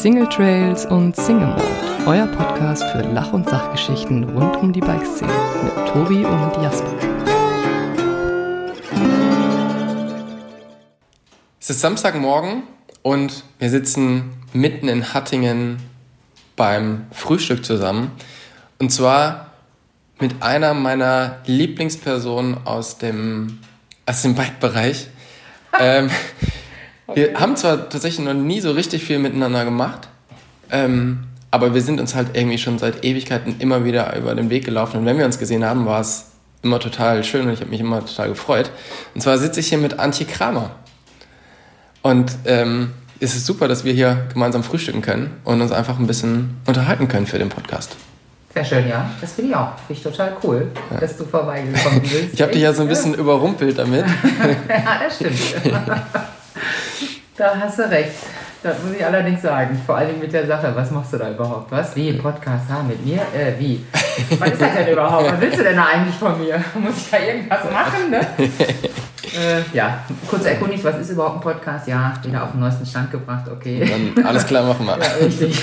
Single 0.00 0.30
Trails 0.30 0.86
und 0.86 1.14
Single 1.14 1.48
Mode, 1.48 1.62
euer 2.06 2.26
Podcast 2.28 2.82
für 2.84 3.02
Lach- 3.02 3.34
und 3.34 3.46
Sachgeschichten 3.46 4.24
rund 4.30 4.56
um 4.56 4.72
die 4.72 4.80
Bikeszene 4.80 5.30
mit 5.62 5.74
Tobi 5.88 6.24
und 6.24 6.62
Jasper. 6.62 6.90
Es 11.60 11.68
ist 11.68 11.82
Samstagmorgen 11.82 12.62
und 13.02 13.44
wir 13.58 13.68
sitzen 13.68 14.42
mitten 14.54 14.88
in 14.88 15.12
Hattingen 15.12 15.76
beim 16.56 17.04
Frühstück 17.12 17.62
zusammen. 17.62 18.12
Und 18.78 18.90
zwar 18.92 19.50
mit 20.18 20.42
einer 20.42 20.72
meiner 20.72 21.40
Lieblingspersonen 21.44 22.66
aus 22.66 22.96
dem, 22.96 23.58
aus 24.06 24.22
dem 24.22 24.34
Bike-Bereich. 24.34 25.08
ähm, 25.78 26.08
wir 27.14 27.34
haben 27.34 27.56
zwar 27.56 27.88
tatsächlich 27.88 28.24
noch 28.24 28.34
nie 28.34 28.60
so 28.60 28.72
richtig 28.72 29.04
viel 29.04 29.18
miteinander 29.18 29.64
gemacht, 29.64 30.08
ähm, 30.70 31.24
aber 31.50 31.74
wir 31.74 31.82
sind 31.82 32.00
uns 32.00 32.14
halt 32.14 32.36
irgendwie 32.36 32.58
schon 32.58 32.78
seit 32.78 33.04
Ewigkeiten 33.04 33.56
immer 33.58 33.84
wieder 33.84 34.16
über 34.16 34.34
den 34.34 34.50
Weg 34.50 34.64
gelaufen. 34.64 34.98
Und 34.98 35.06
wenn 35.06 35.18
wir 35.18 35.24
uns 35.24 35.38
gesehen 35.38 35.64
haben, 35.64 35.84
war 35.86 36.00
es 36.00 36.26
immer 36.62 36.78
total 36.78 37.24
schön 37.24 37.46
und 37.46 37.52
ich 37.52 37.60
habe 37.60 37.70
mich 37.70 37.80
immer 37.80 38.04
total 38.04 38.28
gefreut. 38.28 38.70
Und 39.14 39.20
zwar 39.20 39.38
sitze 39.38 39.60
ich 39.60 39.68
hier 39.68 39.78
mit 39.78 39.98
Antje 39.98 40.26
Kramer. 40.26 40.70
Und 42.02 42.32
ähm, 42.44 42.92
es 43.18 43.34
ist 43.34 43.46
super, 43.46 43.68
dass 43.68 43.84
wir 43.84 43.92
hier 43.92 44.26
gemeinsam 44.32 44.62
frühstücken 44.62 45.02
können 45.02 45.40
und 45.44 45.60
uns 45.60 45.72
einfach 45.72 45.98
ein 45.98 46.06
bisschen 46.06 46.56
unterhalten 46.66 47.08
können 47.08 47.26
für 47.26 47.38
den 47.38 47.48
Podcast. 47.48 47.96
Sehr 48.54 48.64
schön, 48.64 48.88
ja. 48.88 49.08
Das 49.20 49.32
finde 49.32 49.50
ich 49.50 49.56
auch. 49.56 49.76
Finde 49.86 49.92
ich 49.92 50.02
total 50.02 50.36
cool, 50.42 50.68
ja. 50.90 50.98
dass 50.98 51.16
du 51.16 51.24
vorbeigekommen 51.24 52.00
bist. 52.02 52.32
ich 52.32 52.42
habe 52.42 52.52
dich 52.52 52.62
ja 52.62 52.72
so 52.72 52.82
ein 52.82 52.88
bisschen 52.88 53.14
überrumpelt 53.14 53.78
damit. 53.78 54.04
ja, 54.68 55.00
das 55.04 55.16
stimmt. 55.16 55.38
Da 57.36 57.54
hast 57.58 57.78
du 57.78 57.90
recht. 57.90 58.12
Das 58.62 58.82
muss 58.82 58.94
ich 58.94 59.04
allerdings 59.04 59.40
sagen. 59.40 59.80
Vor 59.86 59.96
allem 59.96 60.18
mit 60.18 60.30
der 60.32 60.46
Sache. 60.46 60.72
Was 60.74 60.90
machst 60.90 61.14
du 61.14 61.16
da 61.16 61.30
überhaupt? 61.30 61.72
Was? 61.72 61.96
Wie? 61.96 62.12
Podcast 62.12 62.68
haben 62.68 62.88
mit 62.88 63.04
mir? 63.04 63.22
Äh, 63.34 63.58
wie? 63.58 63.86
Was 64.38 64.50
ist 64.50 64.60
das 64.60 64.74
denn 64.74 64.88
überhaupt? 64.92 65.32
Was 65.32 65.40
willst 65.40 65.58
du 65.58 65.62
denn 65.62 65.76
da 65.76 65.86
eigentlich 65.86 66.16
von 66.16 66.38
mir? 66.38 66.62
Muss 66.78 66.98
ich 66.98 67.10
da 67.10 67.18
irgendwas 67.18 67.64
machen? 67.64 68.10
Ne? 68.10 68.20
äh, 68.38 69.62
ja, 69.72 70.04
kurz 70.28 70.44
erkundigt, 70.44 70.84
was 70.84 70.98
ist 70.98 71.10
überhaupt 71.10 71.36
ein 71.36 71.40
Podcast? 71.40 71.88
Ja, 71.88 72.12
wieder 72.22 72.44
auf 72.44 72.50
den 72.50 72.60
neuesten 72.60 72.84
Stand 72.84 73.10
gebracht, 73.10 73.48
okay. 73.50 74.12
Dann 74.14 74.26
alles 74.26 74.46
klar, 74.46 74.64
machen 74.64 74.84
wir. 74.84 74.98
ja, 74.98 75.24
richtig. 75.24 75.62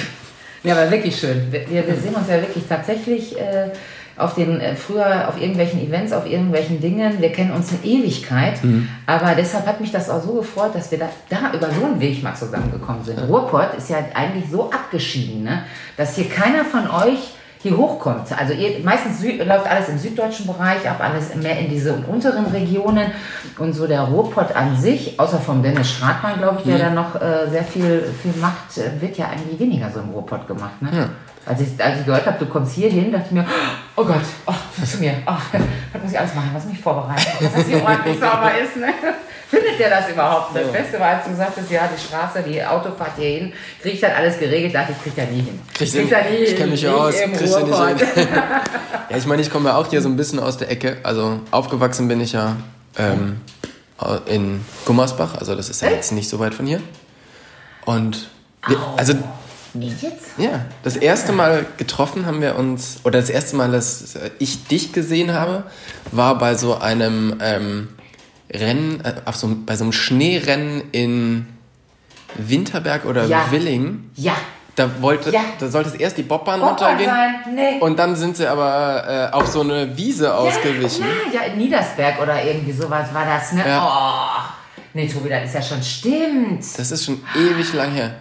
Ja, 0.64 0.73
aber 0.73 0.89
wirklich 0.89 1.20
schön. 1.20 1.52
Wir, 1.52 1.70
wir 1.70 1.95
sehen 1.95 2.16
uns 2.16 2.28
ja 2.28 2.42
wirklich 2.42 2.64
tatsächlich. 2.67 3.39
Äh, 3.39 3.70
auf 4.18 4.36
den 4.36 4.60
äh, 4.60 4.76
früher 4.76 5.28
auf 5.28 5.40
irgendwelchen 5.40 5.80
Events, 5.80 6.12
auf 6.12 6.26
irgendwelchen 6.26 6.82
Dingen. 6.82 7.22
Wir 7.22 7.32
kennen 7.32 7.52
uns 7.52 7.72
in 7.72 7.84
Ewigkeit, 7.84 8.64
mhm. 8.64 8.90
aber 9.06 9.36
deshalb 9.36 9.68
hat 9.68 9.80
mich 9.80 9.92
das 9.92 10.10
auch 10.10 10.23
so 10.23 10.34
gefreut, 10.34 10.73
dass 10.73 10.92
wir 10.92 11.00
da, 11.00 11.10
da 11.30 11.54
über 11.54 11.70
so 11.72 11.86
einen 11.86 12.00
Weg 12.00 12.23
mal 12.23 12.36
zusammengekommen 12.36 13.04
sind. 13.04 13.20
Ruhrpott 13.20 13.76
ist 13.78 13.90
ja 13.90 13.98
eigentlich 14.14 14.50
so 14.50 14.72
abgeschieden, 14.72 15.44
ne? 15.44 15.64
dass 15.95 16.16
hier 16.16 16.30
keiner 16.30 16.66
von 16.66 16.90
euch 16.90 17.34
hier 17.60 17.78
hochkommt. 17.78 18.28
Also 18.38 18.54
ihr, 18.54 18.84
meistens 18.84 19.20
Süd, 19.20 19.44
läuft 19.45 19.68
alles 19.68 19.90
im 19.90 19.98
süddeutschen 19.98 20.48
Bereich 20.48 20.88
ab, 20.90 20.98
alles 21.00 21.36
mehr 21.36 21.58
in 21.60 21.70
diese 21.70 21.94
unteren 21.94 22.45
Regionen 22.45 23.12
und 23.58 23.73
so 23.73 23.88
der 23.88 24.02
Ruhrpott 24.02 24.56
an 24.56 24.78
sich, 24.78 25.20
außer 25.20 25.40
vom 25.40 25.64
Dennis 25.64 25.92
Stratmann, 25.92 26.40
glaube 26.40 26.60
ich, 26.60 26.66
der 26.66 26.76
mhm. 26.76 26.95
da 26.95 27.02
noch 27.02 27.16
äh, 27.16 27.50
sehr 27.50 27.64
viel, 27.64 28.04
viel 28.22 28.34
macht, 28.40 28.78
äh, 28.78 29.02
wird 29.02 29.18
ja 29.18 29.30
eigentlich 29.30 29.60
weniger 29.60 29.90
so 29.92 30.00
im 30.00 30.10
Ruhrpott 30.10 30.48
gemacht. 30.48 30.82
Ne? 30.82 30.90
Ja. 30.94 31.10
Als 31.48 31.62
ich, 31.62 31.84
als 31.84 32.00
ich 32.00 32.06
gehört 32.06 32.26
habe, 32.26 32.38
du 32.38 32.45
kommst 32.45 32.73
hier 32.73 32.90
hin, 32.90 33.12
dachte 33.12 33.28
ich 33.28 33.31
mir, 33.31 33.45
oh 33.95 34.03
Gott, 34.03 34.22
oh, 34.45 34.86
zu 34.86 34.98
mir, 34.98 35.14
oh, 35.26 35.31
was 35.94 36.02
muss 36.02 36.12
ich 36.12 36.20
alles 36.20 36.36
machen, 36.36 36.50
was 36.54 36.66
mich 36.66 36.80
vorbereiten, 36.80 37.26
dass 37.39 37.54
das 37.54 37.66
hier 37.66 37.81
ordentlich 37.81 38.20
sauber 38.20 38.52
ist. 38.62 38.76
Ne? 38.76 38.88
Findet 39.50 39.80
der 39.80 39.89
das 39.89 40.09
überhaupt? 40.09 40.54
Das 40.54 40.70
Beste 40.73 41.00
war, 41.00 41.08
als 41.08 41.26
du 41.26 41.34
sagtest, 41.34 41.72
ja, 41.72 41.88
die 41.88 42.02
Straße, 42.02 42.44
die 42.44 42.62
Autofahrt 42.62 43.12
hier 43.17 43.39
hin, 43.39 43.54
kriege 43.81 43.95
ich 43.95 44.02
dann 44.02 44.12
alles 44.12 44.38
geregelt, 44.38 44.76
dachte 44.76 44.92
ich, 44.92 45.02
krieg 45.02 45.16
da 45.16 45.23
nie 45.31 45.42
hin. 45.42 45.59
Krieg 45.73 45.89
krieg 45.89 46.09
da 46.09 46.22
nie 46.30 46.36
ich 46.36 46.56
kenne 46.58 46.72
mich 46.72 46.82
ja 46.82 46.94
aus, 46.94 47.16
krieg 47.16 47.33
ich 47.33 47.42
nicht 47.42 48.14
hin. 48.14 48.27
ja, 49.10 49.17
ich 49.17 49.26
meine, 49.26 49.42
ich 49.42 49.50
komme 49.50 49.70
ja 49.70 49.77
auch 49.77 49.88
hier 49.88 50.02
so 50.02 50.10
ein 50.10 50.17
bisschen 50.17 50.42
aus 50.42 50.58
der 50.58 50.70
Ecke, 50.70 50.98
also 51.04 51.39
aufgewachsen 51.52 52.10
bin 52.10 52.20
ich 52.20 52.33
ja 52.33 52.58
ähm, 52.98 53.39
in 54.26 54.66
Gummersbach, 54.83 55.36
also 55.38 55.55
das 55.55 55.70
ist 55.70 55.82
ja 55.82 55.89
jetzt 55.89 56.11
nicht 56.11 56.27
so 56.27 56.39
weit 56.39 56.54
von 56.54 56.66
hier. 56.66 56.82
Und 57.86 58.27
wir, 58.67 58.77
also 58.98 59.14
nicht 59.80 60.02
jetzt? 60.02 60.26
Ja, 60.38 60.65
das 60.83 60.95
erste 60.95 61.33
Mal 61.33 61.65
getroffen 61.77 62.26
haben 62.26 62.42
wir 62.42 62.55
uns, 62.55 62.99
oder 63.04 63.20
das 63.20 63.30
erste 63.30 63.55
Mal, 63.55 63.71
dass 63.71 64.17
ich 64.39 64.67
dich 64.67 64.93
gesehen 64.93 65.33
habe, 65.33 65.64
war 66.11 66.38
bei 66.38 66.55
so 66.55 66.77
einem 66.77 67.38
ähm, 67.42 67.89
Rennen, 68.52 69.02
äh, 69.04 69.15
auf 69.26 69.36
so, 69.36 69.55
bei 69.65 69.76
so 69.76 69.83
einem 69.83 69.93
Schneerennen 69.93 70.83
in 70.92 71.48
Winterberg 72.36 73.05
oder 73.05 73.26
ja. 73.26 73.52
Willing. 73.52 74.10
Ja. 74.15 74.36
Da, 74.76 75.02
wollte, 75.02 75.32
ja. 75.32 75.42
da 75.60 75.70
sollte 75.70 75.89
es 75.89 75.95
erst 75.95 76.17
die 76.17 76.23
Bobbahn, 76.23 76.59
Bobbahn 76.59 76.98
runtergehen. 76.98 77.11
Nee. 77.55 77.80
Und 77.80 77.98
dann 77.98 78.15
sind 78.15 78.38
sie 78.38 78.48
aber 78.48 79.32
äh, 79.32 79.36
auf 79.36 79.48
so 79.48 79.61
eine 79.61 79.98
Wiese 79.98 80.36
ausgewichen. 80.36 81.04
Ja, 81.33 81.42
ja, 81.42 81.52
in 81.52 81.58
Niedersberg 81.58 82.21
oder 82.21 82.44
irgendwie 82.44 82.73
sowas 82.73 83.11
war 83.11 83.26
das, 83.26 83.54
ne? 83.54 83.67
Ja. 83.67 83.83
Oh. 83.83 84.54
Nee, 84.94 85.08
Tobi, 85.08 85.30
das 85.30 85.45
ist 85.45 85.55
ja 85.55 85.61
schon 85.64 85.82
stimmt. 85.82 86.64
Das 86.77 86.92
ist 86.92 87.05
schon 87.05 87.20
ewig 87.36 87.73
lang 87.73 87.92
her. 87.92 88.15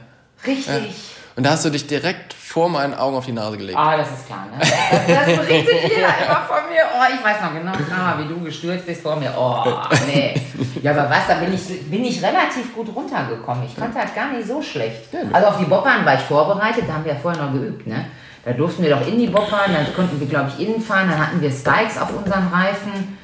Richtig. 0.47 0.94
Und 1.37 1.45
da 1.45 1.51
hast 1.51 1.67
du 1.67 1.71
dich 1.71 1.87
direkt 1.87 2.33
vor 2.33 2.71
meinen 2.71 2.95
Augen 2.95 3.15
auf 3.15 3.27
die 3.27 3.33
Nase 3.33 3.59
gelegt. 3.59 3.77
Ah, 3.79 3.99
das 3.99 4.09
ist 4.09 4.27
klar, 4.27 4.47
ne? 4.47 4.59
Das, 4.59 4.71
das 5.07 5.37
berichtet 5.37 5.83
jeder 5.83 6.09
immer 6.27 6.43
von 6.49 6.71
mir. 6.71 6.81
Oh, 6.95 7.15
ich 7.15 7.23
weiß 7.23 7.43
noch 7.43 7.53
genau, 7.53 7.73
ah, 7.95 8.19
wie 8.19 8.27
du 8.27 8.41
gestürzt 8.41 8.87
bist 8.87 9.03
vor 9.03 9.17
mir. 9.17 9.35
Oh, 9.37 9.63
nee. 10.07 10.35
Ja, 10.83 10.93
aber 10.93 11.11
was, 11.11 11.27
da 11.29 11.35
bin 11.35 11.53
ich, 11.53 11.91
bin 11.91 12.07
ich 12.07 12.23
relativ 12.23 12.75
gut 12.75 12.89
runtergekommen. 12.95 13.65
Ich 13.67 13.75
fand 13.75 13.95
das 13.95 14.15
gar 14.15 14.33
nicht 14.33 14.49
so 14.49 14.63
schlecht. 14.63 15.09
Also 15.31 15.49
auf 15.49 15.59
die 15.59 15.67
Bobbahn 15.67 16.07
war 16.07 16.15
ich 16.15 16.23
vorbereitet, 16.23 16.85
da 16.89 16.95
haben 16.95 17.05
wir 17.05 17.13
ja 17.13 17.19
vorher 17.19 17.45
noch 17.45 17.53
geübt, 17.53 17.87
ne? 17.87 18.07
Da 18.43 18.53
durften 18.53 18.83
wir 18.83 18.91
doch 18.91 19.07
in 19.07 19.19
die 19.19 19.27
Bobbahn, 19.27 19.75
dann 19.75 19.93
konnten 19.95 20.19
wir, 20.19 20.27
glaube 20.27 20.53
ich, 20.57 20.67
innen 20.67 20.81
fahren, 20.81 21.11
dann 21.11 21.19
hatten 21.19 21.43
wir 21.43 21.51
Spikes 21.51 21.99
auf 21.99 22.17
unseren 22.17 22.49
Reifen 22.49 23.19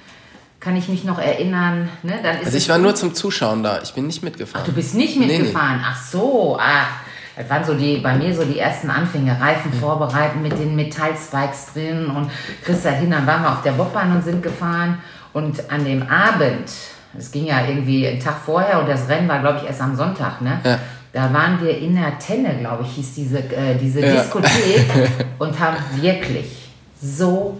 kann 0.63 0.77
ich 0.77 0.89
mich 0.89 1.03
noch 1.03 1.19
erinnern. 1.19 1.89
Ne? 2.05 2.21
Dann 2.23 2.37
ist 2.37 2.47
also 2.47 2.57
ich 2.57 2.69
war 2.69 2.79
nur 2.79 2.95
zum 2.95 3.15
Zuschauen 3.15 3.65
da, 3.65 3.81
ich 3.83 3.95
bin 3.95 4.07
nicht 4.07 4.23
mitgefahren. 4.23 4.63
Ach, 4.63 4.67
du 4.67 4.73
bist 4.73 4.95
nicht 4.95 5.19
mitgefahren? 5.19 5.79
Nee, 5.79 5.83
nee. 5.83 5.89
Ach 5.91 6.01
so, 6.01 6.57
ach. 6.61 7.02
Das 7.37 7.49
waren 7.49 7.65
so 7.65 7.75
die, 7.75 7.99
bei 7.99 8.15
mir 8.15 8.35
so 8.35 8.45
die 8.45 8.59
ersten 8.59 8.91
Anfänge, 8.91 9.39
Reifen 9.41 9.73
vorbereiten 9.73 10.43
mit 10.43 10.59
den 10.59 10.77
Metallspikes 10.77 11.73
drin 11.73 12.07
und 12.07 12.31
Christa 12.65 12.91
hin, 12.91 13.11
dann 13.11 13.27
waren 13.27 13.43
wir 13.43 13.53
auf 13.53 13.63
der 13.63 13.73
Bobbahn 13.73 14.15
und 14.15 14.23
sind 14.23 14.43
gefahren 14.43 14.99
und 15.33 15.71
an 15.71 15.85
dem 15.85 16.03
Abend, 16.03 16.71
es 17.17 17.31
ging 17.31 17.47
ja 17.47 17.67
irgendwie 17.67 18.07
einen 18.07 18.21
Tag 18.21 18.37
vorher 18.45 18.81
und 18.81 18.89
das 18.89 19.09
Rennen 19.09 19.29
war 19.29 19.41
glaube 19.41 19.61
ich 19.63 19.67
erst 19.67 19.81
am 19.81 19.97
Sonntag, 19.97 20.41
ne? 20.41 20.61
Ja. 20.65 20.79
Da 21.13 21.31
waren 21.33 21.61
wir 21.61 21.77
in 21.77 21.95
der 21.95 22.19
Tenne, 22.19 22.57
glaube 22.59 22.85
ich, 22.85 22.93
hieß 22.93 23.15
diese, 23.15 23.39
äh, 23.39 23.77
diese 23.79 24.01
ja. 24.01 24.15
Diskothek 24.15 24.87
und 25.39 25.61
haben 25.61 25.77
wirklich 26.01 26.71
so 27.03 27.59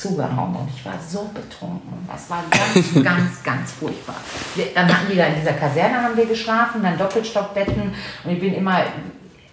zugehauen 0.00 0.54
und 0.54 0.68
ich 0.74 0.84
war 0.84 0.94
so 1.06 1.30
betrunken. 1.34 2.06
Das 2.10 2.30
war 2.30 2.42
ganz, 2.50 2.94
ganz, 3.04 3.42
ganz 3.42 3.72
furchtbar. 3.72 4.16
Wir, 4.54 4.66
dann 4.74 4.88
hatten 4.88 5.08
wir 5.08 5.16
da 5.16 5.26
in 5.26 5.34
dieser 5.34 5.52
Kaserne 5.52 6.02
haben 6.02 6.16
wir 6.16 6.26
geschlafen, 6.26 6.82
dann 6.82 6.96
Doppelstockbetten 6.96 7.92
und 8.24 8.30
ich 8.30 8.40
bin 8.40 8.54
immer 8.54 8.82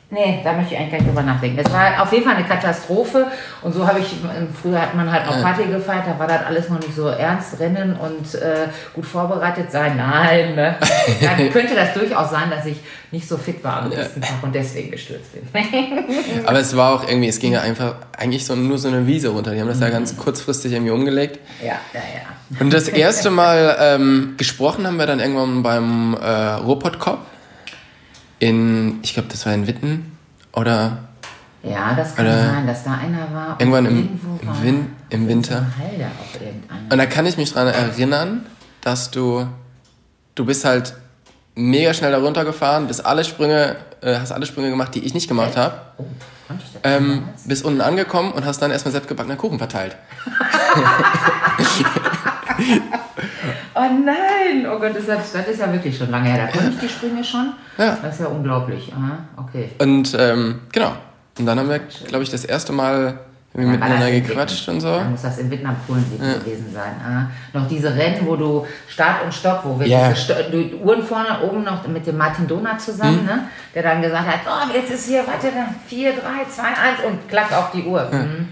Nee, 0.09 0.40
da 0.41 0.53
möchte 0.53 0.73
ich 0.73 0.79
eigentlich 0.79 0.91
gar 0.91 0.97
nicht 1.00 1.09
drüber 1.09 1.22
nachdenken. 1.22 1.59
Es 1.59 1.72
war 1.73 2.01
auf 2.01 2.13
jeden 2.13 2.23
Fall 2.23 2.35
eine 2.35 2.45
Katastrophe. 2.45 3.28
Und 3.62 3.73
so 3.73 3.85
habe 3.85 4.00
ich, 4.00 4.06
früher 4.62 4.81
hat 4.81 4.95
man 4.95 5.12
halt 5.12 5.25
noch 5.25 5.41
Party 5.41 5.66
gefeiert, 5.66 6.06
da 6.07 6.18
war 6.18 6.28
das 6.28 6.45
alles 6.45 6.69
noch 6.69 6.79
nicht 6.79 6.95
so 6.95 7.09
ernst, 7.09 7.59
Rennen 7.59 7.97
und 7.97 8.35
äh, 8.35 8.69
gut 8.94 9.06
vorbereitet 9.06 9.69
sein. 9.69 9.97
Nein, 9.97 10.56
ne? 10.56 10.78
Dann 11.22 11.50
könnte 11.51 11.75
das 11.75 11.94
durchaus 11.94 12.31
sein, 12.31 12.50
dass 12.50 12.66
ich 12.66 12.78
nicht 13.12 13.28
so 13.28 13.38
fit 13.38 13.62
war 13.66 13.84
am 13.84 13.90
nächsten 13.90 14.22
Tag 14.22 14.41
und 14.44 14.56
deswegen 14.56 14.91
gestürzt 14.91 15.31
bin. 15.34 15.44
Aber 16.45 16.59
es 16.59 16.75
war 16.78 16.94
auch 16.94 17.06
irgendwie, 17.06 17.28
es 17.28 17.39
ging 17.39 17.51
ja 17.51 17.62
einfach 17.62 17.95
eigentlich 18.18 18.45
so, 18.45 18.56
nur 18.56 18.78
so 18.78 18.88
eine 18.88 19.07
Wiese 19.07 19.29
runter. 19.29 19.51
Die 19.51 19.59
haben 19.59 19.68
das 19.68 19.78
mhm. 19.78 19.84
ja 19.84 19.89
ganz 19.89 20.16
kurzfristig 20.16 20.72
irgendwie 20.72 20.91
umgelegt. 20.91 21.39
Ja, 21.62 21.79
ja, 21.94 22.00
ja. 22.00 22.62
Und 22.62 22.72
das 22.72 22.88
erste 22.88 23.29
Mal 23.29 23.75
ähm, 23.78 24.35
gesprochen 24.38 24.88
haben 24.88 24.97
wir 24.97 25.06
dann 25.06 25.19
irgendwann 25.19 25.63
beim 25.63 26.13
äh, 26.15 26.53
Robot 26.63 26.98
Cop 26.98 27.19
in, 28.39 29.00
ich 29.04 29.13
glaube, 29.13 29.30
das 29.30 29.45
war 29.45 29.54
in 29.54 29.68
Witten 29.68 30.18
oder. 30.54 31.00
Ja, 31.63 31.94
das 31.95 32.16
kann 32.16 32.25
sein, 32.25 32.68
dass 32.68 32.84
da 32.84 32.94
einer 32.94 33.34
war. 33.34 33.60
Irgendwann 33.60 33.86
im, 33.86 34.19
im, 34.42 34.63
Win 34.63 34.95
im 35.10 35.28
Winter. 35.28 35.66
Und 36.89 36.98
da 36.98 37.06
kann 37.06 37.25
ich 37.25 37.36
mich 37.36 37.51
dran 37.51 37.68
erinnern, 37.68 38.45
dass 38.81 39.12
du, 39.12 39.48
du 40.36 40.45
bist 40.45 40.63
halt 40.63 40.94
mega 41.56 41.94
schnell 41.94 42.12
da 42.12 42.19
runtergefahren, 42.19 42.88
bist 42.88 43.06
alle 43.06 43.24
Sprünge, 43.24 43.75
äh, 44.01 44.19
hast 44.19 44.31
alle 44.31 44.45
Sprünge 44.45 44.69
gemacht, 44.69 44.95
die 44.95 45.04
ich 45.04 45.13
nicht 45.13 45.28
gemacht 45.28 45.57
habe. 45.57 45.81
Oh, 45.98 46.06
ähm, 46.84 47.28
bist 47.45 47.66
unten 47.66 47.81
angekommen 47.81 48.31
und 48.31 48.45
hast 48.45 48.62
dann 48.62 48.72
erstmal 48.72 48.94
selbstgebackenen 48.94 49.38
Kuchen 49.38 49.57
verteilt. 49.57 49.98
Oh 53.75 53.80
nein, 53.80 54.65
oh 54.68 54.80
Gott, 54.80 54.95
das 54.95 55.04
ist, 55.04 55.59
ja 55.59 55.71
wirklich 55.71 55.95
schon 55.95 56.09
lange 56.09 56.30
her. 56.30 56.48
Da 56.48 56.51
konnte 56.51 56.74
ich 56.74 56.80
die 56.80 56.89
Sprünge 56.89 57.24
schon. 57.24 57.54
Ja. 57.77 57.95
Das 58.01 58.15
ist 58.15 58.21
ja 58.21 58.27
unglaublich. 58.27 58.92
Aha, 58.92 59.19
okay. 59.38 59.69
Und 59.77 60.15
ähm, 60.18 60.62
genau. 60.71 60.94
Und 61.38 61.45
dann 61.45 61.59
haben 61.59 61.69
wir, 61.69 61.80
glaube 62.07 62.24
ich, 62.24 62.31
das 62.31 62.44
erste 62.44 62.74
Mal 62.74 63.19
Irgendwie 63.54 63.74
miteinander 63.74 64.09
gequatscht 64.09 64.68
und 64.69 64.81
so. 64.81 64.88
Dann 64.88 65.12
muss 65.12 65.21
das 65.21 65.38
in 65.38 65.51
Vietnam 65.51 65.75
Polensieg 65.86 66.19
ja. 66.19 66.33
gewesen 66.39 66.74
sein. 66.74 66.94
Ah, 67.06 67.27
noch 67.54 67.68
diese 67.68 67.95
Rennen, 67.95 68.25
wo 68.25 68.36
du 68.36 68.65
Start 68.88 69.24
und 69.24 69.31
Stopp, 69.31 69.62
wo 69.63 69.80
wir 69.80 69.86
ja. 69.86 70.12
diese 70.12 70.45
die 70.51 70.74
Uhren 70.75 71.03
vorne 71.03 71.42
oben 71.44 71.63
noch 71.63 71.88
mit 71.88 72.07
dem 72.07 72.18
Martin 72.18 72.48
Donat 72.48 72.81
zusammen, 72.81 73.21
mhm. 73.21 73.27
ne? 73.27 73.44
der 73.75 73.83
dann 73.83 74.01
gesagt 74.01 74.27
hat, 74.27 74.39
oh, 74.48 74.74
jetzt 74.74 74.92
ist 74.92 75.07
hier, 75.07 75.24
warte, 75.27 75.50
4, 75.88 76.13
3, 76.13 76.19
2, 76.50 76.63
1 76.63 76.75
und 77.07 77.30
klackt 77.30 77.53
auf 77.53 77.69
die 77.71 77.83
Uhr. 77.83 78.10
Ja. 78.12 78.18
Mhm. 78.18 78.48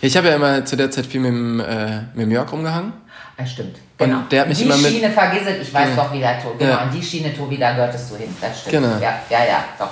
Ich 0.00 0.16
habe 0.16 0.28
ja 0.28 0.36
immer 0.36 0.64
zu 0.64 0.76
der 0.76 0.92
Zeit 0.92 1.06
viel 1.06 1.20
mit 1.20 1.32
dem, 1.32 1.58
äh, 1.58 2.02
mit 2.14 2.26
dem 2.26 2.30
Jörg 2.30 2.52
rumgehangen. 2.52 2.92
Ja, 3.38 3.46
stimmt. 3.46 3.76
Genau. 3.96 4.18
Und 4.18 4.32
der 4.32 4.40
hat 4.40 4.48
mich 4.48 4.58
die 4.58 4.64
immer 4.64 4.76
mit. 4.76 4.90
Schiene 4.90 5.10
vergiss 5.10 5.42
es, 5.46 5.68
ich 5.68 5.72
weiß 5.72 5.90
ja. 5.90 5.96
doch, 5.96 6.12
wie 6.12 6.18
der 6.18 6.42
Tobi. 6.42 6.58
Genau, 6.58 6.70
ja. 6.72 6.78
an 6.78 6.90
die 6.90 7.02
Schiene, 7.02 7.32
Tobi, 7.34 7.56
da 7.56 7.72
gehörtest 7.72 8.10
du 8.10 8.16
hin. 8.16 8.34
Das 8.40 8.60
stimmt. 8.60 8.72
Genau. 8.72 8.94
Ja, 9.00 9.20
ja, 9.30 9.44
ja, 9.44 9.64
doch. 9.78 9.90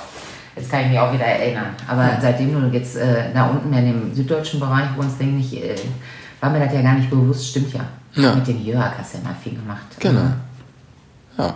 Jetzt 0.56 0.70
kann 0.70 0.80
ich 0.84 0.88
mich 0.88 0.98
auch 0.98 1.12
wieder 1.12 1.24
erinnern. 1.24 1.74
Aber 1.86 2.02
ja. 2.02 2.18
seitdem 2.20 2.52
du 2.52 2.76
jetzt 2.76 2.96
äh, 2.96 3.32
da 3.32 3.46
unten 3.46 3.72
in 3.72 3.84
dem 3.84 4.14
süddeutschen 4.14 4.58
Bereich 4.58 4.88
wohnst, 4.96 5.20
denke 5.20 5.38
ich, 5.38 5.62
äh, 5.62 5.76
war 6.40 6.50
mir 6.50 6.60
das 6.60 6.72
ja 6.72 6.82
gar 6.82 6.94
nicht 6.94 7.08
bewusst. 7.08 7.48
Stimmt 7.48 7.72
ja. 7.72 7.86
ja. 8.14 8.34
Mit 8.34 8.46
dem 8.48 8.64
Jörg 8.64 8.98
hast 8.98 9.14
du 9.14 9.18
ja 9.18 9.24
mal 9.24 9.36
viel 9.40 9.54
gemacht. 9.54 9.86
Genau. 10.00 10.32
Ja. 11.38 11.54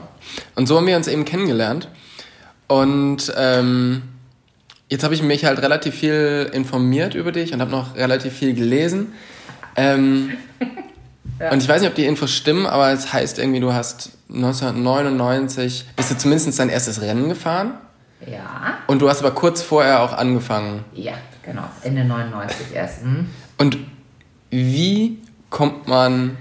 Und 0.54 0.66
so 0.66 0.76
haben 0.76 0.86
wir 0.86 0.96
uns 0.96 1.08
eben 1.08 1.24
kennengelernt. 1.24 1.88
Und 2.68 3.32
ähm, 3.36 4.02
jetzt 4.88 5.02
habe 5.02 5.14
ich 5.14 5.22
mich 5.22 5.44
halt 5.44 5.60
relativ 5.60 5.94
viel 5.94 6.48
informiert 6.52 7.14
über 7.14 7.32
dich 7.32 7.52
und 7.52 7.60
habe 7.60 7.70
noch 7.70 7.96
relativ 7.96 8.34
viel 8.34 8.54
gelesen. 8.54 9.12
Ähm, 9.76 10.30
ja. 11.40 11.50
Und 11.50 11.62
ich 11.62 11.68
weiß 11.68 11.80
nicht, 11.80 11.88
ob 11.88 11.94
die 11.96 12.04
Infos 12.04 12.30
stimmen, 12.30 12.66
aber 12.66 12.92
es 12.92 13.12
heißt 13.12 13.38
irgendwie, 13.38 13.60
du 13.60 13.72
hast 13.72 14.10
1999, 14.28 15.86
bist 15.96 16.10
du 16.10 16.18
zumindest 16.18 16.58
dein 16.58 16.68
erstes 16.68 17.00
Rennen 17.00 17.28
gefahren. 17.28 17.74
Ja. 18.26 18.78
Und 18.86 19.00
du 19.00 19.08
hast 19.08 19.20
aber 19.20 19.30
kurz 19.30 19.62
vorher 19.62 20.02
auch 20.02 20.12
angefangen. 20.12 20.84
Ja, 20.92 21.14
genau. 21.42 21.64
Ende 21.82 22.04
99 22.04 22.74
erst. 22.74 23.02
Hm. 23.02 23.30
Und 23.56 23.78
wie 24.50 25.22
kommt 25.48 25.88
man 25.88 26.36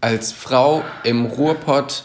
als 0.00 0.32
Frau 0.32 0.82
im 1.02 1.26
Ruhrpott 1.26 2.04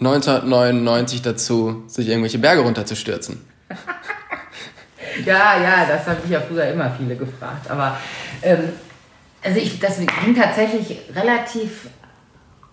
1999 0.00 1.22
dazu, 1.22 1.84
sich 1.86 2.08
irgendwelche 2.08 2.38
Berge 2.38 2.62
runterzustürzen? 2.62 3.44
ja, 5.24 5.60
ja, 5.60 5.86
das 5.86 6.06
haben 6.06 6.22
mich 6.22 6.30
ja 6.30 6.40
früher 6.40 6.64
immer 6.64 6.90
viele 6.90 7.16
gefragt. 7.16 7.70
Aber 7.70 7.98
ähm, 8.42 8.72
also 9.46 9.60
ich, 9.60 9.78
das 9.78 9.98
ging 9.98 10.34
tatsächlich 10.34 10.98
relativ 11.14 11.88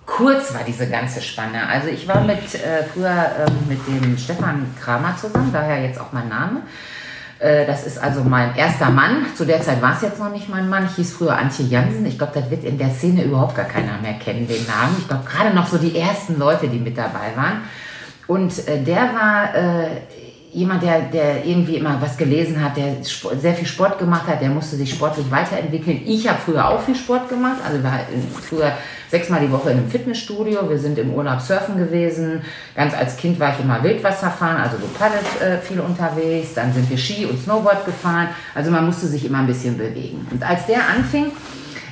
kurz 0.05 0.53
war 0.53 0.61
diese 0.67 0.89
ganze 0.89 1.21
Spanne. 1.21 1.67
Also 1.67 1.87
ich 1.87 2.07
war 2.07 2.21
mit 2.21 2.55
äh, 2.55 2.83
früher 2.91 3.31
ähm, 3.47 3.55
mit 3.69 3.79
dem 3.87 4.17
Stefan 4.17 4.65
Kramer 4.81 5.15
zusammen, 5.15 5.51
daher 5.53 5.81
jetzt 5.81 5.99
auch 5.99 6.11
mein 6.11 6.27
Name. 6.27 6.61
Äh, 7.39 7.65
das 7.65 7.85
ist 7.85 7.97
also 7.97 8.23
mein 8.23 8.55
erster 8.55 8.89
Mann. 8.89 9.25
Zu 9.35 9.45
der 9.45 9.61
Zeit 9.61 9.81
war 9.81 9.95
es 9.95 10.01
jetzt 10.01 10.19
noch 10.19 10.31
nicht 10.31 10.49
mein 10.49 10.67
Mann. 10.67 10.87
Ich 10.87 10.95
hieß 10.95 11.13
früher 11.13 11.37
Antje 11.37 11.65
Jansen. 11.65 12.05
Ich 12.05 12.17
glaube, 12.17 12.33
das 12.35 12.49
wird 12.49 12.63
in 12.63 12.77
der 12.77 12.89
Szene 12.89 13.23
überhaupt 13.23 13.55
gar 13.55 13.65
keiner 13.65 13.97
mehr 14.01 14.15
kennen, 14.15 14.47
den 14.47 14.65
Namen. 14.65 14.95
Ich 14.99 15.07
glaube, 15.07 15.23
gerade 15.25 15.55
noch 15.55 15.67
so 15.67 15.77
die 15.77 15.97
ersten 15.97 16.37
Leute, 16.37 16.67
die 16.67 16.79
mit 16.79 16.97
dabei 16.97 17.35
waren. 17.35 17.61
Und 18.27 18.67
äh, 18.67 18.81
der 18.81 19.13
war 19.13 19.55
äh, 19.55 19.87
jemand, 20.53 20.83
der, 20.83 21.01
der 21.01 21.45
irgendwie 21.45 21.77
immer 21.77 21.99
was 21.99 22.15
gelesen 22.15 22.63
hat, 22.63 22.77
der 22.77 22.97
sehr 23.03 23.53
viel 23.53 23.67
Sport 23.67 23.97
gemacht 23.97 24.27
hat, 24.27 24.41
der 24.41 24.49
musste 24.49 24.75
sich 24.75 24.91
sportlich 24.91 25.29
weiterentwickeln. 25.31 26.01
Ich 26.05 26.27
habe 26.27 26.39
früher 26.43 26.67
auch 26.67 26.81
viel 26.81 26.95
Sport 26.95 27.27
gemacht, 27.27 27.57
also 27.65 27.83
war 27.83 27.99
früher 28.47 28.73
sechsmal 29.09 29.41
die 29.41 29.51
Woche 29.51 29.71
in 29.71 29.77
einem 29.77 29.89
Fitnessstudio, 29.89 30.69
wir 30.69 30.77
sind 30.77 30.97
im 30.97 31.13
Urlaub 31.13 31.41
surfen 31.41 31.77
gewesen, 31.77 32.41
ganz 32.75 32.93
als 32.93 33.17
Kind 33.17 33.39
war 33.39 33.53
ich 33.53 33.63
immer 33.63 33.83
Wildwasserfahren, 33.83 34.57
also 34.57 34.77
so 34.77 34.87
paddelt 34.97 35.41
äh, 35.41 35.57
viel 35.59 35.79
unterwegs, 35.79 36.53
dann 36.55 36.73
sind 36.73 36.89
wir 36.89 36.97
Ski 36.97 37.25
und 37.25 37.39
Snowboard 37.41 37.85
gefahren, 37.85 38.29
also 38.55 38.71
man 38.71 38.85
musste 38.85 39.07
sich 39.07 39.25
immer 39.25 39.39
ein 39.39 39.47
bisschen 39.47 39.77
bewegen. 39.77 40.25
Und 40.31 40.43
als 40.43 40.65
der 40.65 40.87
anfing, 40.87 41.31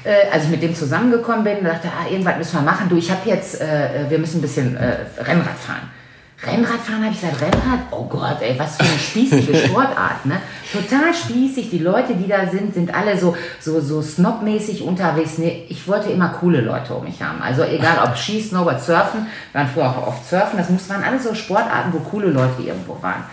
äh, 0.04 0.31
als 0.31 0.46
ich 0.46 0.50
mit 0.50 0.63
dem 0.63 0.74
zusammengekommen 0.75 1.44
bin, 1.44 1.63
dachte, 1.63 1.90
ah, 1.90 2.10
irgendwas 2.10 2.38
müssen 2.38 2.56
wir 2.56 2.62
machen. 2.62 2.90
Du, 2.90 2.98
ich 2.98 3.12
habe 3.12 3.22
jetzt, 3.30 3.62
äh, 3.62 4.10
wir 4.10 4.18
müssen 4.18 4.40
ein 4.40 4.42
bisschen 4.42 4.75
äh, 4.75 4.98
Rennrad 5.19 5.58
fahren. 5.60 6.00
Rennradfahren 6.44 7.04
habe 7.04 7.14
ich 7.14 7.22
gesagt, 7.22 7.40
Rennrad, 7.40 7.80
oh 7.92 8.06
Gott, 8.06 8.38
ey, 8.42 8.58
was 8.58 8.78
für 8.78 8.84
eine 8.84 8.98
spießige 8.98 9.56
Sportart, 9.68 10.26
ne? 10.26 10.38
Total 10.72 11.14
spießig. 11.14 11.70
Die 11.70 11.78
Leute, 11.78 12.16
die 12.16 12.28
da 12.28 12.48
sind, 12.48 12.74
sind 12.74 12.94
alle 12.94 13.16
so, 13.16 13.36
so, 13.60 13.80
so 13.80 14.02
snobmäßig 14.02 14.82
unterwegs. 14.82 15.38
Nee, 15.38 15.66
ich 15.70 15.88
wollte 15.88 16.10
immer 16.10 16.30
coole 16.30 16.62
Leute 16.62 16.96
um 16.96 17.04
mich 17.04 17.22
haben. 17.22 17.42
Also 17.44 17.64
egal 17.64 18.00
ob 18.04 18.18
Ski, 18.18 18.42
Snowboard, 18.42 18.82
Surfen, 18.82 19.28
wir 19.52 19.62
waren 19.62 19.70
früher 19.72 19.86
auch 19.86 20.08
oft 20.08 20.28
Surfen, 20.28 20.58
das 20.58 20.90
waren 20.90 21.04
alles 21.04 21.24
so 21.24 21.36
Sportarten, 21.36 21.94
wo 21.94 22.00
coole 22.00 22.32
Leute 22.32 22.64
irgendwo 22.64 22.98
waren. 23.02 23.24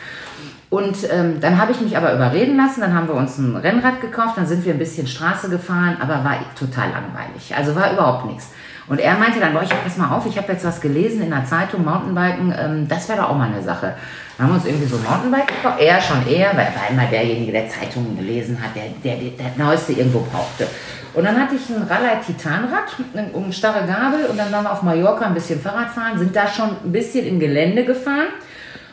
Und 0.70 0.96
ähm, 1.11 1.40
dann 1.40 1.56
habe 1.56 1.72
ich 1.72 1.81
mich 1.81 1.96
aber 1.96 2.12
überreden 2.12 2.58
lassen, 2.58 2.82
dann 2.82 2.93
haben 2.93 3.08
wir 3.08 3.14
uns 3.14 3.38
ein 3.38 3.56
Rennrad 3.56 4.02
gekauft, 4.02 4.37
dann 4.37 4.46
sind 4.46 4.66
wir 4.66 4.75
ein 4.75 4.78
bisschen 4.78 5.06
Straße 5.06 5.49
gefahren, 5.49 5.96
aber 5.99 6.25
war 6.25 6.37
total 6.58 6.90
langweilig. 6.90 7.56
Also 7.56 7.75
war 7.75 7.90
überhaupt 7.90 8.26
nichts. 8.26 8.50
Und 8.88 9.00
er 9.00 9.19
meinte 9.19 9.38
dann, 9.38 9.52
boah, 9.52 9.62
ich 9.62 9.69
pass 9.69 9.96
mal 9.96 10.17
auf, 10.17 10.25
ich 10.26 10.37
habe 10.38 10.52
jetzt 10.52 10.64
was 10.64 10.81
gelesen 10.81 11.23
in 11.23 11.31
der 11.31 11.44
Zeitung, 11.44 11.85
Mountainbiken, 11.85 12.55
ähm, 12.58 12.88
das 12.88 13.08
wäre 13.08 13.20
doch 13.20 13.31
auch 13.31 13.37
mal 13.37 13.49
eine 13.49 13.62
Sache. 13.62 13.94
Dann 14.37 14.46
haben 14.46 14.52
wir 14.52 14.56
uns 14.56 14.67
irgendwie 14.67 14.87
so 14.87 14.96
Mountainbike 14.96 15.49
gekauft, 15.49 15.81
er 15.81 16.00
schon 16.00 16.26
eher, 16.26 16.50
weil 16.56 16.67
er 16.67 16.75
war 16.75 16.90
immer 16.90 17.06
derjenige, 17.11 17.52
der 17.52 17.69
Zeitungen 17.69 18.17
gelesen 18.17 18.58
hat, 18.62 18.70
der, 18.75 18.85
der, 19.05 19.20
der, 19.20 19.31
der 19.31 19.64
Neueste 19.64 19.93
irgendwo 19.93 20.20
brauchte. 20.20 20.67
Und 21.14 21.25
dann 21.25 21.38
hatte 21.40 21.56
ich 21.56 21.69
ein 21.69 21.82
Rallye 21.82 22.20
Titanrad, 22.25 22.96
um 23.32 23.50
starre 23.52 23.87
Gabel 23.87 24.26
und 24.26 24.38
dann 24.38 24.52
waren 24.52 24.64
wir 24.64 24.73
auf 24.73 24.82
Mallorca 24.82 25.26
ein 25.26 25.35
bisschen 25.35 25.61
Fahrrad 25.61 25.90
fahren, 25.90 26.19
sind 26.19 26.37
da 26.37 26.46
schon 26.46 26.70
ein 26.85 26.93
bisschen 26.93 27.26
im 27.26 27.40
Gelände 27.40 27.85
gefahren. 27.85 28.29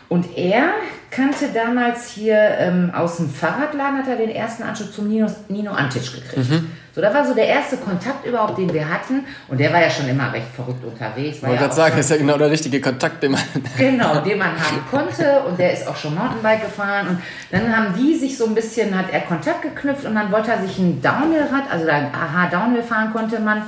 Und 0.08 0.38
er 0.38 0.74
kannte 1.10 1.48
damals 1.54 2.10
hier 2.10 2.38
ähm, 2.60 2.92
aus 2.94 3.18
dem 3.18 3.30
Fahrradladen, 3.30 4.00
hat 4.00 4.08
er 4.08 4.18
den 4.18 4.30
ersten 4.30 4.64
Anschluss 4.64 4.92
zum 4.92 5.08
Nino, 5.08 5.28
Nino 5.48 5.72
Antic 5.72 6.04
gekriegt. 6.04 6.50
Mhm. 6.50 6.72
So, 6.94 7.02
da 7.02 7.14
war 7.14 7.26
so 7.26 7.34
der 7.34 7.48
erste 7.48 7.78
Kontakt 7.78 8.26
überhaupt, 8.26 8.58
den 8.58 8.74
wir 8.74 8.88
hatten. 8.90 9.26
Und 9.48 9.60
der 9.60 9.74
war 9.74 9.82
ja 9.82 9.90
schon 9.90 10.08
immer 10.08 10.32
recht 10.32 10.48
verrückt 10.56 10.84
unterwegs. 10.84 11.38
Ich 11.38 11.44
wollte 11.44 11.58
gerade 11.58 11.76
sagen, 11.76 11.96
das 11.98 12.06
ist 12.06 12.12
ja 12.12 12.18
genau 12.18 12.38
der 12.38 12.50
richtige 12.50 12.80
Kontakt, 12.80 13.22
den 13.22 13.32
man... 13.32 13.42
Genau, 13.78 14.22
den 14.22 14.38
man 14.38 14.52
haben 14.52 14.82
konnte. 14.90 15.42
Und 15.42 15.60
der 15.60 15.74
ist 15.74 15.88
auch 15.88 15.96
schon 15.96 16.16
Mountainbike 16.16 16.62
gefahren. 16.62 17.08
Und 17.08 17.20
dann 17.52 17.76
haben 17.76 17.94
die 17.98 18.16
sich 18.16 18.38
so 18.38 18.46
ein 18.46 18.56
bisschen, 18.56 18.98
hat 18.98 19.12
er 19.12 19.22
Kontakt 19.22 19.62
geknüpft 19.62 20.06
und 20.06 20.16
dann 20.16 20.32
wollte 20.32 20.52
er 20.52 20.62
sich 20.62 20.78
ein 20.78 21.02
Downhillrad, 21.02 21.70
also 21.70 21.86
da 21.86 22.12
aha, 22.14 22.48
Downhill 22.50 22.84
fahren 22.84 23.12
konnte 23.12 23.40
man 23.40 23.64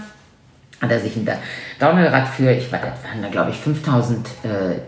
hat 0.82 0.92
er 0.92 1.00
sich 1.00 1.16
ein 1.16 1.28
Downhillrad 1.80 2.28
für, 2.28 2.52
ich 2.52 2.72
war, 2.72 2.80
das 2.80 3.04
waren 3.04 3.22
da 3.22 3.30
glaube 3.30 3.52
ich 3.52 3.58
5000 3.58 4.28
äh, 4.28 4.30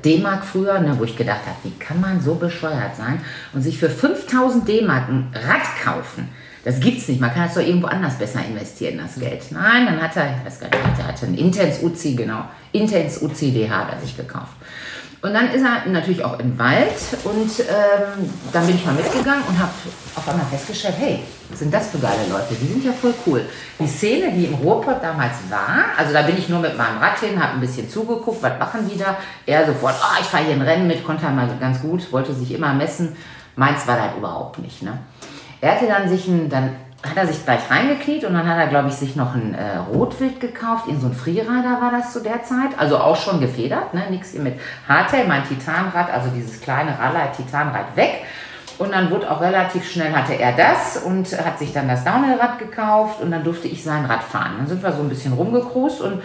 D-Mark 0.05 0.43
früher, 0.43 0.79
ne, 0.79 0.95
wo 0.97 1.03
ich 1.03 1.15
gedacht 1.15 1.41
habe, 1.45 1.57
wie 1.63 1.77
kann 1.79 1.99
man 1.99 2.21
so 2.21 2.35
bescheuert 2.35 2.95
sein 2.95 3.21
und 3.53 3.61
sich 3.61 3.79
für 3.79 3.89
5000 3.89 4.67
D-Mark 4.67 5.09
ein 5.09 5.33
Rad 5.33 5.63
kaufen? 5.83 6.29
Das 6.65 6.79
gibt's 6.79 7.07
nicht. 7.07 7.21
Man 7.21 7.33
kann 7.33 7.45
das 7.45 7.53
doch 7.53 7.61
irgendwo 7.61 7.87
anders 7.87 8.17
besser 8.17 8.41
investieren, 8.45 8.97
das 8.97 9.19
Geld. 9.19 9.43
Nein, 9.51 9.85
dann 9.85 10.01
hat 10.01 10.15
er, 10.17 10.35
ich 10.37 10.45
weiß 10.45 10.59
gar 10.59 10.67
nicht, 10.67 10.99
er 10.99 11.07
hatte 11.07 11.25
einen 11.25 11.37
Intens 11.37 11.81
UC, 11.81 12.17
genau, 12.17 12.43
Intens 12.73 13.21
UCDH 13.21 13.69
hat 13.69 13.93
er 13.93 13.99
sich 14.01 14.15
gekauft. 14.15 14.53
Und 15.21 15.33
dann 15.33 15.51
ist 15.51 15.61
er 15.61 15.85
natürlich 15.91 16.23
auch 16.23 16.39
im 16.39 16.57
Wald 16.57 16.95
und 17.25 17.59
ähm, 17.59 18.29
dann 18.53 18.65
bin 18.65 18.75
ich 18.75 18.85
mal 18.85 18.93
mitgegangen 18.93 19.43
und 19.49 19.59
habe 19.59 19.71
auf 20.15 20.29
einmal 20.29 20.45
festgestellt, 20.45 20.95
hey, 20.97 21.23
sind 21.53 21.73
das 21.73 21.89
für 21.89 21.99
geile 21.99 22.25
Leute? 22.29 22.55
Die 22.55 22.65
sind 22.65 22.85
ja 22.85 22.93
voll 22.93 23.13
cool. 23.27 23.45
Die 23.79 23.87
Szene, 23.87 24.31
die 24.31 24.45
im 24.45 24.53
Ruhrpott 24.53 25.03
damals 25.03 25.33
war, 25.49 25.85
also 25.97 26.13
da 26.13 26.21
bin 26.21 26.37
ich 26.37 26.47
nur 26.47 26.59
mit 26.59 26.77
meinem 26.77 26.99
Rad 26.99 27.19
hin, 27.19 27.41
habe 27.41 27.55
ein 27.55 27.59
bisschen 27.59 27.89
zugeguckt, 27.89 28.41
was 28.41 28.57
machen 28.59 28.89
die 28.89 28.97
da? 28.97 29.17
Er 29.45 29.65
sofort, 29.65 29.95
oh, 29.99 30.21
ich 30.21 30.27
fahre 30.27 30.45
hier 30.45 30.53
ein 30.53 30.61
Rennen 30.61 30.87
mit, 30.87 31.03
konnte 31.03 31.25
er 31.25 31.31
mal 31.31 31.49
ganz 31.59 31.81
gut, 31.81 32.09
wollte 32.13 32.33
sich 32.33 32.53
immer 32.53 32.73
messen. 32.73 33.17
Meins 33.57 33.85
war 33.87 33.97
das 33.97 34.15
überhaupt 34.17 34.59
nicht. 34.59 34.83
Ne? 34.83 34.99
Er 35.59 35.73
hatte 35.73 35.87
dann 35.87 36.07
sich 36.07 36.27
ein, 36.27 36.47
dann 36.47 36.75
hat 37.01 37.15
er 37.15 37.27
sich 37.27 37.43
gleich 37.45 37.69
reingekniet 37.69 38.25
und 38.25 38.33
dann 38.33 38.47
hat 38.47 38.57
er, 38.57 38.67
glaube 38.67 38.89
ich, 38.89 38.95
sich 38.95 39.15
noch 39.15 39.33
ein 39.33 39.55
äh, 39.55 39.77
Rotwild 39.77 40.41
gekauft. 40.41 40.87
In 40.87 40.99
so 40.99 41.07
ein 41.07 41.13
Freerider 41.13 41.79
war 41.81 41.91
das 41.91 42.11
zu 42.11 42.19
der 42.19 42.43
Zeit. 42.43 42.77
Also 42.77 42.97
auch 42.97 43.15
schon 43.15 43.39
gefedert, 43.39 43.93
ne? 43.93 44.03
nichts 44.09 44.33
mit 44.33 44.59
Hardtail, 44.87 45.25
mein 45.25 45.47
Titanrad, 45.47 46.11
also 46.11 46.29
dieses 46.29 46.59
kleine 46.59 46.97
Rallye 46.99 47.31
Titanrad 47.35 47.95
weg. 47.95 48.25
Und 48.79 48.93
dann 48.93 49.11
wurde 49.11 49.29
auch 49.29 49.41
relativ 49.41 49.89
schnell, 49.89 50.13
hatte 50.13 50.39
er 50.39 50.53
das 50.53 50.97
und 50.97 51.27
hat 51.37 51.59
sich 51.59 51.73
dann 51.73 51.87
das 51.87 52.03
Downhillrad 52.05 52.59
gekauft 52.59 53.21
und 53.21 53.31
dann 53.31 53.43
durfte 53.43 53.67
ich 53.67 53.83
sein 53.83 54.05
Rad 54.05 54.23
fahren. 54.23 54.53
Dann 54.57 54.67
sind 54.67 54.83
wir 54.83 54.93
so 54.93 55.01
ein 55.01 55.09
bisschen 55.09 55.33
rumgekrust 55.33 56.01
und 56.01 56.21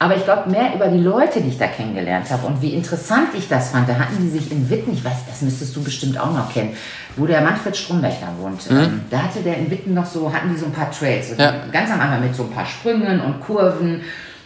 aber 0.00 0.16
ich 0.16 0.24
glaube 0.24 0.48
mehr 0.48 0.74
über 0.74 0.88
die 0.88 0.98
Leute, 0.98 1.42
die 1.42 1.50
ich 1.50 1.58
da 1.58 1.66
kennengelernt 1.66 2.30
habe 2.30 2.46
und 2.46 2.62
wie 2.62 2.72
interessant 2.72 3.28
ich 3.36 3.48
das 3.48 3.68
fand. 3.68 3.86
Da 3.86 3.96
hatten 3.96 4.16
die 4.18 4.30
sich 4.30 4.50
in 4.50 4.70
Witten, 4.70 4.94
ich 4.94 5.04
weiß, 5.04 5.26
das 5.28 5.42
müsstest 5.42 5.76
du 5.76 5.84
bestimmt 5.84 6.18
auch 6.18 6.32
noch 6.32 6.50
kennen, 6.50 6.74
wo 7.16 7.26
der 7.26 7.42
Manfred 7.42 7.76
Stromberg 7.76 8.14
da 8.18 8.28
wohnt. 8.42 8.70
Mhm. 8.70 8.78
Ähm, 8.78 9.00
da 9.10 9.24
hatte 9.24 9.40
der 9.40 9.58
in 9.58 9.70
Witten 9.70 9.92
noch 9.92 10.06
so, 10.06 10.32
hatten 10.32 10.48
die 10.54 10.58
so 10.58 10.64
ein 10.64 10.72
paar 10.72 10.90
Trails. 10.90 11.34
Ja. 11.36 11.52
Ganz 11.70 11.90
am 11.90 12.00
Anfang 12.00 12.22
mit 12.22 12.34
so 12.34 12.44
ein 12.44 12.50
paar 12.50 12.64
Sprüngen 12.64 13.20
und 13.20 13.40
Kurven. 13.42 14.00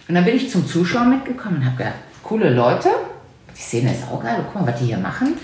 Und 0.09 0.15
dann 0.17 0.25
bin 0.25 0.35
ich 0.35 0.51
zum 0.51 0.67
Zuschauer 0.67 1.05
mitgekommen 1.05 1.59
und 1.59 1.67
habe 1.67 1.77
gedacht, 1.77 1.95
coole 2.25 2.51
Leute, 2.51 2.89
die 3.57 3.63
Szene 3.63 3.93
ist 3.93 4.03
auch 4.11 4.21
geil, 4.21 4.45
guck 4.53 4.61
mal, 4.61 4.73
was 4.73 4.81
die 4.81 4.87
hier 4.87 4.99
machen. 4.99 5.35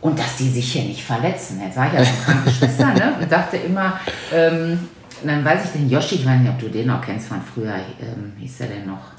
Und 0.00 0.20
dass 0.20 0.36
die 0.36 0.50
sich 0.50 0.72
hier 0.72 0.84
nicht 0.84 1.02
verletzen. 1.02 1.60
Jetzt 1.64 1.76
war 1.76 1.88
ich 1.88 1.94
ja 1.94 2.04
schon 2.04 2.24
Krankenschwester 2.24 2.86
ne? 2.94 3.14
und 3.20 3.32
dachte 3.32 3.56
immer, 3.56 3.98
ähm, 4.32 4.88
dann 5.24 5.44
weiß 5.44 5.64
ich 5.64 5.70
den 5.72 5.90
Yoshi, 5.90 6.14
ich 6.14 6.26
weiß 6.26 6.38
nicht, 6.38 6.50
ob 6.50 6.60
du 6.60 6.68
den 6.68 6.86
noch 6.86 7.04
kennst 7.04 7.26
von 7.26 7.42
früher, 7.42 7.74
ähm, 8.00 8.34
hieß 8.38 8.60
er 8.60 8.68
denn 8.68 8.86
noch? 8.86 9.17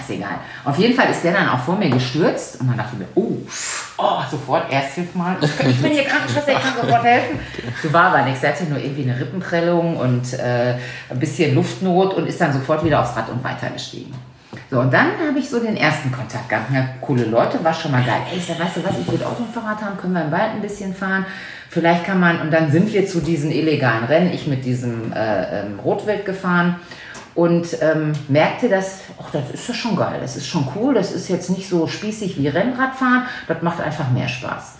Ist 0.00 0.10
egal. 0.10 0.40
Auf 0.64 0.78
jeden 0.78 0.94
Fall 0.94 1.10
ist 1.10 1.22
der 1.22 1.32
dann 1.32 1.48
auch 1.48 1.60
vor 1.60 1.76
mir 1.76 1.90
gestürzt 1.90 2.60
und 2.60 2.68
dann 2.68 2.76
dachte 2.76 2.90
ich 2.94 2.98
mir, 3.00 3.08
oh, 3.14 3.36
oh 3.98 4.20
sofort 4.30 4.72
Ersthilfe 4.72 5.16
mal. 5.16 5.36
Ich, 5.42 5.82
bin 5.82 5.92
hier 5.92 6.04
Krankenschwester, 6.04 6.52
ich 6.52 6.60
kann 6.60 6.74
sofort 6.80 7.04
helfen. 7.04 7.38
So 7.82 7.92
war 7.92 8.04
aber 8.06 8.22
nichts. 8.22 8.40
Der 8.40 8.50
hatte 8.50 8.64
nur 8.64 8.78
irgendwie 8.78 9.02
eine 9.02 9.18
Rippenprellung 9.18 9.96
und 9.96 10.32
äh, 10.34 10.76
ein 11.10 11.18
bisschen 11.18 11.54
Luftnot 11.54 12.14
und 12.14 12.26
ist 12.26 12.40
dann 12.40 12.52
sofort 12.52 12.84
wieder 12.84 13.00
aufs 13.00 13.16
Rad 13.16 13.28
und 13.28 13.44
weitergestiegen. 13.44 14.14
So, 14.70 14.80
und 14.80 14.92
dann 14.92 15.08
habe 15.26 15.38
ich 15.38 15.48
so 15.48 15.60
den 15.60 15.76
ersten 15.76 16.10
Kontakt 16.10 16.48
gehabt. 16.48 16.72
Ja, 16.72 16.88
coole 17.00 17.24
Leute, 17.24 17.62
war 17.62 17.74
schon 17.74 17.92
mal 17.92 18.02
geil. 18.02 18.22
Ey, 18.30 18.38
ich 18.38 18.46
sag, 18.46 18.58
weißt 18.58 18.78
du 18.78 18.84
was, 18.84 18.98
ich 18.98 19.10
würde 19.10 19.26
auch 19.26 19.38
ein 19.38 19.52
Fahrrad 19.52 19.82
haben, 19.82 19.98
können 19.98 20.14
wir 20.14 20.24
im 20.24 20.32
Wald 20.32 20.52
ein 20.54 20.62
bisschen 20.62 20.94
fahren. 20.94 21.26
Vielleicht 21.68 22.04
kann 22.04 22.20
man, 22.20 22.40
und 22.40 22.50
dann 22.50 22.70
sind 22.70 22.92
wir 22.92 23.06
zu 23.06 23.20
diesen 23.20 23.50
illegalen 23.50 24.04
Rennen, 24.04 24.32
ich 24.32 24.46
mit 24.46 24.64
diesem 24.64 25.12
äh, 25.12 25.60
ähm, 25.60 25.80
Rotwild 25.80 26.24
gefahren 26.24 26.76
und 27.34 27.66
ähm, 27.80 28.12
merkte, 28.28 28.68
dass, 28.68 29.00
ach, 29.20 29.30
das 29.32 29.50
ist 29.50 29.68
ja 29.68 29.74
schon 29.74 29.96
geil, 29.96 30.18
das 30.20 30.36
ist 30.36 30.46
schon 30.46 30.68
cool, 30.76 30.94
das 30.94 31.12
ist 31.12 31.28
jetzt 31.28 31.50
nicht 31.50 31.68
so 31.68 31.86
spießig 31.86 32.38
wie 32.38 32.48
Rennradfahren, 32.48 33.24
das 33.48 33.62
macht 33.62 33.80
einfach 33.80 34.10
mehr 34.10 34.28
Spaß. 34.28 34.78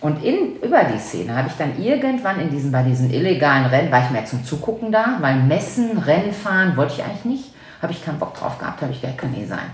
Und 0.00 0.22
in, 0.22 0.56
über 0.62 0.84
die 0.84 0.98
Szene 0.98 1.34
habe 1.34 1.48
ich 1.48 1.54
dann 1.56 1.82
irgendwann 1.82 2.38
in 2.40 2.50
diesen, 2.50 2.70
bei 2.70 2.82
diesen 2.82 3.10
illegalen 3.10 3.66
Rennen, 3.66 3.90
war 3.90 4.04
ich 4.04 4.10
mehr 4.10 4.26
zum 4.26 4.44
Zugucken 4.44 4.92
da, 4.92 5.16
weil 5.20 5.36
Messen, 5.36 5.96
Rennen 5.98 6.32
fahren 6.32 6.76
wollte 6.76 6.94
ich 6.94 7.04
eigentlich 7.04 7.24
nicht, 7.24 7.54
habe 7.80 7.92
ich 7.92 8.04
keinen 8.04 8.18
Bock 8.18 8.34
drauf 8.34 8.58
gehabt, 8.58 8.82
habe 8.82 8.92
ich 8.92 9.00
gedacht, 9.00 9.18
kann 9.18 9.34
eh 9.34 9.46
sein. 9.46 9.70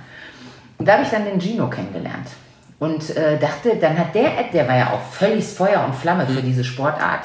Und 0.79 0.87
da 0.87 0.95
habe 0.95 1.03
ich 1.03 1.11
dann 1.11 1.25
den 1.25 1.41
Gino 1.41 1.69
kennengelernt 1.69 2.29
und 2.79 3.17
äh, 3.17 3.39
dachte, 3.39 3.77
dann 3.81 3.99
hat 3.99 4.15
der, 4.15 4.31
der 4.53 4.67
war 4.67 4.77
ja 4.77 4.91
auch 4.93 5.03
völlig 5.13 5.45
Feuer 5.45 5.85
und 5.85 5.95
Flamme 5.95 6.27
für 6.27 6.43
diese 6.43 6.65
Sportart. 6.65 7.25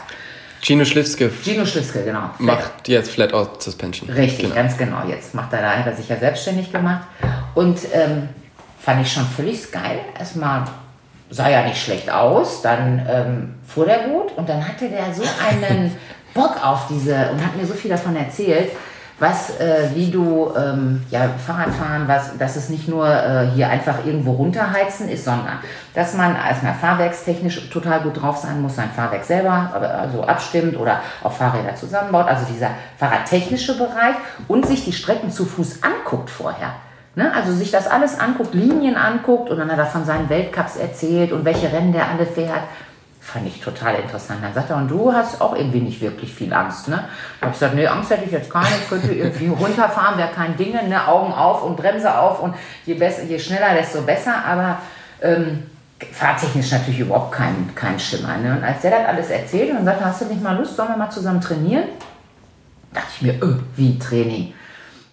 Gino 0.68 0.84
Schliffske 0.84 1.32
Gino 1.46 1.66
Schliffske, 1.66 2.04
genau. 2.04 2.30
macht 2.40 2.90
jetzt 2.90 3.12
Flat 3.12 3.32
Out 3.34 3.64
Suspension. 3.64 4.10
Richtig, 4.10 4.42
Genau. 4.42 4.56
ganz 4.56 4.78
genau. 4.78 4.98
Jetzt 5.08 5.34
macht 5.34 5.54
er 5.54 5.62
da, 5.62 5.72
hat 5.78 5.88
er 5.88 5.96
sich 5.96 6.10
ja 6.10 6.18
selbstständig 6.18 6.74
gemacht. 6.74 7.08
Und 7.56 7.80
ähm, 7.94 8.28
fand 8.78 9.02
ich 9.02 9.14
schon 9.14 9.26
völlig 9.26 9.72
geil. 9.72 10.02
Erstmal 10.20 10.66
sah 11.30 11.50
ja 11.50 11.66
nicht 11.66 11.82
schlecht 11.82 12.10
aus, 12.10 12.62
dann 12.62 13.08
ähm, 13.10 13.56
fuhr 13.66 13.86
der 13.86 14.10
gut 14.10 14.34
und 14.36 14.50
dann 14.50 14.68
hatte 14.68 14.90
der 14.90 15.14
so 15.14 15.24
einen 15.50 15.96
Bock 16.34 16.62
auf 16.62 16.88
diese 16.90 17.30
und 17.32 17.46
hat 17.46 17.56
mir 17.56 17.66
so 17.66 17.74
viel 17.74 17.90
davon 17.90 18.18
erzählt, 18.18 18.72
was, 19.20 19.60
äh, 19.60 19.90
wie 19.96 20.12
du 20.12 20.52
ähm, 20.56 21.04
ja, 21.10 21.30
Fahrradfahren, 21.46 22.08
was, 22.08 22.38
dass 22.38 22.56
es 22.56 22.70
nicht 22.70 22.88
nur 22.88 23.08
äh, 23.08 23.48
hier 23.56 23.68
einfach 23.68 24.06
irgendwo 24.06 24.34
runterheizen 24.34 25.10
ist, 25.10 25.26
sondern 25.26 25.58
dass 25.96 26.14
man 26.14 26.36
erstmal 26.36 26.76
fahrwerkstechnisch 26.76 27.70
total 27.70 28.02
gut 28.02 28.22
drauf 28.22 28.38
sein 28.38 28.62
muss, 28.62 28.76
sein 28.76 28.92
Fahrwerk 28.96 29.24
selber 29.24 29.72
aber, 29.74 29.90
also 29.90 30.24
abstimmt 30.24 30.78
oder 30.78 31.02
auch 31.24 31.32
Fahrräder 31.32 31.76
zusammenbaut, 31.76 32.28
also 32.28 32.46
dieser 32.46 32.70
fahrradtechnische 32.98 33.76
Bereich 33.78 34.16
und 34.48 34.68
sich 34.68 34.86
die 34.86 34.94
Strecken 34.94 35.32
zu 35.32 35.46
Fuß 35.46 35.82
anguckt 35.82 36.30
vorher. 36.30 36.74
Ne? 37.16 37.34
Also 37.34 37.52
sich 37.52 37.72
das 37.72 37.88
alles 37.88 38.20
anguckt, 38.20 38.54
Linien 38.54 38.96
anguckt 38.96 39.50
und 39.50 39.58
dann 39.58 39.72
hat 39.72 39.80
er 39.80 39.88
von 39.88 40.06
seinen 40.06 40.30
Weltcups 40.30 40.76
erzählt 40.76 41.32
und 41.32 41.46
welche 41.46 41.74
Rennen 41.74 41.92
der 41.92 42.08
alle 42.08 42.28
fährt. 42.28 42.62
Fand 43.28 43.46
ich 43.46 43.60
total 43.60 43.96
interessant. 43.96 44.40
Dann 44.42 44.54
sagt 44.54 44.70
er, 44.70 44.78
und 44.78 44.88
du 44.88 45.12
hast 45.12 45.42
auch 45.42 45.54
irgendwie 45.54 45.82
nicht 45.82 46.00
wirklich 46.00 46.34
viel 46.34 46.54
Angst, 46.54 46.88
ne? 46.88 46.96
Da 47.40 47.48
habe 47.48 47.54
ich 47.54 47.60
gesagt, 47.60 47.76
nee, 47.76 47.86
Angst 47.86 48.10
hätte 48.10 48.24
ich 48.24 48.32
jetzt 48.32 48.50
keine. 48.50 48.68
Ich 48.82 48.88
könnte 48.88 49.12
irgendwie 49.12 49.48
runterfahren, 49.60 50.18
wäre 50.18 50.30
kein 50.30 50.56
Ding, 50.56 50.72
ne? 50.72 51.08
Augen 51.08 51.34
auf 51.34 51.64
und 51.64 51.76
Bremse 51.76 52.18
auf 52.18 52.42
und 52.42 52.56
je, 52.86 52.94
besser, 52.94 53.24
je 53.24 53.38
schneller, 53.38 53.74
desto 53.74 54.02
besser. 54.04 54.46
Aber 54.46 54.78
ähm, 55.22 55.64
fahrtechnisch 56.14 56.72
natürlich 56.72 57.00
überhaupt 57.02 57.34
kein, 57.34 57.70
kein 57.76 58.00
Schimmer. 58.00 58.38
Ne? 58.38 58.54
Und 58.54 58.64
als 58.64 58.82
der 58.82 58.92
das 58.92 59.08
alles 59.08 59.30
erzählt 59.30 59.78
und 59.78 59.84
sagte, 59.84 60.06
hast 60.06 60.22
du 60.22 60.26
nicht 60.26 60.42
mal 60.42 60.56
Lust, 60.56 60.78
sollen 60.78 60.90
wir 60.90 60.98
mal 60.98 61.10
zusammen 61.10 61.42
trainieren? 61.42 61.84
dachte 62.94 63.08
ich 63.16 63.22
mir, 63.22 63.44
öh, 63.44 63.60
wie 63.76 64.00
Training. 64.00 64.54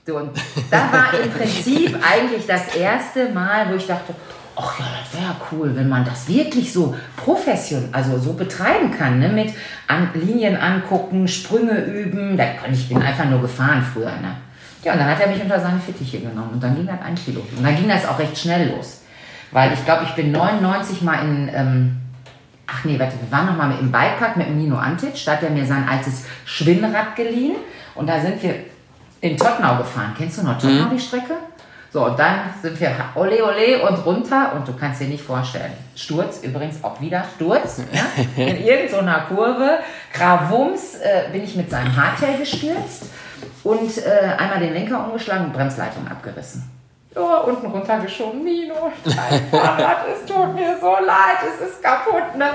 So, 0.07 0.17
und 0.19 0.31
da 0.71 0.93
war 0.93 1.21
im 1.21 1.31
Prinzip 1.31 1.97
eigentlich 2.03 2.47
das 2.47 2.75
erste 2.75 3.31
Mal, 3.31 3.71
wo 3.71 3.75
ich 3.75 3.87
dachte, 3.87 4.15
ach 4.57 4.79
ja, 4.79 4.87
das 5.01 5.21
wäre 5.21 5.35
cool, 5.51 5.75
wenn 5.75 5.89
man 5.89 6.05
das 6.05 6.29
wirklich 6.29 6.73
so 6.73 6.95
professionell, 7.17 7.89
also 7.93 8.19
so 8.19 8.35
betreiben 8.35 8.91
kann, 8.91 9.19
ne? 9.19 9.29
mit 9.29 9.53
an, 9.89 10.11
Linien 10.15 10.57
angucken, 10.57 11.27
Sprünge 11.29 11.85
üben. 11.85 12.37
Da, 12.37 12.45
ich 12.71 12.89
bin 12.89 13.03
einfach 13.03 13.25
nur 13.25 13.41
gefahren 13.41 13.83
früher. 13.83 14.13
Ne? 14.13 14.37
Ja, 14.83 14.93
und 14.93 14.99
dann 14.99 15.09
hat 15.09 15.21
er 15.21 15.29
mich 15.29 15.43
unter 15.43 15.61
seine 15.61 15.79
Fittiche 15.79 16.21
genommen 16.21 16.51
und 16.55 16.63
dann 16.63 16.77
ging 16.77 16.87
das 16.87 17.01
eigentlich 17.01 17.35
los. 17.35 17.45
Und 17.57 17.65
dann 17.65 17.77
ging 17.77 17.89
das 17.89 18.07
auch 18.07 18.19
recht 18.19 18.37
schnell 18.37 18.75
los. 18.75 19.03
Weil 19.51 19.73
ich 19.73 19.85
glaube, 19.85 20.05
ich 20.05 20.15
bin 20.15 20.33
99 20.33 21.03
mal 21.03 21.25
in, 21.25 21.51
ähm, 21.55 21.97
ach 22.67 22.85
nee, 22.85 22.99
warte, 22.99 23.15
wir 23.21 23.31
waren 23.31 23.47
noch 23.47 23.57
mal 23.57 23.73
im 23.79 23.91
Bikepark 23.91 24.37
mit 24.37 24.49
dem 24.49 24.59
Nino 24.59 24.77
Antic. 24.77 25.25
Da 25.25 25.33
hat 25.33 25.43
er 25.43 25.51
mir 25.51 25.65
sein 25.65 25.89
altes 25.89 26.25
Schwimmrad 26.45 27.17
geliehen. 27.17 27.57
Und 27.95 28.09
da 28.09 28.21
sind 28.21 28.43
wir 28.43 28.57
in 29.21 29.37
Tottenau 29.37 29.79
gefahren. 29.79 30.13
Kennst 30.17 30.39
du 30.39 30.43
noch 30.43 30.59
Tottenau, 30.59 30.89
die 30.93 30.99
Strecke? 30.99 31.35
So, 31.95 32.07
und 32.07 32.19
dann 32.19 32.53
sind 32.61 32.81
wir 32.81 32.91
ole 33.15 33.45
ole 33.45 33.89
und 33.89 34.05
runter 34.05 34.53
und 34.57 34.67
du 34.67 34.73
kannst 34.73 35.01
dir 35.01 35.07
nicht 35.07 35.23
vorstellen. 35.23 35.71
Sturz, 35.95 36.41
übrigens 36.43 36.83
auch 36.83 37.01
wieder 37.01 37.23
Sturz, 37.37 37.83
ja? 37.93 38.03
in 38.37 38.65
irgendeiner 38.65 39.21
Kurve. 39.29 39.79
Gravums 40.13 40.97
äh, 40.97 41.31
bin 41.31 41.45
ich 41.45 41.55
mit 41.55 41.71
seinem 41.71 41.95
Hardtail 41.95 42.37
gestürzt 42.37 43.05
und 43.63 43.97
äh, 43.99 44.11
einmal 44.37 44.59
den 44.59 44.73
Lenker 44.73 45.07
umgeschlagen 45.07 45.45
und 45.45 45.53
Bremsleitung 45.53 46.09
abgerissen. 46.09 46.69
Ja, 47.15 47.37
unten 47.39 47.67
runtergeschoben. 47.67 48.43
Nino, 48.43 48.91
dein 49.05 49.49
Fahrrad, 49.53 49.99
es 50.13 50.27
tut 50.27 50.53
mir 50.53 50.77
so 50.81 50.97
leid, 51.07 51.39
es 51.47 51.69
ist 51.69 51.81
kaputt. 51.81 52.37
Ne? 52.37 52.47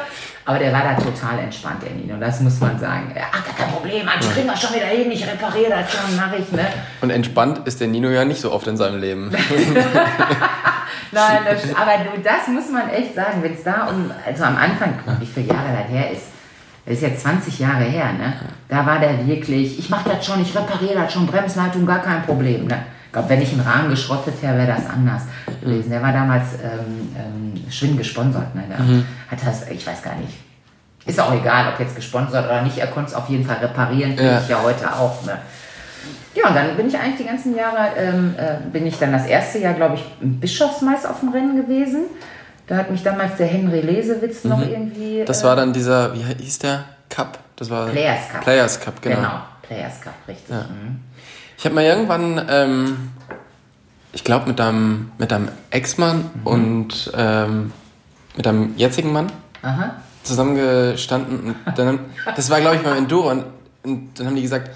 Aber 0.50 0.58
der 0.58 0.74
war 0.74 0.82
da 0.82 0.96
total 0.96 1.38
entspannt, 1.38 1.84
der 1.84 1.92
Nino, 1.92 2.18
das 2.20 2.40
muss 2.40 2.60
man 2.60 2.80
sagen. 2.80 3.14
Ach, 3.16 3.46
gar 3.46 3.54
kein 3.54 3.70
Problem, 3.72 4.04
Mensch, 4.04 4.28
kriegen 4.34 4.48
wir 4.48 4.58
schon 4.58 4.74
wieder 4.74 4.88
hin, 4.88 5.12
ich 5.12 5.24
repariere 5.24 5.70
das 5.70 5.92
schon, 5.92 6.16
mache 6.16 6.38
ich. 6.38 6.52
Ne? 6.52 6.66
Und 7.02 7.12
entspannt 7.12 7.62
ist 7.68 7.80
der 7.80 7.88
Nino 7.88 8.10
ja 8.10 8.26
nicht 8.26 8.42
so 8.42 8.52
oft 8.52 8.66
in 8.66 8.76
seinem 8.76 9.00
Leben. 9.00 9.30
Nein, 11.12 11.40
das, 11.46 11.76
aber 11.76 12.04
du, 12.04 12.20
das 12.24 12.48
muss 12.48 12.68
man 12.72 12.90
echt 12.90 13.14
sagen, 13.14 13.44
wenn 13.44 13.54
es 13.54 13.62
da 13.62 13.90
um, 13.90 14.12
also 14.26 14.44
am 14.44 14.58
Anfang, 14.58 14.96
wie 15.20 15.28
viele 15.28 15.50
Jahre 15.50 15.84
das 15.84 15.92
her 15.92 16.10
ist, 16.14 16.24
das 16.84 16.96
ist 16.96 17.02
jetzt 17.04 17.22
20 17.22 17.60
Jahre 17.60 17.84
her, 17.84 18.12
ne? 18.14 18.34
Da 18.70 18.84
war 18.88 18.98
der 18.98 19.28
wirklich, 19.28 19.78
ich 19.78 19.92
mache 19.92 20.10
das 20.10 20.26
schon, 20.26 20.42
ich 20.42 20.56
repariere 20.58 20.96
das 20.96 21.14
schon, 21.14 21.28
Bremsleitung, 21.28 21.86
gar 21.86 22.02
kein 22.02 22.24
Problem, 22.24 22.66
ne? 22.66 22.86
Ich 23.10 23.14
glaube, 23.14 23.30
wenn 23.30 23.42
ich 23.42 23.52
einen 23.52 23.62
Rahmen 23.62 23.90
geschrottet 23.90 24.36
hätte, 24.40 24.56
wäre 24.56 24.68
das 24.68 24.88
anders 24.88 25.24
gewesen. 25.62 25.90
Der 25.90 26.00
war 26.04 26.14
damals 26.14 26.54
ähm, 26.64 27.10
ähm, 27.18 27.72
Schwinn 27.72 27.98
gesponsert, 27.98 28.54
ne? 28.54 28.64
Der 28.70 28.78
hat 28.78 29.40
das, 29.44 29.68
ich 29.68 29.86
weiß 29.88 30.04
gar 30.04 30.16
nicht. 30.18 30.34
Ist 31.08 31.20
auch 31.20 31.34
egal, 31.34 31.74
ob 31.74 31.80
jetzt 31.80 31.96
gesponsert 31.96 32.46
oder 32.46 32.62
nicht, 32.62 32.78
er 32.78 32.86
konnte 32.86 33.10
es 33.10 33.16
auf 33.16 33.28
jeden 33.28 33.44
Fall 33.44 33.58
reparieren, 33.58 34.16
Ja. 34.16 34.40
ich 34.40 34.48
ja 34.48 34.62
heute 34.62 34.94
auch, 34.94 35.26
ne? 35.26 35.40
Ja, 36.36 36.50
und 36.50 36.56
dann 36.56 36.78
bin 36.78 36.88
ich 36.88 37.00
eigentlich 37.00 37.18
die 37.18 37.26
ganzen 37.26 37.56
Jahre, 37.56 37.90
ähm, 37.98 38.36
äh, 38.38 38.58
bin 38.72 38.86
ich 38.86 39.00
dann 39.00 39.12
das 39.12 39.26
erste 39.26 39.58
Jahr, 39.58 39.74
glaube 39.74 39.96
ich, 39.96 40.06
im 40.22 40.40
Bischofsmais 40.40 41.04
auf 41.08 41.22
dem 41.22 41.30
Rennen 41.30 41.56
gewesen. 41.60 42.02
Da 42.68 42.78
hat 42.78 42.92
mich 42.92 43.02
damals 43.02 43.38
der 43.38 43.48
Henry 43.48 43.82
Lesewitz 43.82 44.44
noch 44.44 44.62
irgendwie. 44.62 45.24
Das 45.26 45.42
äh, 45.42 45.46
war 45.46 45.56
dann 45.56 45.74
dieser, 45.74 46.14
wie 46.14 46.22
hieß 46.22 46.60
der? 46.60 46.84
Cup. 47.10 47.40
Das 47.56 47.72
war 47.72 47.88
Players 47.88 48.30
Cup. 48.32 48.42
Players 48.42 48.80
Cup, 48.80 49.02
genau. 49.02 49.16
Genau, 49.16 49.32
Players 49.64 50.00
Cup, 50.00 50.14
richtig. 50.28 50.56
Mhm. 50.56 51.00
Ich 51.60 51.66
habe 51.66 51.76
mal 51.76 51.84
irgendwann, 51.84 52.46
ähm, 52.50 53.12
ich 54.14 54.24
glaube 54.24 54.48
mit 54.48 54.60
deinem, 54.60 55.12
mit 55.18 55.30
deinem 55.32 55.50
Ex-Mann 55.72 56.32
Mhm. 56.34 56.48
und 56.48 57.12
ähm, 57.18 57.74
mit 58.38 58.46
deinem 58.46 58.78
jetzigen 58.78 59.12
Mann 59.12 59.30
Aha. 59.62 59.96
zusammengestanden. 60.24 61.56
Und 61.66 61.78
dann, 61.78 62.00
das 62.34 62.50
war, 62.50 62.62
glaube 62.62 62.78
ich, 62.78 62.82
beim 62.82 62.98
Enduro. 62.98 63.30
Und, 63.30 63.44
und 63.84 64.18
dann 64.18 64.28
haben 64.28 64.36
die 64.38 64.42
gesagt, 64.42 64.70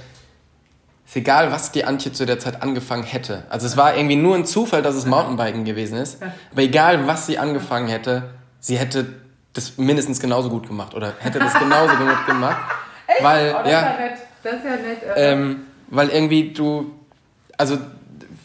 ist 1.08 1.16
egal, 1.16 1.54
was 1.54 1.72
die 1.72 1.86
Antje 1.86 2.12
zu 2.12 2.26
der 2.26 2.38
Zeit 2.40 2.62
angefangen 2.62 3.04
hätte. 3.04 3.44
Also 3.50 3.66
es 3.66 3.78
war 3.78 3.96
irgendwie 3.96 4.18
nur 4.18 4.36
ein 4.36 4.46
Zufall, 4.46 4.82
dass 4.82 4.96
es 4.96 5.06
Mountainbiken 5.06 5.64
gewesen 5.64 5.98
ist. 5.98 6.22
Aber 6.52 6.62
egal, 6.64 7.08
was 7.08 7.28
sie 7.28 7.38
angefangen 7.40 7.88
hätte, 7.88 8.24
sie 8.60 8.78
hätte 8.78 9.06
das 9.54 9.78
mindestens 9.78 10.20
genauso 10.20 10.50
gut 10.50 10.68
gemacht 10.68 10.96
oder 10.96 11.14
hätte 11.20 11.40
das 11.40 11.54
genauso 11.54 11.96
gut 11.98 12.26
gemacht. 12.28 12.58
Weil, 13.22 13.56
Oh, 13.58 13.60
das 13.64 13.72
ja, 13.72 13.80
ist 13.80 13.86
ja 13.86 14.06
nett. 14.06 14.18
Das 14.44 14.54
ist 14.56 14.64
ja 14.66 14.72
nett. 14.72 15.18
äh. 15.18 15.32
ähm, 15.32 15.56
weil 15.96 16.10
irgendwie 16.10 16.52
du, 16.54 16.92
also 17.58 17.78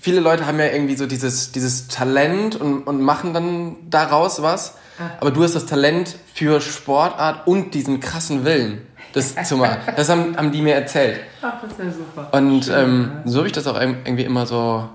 viele 0.01 0.21
Leute 0.21 0.47
haben 0.47 0.59
ja 0.59 0.67
irgendwie 0.67 0.97
so 0.97 1.07
dieses, 1.07 1.53
dieses 1.53 1.89
Talent 1.89 2.57
und, 2.57 2.83
und 2.85 3.01
machen 3.03 3.35
dann 3.35 3.77
daraus 3.91 4.43
was. 4.43 4.75
Aber 5.21 5.31
du 5.31 5.45
hast 5.45 5.55
das 5.55 5.67
Talent 5.67 6.17
für 6.35 6.61
Sportart 6.61 7.47
und 7.47 7.73
diesen 7.75 8.01
krassen 8.01 8.45
Willen, 8.45 8.83
das 9.13 9.35
zu 9.45 9.57
machen. 9.57 9.79
Das 9.97 10.09
haben, 10.09 10.37
haben 10.37 10.51
die 10.51 10.61
mir 10.61 10.75
erzählt. 10.75 11.21
Ach, 11.41 11.55
das 11.63 11.71
ist 11.71 11.79
ja 11.79 11.85
super. 11.93 12.29
Und 12.37 12.69
ähm, 12.75 13.11
so 13.25 13.39
habe 13.39 13.47
ich 13.47 13.53
das 13.53 13.67
auch 13.69 13.77
irg- 13.79 13.97
irgendwie 14.05 14.25
immer 14.25 14.45
so 14.47 14.89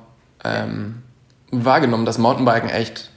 ähm, 0.43 1.03
wahrgenommen, 1.51 2.05
dass 2.05 2.17
Mountainbiken 2.17 2.69
echt 2.69 3.09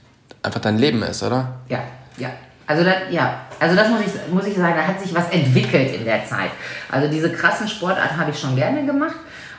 einfach 0.43 0.61
dein 0.61 0.77
Leben 0.77 1.03
ist, 1.03 1.23
oder? 1.23 1.55
Ja, 1.67 1.79
ja. 2.17 2.29
Also 2.67 2.83
das, 2.85 2.95
ja, 3.11 3.41
also 3.59 3.75
das 3.75 3.89
muss 3.89 3.99
ich, 4.01 4.33
muss 4.33 4.45
ich 4.45 4.55
sagen, 4.57 4.75
da 4.77 4.83
hat 4.87 5.01
sich 5.01 5.13
was 5.15 5.29
entwickelt 5.29 5.93
in 5.93 6.05
der 6.05 6.25
Zeit. 6.25 6.51
Also 6.91 7.09
diese 7.09 7.31
krassen 7.31 7.67
Sportarten 7.67 8.17
habe 8.17 8.31
ich 8.31 8.39
schon 8.39 8.55
gerne 8.55 8.85
gemacht. 8.85 9.15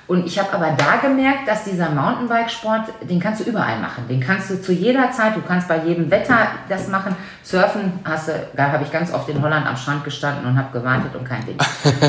Und 0.09 0.27
ich 0.27 0.39
habe 0.39 0.51
aber 0.55 0.71
da 0.71 0.97
gemerkt, 1.07 1.47
dass 1.47 1.65
dieser 1.65 1.91
Mountainbike-Sport, 1.91 3.09
den 3.09 3.21
kannst 3.21 3.41
du 3.41 3.51
überall 3.51 3.79
machen. 3.79 4.09
Den 4.09 4.21
kannst 4.21 4.49
du 4.49 4.61
zu 4.61 4.73
jeder 4.73 5.13
Zeit, 5.13 5.37
du 5.37 5.43
kannst 5.43 5.69
bei 5.69 5.85
jedem 5.85 6.11
Wetter 6.11 6.49
das 6.67 6.89
machen. 6.89 7.15
Surfen 7.43 7.93
hast 8.05 8.29
du, 8.29 8.33
da 8.57 8.73
habe 8.73 8.85
ich 8.85 8.91
ganz 8.91 9.13
oft 9.13 9.29
in 9.29 9.43
Holland 9.43 9.67
am 9.67 9.77
Strand 9.77 10.05
gestanden 10.05 10.47
und 10.47 10.57
habe 10.57 10.77
gewartet 10.77 11.15
und 11.15 11.25
kein 11.25 11.45
Ding. 11.45 11.59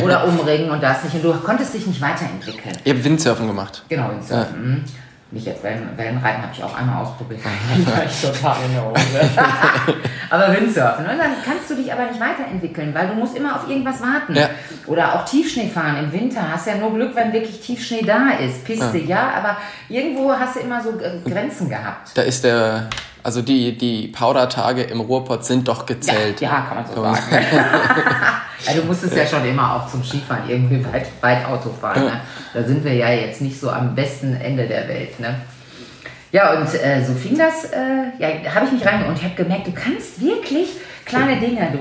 Oder 0.02 0.26
umringen 0.26 0.72
und 0.72 0.82
das 0.82 1.04
nicht. 1.04 1.14
Und 1.16 1.24
du 1.24 1.34
konntest 1.42 1.74
dich 1.74 1.86
nicht 1.88 2.00
weiterentwickeln. 2.00 2.78
Ihr 2.86 2.94
habt 2.94 3.04
Windsurfen 3.04 3.48
gemacht. 3.48 3.84
Genau, 3.90 4.12
in 4.12 4.22
Surfen. 4.22 4.86
Nicht 5.32 5.46
jetzt 5.46 5.64
Wellen, 5.64 5.88
Wellenreiten 5.96 6.42
habe 6.42 6.52
ich 6.52 6.64
auch 6.64 6.76
einmal 6.76 7.04
ausprobiert. 7.04 7.42
Da 7.44 7.92
war 7.98 8.04
ich 8.04 8.22
total 8.22 8.56
in 8.66 8.74
der 8.74 8.84
Hose. 8.84 10.00
aber 10.30 10.56
Windsurfen. 10.56 11.06
Und 11.06 11.18
dann 11.20 11.34
kannst 11.46 11.70
du 11.70 11.76
dich 11.76 11.94
aber 11.94 12.06
nicht 12.06 12.20
weiterentwickeln, 12.20 12.96
weil 12.96 13.10
du 13.10 13.14
musst 13.14 13.38
immer 13.38 13.56
auf 13.56 13.70
irgendwas 13.70 14.02
warten. 14.02 14.36
Ja. 14.36 14.50
Oder 14.88 15.14
auch 15.14 15.26
Tiefschnee 15.26 15.68
fahren 15.68 15.98
im 16.04 16.12
Winter. 16.12 16.52
Hast 16.52 16.66
ja 16.66 16.76
nur 16.76 16.96
Glück, 16.96 17.16
wenn 17.16 17.32
wirklich 17.32 17.62
Tiefschnee 17.62 18.02
da 18.02 18.30
ist. 18.40 18.66
Piste, 18.66 18.98
ja, 18.98 19.30
aber 19.38 19.58
irgendwo 19.88 20.34
hast 20.34 20.56
du 20.56 20.62
immer 20.62 20.82
so 20.82 21.00
äh, 21.00 21.20
Grenzen 21.30 21.70
gehabt. 21.70 22.10
Da 22.16 22.24
ist 22.24 22.44
der, 22.44 22.90
also 23.24 23.42
die, 23.42 23.78
die 23.78 24.08
Powder-Tage 24.08 24.84
im 24.84 25.02
Ruhrpott 25.02 25.46
sind 25.46 25.68
doch 25.68 25.86
gezählt. 25.86 26.42
Ja, 26.42 26.50
ja 26.50 26.62
kann 26.62 26.78
man 26.78 26.86
so 26.88 27.02
sagen. 27.02 27.46
ja, 28.66 28.74
du 28.74 28.84
musstest 28.84 29.16
ja 29.16 29.26
schon 29.26 29.46
immer 29.46 29.76
auch 29.76 29.90
zum 29.90 30.04
Skifahren 30.04 30.50
irgendwie 30.50 30.86
weit, 30.92 31.08
weit 31.22 31.46
Auto 31.46 31.70
fahren. 31.70 32.06
Ne? 32.06 32.22
Da 32.54 32.64
sind 32.64 32.84
wir 32.84 32.94
ja 32.94 33.10
jetzt 33.10 33.42
nicht 33.42 33.60
so 33.60 33.70
am 33.70 33.96
besten 33.96 34.36
Ende 34.36 34.68
der 34.68 34.88
Welt. 34.88 35.20
Ne? 35.20 35.42
Ja, 36.32 36.54
und 36.54 36.68
äh, 36.76 37.04
so 37.04 37.14
fing 37.14 37.38
das, 37.38 37.66
äh, 37.66 38.12
ja, 38.20 38.54
habe 38.54 38.66
ich 38.68 38.72
mich 38.72 38.86
rein 38.86 39.06
und 39.06 39.18
ich 39.18 39.24
habe 39.24 39.36
gemerkt, 39.36 39.68
du 39.68 39.72
kannst 39.72 40.22
wirklich 40.22 40.70
kleine 41.06 41.40
Dinge, 41.40 41.70
du, 41.72 41.80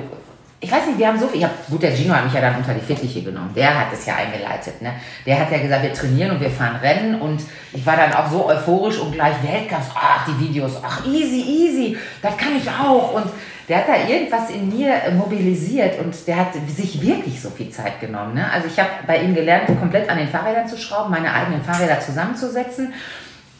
ich 0.61 0.73
weiß 0.73 0.87
nicht, 0.87 0.99
wir 0.99 1.07
haben 1.07 1.19
so 1.19 1.29
viel, 1.29 1.39
ich 1.39 1.45
hab, 1.45 1.69
gut, 1.69 1.83
der 1.83 1.95
Gino 1.95 2.13
hat 2.13 2.25
mich 2.25 2.35
ja 2.35 2.41
dann 2.41 2.57
unter 2.57 2.75
die 2.75 2.81
Fittiche 2.81 3.23
genommen, 3.23 3.53
der 3.55 3.79
hat 3.79 3.93
es 3.93 4.07
ja 4.07 4.17
eingeleitet, 4.17 4.83
ne? 4.83 4.93
der 5.25 5.39
hat 5.39 5.53
ja 5.53 5.59
gesagt, 5.59 5.85
wir 5.85 5.93
trainieren 5.93 6.33
und 6.33 6.41
wir 6.41 6.51
fahren 6.51 6.77
Rennen 6.77 7.21
und 7.21 7.43
ich 7.73 7.87
war 7.87 7.97
dann 7.97 8.13
auch 8.13 8.29
so 8.29 8.49
euphorisch 8.49 8.99
und 8.99 9.13
gleich 9.13 9.35
Weltklasse, 9.43 9.93
ach, 9.95 10.27
die 10.27 10.49
Videos, 10.49 10.73
ach, 10.83 11.07
easy, 11.07 11.43
easy, 11.43 11.97
das 12.23 12.37
kann 12.37 12.57
ich 12.57 12.69
auch 12.69 13.15
und 13.15 13.27
der 13.69 13.79
hat 13.79 13.89
da 13.89 14.09
irgendwas 14.09 14.51
in 14.51 14.69
mir 14.69 14.95
mobilisiert 15.17 16.01
und 16.01 16.15
der 16.27 16.37
hat 16.37 16.49
sich 16.75 17.03
wirklich 17.03 17.41
so 17.41 17.51
viel 17.51 17.69
Zeit 17.69 18.01
genommen. 18.01 18.33
Ne? 18.33 18.51
Also 18.51 18.67
ich 18.67 18.79
habe 18.79 18.89
bei 19.07 19.21
ihm 19.21 19.35
gelernt, 19.35 19.67
komplett 19.79 20.09
an 20.09 20.17
den 20.17 20.29
Fahrrädern 20.29 20.67
zu 20.67 20.79
schrauben, 20.79 21.11
meine 21.11 21.33
eigenen 21.33 21.63
Fahrräder 21.63 22.01
zusammenzusetzen 22.01 22.95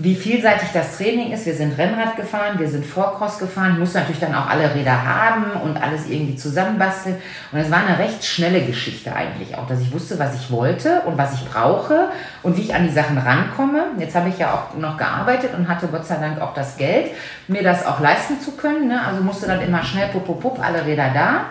wie 0.01 0.15
vielseitig 0.15 0.69
das 0.73 0.97
Training 0.97 1.33
ist. 1.33 1.45
Wir 1.45 1.55
sind 1.55 1.77
Rennrad 1.77 2.15
gefahren, 2.15 2.59
wir 2.59 2.69
sind 2.69 2.87
Vorcross 2.87 3.41
gefahren. 3.41 3.73
Ich 3.73 3.79
musste 3.79 3.99
natürlich 3.99 4.21
dann 4.21 4.35
auch 4.35 4.49
alle 4.49 4.73
Räder 4.73 5.05
haben 5.05 5.61
und 5.61 5.77
alles 5.77 6.09
irgendwie 6.09 6.37
zusammenbasteln. 6.37 7.17
Und 7.51 7.59
es 7.59 7.69
war 7.69 7.85
eine 7.85 7.99
recht 7.99 8.25
schnelle 8.25 8.65
Geschichte 8.65 9.13
eigentlich 9.13 9.57
auch, 9.57 9.67
dass 9.67 9.81
ich 9.81 9.93
wusste, 9.93 10.17
was 10.21 10.37
ich 10.37 10.53
wollte 10.53 11.01
und 11.01 11.19
was 11.19 11.35
ich 11.35 11.45
brauche 11.49 12.11
und 12.45 12.57
wie 12.57 12.63
ich 12.63 12.75
an 12.77 12.87
die 12.87 12.93
Sachen 12.93 13.19
rankomme. 13.19 13.87
Jetzt 13.99 14.15
habe 14.15 14.29
ich 14.29 14.39
ja 14.39 14.55
auch 14.55 14.79
noch 14.79 14.97
gearbeitet 14.97 15.51
und 15.59 15.67
hatte 15.67 15.89
Gott 15.89 16.07
sei 16.07 16.17
Dank 16.17 16.41
auch 16.41 16.55
das 16.55 16.77
Geld, 16.77 17.11
mir 17.49 17.65
das 17.65 17.85
auch 17.85 17.99
leisten 17.99 18.41
zu 18.41 18.53
können. 18.53 18.87
Ne? 18.87 19.05
Also 19.05 19.21
musste 19.21 19.49
dann 19.49 19.61
immer 19.61 19.83
schnell, 19.83 20.09
pup, 20.09 20.25
pup, 20.25 20.41
pup, 20.41 20.65
alle 20.65 20.85
Räder 20.87 21.11
da. 21.13 21.47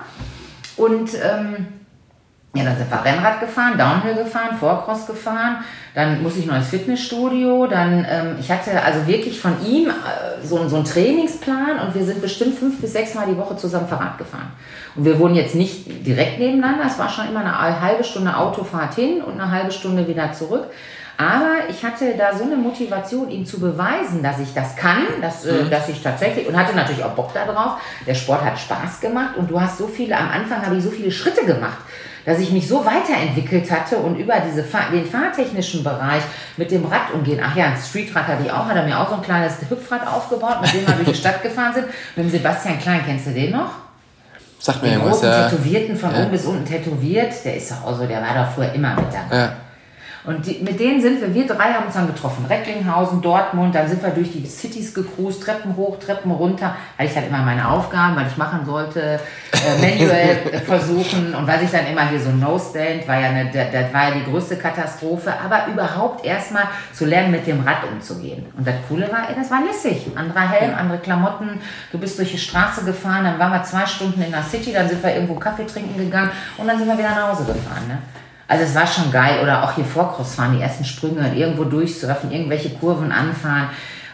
Und 0.77 1.09
ähm, 1.15 1.67
ja, 2.57 2.63
dann 2.63 2.77
sind 2.77 2.89
wir 2.89 3.03
Rennrad 3.03 3.39
gefahren, 3.39 3.77
Downhill 3.77 4.15
gefahren, 4.15 4.57
Vorcross 4.59 5.07
gefahren. 5.07 5.63
Dann 5.93 6.21
musste 6.21 6.39
ich 6.39 6.45
noch 6.45 6.55
ins 6.55 6.67
Fitnessstudio. 6.67 7.67
Dann, 7.67 8.05
ähm, 8.09 8.35
ich 8.39 8.51
hatte 8.51 8.81
also 8.83 9.07
wirklich 9.07 9.39
von 9.39 9.53
ihm 9.65 9.89
äh, 9.89 10.45
so, 10.45 10.67
so 10.67 10.75
einen 10.75 10.85
Trainingsplan 10.85 11.79
und 11.85 11.95
wir 11.95 12.03
sind 12.03 12.21
bestimmt 12.21 12.57
fünf 12.57 12.79
bis 12.81 12.93
sechs 12.93 13.15
Mal 13.15 13.27
die 13.27 13.37
Woche 13.37 13.57
zusammen 13.57 13.87
Fahrrad 13.87 14.17
gefahren. 14.17 14.51
Und 14.95 15.05
wir 15.05 15.19
wohnen 15.19 15.35
jetzt 15.35 15.55
nicht 15.55 16.05
direkt 16.05 16.39
nebeneinander. 16.39 16.85
Es 16.87 16.99
war 16.99 17.09
schon 17.09 17.27
immer 17.27 17.39
eine 17.39 17.81
halbe 17.81 18.03
Stunde 18.03 18.35
Autofahrt 18.35 18.95
hin 18.95 19.21
und 19.21 19.39
eine 19.39 19.51
halbe 19.51 19.71
Stunde 19.71 20.07
wieder 20.07 20.33
zurück. 20.33 20.65
Aber 21.17 21.67
ich 21.67 21.83
hatte 21.83 22.13
da 22.15 22.37
so 22.37 22.43
eine 22.43 22.57
Motivation, 22.57 23.31
ihm 23.31 23.43
zu 23.43 23.59
beweisen, 23.59 24.21
dass 24.21 24.39
ich 24.39 24.53
das 24.53 24.75
kann, 24.75 25.01
dass, 25.19 25.45
äh, 25.45 25.63
mhm. 25.63 25.69
dass 25.71 25.89
ich 25.89 26.03
tatsächlich, 26.03 26.47
und 26.47 26.55
hatte 26.55 26.75
natürlich 26.75 27.03
auch 27.03 27.15
Bock 27.15 27.33
darauf. 27.33 27.81
Der 28.05 28.13
Sport 28.13 28.45
hat 28.45 28.59
Spaß 28.59 29.01
gemacht 29.01 29.35
und 29.35 29.49
du 29.49 29.59
hast 29.59 29.79
so 29.79 29.87
viele, 29.87 30.15
am 30.15 30.29
Anfang 30.29 30.63
habe 30.63 30.77
ich 30.77 30.83
so 30.83 30.91
viele 30.91 31.11
Schritte 31.11 31.43
gemacht 31.43 31.79
dass 32.27 32.39
ich 32.39 32.51
mich 32.51 32.67
so 32.67 32.85
weiterentwickelt 32.85 33.71
hatte 33.71 33.95
und 33.97 34.17
über 34.17 34.33
diese 34.45 34.61
den 34.61 35.05
fahrtechnischen 35.05 35.81
Bereich 35.81 36.21
mit 36.57 36.69
dem 36.71 36.85
Rad 36.85 37.13
umgehen. 37.13 37.39
Ach 37.41 37.55
ja, 37.55 37.67
ein 37.67 37.77
Streetrad 37.77 38.27
hatte 38.27 38.43
ich 38.43 38.51
auch, 38.51 38.65
hat 38.65 38.75
er 38.75 38.83
mir 38.83 38.99
auch 38.99 39.07
so 39.07 39.15
ein 39.15 39.21
kleines 39.21 39.53
Hüpfrad 39.69 40.05
aufgebaut, 40.05 40.57
mit 40.61 40.73
dem 40.73 40.85
wir 40.85 40.93
durch 40.95 41.07
die 41.07 41.15
Stadt 41.15 41.41
gefahren 41.41 41.73
sind. 41.73 41.87
Mit 42.17 42.25
dem 42.25 42.29
Sebastian 42.29 42.79
Klein, 42.79 42.99
kennst 43.05 43.27
du 43.27 43.31
den 43.31 43.51
noch? 43.51 43.69
Sag 44.59 44.81
mir 44.81 44.89
den 44.89 44.97
irgendwas, 44.97 45.21
großen 45.21 45.29
ja. 45.29 45.49
Tätowierten, 45.49 45.95
von 45.95 46.11
ja. 46.13 46.21
oben 46.21 46.31
bis 46.31 46.45
unten 46.45 46.65
tätowiert, 46.65 47.33
der 47.45 47.55
ist 47.55 47.71
doch 47.71 47.85
auch 47.85 47.97
so, 47.97 48.05
der 48.05 48.21
war 48.21 48.43
doch 48.43 48.51
früher 48.51 48.73
immer 48.73 48.93
mit 48.95 49.05
dabei. 49.05 49.37
Ja. 49.37 49.51
Und 50.27 50.45
die, 50.45 50.61
mit 50.61 50.77
denen 50.77 51.01
sind 51.01 51.21
wir, 51.21 51.33
wir 51.33 51.47
drei 51.47 51.71
haben 51.71 51.85
uns 51.85 51.93
dann 51.93 52.05
getroffen. 52.05 52.45
Recklinghausen, 52.45 53.21
Dortmund, 53.21 53.73
dann 53.73 53.87
sind 53.87 54.03
wir 54.03 54.09
durch 54.09 54.29
die 54.33 54.45
Cities 54.45 54.93
gecruised, 54.93 55.41
Treppen 55.41 55.77
hoch, 55.77 55.97
Treppen 55.99 56.31
runter. 56.31 56.75
Weil 56.97 57.07
ich 57.07 57.13
dann 57.13 57.27
immer 57.27 57.37
meine 57.43 57.65
Aufgaben, 57.65 58.17
weil 58.17 58.27
ich 58.27 58.35
machen 58.35 58.65
sollte, 58.65 59.21
äh, 59.53 59.81
manuell 59.81 60.35
versuchen. 60.65 61.33
Und 61.33 61.47
weil 61.47 61.63
ich 61.63 61.71
dann 61.71 61.87
immer 61.87 62.09
hier 62.09 62.19
so 62.19 62.29
No-Stand, 62.31 63.07
war 63.07 63.21
ja 63.21 63.29
eine, 63.29 63.45
das, 63.45 63.71
das 63.71 63.93
war 63.93 64.09
ja 64.09 64.15
die 64.15 64.29
größte 64.29 64.57
Katastrophe. 64.57 65.33
Aber 65.43 65.71
überhaupt 65.71 66.25
erstmal 66.25 66.65
zu 66.91 67.05
lernen, 67.05 67.31
mit 67.31 67.47
dem 67.47 67.61
Rad 67.61 67.89
umzugehen. 67.89 68.47
Und 68.57 68.67
das 68.67 68.75
Coole 68.89 69.09
war, 69.09 69.29
ey, 69.29 69.35
das 69.35 69.49
war 69.49 69.63
lässig. 69.63 70.07
Anderer 70.13 70.49
Helm, 70.49 70.75
andere 70.75 70.97
Klamotten. 70.97 71.61
Du 71.93 71.97
bist 71.97 72.19
durch 72.19 72.31
die 72.31 72.37
Straße 72.37 72.83
gefahren, 72.83 73.23
dann 73.23 73.39
waren 73.39 73.53
wir 73.53 73.63
zwei 73.63 73.85
Stunden 73.85 74.21
in 74.21 74.31
der 74.31 74.43
City, 74.43 74.73
dann 74.73 74.89
sind 74.89 75.01
wir 75.01 75.13
irgendwo 75.13 75.35
Kaffee 75.35 75.65
trinken 75.65 75.97
gegangen 75.97 76.31
und 76.57 76.67
dann 76.67 76.77
sind 76.77 76.87
wir 76.87 76.97
wieder 76.97 77.11
nach 77.11 77.29
Hause 77.29 77.45
gefahren. 77.45 77.87
Ne? 77.87 77.99
Also 78.47 78.63
es 78.63 78.75
war 78.75 78.87
schon 78.87 79.11
geil. 79.11 79.39
Oder 79.41 79.63
auch 79.63 79.73
hier 79.73 79.85
Vorcross 79.85 80.35
fahren, 80.35 80.55
die 80.57 80.61
ersten 80.61 80.85
Sprünge, 80.85 81.35
irgendwo 81.35 81.63
durchsurfen, 81.63 82.31
irgendwelche 82.31 82.69
Kurven 82.69 83.11
anfahren. 83.11 83.69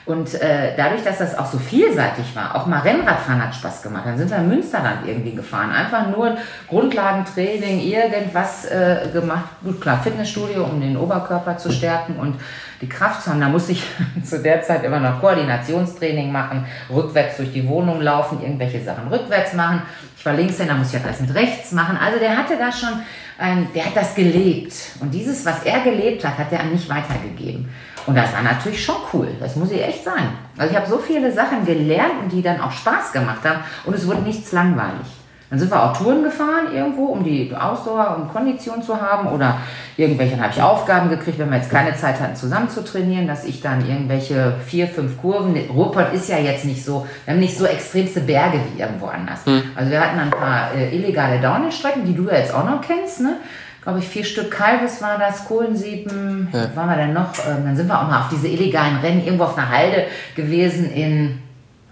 Und 0.06 0.34
äh, 0.34 0.76
dadurch, 0.76 1.02
dass 1.04 1.20
das 1.20 1.38
auch 1.38 1.46
so 1.46 1.58
vielseitig 1.58 2.36
war, 2.36 2.56
auch 2.56 2.66
mal 2.66 2.80
Rennradfahren 2.80 3.42
hat 3.42 3.56
Spaß 3.56 3.82
gemacht. 3.84 4.04
Dann 4.06 4.18
sind 4.18 4.30
wir 4.30 4.38
in 4.38 4.50
Münsterland 4.50 5.08
irgendwie 5.08 5.34
gefahren. 5.34 5.72
Einfach 5.72 6.10
nur 6.10 6.36
Grundlagentraining, 6.68 7.80
irgendwas 7.80 8.66
äh, 8.66 9.08
gemacht. 9.14 9.46
Gut, 9.64 9.80
klar, 9.80 10.02
Fitnessstudio, 10.04 10.66
um 10.66 10.82
den 10.82 10.98
Oberkörper 10.98 11.58
zu 11.58 11.72
stärken 11.72 12.18
und 12.18 12.36
die 12.82 12.90
Kraft 12.90 13.24
zu 13.24 13.30
haben. 13.30 13.40
Da 13.40 13.48
musste 13.48 13.72
ich 13.72 13.84
zu 14.26 14.40
der 14.40 14.62
Zeit 14.62 14.84
immer 14.84 15.00
noch 15.00 15.22
Koordinationstraining 15.22 16.34
machen, 16.34 16.66
rückwärts 16.90 17.38
durch 17.38 17.54
die 17.54 17.66
Wohnung 17.66 18.02
laufen, 18.02 18.42
irgendwelche 18.42 18.84
Sachen 18.84 19.08
rückwärts 19.08 19.54
machen. 19.54 19.84
Ich 20.24 20.26
war 20.26 20.36
Linkshänder, 20.36 20.76
musste 20.76 20.96
ich 20.96 21.04
alles 21.04 21.20
mit 21.20 21.36
rechts 21.36 21.74
machen. 21.74 21.98
Also 21.98 22.18
der 22.18 22.38
hatte 22.38 22.56
da 22.58 22.72
schon, 22.72 23.02
ein, 23.38 23.68
der 23.76 23.88
hat 23.88 23.98
das 23.98 24.16
gelebt. 24.16 24.74
Und 25.02 25.14
dieses, 25.14 25.46
was 25.46 25.64
er 25.64 25.82
gelebt 25.82 26.24
hat, 26.24 26.38
hat 26.38 26.50
er 26.50 26.62
an 26.62 26.72
mich 26.72 26.88
weitergegeben. 26.88 27.68
Und 28.08 28.16
das 28.16 28.32
war 28.32 28.42
natürlich 28.42 28.82
schon 28.82 28.96
cool, 29.12 29.28
das 29.42 29.58
muss 29.58 29.70
ich 29.72 29.84
echt 29.84 30.06
sagen. 30.06 30.30
Also 30.58 30.72
ich 30.72 30.78
habe 30.80 30.90
so 30.90 30.98
viele 30.98 31.30
Sachen 31.30 31.66
gelernt 31.66 32.22
und 32.24 32.32
die 32.32 32.42
dann 32.42 32.62
auch 32.62 32.72
Spaß 32.72 33.12
gemacht 33.12 33.44
haben 33.44 33.66
und 33.84 33.96
es 33.96 34.08
wurde 34.08 34.22
nichts 34.22 34.54
langweilig. 34.54 35.08
Dann 35.54 35.60
sind 35.60 35.72
wir 35.72 35.84
auch 35.84 35.96
Touren 35.96 36.24
gefahren 36.24 36.74
irgendwo, 36.74 37.06
um 37.06 37.24
die 37.24 37.56
Ausdauer 37.56 38.18
und 38.18 38.34
Kondition 38.34 38.82
zu 38.82 39.00
haben 39.00 39.28
oder 39.28 39.60
irgendwelche, 39.98 40.32
dann 40.32 40.46
habe 40.46 40.54
ich 40.56 40.60
Aufgaben 40.60 41.12
gekriegt, 41.12 41.38
wenn 41.38 41.52
wir 41.52 41.58
jetzt 41.58 41.70
keine 41.70 41.96
Zeit 41.96 42.20
hatten 42.20 42.36
zusammen 42.36 42.72
zu 42.72 42.84
trainieren, 42.84 43.28
dass 43.28 43.46
ich 43.46 43.62
dann 43.62 43.88
irgendwelche 43.88 44.56
vier, 44.66 44.88
fünf 44.88 45.22
Kurven, 45.22 45.56
Ruhrpott 45.72 46.12
ist 46.12 46.28
ja 46.28 46.40
jetzt 46.40 46.66
nicht 46.66 46.84
so, 46.84 47.06
wir 47.26 47.36
haben 47.36 47.40
nicht 47.40 47.56
so 47.56 47.68
extremste 47.68 48.22
Berge 48.22 48.58
wie 48.74 48.82
irgendwo 48.82 49.06
anders. 49.06 49.46
Hm. 49.46 49.62
Also 49.76 49.92
wir 49.92 50.02
hatten 50.02 50.18
ein 50.18 50.32
paar 50.32 50.74
äh, 50.74 50.96
illegale 50.96 51.40
Downhill-Strecken, 51.40 52.04
die 52.04 52.16
du 52.16 52.26
ja 52.26 52.38
jetzt 52.38 52.52
auch 52.52 52.68
noch 52.68 52.82
kennst, 52.82 53.22
ne? 53.22 53.36
glaube 53.84 54.00
ich, 54.00 54.08
vier 54.08 54.24
Stück 54.24 54.50
Kalbes 54.50 55.04
war 55.04 55.20
das, 55.20 55.46
Kohlensieben, 55.46 56.48
ja. 56.52 56.76
waren 56.76 56.90
wir 56.90 56.98
dann 56.98 57.14
noch, 57.14 57.30
ähm, 57.48 57.64
dann 57.64 57.76
sind 57.76 57.88
wir 57.88 58.02
auch 58.02 58.08
mal 58.08 58.22
auf 58.22 58.30
diese 58.30 58.48
illegalen 58.48 58.98
Rennen 59.04 59.24
irgendwo 59.24 59.44
auf 59.44 59.56
einer 59.56 59.70
Halde 59.70 60.06
gewesen 60.36 60.92
in, 60.92 61.43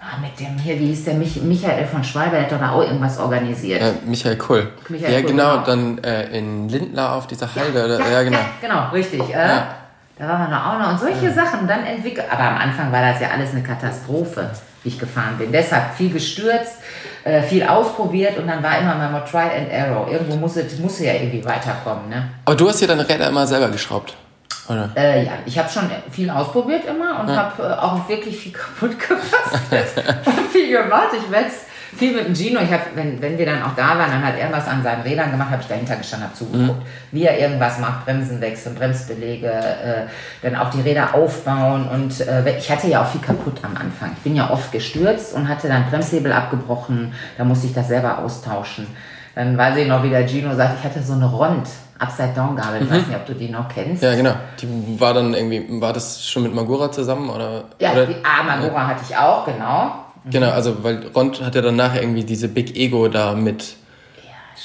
ah, 0.02 0.20
mit 0.22 0.40
dem 0.40 0.58
hier, 0.58 0.80
wie 0.80 0.88
hieß 0.88 1.06
der, 1.06 1.14
Mich 1.14 1.42
Michael 1.42 1.86
von 1.86 2.04
Schwalbe, 2.04 2.32
der 2.32 2.44
hat 2.44 2.52
doch 2.52 2.60
da 2.60 2.72
auch 2.72 2.82
irgendwas 2.82 3.18
organisiert. 3.20 3.82
Ja, 3.82 3.94
Michael 4.06 4.38
Kull. 4.38 4.70
Michael 4.90 5.14
ja, 5.14 5.22
Kull, 5.22 5.30
genau, 5.32 5.52
genau. 5.52 5.66
dann 5.66 5.98
äh, 6.04 6.38
in 6.38 6.68
Lindlar 6.70 7.16
auf 7.16 7.28
dieser 7.28 7.54
Halde, 7.56 7.80
ja, 7.80 7.86
oder? 7.86 8.00
ja, 8.00 8.10
ja, 8.10 8.24
genau. 8.24 8.38
Ja, 8.38 8.46
genau, 8.62 8.90
richtig. 8.92 9.22
Äh, 9.34 9.62
Da 10.18 10.28
waren 10.28 10.42
wir 10.42 10.56
noch 10.56 10.66
auch 10.68 10.80
noch 10.80 10.92
und 10.92 11.00
solche 11.00 11.34
Sachen 11.34 11.68
dann 11.68 11.84
entwickelt. 11.84 12.28
Aber 12.30 12.44
am 12.44 12.58
Anfang 12.58 12.92
war 12.92 13.02
das 13.02 13.20
ja 13.22 13.30
alles 13.30 13.52
eine 13.52 13.64
Katastrophe, 13.64 14.52
wie 14.84 14.90
ich 14.90 15.00
gefahren 15.00 15.36
bin. 15.40 15.52
Deshalb 15.52 15.96
viel 15.96 16.12
gestürzt, 16.12 16.76
äh, 17.24 17.42
viel 17.42 17.64
ausprobiert 17.64 18.38
und 18.38 18.48
dann 18.48 18.62
war 18.62 18.78
immer 18.78 18.96
mal 18.96 19.22
Try 19.22 19.50
and 19.58 19.72
Error. 19.72 20.08
Irgendwo 20.12 20.36
musste, 20.36 20.64
musste 20.80 21.06
ja 21.06 21.14
irgendwie 21.14 21.44
weiterkommen. 21.44 22.10
Ne? 22.10 22.30
Aber 22.46 22.56
du 22.56 22.70
hast 22.70 22.82
ja 22.82 22.88
deine 22.88 23.08
Räder 23.08 23.30
immer 23.30 23.48
selber 23.48 23.70
geschraubt, 23.70 24.16
oder? 24.72 24.90
Äh, 24.96 25.26
ja, 25.26 25.32
ich 25.46 25.58
habe 25.60 25.70
schon 25.70 25.84
viel 26.12 26.30
ausprobiert 26.30 26.86
immer 26.86 27.20
und 27.20 27.36
habe 27.36 27.64
äh, 27.64 27.74
auch 27.74 28.08
wirklich 28.10 28.38
viel 28.38 28.52
kaputt 28.54 28.98
gebastelt 29.00 30.06
und 30.26 30.48
viel 30.52 30.72
gemacht. 30.72 31.10
Ich 31.18 31.32
werde 31.32 31.48
viel 31.98 32.16
mit 32.16 32.26
dem 32.26 32.34
Gino. 32.36 32.60
Ich 32.62 32.72
hab, 32.72 32.96
wenn, 32.96 33.22
wenn 33.22 33.38
wir 33.38 33.46
dann 33.46 33.62
auch 33.64 33.76
da 33.76 33.90
waren, 33.90 34.10
dann 34.12 34.26
hat 34.26 34.36
er 34.40 34.50
was 34.52 34.66
an 34.68 34.82
seinen 34.82 35.02
Rädern 35.02 35.30
gemacht, 35.30 35.50
habe 35.52 35.62
ich 35.62 35.68
dahinter 35.68 35.98
gestanden, 35.98 36.30
habe 36.30 36.38
zugeguckt, 36.38 36.80
Mhm. 36.80 36.86
wie 37.12 37.26
er 37.26 37.38
irgendwas 37.38 37.80
macht, 37.80 38.06
Bremsen 38.06 38.40
wechseln, 38.40 38.76
Bremsbelege, 38.76 39.48
äh, 39.52 40.04
dann 40.42 40.56
auch 40.56 40.70
die 40.70 40.80
Räder 40.82 41.14
aufbauen 41.14 41.88
und 41.90 42.22
äh, 42.22 42.58
ich 42.58 42.72
hatte 42.72 42.88
ja 42.88 43.02
auch 43.02 43.08
viel 43.08 43.20
kaputt 43.22 43.60
am 43.64 43.76
Anfang. 43.76 44.12
Ich 44.16 44.24
bin 44.24 44.36
ja 44.38 44.50
oft 44.52 44.72
gestürzt 44.72 45.34
und 45.36 45.50
hatte 45.50 45.68
dann 45.68 45.86
Bremshebel 45.90 46.32
abgebrochen, 46.32 47.14
da 47.38 47.44
musste 47.44 47.68
ich 47.68 47.74
das 47.74 47.90
selber 47.90 48.20
austauschen. 48.20 48.88
Dann 49.36 49.58
weiß 49.58 49.76
ich 49.78 49.88
noch, 49.88 50.02
wie 50.04 50.10
der 50.10 50.26
Gino 50.28 50.56
sagt, 50.56 50.76
ich 50.80 50.86
hatte 50.86 51.02
so 51.04 51.14
eine 51.14 51.26
Rond, 51.26 51.68
Upside-Down-Gabel, 52.02 52.84
ich 52.84 52.90
weiß 52.92 53.08
nicht, 53.08 53.16
ob 53.16 53.26
du 53.26 53.34
die 53.34 53.50
noch 53.50 53.68
kennst. 53.70 54.02
Mhm. 54.02 54.08
Ja, 54.10 54.16
genau. 54.16 54.34
Die 54.62 55.00
war 55.00 55.14
dann 55.14 55.34
irgendwie, 55.34 55.80
war 55.82 55.94
das 55.94 56.28
schon 56.28 56.44
mit 56.44 56.54
Magura 56.54 56.92
zusammen, 56.92 57.30
oder? 57.30 57.66
Ja, 57.80 57.92
oder? 57.92 58.08
die 58.08 58.16
Amagora 58.24 58.88
hatte 58.88 59.02
ich 59.08 59.16
auch, 59.16 59.46
genau. 59.46 59.92
Genau, 60.26 60.50
also 60.52 60.84
weil 60.84 61.08
Rond 61.16 61.42
hat 61.44 61.56
ja 61.56 61.62
dann 61.62 61.76
nachher 61.76 62.02
irgendwie 62.02 62.24
diese 62.24 62.48
Big 62.48 62.76
Ego 62.76 63.08
da 63.08 63.34
mit, 63.34 63.76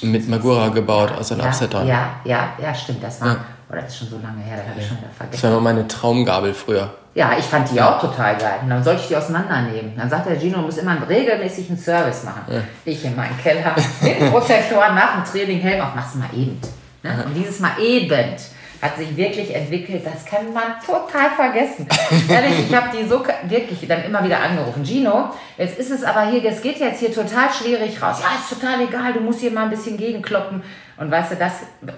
mit 0.03 0.29
Magura 0.29 0.68
gebaut 0.68 1.12
aus 1.18 1.29
seinem 1.29 1.40
ja, 1.40 1.46
Upside 1.46 1.70
Down. 1.70 1.87
Ja, 1.87 2.11
ja, 2.25 2.49
ja, 2.61 2.75
stimmt. 2.75 3.03
Das 3.03 3.20
war 3.20 3.29
Ja. 3.29 3.37
Oh, 3.68 3.75
das 3.75 3.87
ist 3.88 3.99
schon 3.99 4.09
so 4.09 4.16
lange 4.18 4.42
her, 4.42 4.59
das 4.59 4.68
habe 4.68 4.81
ich 4.81 4.87
schon 4.87 4.96
wieder 4.99 5.09
Das 5.09 5.16
vergessen. 5.16 5.42
war 5.42 5.51
immer 5.51 5.61
meine 5.61 5.88
Traumgabel 5.88 6.55
früher. 6.55 6.88
Ja, 7.14 7.33
ich 7.37 7.44
fand 7.46 7.68
die 7.72 7.81
auch 7.81 7.99
total 8.01 8.37
geil. 8.37 8.59
Und 8.62 8.70
dann 8.70 8.85
sollte 8.85 9.01
ich 9.01 9.09
die 9.09 9.16
auseinandernehmen. 9.16 9.94
Dann 9.96 10.09
sagt 10.09 10.29
der 10.29 10.38
Gino, 10.38 10.59
muss 10.59 10.77
immer 10.77 10.92
einen 10.92 11.03
regelmäßigen 11.03 11.77
Service 11.77 12.22
machen. 12.25 12.62
Ich 12.85 13.05
in 13.05 13.16
meinen 13.16 13.37
Keller, 13.38 13.75
mit 14.03 14.31
Protektoren 14.31 14.94
nach 14.94 15.14
dem 15.14 15.25
Training, 15.25 15.59
Helm 15.61 15.81
auf, 15.81 15.94
mach's 15.96 16.14
mal 16.14 16.29
eben. 16.33 16.61
Ne? 17.07 17.25
Und 17.25 17.35
dieses 17.35 17.61
Mal 17.61 17.79
eben 17.81 18.37
hat 18.83 18.99
sich 18.99 19.16
wirklich 19.16 19.55
entwickelt, 19.55 20.05
das 20.05 20.25
kann 20.25 20.53
man 20.53 20.79
total 20.85 21.31
vergessen. 21.31 21.87
Ehrlich, 22.29 22.69
ich 22.69 22.75
habe 22.75 22.95
die 22.97 23.09
so 23.09 23.25
wirklich 23.45 23.88
dann 23.88 24.05
immer 24.05 24.23
wieder 24.23 24.40
angerufen. 24.40 24.85
Gino, 24.85 25.31
jetzt 25.57 25.79
ist 25.79 25.90
es 25.90 26.05
aber 26.05 26.27
hier, 26.27 26.45
es 26.45 26.61
geht 26.61 26.79
jetzt 26.79 27.01
hier 27.01 27.12
total 27.12 27.51
schwierig 27.51 28.01
raus. 28.03 28.19
Ja, 28.21 28.38
ist 28.38 28.51
total 28.51 28.83
egal, 28.83 29.14
du 29.14 29.21
musst 29.21 29.40
hier 29.40 29.51
mal 29.51 29.64
ein 29.64 29.71
bisschen 29.71 29.97
gegenkloppen. 29.97 30.62
Und 30.99 31.11
weißt 31.11 31.33
du, 31.33 31.37
das, 31.37 31.53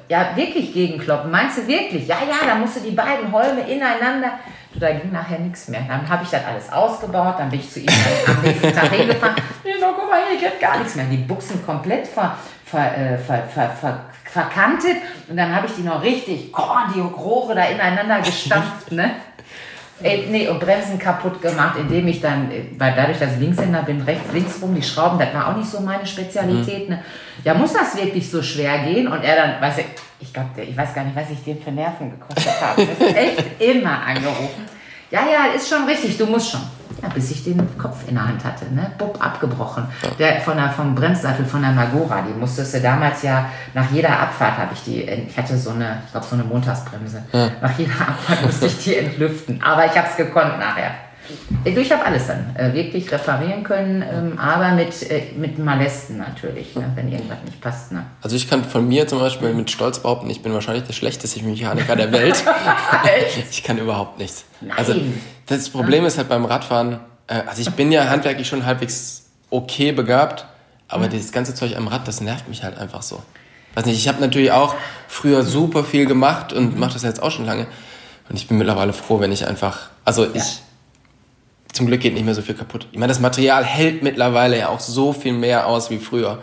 ja, 0.09 0.37
wirklich 0.37 0.73
gegenkloppen. 0.73 1.31
Meinst 1.31 1.59
du 1.59 1.67
wirklich? 1.67 2.07
Ja, 2.07 2.17
ja, 2.29 2.47
da 2.47 2.55
musst 2.55 2.77
du 2.77 2.81
die 2.81 2.95
beiden 2.95 3.31
Holme 3.33 3.61
ineinander. 3.63 4.33
Du, 4.73 4.79
da 4.81 4.93
ging 4.93 5.13
nachher 5.13 5.39
nichts 5.39 5.69
mehr. 5.69 5.83
Dann 5.89 6.09
habe 6.09 6.25
ich 6.25 6.31
das 6.31 6.45
alles 6.45 6.71
ausgebaut, 6.71 7.37
dann 7.39 7.49
bin 7.49 7.61
ich 7.61 7.71
zu 7.71 7.81
ihm 7.81 7.89
am 8.27 8.43
nächsten 8.43 8.73
Tag 8.73 8.91
hingefahren. 8.93 9.37
Gino, 9.65 9.95
guck 9.97 10.11
mal 10.11 10.21
hier, 10.31 10.49
geht 10.49 10.61
gar 10.61 10.79
nichts 10.79 10.95
mehr. 10.95 11.07
Die 11.07 11.17
Buchsen 11.17 11.65
komplett 11.65 12.07
ver, 12.07 12.37
ver, 12.71 12.97
äh, 12.97 13.19
ver, 13.19 13.45
ver, 13.53 13.71
ver, 13.71 14.01
verkantet. 14.25 14.97
Und 15.29 15.37
dann 15.37 15.55
habe 15.55 15.67
ich 15.67 15.75
die 15.75 15.83
noch 15.83 16.03
richtig, 16.03 16.53
oh, 16.57 16.93
die 16.95 17.01
Rohre 17.01 17.55
da 17.55 17.65
ineinander 17.65 18.21
gestampft, 18.21 18.93
ne? 18.93 19.13
Ey, 20.01 20.29
nee, 20.31 20.47
und 20.47 20.61
Bremsen 20.61 20.97
kaputt 20.97 21.43
gemacht, 21.43 21.77
indem 21.77 22.07
ich 22.07 22.21
dann, 22.21 22.53
äh, 22.53 22.67
weil 22.79 22.95
dadurch, 22.95 23.19
dass 23.19 23.33
ich 23.33 23.41
Linkshänder 23.41 23.83
bin, 23.83 24.01
rechts, 24.03 24.33
links 24.33 24.63
rum, 24.63 24.73
die 24.75 24.83
Schrauben, 24.83 25.19
das 25.19 25.35
war 25.35 25.49
auch 25.49 25.57
nicht 25.57 25.69
so 25.69 25.81
meine 25.81 26.07
Spezialität. 26.07 26.89
Ne? 26.89 27.03
Ja, 27.43 27.55
muss 27.55 27.73
das 27.73 27.97
wirklich 27.97 28.31
so 28.31 28.41
schwer 28.41 28.79
gehen? 28.85 29.09
Und 29.09 29.25
er 29.25 29.35
dann, 29.35 29.61
weiß 29.61 29.79
ich, 29.79 29.87
ich 30.21 30.33
glaube, 30.33 30.51
ich 30.63 30.77
weiß 30.77 30.95
gar 30.95 31.03
nicht, 31.03 31.17
was 31.17 31.31
ich 31.31 31.43
dem 31.43 31.61
für 31.61 31.73
Nerven 31.73 32.13
gekostet 32.13 32.61
habe. 32.61 32.87
Das 32.87 33.09
ist 33.09 33.17
echt 33.17 33.61
immer 33.61 34.03
angerufen. 34.07 34.67
Ja, 35.11 35.23
ja, 35.23 35.53
ist 35.57 35.69
schon 35.69 35.85
richtig, 35.85 36.17
du 36.17 36.27
musst 36.27 36.53
schon. 36.53 36.61
Ja, 37.03 37.09
bis 37.15 37.31
ich 37.31 37.45
den 37.45 37.79
Kopf 37.79 38.09
in 38.09 38.15
der 38.15 38.27
Hand 38.27 38.45
hatte, 38.45 38.65
ne? 38.75 38.91
Bub, 38.99 39.17
abgebrochen. 39.25 39.87
Der 40.19 40.41
von 40.41 40.57
der, 40.57 40.69
vom 40.71 40.95
Bremssattel 40.95 41.45
von 41.45 41.63
der 41.63 41.71
Magora, 41.71 42.23
die 42.23 42.33
musstest 42.39 42.75
du 42.75 42.81
damals 42.81 43.23
ja, 43.23 43.47
nach 43.75 43.91
jeder 43.93 44.19
Abfahrt 44.19 44.59
habe 44.59 44.75
ich 44.75 44.83
die, 44.83 45.03
ich 45.03 45.37
hatte 45.39 45.57
so 45.57 45.71
eine, 45.71 46.03
ich 46.05 46.11
glaube 46.11 46.27
so 46.27 46.35
eine 46.35 46.45
Montagsbremse. 46.45 47.23
Nach 47.61 47.79
jeder 47.79 47.93
Abfahrt 48.01 48.43
musste 48.45 48.67
ich 48.67 48.83
die 48.83 48.97
entlüften. 48.97 49.63
Aber 49.63 49.87
ich 49.87 49.97
habe 49.97 50.09
es 50.11 50.17
gekonnt 50.17 50.59
nachher. 50.59 50.91
Ich 51.65 51.93
habe 51.93 52.05
alles 52.05 52.27
dann 52.27 52.55
äh, 52.57 52.73
wirklich 52.73 53.11
reparieren 53.11 53.63
können, 53.65 54.03
ähm, 54.03 54.39
aber 54.39 54.73
mit, 54.73 55.11
äh, 55.11 55.33
mit 55.37 55.59
Molesten 55.59 56.19
natürlich, 56.19 56.75
ne? 56.77 56.91
wenn 56.95 57.11
irgendwas 57.13 57.39
nicht 57.45 57.61
passt. 57.61 57.93
Ne? 57.93 58.05
Also 58.23 58.37
ich 58.37 58.49
kann 58.49 58.65
von 58.65 58.87
mir 58.89 59.07
zum 59.07 59.19
Beispiel 59.19 59.53
mit 59.53 59.71
Stolz 59.71 59.99
behaupten, 60.01 60.29
ich 60.31 60.43
bin 60.43 60.53
wahrscheinlich 60.55 60.85
der 60.85 60.93
schlechteste 60.95 61.43
Mechaniker 61.43 61.97
der 61.97 62.13
Welt. 62.13 62.43
ich 63.51 63.63
kann 63.63 63.79
überhaupt 63.79 64.19
nichts. 64.19 64.45
Also 64.77 64.95
Nein. 64.95 65.21
das 65.47 65.69
Problem 65.69 66.05
ist 66.05 66.19
halt 66.19 66.29
beim 66.29 66.45
Radfahren, 66.45 67.01
äh, 67.27 67.43
also 67.47 67.63
ich 67.63 67.71
bin 67.71 67.93
ja 67.93 68.09
handwerklich 68.09 68.49
schon 68.49 68.65
halbwegs 68.65 69.27
okay 69.51 69.93
begabt, 69.93 70.47
aber 70.89 71.07
Mhm. 71.07 71.11
dieses 71.11 71.33
ganze 71.33 71.55
Zeug 71.55 71.77
am 71.77 71.89
Rad, 71.89 72.09
das 72.09 72.21
nervt 72.21 72.49
mich 72.49 72.63
halt 72.63 72.79
einfach 72.79 73.03
so. 73.03 73.23
Weiß 73.75 73.85
nicht, 73.85 73.99
ich 73.99 74.09
habe 74.09 74.21
natürlich 74.21 74.51
auch 74.53 74.75
früher 75.09 75.43
super 75.45 75.85
viel 75.85 76.07
gemacht 76.07 76.53
und 76.53 76.79
mache 76.79 76.95
das 76.95 77.03
jetzt 77.03 77.23
auch 77.23 77.31
schon 77.31 77.45
lange. 77.45 77.67
Und 78.29 78.37
ich 78.37 78.49
bin 78.49 78.59
mittlerweile 78.59 78.93
froh, 78.93 79.21
wenn 79.21 79.31
ich 79.33 79.47
einfach, 79.47 79.91
also 80.05 80.27
ich, 80.35 80.61
zum 81.79 81.87
Glück 81.87 82.01
geht 82.01 82.13
nicht 82.15 82.25
mehr 82.25 82.35
so 82.35 82.43
viel 82.43 82.55
kaputt. 82.55 82.87
Ich 82.93 82.99
meine, 82.99 83.09
das 83.11 83.21
Material 83.21 83.65
hält 83.65 84.03
mittlerweile 84.03 84.59
ja 84.59 84.69
auch 84.69 84.81
so 84.81 85.13
viel 85.13 85.33
mehr 85.33 85.67
aus 85.67 85.91
wie 85.91 85.99
früher. 85.99 86.39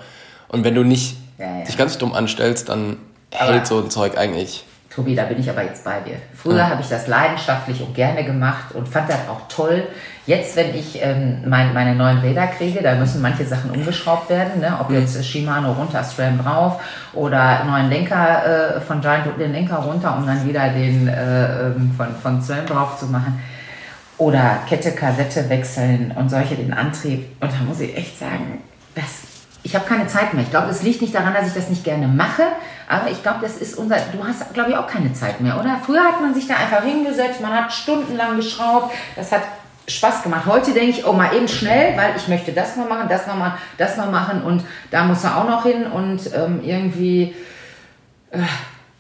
Und 0.48 0.64
wenn 0.64 0.74
du 0.74 0.84
nicht 0.84 1.18
Ja, 1.38 1.60
ja. 1.60 1.66
dich 1.66 1.78
ganz 1.78 1.98
dumm 1.98 2.14
anstellst, 2.14 2.70
dann 2.70 2.98
Aber- 3.38 3.52
hält 3.54 3.68
so 3.68 3.80
ein 3.80 3.90
Zeug 3.92 4.18
eigentlich. 4.18 4.64
Tobi, 4.90 5.14
da 5.14 5.24
bin 5.26 5.38
ich 5.42 5.50
aber 5.50 5.62
jetzt 5.62 5.84
bei 5.84 6.00
dir. 6.00 6.16
Früher 6.34 6.70
habe 6.70 6.82
ich 6.82 6.88
das 6.88 7.08
leidenschaftlich 7.08 7.82
und 7.82 7.94
gerne 7.94 8.24
gemacht 8.24 8.74
und 8.74 8.88
fand 8.88 9.10
das 9.10 9.28
auch 9.30 9.42
toll. 9.50 9.84
Jetzt, 10.26 10.56
wenn 10.56 10.74
ich 10.74 11.02
ähm, 11.02 11.40
mein, 11.46 11.74
meine 11.74 11.96
neuen 11.96 12.20
Räder 12.20 12.48
kriege, 12.48 12.82
da 12.82 12.96
müssen 12.96 13.22
manche 13.22 13.44
Sachen 13.46 13.72
umgeschraubt 13.72 14.30
werden. 14.30 14.62
Ne? 14.62 14.78
Ob 14.80 14.90
jetzt 14.92 15.22
Shimano 15.26 15.74
runter, 15.74 16.02
SRAM 16.02 16.42
drauf 16.42 16.80
oder 17.14 17.66
neuen 17.66 17.90
Lenker 17.90 18.78
äh, 18.78 18.80
von 18.80 19.02
Giant 19.02 19.26
den 19.38 19.52
Lenker 19.52 19.76
runter, 19.80 20.16
um 20.18 20.26
dann 20.26 20.48
wieder 20.48 20.70
den 20.70 21.10
äh, 21.10 21.68
ähm, 21.68 21.92
von, 21.98 22.16
von 22.16 22.42
SRAM 22.42 22.66
drauf 22.66 22.98
zu 22.98 23.08
machen. 23.08 23.38
Oder 24.18 24.60
Kette, 24.70 24.92
Kassette 24.94 25.50
wechseln 25.50 26.14
und 26.16 26.30
solche 26.30 26.56
den 26.56 26.74
Antrieb. 26.74 27.26
Und 27.42 27.52
da 27.52 27.58
muss 27.68 27.82
ich 27.82 27.96
echt 27.98 28.18
sagen, 28.18 28.62
das, 28.96 29.04
ich 29.64 29.76
habe 29.76 29.86
keine 29.86 30.08
Zeit 30.08 30.34
mehr. 30.34 30.44
Ich 30.44 30.50
glaube, 30.52 30.70
es 30.70 30.84
liegt 30.84 31.02
nicht 31.02 31.14
daran, 31.14 31.34
dass 31.34 31.48
ich 31.48 31.54
das 31.54 31.70
nicht 31.70 31.84
gerne 31.84 32.08
mache, 32.08 32.44
aber 32.88 33.10
ich 33.10 33.22
glaube, 33.22 33.40
das 33.42 33.58
ist 33.58 33.78
unser. 33.78 33.98
Du 34.14 34.26
hast, 34.26 34.54
glaube 34.54 34.70
ich, 34.72 34.78
auch 34.78 34.88
keine 34.88 35.12
Zeit 35.14 35.42
mehr, 35.42 35.60
oder? 35.60 35.82
Früher 35.86 36.04
hat 36.04 36.22
man 36.22 36.34
sich 36.34 36.48
da 36.48 36.56
einfach 36.56 36.84
hingesetzt, 36.84 37.42
man 37.42 37.52
hat 37.54 37.74
stundenlang 37.74 38.38
geschraubt, 38.38 38.94
das 39.18 39.32
hat 39.34 39.42
Spaß 39.88 40.24
gemacht. 40.24 40.46
Heute 40.46 40.72
denke 40.72 40.92
ich, 40.92 41.06
oh, 41.06 41.12
mal 41.14 41.36
eben 41.36 41.48
schnell, 41.48 41.98
weil 41.98 42.16
ich 42.16 42.28
möchte 42.28 42.54
das 42.54 42.78
noch 42.78 42.88
machen, 42.88 43.10
das 43.10 43.28
noch 43.28 43.36
machen, 43.36 43.58
das 43.78 43.98
noch 43.98 44.10
machen 44.10 44.44
und 44.44 44.64
da 44.92 45.04
muss 45.04 45.24
er 45.26 45.38
auch 45.38 45.48
noch 45.50 45.64
hin 45.64 45.86
und 45.88 46.22
ähm, 46.34 46.62
irgendwie 46.64 47.36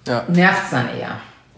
Ja. 0.07 0.23
nervt 0.27 0.63
es 0.65 0.69
dann 0.71 0.89
eher. 0.89 1.15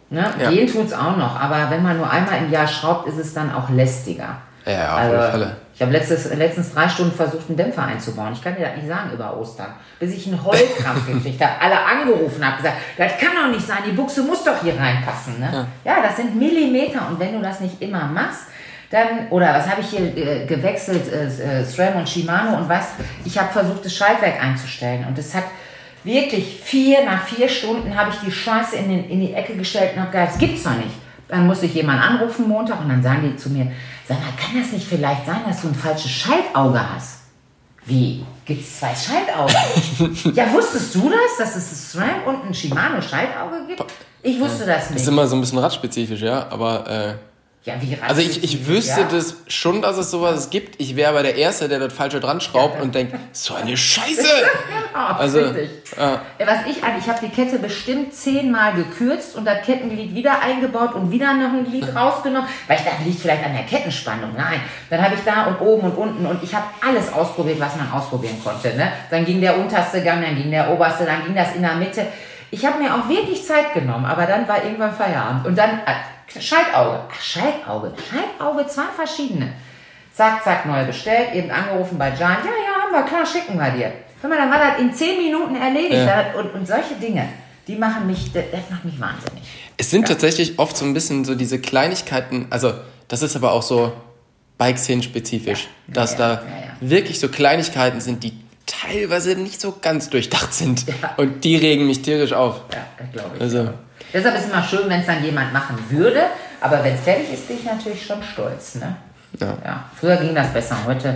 Ne? 0.10 0.26
Ja. 0.40 0.50
Gehen 0.50 0.72
tut 0.72 0.88
es 0.88 0.94
auch 0.94 1.18
noch, 1.18 1.40
aber 1.40 1.70
wenn 1.70 1.84
man 1.84 1.98
nur 1.98 2.10
einmal 2.10 2.38
im 2.38 2.52
Jahr 2.52 2.68
schraubt, 2.68 3.08
ist 3.08 3.18
es 3.18 3.34
dann 3.34 3.54
auch 3.54 3.70
lästiger. 3.70 4.38
Ja, 4.66 4.72
ja, 4.72 4.94
auf 4.94 5.00
alle 5.00 5.32
Fälle. 5.32 5.56
Ich 5.74 5.82
habe 5.82 5.92
letztes, 5.92 6.34
letztens 6.34 6.74
drei 6.74 6.90
Stunden 6.90 7.16
versucht, 7.16 7.48
einen 7.48 7.56
Dämpfer 7.58 7.84
einzubauen. 7.84 8.34
Ich 8.34 8.44
kann 8.44 8.56
dir 8.56 8.66
das 8.66 8.78
nicht 8.78 8.88
sagen 8.88 9.12
über 9.14 9.38
Ostern. 9.38 9.76
Bis 10.00 10.14
ich 10.14 10.28
einen 10.28 10.44
Heulkrampf 10.44 11.06
gekriegt 11.08 11.40
habe, 11.40 11.54
alle 11.62 11.80
angerufen 11.80 12.44
habe, 12.46 12.58
gesagt, 12.58 12.78
das 12.98 13.18
kann 13.20 13.30
doch 13.36 13.54
nicht 13.54 13.66
sein, 13.66 13.78
die 13.86 13.92
Buchse 13.92 14.24
muss 14.24 14.44
doch 14.44 14.62
hier 14.62 14.78
reinpassen. 14.78 15.40
Ne? 15.40 15.68
Ja. 15.86 16.02
das 16.02 16.18
sind 16.18 16.36
Millimeter 16.36 17.08
und 17.10 17.20
wenn 17.20 17.34
du 17.34 17.42
das 17.42 17.60
nicht 17.60 17.82
immer 17.82 18.06
machst, 18.06 18.48
dann, 18.90 19.28
oder 19.30 19.54
was 19.54 19.70
habe 19.70 19.82
ich 19.82 19.90
hier 19.90 20.18
äh, 20.18 20.46
gewechselt, 20.46 21.12
äh, 21.12 21.60
äh, 21.60 21.66
SRAM 21.66 21.98
und 21.98 22.10
Shimano 22.10 22.58
und 22.58 22.70
was, 22.70 22.94
ich 23.24 23.38
habe 23.38 23.52
versucht, 23.52 23.86
das 23.86 23.94
Schaltwerk 23.94 24.42
einzustellen 24.42 25.06
und 25.08 25.18
es 25.18 25.36
hat 25.36 25.44
wirklich 26.08 26.60
vier, 26.64 27.06
nach 27.06 27.28
vier 27.28 27.48
Stunden 27.48 27.96
habe 27.96 28.12
ich 28.12 28.18
die 28.26 28.32
Scheiße 28.32 28.78
in, 28.78 28.90
den, 28.90 29.10
in 29.10 29.20
die 29.20 29.34
Ecke 29.34 29.56
gestellt 29.56 29.92
und 29.94 30.02
habe 30.02 30.12
gesagt, 30.12 30.32
das 30.32 30.40
gibt's 30.40 30.64
doch 30.64 30.76
nicht. 30.76 30.96
Dann 31.28 31.46
musste 31.46 31.66
ich 31.66 31.74
jemanden 31.74 32.02
anrufen 32.02 32.48
Montag 32.48 32.80
und 32.80 32.90
dann 32.90 33.04
sagen 33.04 33.30
die 33.30 33.36
zu 33.36 33.50
mir, 33.50 33.72
sag 34.08 34.18
mal, 34.20 34.32
kann 34.38 34.60
das 34.60 34.72
nicht 34.72 34.88
vielleicht 34.88 35.26
sein, 35.26 35.42
dass 35.46 35.62
du 35.62 35.68
ein 35.68 35.76
falsches 35.76 36.10
Schaltauge 36.10 36.80
hast? 36.96 37.20
Wie? 37.86 38.26
Gibt 38.46 38.62
es 38.62 38.80
zwei 38.80 38.94
Schaltaugen? 38.96 40.34
ja, 40.34 40.52
wusstest 40.54 40.96
du 40.96 41.10
das, 41.10 41.38
dass 41.38 41.56
es 41.58 41.72
ein 41.72 42.02
SRAM 42.02 42.24
und 42.26 42.46
ein 42.46 42.54
Shimano 42.54 43.02
Schaltauge 43.02 43.66
gibt? 43.68 43.84
Ich 44.24 44.40
wusste 44.40 44.66
das 44.66 44.90
nicht. 44.90 45.02
Ist 45.02 45.08
immer 45.08 45.28
so 45.28 45.36
ein 45.36 45.42
bisschen 45.42 45.60
radspezifisch, 45.60 46.22
ja, 46.22 46.48
aber 46.50 46.90
äh, 46.90 47.14
ja, 47.68 47.74
wie 47.82 47.98
also 48.02 48.22
ich, 48.22 48.46
ich 48.46 48.66
wüsste 48.66 49.02
ja? 49.02 49.08
das 49.12 49.36
schon, 49.50 49.82
dass 49.82 49.98
es 49.98 50.10
sowas 50.10 50.50
gibt. 50.50 50.80
Ich 50.80 50.96
wäre 50.96 51.10
aber 51.10 51.22
der 51.22 51.36
Erste, 51.36 51.68
der 51.68 51.80
das 51.80 51.92
falsche 51.92 52.22
dran 52.22 52.40
schraubt 52.40 52.82
und 52.82 52.96
denkt, 52.96 53.14
so 53.34 53.56
eine 53.56 53.76
Scheiße! 53.78 54.26
Also, 54.94 55.40
ja. 55.42 56.22
Ja, 56.40 56.48
was 56.48 56.60
ich 56.66 56.82
an, 56.82 56.94
ich 56.98 57.10
habe 57.10 57.20
die 57.22 57.28
Kette 57.28 57.60
bestimmt 57.60 58.14
zehnmal 58.14 58.74
gekürzt 58.74 59.36
und 59.36 59.44
das 59.44 59.66
Kettenglied 59.66 60.16
wieder 60.16 60.42
eingebaut 60.42 60.96
und 60.96 61.12
wieder 61.12 61.34
noch 61.34 61.52
ein 61.52 61.66
Glied 61.66 61.94
rausgenommen, 61.96 62.48
weil 62.68 62.78
ich 62.78 62.86
dachte, 62.86 63.04
liegt 63.04 63.20
vielleicht 63.20 63.44
an 63.44 63.52
der 63.52 63.64
Kettenspannung. 63.64 64.32
Nein, 64.38 64.62
dann 64.90 65.04
habe 65.04 65.16
ich 65.16 65.22
da 65.26 65.48
und 65.48 65.60
oben 65.60 65.92
und 65.92 65.98
unten 65.98 66.26
und 66.26 66.42
ich 66.42 66.56
habe 66.56 66.68
alles 66.82 67.12
ausprobiert, 67.12 67.60
was 67.60 67.76
man 67.76 67.92
ausprobieren 67.92 68.38
konnte. 68.42 68.78
Ne? 68.78 68.94
Dann 69.10 69.26
ging 69.26 69.42
der 69.42 69.58
unterste 69.58 70.02
Gang, 70.02 70.22
dann 70.22 70.38
ging 70.38 70.52
der 70.52 70.72
oberste, 70.72 71.04
dann 71.04 71.26
ging 71.26 71.36
das 71.36 71.54
in 71.54 71.64
der 71.64 71.76
Mitte. 71.76 72.08
Ich 72.50 72.66
habe 72.66 72.82
mir 72.82 72.96
auch 72.96 73.10
wirklich 73.10 73.46
Zeit 73.46 73.74
genommen, 73.74 74.06
aber 74.06 74.26
dann 74.26 74.48
war 74.48 74.64
irgendwann 74.64 74.94
Feierabend. 74.96 75.46
Und 75.46 75.58
dann 75.58 75.80
äh, 75.86 75.92
Schaltauge. 76.28 77.00
Ach, 77.10 77.22
Schaltauge. 77.22 77.94
Schaltauge, 78.10 78.68
zwei 78.68 78.88
verschiedene. 78.96 79.54
Zack, 80.14 80.44
zack, 80.44 80.66
neu 80.66 80.86
bestellt, 80.86 81.34
eben 81.34 81.52
angerufen 81.52 81.98
bei 81.98 82.10
Giant. 82.10 82.40
Ja, 82.44 82.52
ja, 82.52 82.84
haben 82.84 82.92
wir, 82.92 83.04
klar, 83.04 83.26
schicken 83.26 83.58
wir 83.58 83.70
dir. 83.72 83.94
Hör 84.22 84.30
mal, 84.30 84.38
dann 84.38 84.50
war 84.50 84.60
das 84.60 84.80
in 84.80 84.94
zehn 84.94 85.18
Minuten 85.18 85.56
erledigt. 85.56 86.08
Ja. 86.08 86.34
Und, 86.40 86.54
und 86.54 86.68
solche 86.68 86.96
Dinge, 86.96 87.30
die 87.68 87.76
machen 87.76 88.08
mich, 88.08 88.32
das, 88.34 88.46
das 88.52 88.70
macht 88.70 88.84
mich 88.84 89.00
wahnsinnig. 89.00 89.44
Es 89.78 89.92
sind 89.92 90.08
tatsächlich 90.08 90.58
oft 90.58 90.76
so 90.76 90.86
ein 90.86 90.94
bisschen 90.94 91.24
so 91.24 91.36
diese 91.36 91.62
Kleinigkeiten, 91.62 92.48
also 92.50 92.74
das 93.08 93.22
ist 93.22 93.36
aber 93.36 93.52
auch 93.52 93.62
so 93.62 93.94
Bike-Szenen-spezifisch, 94.58 95.68
dass 95.88 96.14
ja, 96.14 96.18
da 96.18 96.34
ja, 96.34 96.40
ja. 96.40 96.76
wirklich 96.80 97.20
so 97.20 97.30
Kleinigkeiten 97.30 98.02
sind, 98.02 98.24
die 98.24 98.34
teilweise 98.66 99.36
nicht 99.36 99.62
so 99.62 99.76
ganz 99.82 100.10
durchdacht 100.10 100.54
sind. 100.54 100.86
Und 101.18 101.44
die 101.44 101.56
regen 101.56 101.86
mich 101.86 102.02
tierisch 102.02 102.34
auf. 102.34 102.62
Ja, 102.74 102.86
das 102.98 103.12
glaube 103.12 103.36
ich. 103.36 103.42
Also, 103.42 103.70
Deshalb 104.14 104.36
ist 104.36 104.46
es 104.46 104.52
immer 104.52 104.64
schön, 104.64 104.90
wenn 104.90 105.02
es 105.02 105.06
dann 105.06 105.24
jemand 105.24 105.54
machen 105.54 105.78
würde. 105.90 106.24
Aber 106.62 106.84
wenn 106.84 106.96
es 106.96 107.02
fertig 107.02 107.34
ist, 107.34 107.48
bin 107.48 107.58
ich 107.58 107.66
natürlich 107.66 108.06
schon 108.06 108.22
stolz. 108.24 108.76
Ne? 108.76 108.96
Ja. 109.40 109.86
Früher 110.00 110.16
ging 110.18 110.34
das 110.34 110.52
besser. 110.54 110.78
Heute 110.86 111.16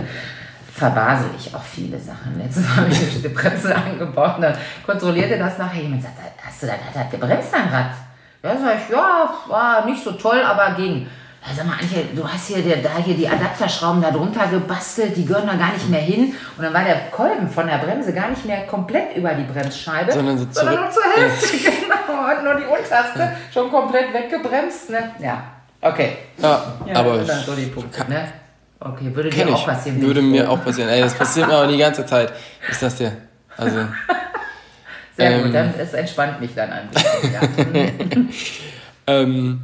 verbasel 0.74 1.30
ich 1.36 1.54
auch 1.54 1.62
viele 1.62 1.98
Sachen. 1.98 2.38
Letztes 2.38 2.62
Mal 2.68 2.76
habe 2.76 2.88
ich 2.90 3.22
die 3.22 3.28
Bremse 3.28 3.74
angebaut 3.74 4.36
und 4.36 4.42
dann 4.42 4.56
kontrollierte 4.84 5.38
das 5.38 5.58
nachher. 5.58 5.82
Jemand 5.82 6.02
sagt, 6.02 6.14
hast 6.44 6.62
du 6.62 6.66
das, 6.66 6.76
das 6.94 7.10
gebremst 7.10 7.48
dein 7.52 7.68
Rad? 7.68 7.92
Ja, 8.42 8.56
sag 8.58 8.76
ich, 8.76 8.90
ja, 8.92 9.30
war 9.48 9.84
nicht 9.84 10.02
so 10.02 10.12
toll, 10.12 10.42
aber 10.42 10.74
ging. 10.74 11.06
Ja, 11.44 11.54
sag 11.56 11.66
mal, 11.66 11.74
Antje, 11.80 12.04
du 12.14 12.26
hast 12.26 12.46
hier, 12.46 12.62
der, 12.62 12.76
da 12.76 12.96
hier 13.04 13.16
die 13.16 13.28
Adapterschrauben 13.28 14.00
da 14.00 14.12
drunter 14.12 14.46
gebastelt, 14.46 15.16
die 15.16 15.24
gehören 15.24 15.46
da 15.48 15.54
gar 15.54 15.72
nicht 15.72 15.88
mehr 15.88 16.00
hin. 16.00 16.34
Und 16.56 16.62
dann 16.62 16.72
war 16.72 16.84
der 16.84 17.10
Kolben 17.10 17.48
von 17.48 17.66
der 17.66 17.78
Bremse 17.78 18.12
gar 18.12 18.30
nicht 18.30 18.44
mehr 18.44 18.64
komplett 18.66 19.16
über 19.16 19.34
die 19.34 19.42
Bremsscheibe, 19.42 20.12
Sondern 20.12 20.38
so 20.38 20.46
sondern 20.50 20.76
nur 20.76 20.90
zur 20.90 21.02
Hälfte, 21.02 21.56
genau. 21.58 22.38
Und 22.38 22.44
nur 22.44 22.54
die 22.54 22.64
unterste 22.64 23.32
schon 23.52 23.70
komplett 23.70 24.14
weggebremst, 24.14 24.90
ne? 24.90 25.10
Ja, 25.18 25.42
okay. 25.80 26.18
Ja, 26.38 26.62
Ja, 26.86 26.94
aber 26.96 27.18
das 27.18 27.26
sind 27.26 27.46
so 27.46 27.54
die 27.54 27.66
Punkte, 27.66 28.08
ne? 28.08 28.28
Okay, 28.78 29.14
würde 29.14 29.30
dir 29.30 29.48
auch 29.52 29.66
passieren. 29.66 30.00
Würde 30.00 30.20
ich 30.20 30.26
mir 30.26 30.48
auch 30.48 30.62
passieren. 30.62 30.90
Ey, 30.90 31.00
das 31.00 31.14
passiert 31.14 31.48
mir 31.48 31.54
aber 31.54 31.66
die 31.66 31.78
ganze 31.78 32.04
Zeit. 32.06 32.32
Ist 32.68 32.82
das 32.82 32.96
dir? 32.96 33.16
Also, 33.56 33.78
Sehr 35.16 35.30
ähm, 35.30 35.42
gut, 35.44 35.54
dann 35.54 35.74
es 35.78 35.92
entspannt 35.92 36.40
mich 36.40 36.54
dann 36.54 36.70
ein 36.70 36.88
bisschen, 36.88 37.32
ja. 37.32 37.40
ähm, 39.06 39.60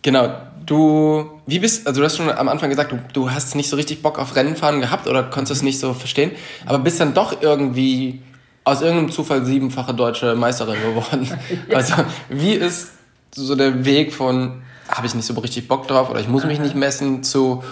genau. 0.00 0.45
Du, 0.66 1.30
wie 1.46 1.60
bist, 1.60 1.86
also 1.86 2.00
du 2.00 2.04
hast 2.04 2.16
schon 2.16 2.28
am 2.28 2.48
Anfang 2.48 2.70
gesagt, 2.70 2.90
du, 2.90 2.98
du 3.12 3.30
hast 3.30 3.54
nicht 3.54 3.70
so 3.70 3.76
richtig 3.76 4.02
Bock 4.02 4.18
auf 4.18 4.34
Rennenfahren 4.34 4.80
gehabt 4.80 5.06
oder 5.06 5.22
konntest 5.22 5.60
es 5.60 5.62
nicht 5.62 5.78
so 5.78 5.94
verstehen, 5.94 6.32
aber 6.66 6.80
bist 6.80 6.98
dann 6.98 7.14
doch 7.14 7.40
irgendwie 7.40 8.20
aus 8.64 8.82
irgendeinem 8.82 9.12
Zufall 9.12 9.46
siebenfache 9.46 9.94
deutsche 9.94 10.34
Meisterin 10.34 10.82
geworden. 10.82 11.30
Also, 11.72 11.94
wie 12.28 12.52
ist 12.52 12.90
so 13.32 13.54
der 13.54 13.84
Weg 13.84 14.12
von, 14.12 14.62
habe 14.88 15.06
ich 15.06 15.14
nicht 15.14 15.24
so 15.24 15.34
richtig 15.34 15.68
Bock 15.68 15.86
drauf 15.86 16.10
oder 16.10 16.18
ich 16.18 16.28
muss 16.28 16.44
mich 16.44 16.58
nicht 16.58 16.74
messen, 16.74 17.22
zu, 17.22 17.62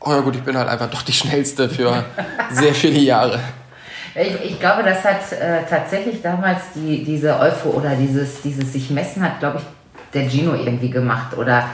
oh 0.00 0.10
ja 0.10 0.20
gut, 0.20 0.34
ich 0.34 0.42
bin 0.42 0.56
halt 0.56 0.68
einfach 0.68 0.90
doch 0.90 1.02
die 1.02 1.12
schnellste 1.12 1.68
für 1.68 2.04
sehr 2.50 2.74
viele 2.74 2.98
Jahre. 2.98 3.38
Ich, 4.14 4.52
ich 4.52 4.60
glaube, 4.60 4.82
das 4.82 5.04
hat 5.04 5.32
äh, 5.32 5.64
tatsächlich 5.68 6.20
damals 6.22 6.60
die, 6.74 7.04
diese 7.04 7.38
Eupho 7.38 7.70
oder 7.70 7.94
dieses, 7.94 8.42
dieses 8.42 8.72
sich 8.72 8.90
messen 8.90 9.22
hat, 9.22 9.38
glaube 9.38 9.58
ich, 9.58 9.64
der 10.12 10.28
Gino 10.28 10.54
irgendwie 10.54 10.90
gemacht. 10.90 11.36
Oder 11.38 11.68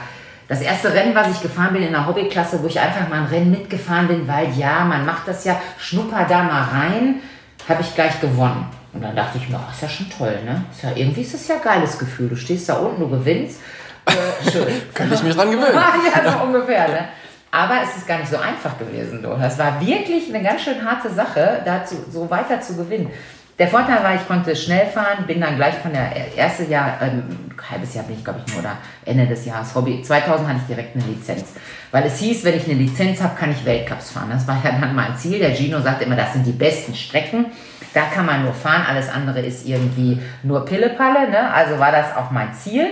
das 0.49 0.61
erste 0.61 0.91
Rennen, 0.91 1.13
was 1.13 1.29
ich 1.29 1.41
gefahren 1.41 1.73
bin 1.73 1.83
in 1.83 1.91
der 1.91 2.07
Hobbyklasse, 2.07 2.61
wo 2.63 2.67
ich 2.67 2.79
einfach 2.79 3.07
mal 3.07 3.19
ein 3.19 3.27
Rennen 3.27 3.51
mitgefahren 3.51 4.07
bin, 4.07 4.27
weil 4.27 4.51
ja, 4.57 4.83
man 4.83 5.05
macht 5.05 5.27
das 5.27 5.45
ja, 5.45 5.61
schnupper 5.77 6.25
da 6.27 6.43
mal 6.43 6.63
rein, 6.63 7.21
habe 7.69 7.81
ich 7.81 7.93
gleich 7.93 8.19
gewonnen. 8.19 8.65
Und 8.91 9.03
dann 9.03 9.15
dachte 9.15 9.37
ich 9.37 9.47
mir, 9.47 9.57
oh, 9.57 9.71
ist 9.71 9.83
ja 9.83 9.87
schon 9.87 10.09
toll, 10.09 10.39
ne? 10.43 10.63
Ist 10.71 10.81
ja, 10.81 10.89
irgendwie 10.95 11.21
ist 11.21 11.35
das 11.35 11.47
ja 11.47 11.55
ein 11.55 11.61
geiles 11.61 11.99
Gefühl. 11.99 12.29
Du 12.29 12.35
stehst 12.35 12.67
da 12.67 12.73
unten, 12.77 12.99
du 12.99 13.09
gewinnst. 13.09 13.61
Äh, 14.07 14.51
schön. 14.51 14.67
Könnte 14.95 15.13
ich 15.13 15.23
mich 15.23 15.35
dran 15.35 15.51
gewöhnen. 15.51 15.75
ja, 16.15 16.31
so 16.31 16.43
ungefähr. 16.43 16.87
Ne? 16.87 17.07
Aber 17.51 17.81
es 17.83 17.97
ist 17.97 18.07
gar 18.07 18.17
nicht 18.17 18.31
so 18.31 18.37
einfach 18.37 18.79
gewesen. 18.79 19.21
Du. 19.21 19.29
Das 19.29 19.59
war 19.59 19.79
wirklich 19.79 20.33
eine 20.33 20.43
ganz 20.43 20.63
schön 20.63 20.83
harte 20.83 21.11
Sache, 21.11 21.61
dazu 21.63 21.95
so 22.11 22.27
weiter 22.31 22.59
zu 22.59 22.75
gewinnen. 22.75 23.11
Der 23.59 23.67
Vorteil 23.67 24.01
war, 24.01 24.15
ich 24.15 24.25
konnte 24.25 24.55
schnell 24.55 24.85
fahren, 24.85 25.25
bin 25.27 25.41
dann 25.41 25.57
gleich 25.57 25.75
von 25.75 25.91
der 25.91 26.33
erste 26.33 26.63
Jahr, 26.63 26.97
ähm, 27.01 27.23
halbes 27.69 27.93
Jahr 27.93 28.05
bin 28.05 28.15
ich 28.15 28.23
glaube 28.23 28.39
ich 28.45 28.53
nur, 28.53 28.61
oder 28.61 28.77
Ende 29.03 29.27
des 29.27 29.45
Jahres 29.45 29.75
Hobby. 29.75 30.01
2000 30.01 30.47
hatte 30.47 30.59
ich 30.61 30.67
direkt 30.67 30.95
eine 30.95 31.03
Lizenz. 31.05 31.43
Weil 31.91 32.05
es 32.05 32.19
hieß, 32.19 32.45
wenn 32.45 32.55
ich 32.55 32.63
eine 32.63 32.75
Lizenz 32.75 33.21
habe, 33.21 33.35
kann 33.37 33.51
ich 33.51 33.65
Weltcups 33.65 34.11
fahren. 34.11 34.29
Das 34.31 34.47
war 34.47 34.61
ja 34.63 34.71
dann 34.79 34.95
mein 34.95 35.17
Ziel. 35.17 35.39
Der 35.39 35.53
Gino 35.53 35.81
sagte 35.81 36.05
immer, 36.05 36.15
das 36.15 36.31
sind 36.31 36.45
die 36.45 36.53
besten 36.53 36.95
Strecken. 36.95 37.47
Da 37.93 38.03
kann 38.03 38.25
man 38.25 38.43
nur 38.43 38.53
fahren, 38.53 38.85
alles 38.87 39.09
andere 39.09 39.41
ist 39.41 39.67
irgendwie 39.67 40.21
nur 40.43 40.63
Pillepalle. 40.63 41.29
Ne? 41.29 41.51
Also 41.53 41.77
war 41.79 41.91
das 41.91 42.15
auch 42.15 42.31
mein 42.31 42.53
Ziel 42.53 42.91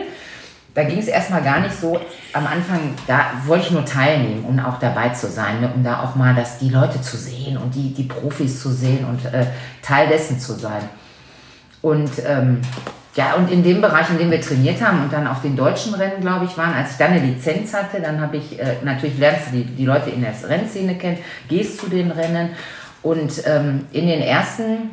da 0.78 0.84
ging 0.84 1.00
es 1.00 1.08
erstmal 1.08 1.42
gar 1.42 1.60
nicht 1.60 1.74
so. 1.74 2.00
Am 2.34 2.46
Anfang, 2.46 2.94
da 3.08 3.32
wollte 3.48 3.66
ich 3.66 3.72
nur 3.72 3.84
teilnehmen 3.84 4.46
und 4.46 4.60
auch 4.60 4.78
dabei 4.78 5.10
zu 5.10 5.26
sein, 5.26 5.60
ne, 5.60 5.72
um 5.74 5.84
da 5.84 6.04
auch 6.04 6.14
mal 6.14 6.36
das, 6.36 6.60
die 6.60 6.70
Leute 6.70 7.02
zu 7.02 7.18
sehen 7.18 7.58
und 7.58 7.74
die, 7.74 7.96
die 7.96 8.04
Profis 8.04 8.62
zu 8.62 8.70
sehen 8.70 9.04
und 9.06 9.26
äh, 9.26 9.48
Teil 9.82 10.08
dessen 10.08 10.40
zu 10.40 10.54
sein. 10.54 10.88
Und 11.82 12.12
ähm, 12.28 12.62
ja, 13.16 13.34
und 13.34 13.52
in 13.52 13.64
dem 13.64 13.82
Bereich, 13.82 14.08
in 14.12 14.20
dem 14.20 14.30
wir 14.30 14.40
trainiert 14.40 14.80
haben 14.80 15.02
und 15.02 15.12
dann 15.12 15.26
auf 15.26 15.42
den 15.42 15.56
deutschen 15.56 15.96
Rennen, 15.96 16.22
glaube 16.22 16.46
ich, 16.46 16.56
waren, 16.60 16.76
als 16.76 16.92
ich 16.92 16.98
dann 16.98 17.10
eine 17.10 17.26
Lizenz 17.26 17.74
hatte, 17.74 18.00
dann 18.00 18.22
habe 18.22 18.38
ich, 18.38 18.60
äh, 18.60 18.76
natürlich 18.84 19.18
lernst 19.18 19.48
du 19.48 19.58
die, 19.58 19.64
die 19.64 19.86
Leute 19.86 20.12
in 20.12 20.22
der 20.22 20.36
Rennszene 20.48 20.94
kennen, 20.94 21.18
gehst 21.50 21.80
zu 21.80 21.90
den 21.90 22.12
Rennen 22.12 22.50
und 23.02 23.32
ähm, 23.48 23.88
in 23.94 24.06
den 24.06 24.22
ersten 24.22 24.92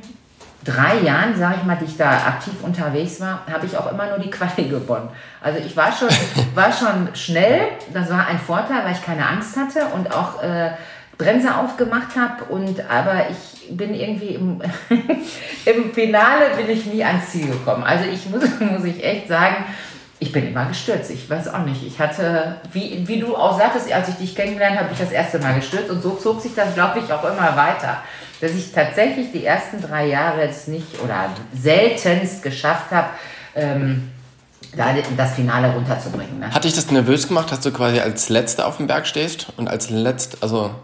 drei 0.64 1.00
Jahren, 1.00 1.36
sage 1.36 1.56
ich 1.60 1.64
mal, 1.64 1.76
die 1.76 1.84
ich 1.84 1.96
da 1.96 2.10
aktiv 2.10 2.54
unterwegs 2.62 3.20
war, 3.20 3.42
habe 3.50 3.66
ich 3.66 3.76
auch 3.76 3.90
immer 3.92 4.08
nur 4.08 4.18
die 4.18 4.30
Quali 4.30 4.68
gewonnen. 4.68 5.08
Also 5.40 5.58
ich 5.58 5.76
war 5.76 5.92
schon, 5.92 6.08
war 6.54 6.72
schon 6.72 7.14
schnell, 7.14 7.68
das 7.92 8.10
war 8.10 8.26
ein 8.26 8.38
Vorteil, 8.38 8.84
weil 8.84 8.92
ich 8.92 9.04
keine 9.04 9.26
Angst 9.28 9.56
hatte 9.56 9.86
und 9.94 10.12
auch 10.12 10.42
äh, 10.42 10.70
Bremse 11.18 11.54
aufgemacht 11.54 12.16
habe. 12.16 12.44
Und 12.44 12.80
aber 12.90 13.26
ich 13.30 13.76
bin 13.76 13.94
irgendwie 13.94 14.34
im, 14.34 14.60
im 15.64 15.92
Finale 15.92 16.50
bin 16.56 16.68
ich 16.70 16.86
nie 16.86 17.04
ans 17.04 17.30
Ziel 17.30 17.48
gekommen. 17.48 17.84
Also 17.84 18.04
ich 18.10 18.28
muss, 18.28 18.42
muss 18.60 18.84
ich 18.84 19.04
echt 19.04 19.28
sagen, 19.28 19.64
ich 20.18 20.32
bin 20.32 20.46
immer 20.46 20.66
gestürzt. 20.66 21.10
Ich 21.10 21.28
weiß 21.28 21.48
auch 21.48 21.64
nicht. 21.64 21.84
Ich 21.86 21.98
hatte, 21.98 22.56
wie, 22.72 23.06
wie 23.06 23.20
du 23.20 23.36
auch 23.36 23.58
sagtest, 23.58 23.92
als 23.92 24.08
ich 24.08 24.14
dich 24.14 24.34
kennengelernt 24.36 24.78
habe, 24.78 24.88
ich 24.92 24.98
das 24.98 25.10
erste 25.10 25.38
Mal 25.38 25.54
gestürzt 25.54 25.90
und 25.90 26.02
so 26.02 26.10
zog 26.10 26.40
sich 26.40 26.54
das, 26.54 26.74
glaube 26.74 27.00
ich, 27.00 27.12
auch 27.12 27.24
immer 27.24 27.56
weiter. 27.56 27.98
Dass 28.40 28.52
ich 28.52 28.72
tatsächlich 28.72 29.32
die 29.32 29.44
ersten 29.44 29.80
drei 29.80 30.06
Jahre 30.06 30.42
jetzt 30.42 30.68
nicht 30.68 31.00
oder 31.02 31.30
seltenst 31.52 32.42
geschafft 32.42 32.90
habe, 32.90 33.08
ähm, 33.54 34.10
da 34.76 34.94
das 35.16 35.34
Finale 35.34 35.72
runterzubringen. 35.72 36.40
Ne? 36.40 36.50
Hat 36.50 36.64
dich 36.64 36.74
das 36.74 36.90
nervös 36.90 37.28
gemacht, 37.28 37.50
dass 37.52 37.60
du 37.60 37.70
quasi 37.70 38.00
als 38.00 38.28
Letzter 38.28 38.66
auf 38.66 38.78
dem 38.78 38.86
Berg 38.86 39.06
stehst 39.06 39.48
und 39.56 39.68
als 39.68 39.90
Letzt, 39.90 40.42
also 40.42 40.74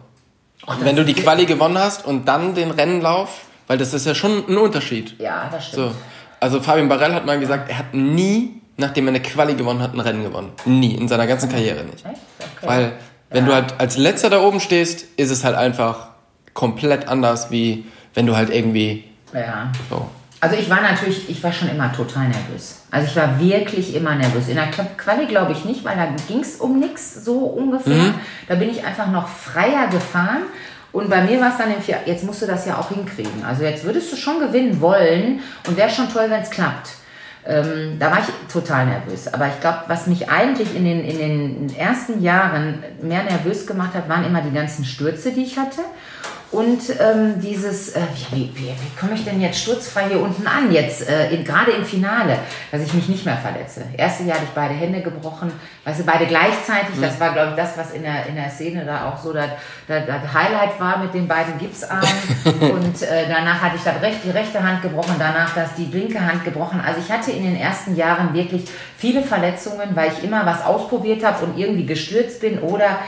wenn 0.81 0.97
du 0.97 1.05
die 1.05 1.15
Quali 1.15 1.47
gewonnen 1.47 1.79
hast 1.79 2.05
und 2.05 2.29
dann 2.29 2.55
den 2.55 2.71
Rennenlauf, 2.71 3.43
weil 3.67 3.79
das 3.79 3.95
ist 3.95 4.07
ja 4.07 4.15
schon 4.15 4.45
ein 4.49 4.57
Unterschied. 4.57 5.19
Ja, 5.19 5.49
das 5.51 5.69
stimmt. 5.69 5.93
So. 5.93 5.95
Also 6.39 6.61
Fabian 6.61 6.89
Barell 6.89 7.13
hat 7.13 7.27
mal 7.27 7.39
gesagt, 7.39 7.69
er 7.69 7.79
hat 7.79 7.95
nie, 7.95 8.60
nachdem 8.81 9.07
er 9.07 9.11
eine 9.11 9.23
Quali 9.23 9.55
gewonnen 9.55 9.81
hat, 9.81 9.95
ein 9.95 10.01
Rennen 10.01 10.25
gewonnen. 10.25 10.51
Nie, 10.65 10.95
in 10.95 11.07
seiner 11.07 11.27
ganzen 11.27 11.49
Karriere 11.49 11.85
nicht. 11.85 12.05
Okay. 12.05 12.17
Weil 12.63 12.93
wenn 13.31 13.47
du 13.47 13.55
halt 13.55 13.75
als 13.79 13.97
Letzter 13.97 14.31
da 14.31 14.43
oben 14.43 14.59
stehst, 14.59 15.05
ist 15.17 15.31
es 15.31 15.45
halt 15.45 15.55
einfach 15.55 16.09
komplett 16.55 17.07
anders, 17.07 17.51
wie 17.51 17.87
wenn 18.15 18.27
du 18.27 18.37
halt 18.37 18.51
irgendwie 18.51 19.05
ja. 19.33 19.71
so. 19.89 20.09
Also 20.41 20.57
ich 20.57 20.71
war 20.71 20.81
natürlich, 20.81 21.29
ich 21.29 21.43
war 21.45 21.53
schon 21.53 21.69
immer 21.69 21.93
total 21.93 22.29
nervös. 22.29 22.83
Also 22.91 23.07
ich 23.07 23.15
war 23.15 23.39
wirklich 23.39 23.95
immer 23.95 24.15
nervös. 24.15 24.49
In 24.49 24.57
der 24.57 24.69
Quali 24.69 25.27
glaube 25.27 25.53
ich 25.53 25.67
nicht, 25.67 25.85
weil 25.85 25.97
da 25.97 26.09
ging 26.27 26.41
es 26.41 26.57
um 26.57 26.81
nichts 26.81 27.25
so 27.25 27.41
ungefähr. 27.41 28.15
Da 28.49 28.55
bin 28.55 28.71
ich 28.71 28.83
einfach 28.83 29.09
noch 29.09 29.29
freier 29.29 29.89
gefahren. 29.89 30.45
Und 30.93 31.09
bei 31.09 31.21
mir 31.23 31.41
war 31.41 31.51
es 31.51 31.59
dann 31.59 31.73
im 31.73 31.81
Vier, 31.81 31.99
jetzt 32.07 32.25
musst 32.25 32.43
du 32.43 32.47
das 32.47 32.67
ja 32.67 32.79
auch 32.79 32.89
hinkriegen. 32.89 33.45
Also 33.45 33.63
jetzt 33.63 33.85
würdest 33.85 34.11
du 34.13 34.17
schon 34.17 34.41
gewinnen 34.41 34.81
wollen 34.81 35.41
und 35.69 35.77
wäre 35.77 35.91
schon 35.91 36.09
toll, 36.11 36.27
wenn 36.29 36.41
es 36.41 36.51
klappt. 36.51 36.91
Ähm, 37.47 37.97
da 37.99 38.11
war 38.11 38.19
ich 38.19 38.53
total 38.53 38.87
nervös. 38.87 39.33
Aber 39.33 39.49
ich 39.49 39.61
glaube, 39.61 39.85
was 39.89 40.07
mich 40.07 40.29
eigentlich 40.29 40.75
in 40.75 40.85
den, 40.85 41.05
in 41.05 41.19
den 41.19 41.77
ersten 41.77 42.23
Jahren 42.23 42.83
mehr 43.01 43.23
nervös 43.23 43.67
gemacht 43.67 43.95
hat, 43.95 44.09
waren 44.09 44.25
immer 44.25 44.43
die 44.43 44.53
ganzen 44.53 44.85
Stürze, 44.85 45.33
die 45.33 45.45
ich 45.45 45.59
hatte. 45.59 45.81
Und 46.53 46.81
ähm, 46.99 47.41
dieses, 47.41 47.91
äh, 47.95 48.01
wie, 48.33 48.37
wie, 48.37 48.57
wie, 48.57 48.69
wie 48.71 48.99
komme 48.99 49.15
ich 49.15 49.25
denn 49.25 49.41
jetzt 49.41 49.61
sturzfrei 49.61 50.09
hier 50.09 50.21
unten 50.21 50.49
an, 50.49 50.73
jetzt 50.73 51.09
äh, 51.09 51.31
in, 51.31 51.45
gerade 51.45 51.71
im 51.71 51.85
Finale, 51.85 52.39
dass 52.73 52.83
ich 52.83 52.93
mich 52.93 53.09
nicht 53.09 53.25
mehr 53.25 53.37
verletze. 53.37 53.85
Erste 53.97 54.25
Jahr 54.25 54.37
hatte 54.37 54.47
ich 54.47 54.55
beide 54.55 54.75
Hände 54.75 55.01
gebrochen, 55.01 55.53
weißt 55.85 56.01
du, 56.01 56.05
beide 56.05 56.27
gleichzeitig. 56.27 57.01
Das 57.01 57.21
war, 57.21 57.33
glaube 57.33 57.51
ich, 57.51 57.57
das, 57.57 57.79
was 57.79 57.93
in 57.93 58.03
der, 58.03 58.27
in 58.27 58.35
der 58.35 58.51
Szene 58.51 58.85
da 58.85 59.09
auch 59.09 59.23
so 59.23 59.33
das, 59.33 59.51
das, 59.87 60.05
das 60.07 60.35
Highlight 60.35 60.81
war 60.81 60.99
mit 60.99 61.15
den 61.15 61.29
beiden 61.29 61.57
Gipsarmen. 61.57 62.09
Und 62.45 63.03
äh, 63.03 63.29
danach 63.29 63.63
hatte 63.63 63.77
ich 63.77 63.85
das 63.85 64.03
recht, 64.03 64.19
die 64.25 64.31
rechte 64.31 64.61
Hand 64.61 64.83
gebrochen, 64.83 65.15
danach 65.21 65.55
das 65.55 65.77
die 65.77 65.85
linke 65.85 66.21
Hand 66.21 66.45
gebrochen. 66.45 66.81
Also 66.85 67.01
ich 67.01 67.13
hatte 67.13 67.31
in 67.31 67.45
den 67.45 67.57
ersten 67.57 67.95
Jahren 67.95 68.35
wirklich 68.35 68.65
viele 68.99 69.23
Verletzungen, 69.23 69.95
weil 69.95 70.11
ich 70.11 70.25
immer 70.25 70.45
was 70.45 70.65
ausprobiert 70.65 71.25
habe 71.25 71.45
und 71.45 71.57
irgendwie 71.57 71.87
gestürzt 71.87 72.41
bin 72.41 72.59
oder 72.59 72.99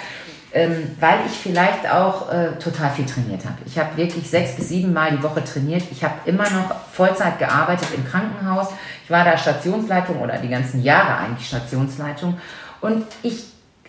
ähm, 0.54 0.96
weil 1.00 1.20
ich 1.26 1.32
vielleicht 1.32 1.90
auch 1.90 2.30
äh, 2.30 2.52
total 2.58 2.90
viel 2.90 3.06
trainiert 3.06 3.44
habe. 3.44 3.56
Ich 3.64 3.78
habe 3.78 3.96
wirklich 3.96 4.28
sechs 4.28 4.54
bis 4.56 4.68
sieben 4.68 4.92
Mal 4.92 5.12
die 5.12 5.22
Woche 5.22 5.42
trainiert. 5.42 5.82
Ich 5.90 6.04
habe 6.04 6.14
immer 6.26 6.44
noch 6.50 6.74
Vollzeit 6.92 7.38
gearbeitet 7.38 7.88
im 7.96 8.06
Krankenhaus. 8.06 8.68
Ich 9.04 9.10
war 9.10 9.24
da 9.24 9.36
Stationsleitung 9.36 10.20
oder 10.20 10.38
die 10.38 10.48
ganzen 10.48 10.82
Jahre 10.82 11.16
eigentlich 11.16 11.48
Stationsleitung. 11.48 12.38
Und 12.80 13.06
ich 13.22 13.44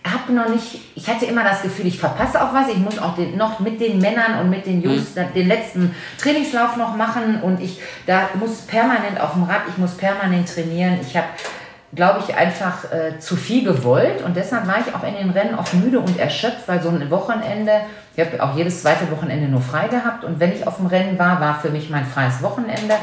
habe 0.06 0.32
noch 0.32 0.48
nicht, 0.48 0.80
ich 0.94 1.08
hatte 1.08 1.24
immer 1.24 1.44
das 1.44 1.62
Gefühl, 1.62 1.86
ich 1.86 1.98
verpasse 1.98 2.42
auch 2.42 2.52
was. 2.52 2.68
Ich 2.68 2.78
muss 2.78 2.98
auch 2.98 3.14
den, 3.14 3.36
noch 3.36 3.60
mit 3.60 3.80
den 3.80 3.98
Männern 3.98 4.40
und 4.40 4.50
mit 4.50 4.66
den 4.66 4.82
Jungs 4.82 5.14
Mhm. 5.14 5.32
den 5.34 5.48
letzten 5.48 5.94
Trainingslauf 6.18 6.76
noch 6.76 6.96
machen. 6.96 7.40
Und 7.42 7.60
ich 7.60 7.80
da 8.06 8.28
muss 8.38 8.62
permanent 8.62 9.20
auf 9.20 9.32
dem 9.32 9.44
Rad, 9.44 9.62
ich 9.68 9.78
muss 9.78 9.96
permanent 9.96 10.52
trainieren. 10.52 10.98
Ich 11.00 11.16
habe 11.16 11.26
glaube 11.94 12.22
ich, 12.26 12.34
einfach 12.34 12.84
äh, 12.92 13.18
zu 13.18 13.36
viel 13.36 13.64
gewollt. 13.64 14.22
Und 14.22 14.36
deshalb 14.36 14.66
war 14.66 14.76
ich 14.78 14.94
auch 14.94 15.02
in 15.06 15.14
den 15.14 15.30
Rennen 15.30 15.58
oft 15.58 15.74
müde 15.74 16.00
und 16.00 16.18
erschöpft, 16.18 16.66
weil 16.66 16.82
so 16.82 16.88
ein 16.88 17.10
Wochenende, 17.10 17.72
ich 18.16 18.24
habe 18.24 18.42
auch 18.42 18.56
jedes 18.56 18.82
zweite 18.82 19.10
Wochenende 19.10 19.48
nur 19.48 19.60
frei 19.60 19.88
gehabt. 19.88 20.24
Und 20.24 20.40
wenn 20.40 20.52
ich 20.52 20.66
auf 20.66 20.76
dem 20.76 20.86
Rennen 20.86 21.18
war, 21.18 21.40
war 21.40 21.60
für 21.60 21.70
mich 21.70 21.90
mein 21.90 22.04
freies 22.04 22.42
Wochenende. 22.42 22.94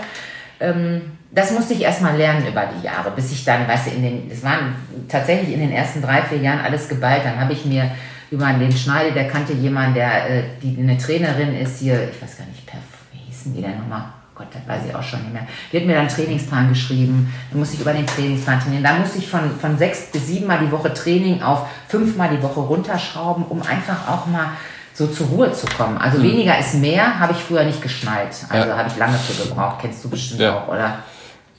Ähm, 0.60 1.18
das 1.32 1.52
musste 1.52 1.74
ich 1.74 1.82
erstmal 1.82 2.18
lernen 2.18 2.46
über 2.46 2.64
die 2.78 2.86
Jahre, 2.86 3.12
bis 3.12 3.32
ich 3.32 3.46
dann, 3.46 3.68
weißt 3.68 3.88
du, 3.88 3.92
in 3.92 4.04
den, 4.04 4.30
das 4.30 4.44
waren 4.44 4.76
tatsächlich 5.08 5.54
in 5.54 5.62
den 5.62 5.72
ersten 5.72 6.02
drei, 6.02 6.22
vier 6.24 6.40
Jahren 6.40 6.60
alles 6.60 6.90
geballt. 6.90 7.22
Dann 7.24 7.40
habe 7.40 7.54
ich 7.54 7.66
mir 7.66 7.90
über 8.32 8.52
den 8.52 8.72
Schneide, 8.72 9.12
der 9.12 9.28
kannte 9.28 9.54
jemanden, 9.54 9.96
der 9.96 10.30
äh, 10.30 10.44
die 10.62 10.78
eine 10.80 10.98
Trainerin 10.98 11.56
ist 11.56 11.80
hier, 11.80 12.10
ich 12.10 12.22
weiß 12.22 12.38
gar 12.38 12.46
nicht, 12.46 12.64
wie 13.12 13.18
hießen 13.18 13.54
die 13.54 13.62
denn 13.62 13.78
nochmal? 13.78 14.04
Gott, 14.42 14.48
das 14.54 14.68
weiß 14.68 14.88
ich 14.90 14.96
auch 14.96 15.04
schon 15.04 15.22
nicht 15.22 15.34
mehr. 15.34 15.48
Die 15.72 15.78
hat 15.78 15.86
mir 15.86 15.94
dann 15.94 16.08
einen 16.08 16.16
Trainingsplan 16.16 16.70
geschrieben. 16.70 17.32
Dann 17.52 17.60
musste 17.60 17.76
ich 17.76 17.82
über 17.82 17.94
den 17.94 18.08
Trainingsplan 18.08 18.60
trainieren. 18.60 18.84
Dann 18.84 19.00
musste 19.00 19.20
ich 19.20 19.30
von, 19.30 19.42
von 19.60 19.78
sechs 19.78 20.12
bis 20.12 20.28
sieben 20.28 20.48
Mal 20.48 20.60
die 20.66 20.72
Woche 20.72 20.92
Training 20.94 21.44
auf 21.44 21.68
fünfmal 21.88 22.30
die 22.36 22.42
Woche 22.42 22.60
runterschrauben, 22.60 23.46
um 23.46 23.62
einfach 23.62 24.08
auch 24.08 24.26
mal 24.26 24.48
so 24.94 25.08
zur 25.08 25.28
Ruhe 25.28 25.54
zu 25.54 25.68
kommen. 25.68 25.98
Also 25.98 26.18
mhm. 26.18 26.24
weniger 26.24 26.58
ist 26.58 26.74
mehr, 26.76 27.20
habe 27.20 27.34
ich 27.34 27.40
früher 27.40 27.64
nicht 27.64 27.82
geschnallt. 27.82 28.36
Also 28.50 28.70
ja. 28.70 28.78
habe 28.78 28.90
ich 28.90 28.98
lange 28.98 29.18
für 29.18 29.44
gebraucht. 29.44 29.78
Kennst 29.82 30.04
du 30.04 30.10
bestimmt 30.10 30.42
ja. 30.42 30.58
auch, 30.58 30.68
oder? 30.68 31.00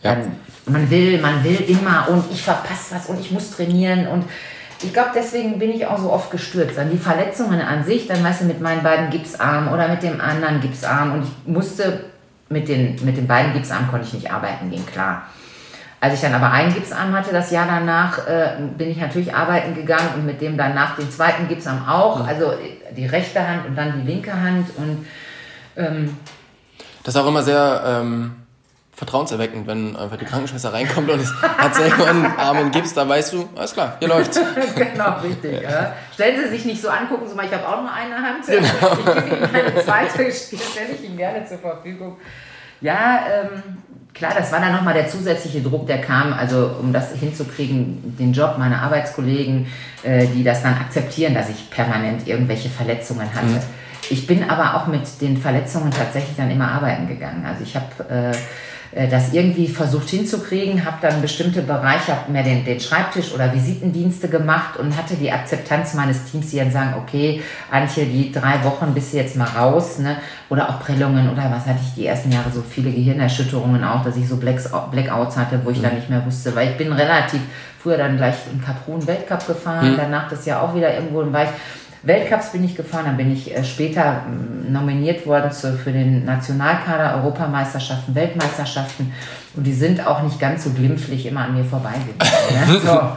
Ja. 0.02 0.16
Dann, 0.16 0.32
man 0.66 0.90
will, 0.90 1.20
man 1.20 1.42
will 1.44 1.60
immer 1.68 2.08
und 2.08 2.24
ich 2.32 2.42
verpasse 2.42 2.96
was 2.96 3.06
und 3.06 3.20
ich 3.20 3.30
muss 3.30 3.52
trainieren 3.52 4.08
und 4.08 4.24
ich 4.82 4.92
glaube, 4.92 5.10
deswegen 5.14 5.60
bin 5.60 5.70
ich 5.70 5.86
auch 5.86 5.98
so 5.98 6.12
oft 6.12 6.30
gestürzt. 6.32 6.76
Dann 6.76 6.90
die 6.90 6.98
Verletzungen 6.98 7.60
an 7.60 7.84
sich, 7.84 8.08
dann 8.08 8.22
weißt 8.22 8.40
du, 8.40 8.46
mit 8.46 8.60
meinen 8.60 8.82
beiden 8.82 9.10
Gipsarmen 9.10 9.72
oder 9.72 9.86
mit 9.86 10.02
dem 10.02 10.20
anderen 10.20 10.60
Gipsarm 10.60 11.12
und 11.12 11.22
ich 11.22 11.52
musste 11.52 12.11
mit 12.52 12.68
den, 12.68 13.04
mit 13.04 13.16
den 13.16 13.26
beiden 13.26 13.52
Gipsarmen 13.52 13.90
konnte 13.90 14.06
ich 14.06 14.14
nicht 14.14 14.30
arbeiten 14.30 14.70
gehen, 14.70 14.86
klar. 14.86 15.22
Als 16.00 16.14
ich 16.14 16.20
dann 16.20 16.34
aber 16.34 16.50
einen 16.50 16.74
Gipsarm 16.74 17.12
hatte, 17.12 17.32
das 17.32 17.50
Jahr 17.50 17.66
danach, 17.66 18.26
äh, 18.26 18.56
bin 18.76 18.90
ich 18.90 18.96
natürlich 18.96 19.34
arbeiten 19.34 19.74
gegangen 19.74 20.08
und 20.16 20.26
mit 20.26 20.40
dem 20.40 20.56
danach 20.56 20.96
den 20.96 21.10
zweiten 21.10 21.48
Gipsarm 21.48 21.88
auch, 21.88 22.18
mhm. 22.18 22.26
also 22.26 22.52
die 22.96 23.06
rechte 23.06 23.46
Hand 23.46 23.66
und 23.66 23.76
dann 23.76 24.00
die 24.00 24.10
linke 24.10 24.32
Hand 24.32 24.66
und 24.76 25.06
ähm, 25.76 26.16
das 27.02 27.14
ist 27.14 27.20
auch 27.20 27.26
immer 27.26 27.42
sehr 27.42 27.82
ähm, 27.86 28.32
vertrauenserweckend, 28.94 29.66
wenn 29.66 29.96
einfach 29.96 30.18
die 30.18 30.26
Krankenschwester 30.26 30.72
reinkommt 30.72 31.10
und 31.10 31.20
es 31.20 31.32
hat 31.42 31.74
selber 31.74 32.08
einen 32.08 32.26
Arm 32.26 32.58
in 32.58 32.70
Gips, 32.70 32.92
da 32.92 33.08
weißt 33.08 33.32
du, 33.32 33.48
alles 33.56 33.72
klar, 33.72 33.96
hier 33.98 34.08
läuft's. 34.08 34.38
genau, 34.76 35.18
richtig. 35.22 35.62
Ja. 35.62 35.94
Stellen 36.12 36.42
Sie 36.42 36.50
sich 36.50 36.64
nicht 36.66 36.82
so 36.82 36.90
an, 36.90 37.08
gucken 37.08 37.26
Sie 37.26 37.34
mal, 37.34 37.46
ich 37.46 37.52
habe 37.52 37.66
auch 37.66 37.80
nur 37.80 37.92
eine 37.92 38.16
Hand. 38.16 38.46
Genau. 38.46 38.68
Ich 38.68 39.04
gebe 39.04 39.34
Ihnen 39.34 39.54
eine 39.54 39.82
zweite, 39.82 40.30
stelle 40.32 40.92
ich 40.94 41.04
Ihnen 41.04 41.16
gerne 41.16 41.44
zur 41.46 41.58
Verfügung. 41.58 42.18
Ja, 42.82 43.20
ähm, 43.32 43.78
klar, 44.12 44.34
das 44.36 44.52
war 44.52 44.60
dann 44.60 44.72
nochmal 44.72 44.94
der 44.94 45.08
zusätzliche 45.08 45.62
Druck, 45.62 45.86
der 45.86 46.02
kam, 46.02 46.34
also 46.34 46.76
um 46.78 46.92
das 46.92 47.12
hinzukriegen, 47.12 48.16
den 48.18 48.34
Job 48.34 48.58
meiner 48.58 48.82
Arbeitskollegen, 48.82 49.68
äh, 50.02 50.26
die 50.26 50.44
das 50.44 50.62
dann 50.62 50.74
akzeptieren, 50.74 51.32
dass 51.32 51.48
ich 51.48 51.70
permanent 51.70 52.28
irgendwelche 52.28 52.68
Verletzungen 52.68 53.32
hatte. 53.34 53.46
Mhm. 53.46 53.60
Ich 54.10 54.26
bin 54.26 54.50
aber 54.50 54.76
auch 54.76 54.86
mit 54.86 55.20
den 55.22 55.38
Verletzungen 55.38 55.90
tatsächlich 55.90 56.36
dann 56.36 56.50
immer 56.50 56.70
arbeiten 56.70 57.08
gegangen. 57.08 57.46
Also 57.46 57.62
ich 57.64 57.74
habe... 57.74 58.32
Äh, 58.32 58.36
das 58.94 59.32
irgendwie 59.32 59.68
versucht 59.68 60.10
hinzukriegen, 60.10 60.84
habe 60.84 60.98
dann 61.00 61.22
bestimmte 61.22 61.62
Bereiche, 61.62 62.12
habe 62.12 62.30
mir 62.30 62.42
den, 62.42 62.64
den 62.64 62.78
Schreibtisch 62.78 63.32
oder 63.32 63.52
Visitendienste 63.54 64.28
gemacht 64.28 64.78
und 64.78 64.94
hatte 64.96 65.14
die 65.14 65.32
Akzeptanz 65.32 65.94
meines 65.94 66.24
Teams, 66.24 66.50
die 66.50 66.58
dann 66.58 66.70
sagen, 66.70 66.94
okay, 67.02 67.42
Antje, 67.70 68.04
die 68.04 68.30
drei 68.30 68.62
Wochen 68.64 68.92
bist 68.92 69.12
du 69.12 69.16
jetzt 69.16 69.36
mal 69.36 69.48
raus, 69.48 69.98
ne? 69.98 70.16
oder 70.50 70.68
auch 70.68 70.80
Prellungen 70.80 71.30
oder 71.30 71.50
was 71.50 71.64
hatte 71.64 71.80
ich 71.82 71.94
die 71.94 72.06
ersten 72.06 72.30
Jahre, 72.30 72.50
so 72.52 72.60
viele 72.60 72.90
Gehirnerschütterungen 72.90 73.82
auch, 73.82 74.04
dass 74.04 74.16
ich 74.18 74.28
so 74.28 74.36
Blackouts 74.36 75.38
hatte, 75.38 75.58
wo 75.64 75.70
ich 75.70 75.78
mhm. 75.78 75.82
dann 75.82 75.94
nicht 75.94 76.10
mehr 76.10 76.24
wusste, 76.26 76.54
weil 76.54 76.72
ich 76.72 76.76
bin 76.76 76.92
relativ 76.92 77.40
früher 77.82 77.96
dann 77.96 78.18
gleich 78.18 78.34
im 78.52 78.62
Kaprun 78.62 79.06
Weltcup 79.06 79.46
gefahren, 79.46 79.92
mhm. 79.92 79.96
danach 79.96 80.28
das 80.28 80.44
Jahr 80.44 80.62
auch 80.62 80.74
wieder 80.74 80.94
irgendwo 80.94 81.22
im 81.22 81.32
Weich. 81.32 81.48
Weltcups 82.04 82.50
bin 82.50 82.64
ich 82.64 82.74
gefahren, 82.74 83.04
dann 83.06 83.16
bin 83.16 83.32
ich 83.32 83.54
äh, 83.54 83.62
später 83.62 84.22
mm, 84.22 84.72
nominiert 84.72 85.26
worden 85.26 85.52
zu, 85.52 85.76
für 85.78 85.92
den 85.92 86.24
Nationalkader, 86.24 87.16
Europameisterschaften, 87.16 88.14
Weltmeisterschaften. 88.14 89.12
Und 89.54 89.64
die 89.64 89.72
sind 89.72 90.04
auch 90.04 90.22
nicht 90.22 90.40
ganz 90.40 90.64
so 90.64 90.70
glimpflich 90.70 91.26
immer 91.26 91.42
an 91.42 91.54
mir 91.54 91.64
vorbeigegangen. 91.64 92.12
Ne? 92.68 92.80
So, 92.84 93.12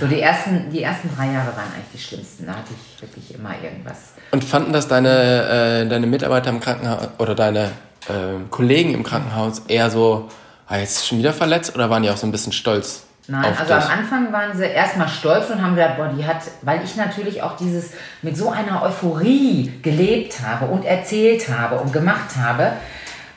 so 0.00 0.06
die, 0.06 0.20
ersten, 0.20 0.70
die 0.70 0.82
ersten 0.82 1.10
drei 1.14 1.26
Jahre 1.26 1.48
waren 1.48 1.66
eigentlich 1.74 1.92
die 1.94 1.98
schlimmsten. 1.98 2.46
Da 2.46 2.52
hatte 2.52 2.70
ich 2.70 3.02
wirklich 3.02 3.34
immer 3.34 3.50
irgendwas. 3.62 4.12
Und 4.30 4.44
fanden 4.44 4.72
das 4.72 4.88
deine, 4.88 5.82
äh, 5.82 5.88
deine 5.88 6.06
Mitarbeiter 6.06 6.50
im 6.50 6.60
Krankenhaus 6.60 7.08
oder 7.18 7.34
deine 7.34 7.72
äh, 8.08 8.38
Kollegen 8.50 8.94
im 8.94 9.02
Krankenhaus 9.02 9.60
eher 9.68 9.90
so, 9.90 10.28
ah, 10.66 10.78
jetzt 10.78 11.06
schon 11.06 11.18
wieder 11.18 11.32
verletzt 11.32 11.74
oder 11.74 11.90
waren 11.90 12.02
die 12.02 12.10
auch 12.10 12.16
so 12.16 12.26
ein 12.26 12.32
bisschen 12.32 12.52
stolz? 12.52 13.04
Nein, 13.30 13.44
also 13.44 13.74
dich. 13.74 13.84
am 13.84 13.98
Anfang 13.98 14.32
waren 14.32 14.56
sie 14.56 14.64
erstmal 14.64 15.08
stolz 15.08 15.50
und 15.50 15.62
haben 15.62 15.76
gesagt, 15.76 15.96
boah, 15.96 16.08
die 16.08 16.26
hat, 16.26 16.38
weil 16.62 16.82
ich 16.84 16.96
natürlich 16.96 17.42
auch 17.42 17.56
dieses 17.56 17.92
mit 18.22 18.36
so 18.36 18.50
einer 18.50 18.82
Euphorie 18.82 19.72
gelebt 19.82 20.40
habe 20.44 20.66
und 20.66 20.84
erzählt 20.84 21.48
habe 21.48 21.76
und 21.76 21.92
gemacht 21.92 22.36
habe, 22.36 22.72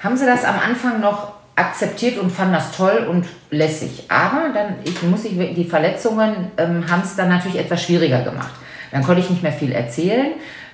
haben 0.03 0.17
sie 0.17 0.25
das 0.25 0.45
am 0.45 0.56
Anfang 0.60 0.99
noch 0.99 1.34
akzeptiert 1.56 2.17
und 2.17 2.32
fanden 2.32 2.53
das 2.53 2.71
toll 2.71 3.08
und 3.08 3.27
lässig. 3.51 4.06
Aber 4.10 4.49
dann 4.53 4.77
ich, 4.84 5.01
muss 5.03 5.25
ich, 5.25 5.38
die 5.53 5.65
Verletzungen 5.65 6.51
ähm, 6.58 6.89
haben 6.89 7.03
es 7.03 7.15
dann 7.15 7.29
natürlich 7.29 7.60
etwas 7.60 7.84
schwieriger 7.84 8.23
gemacht. 8.23 8.51
Dann 8.91 9.03
konnte 9.03 9.21
ich 9.21 9.29
nicht 9.29 9.43
mehr 9.43 9.51
viel 9.51 9.71
erzählen 9.71 10.32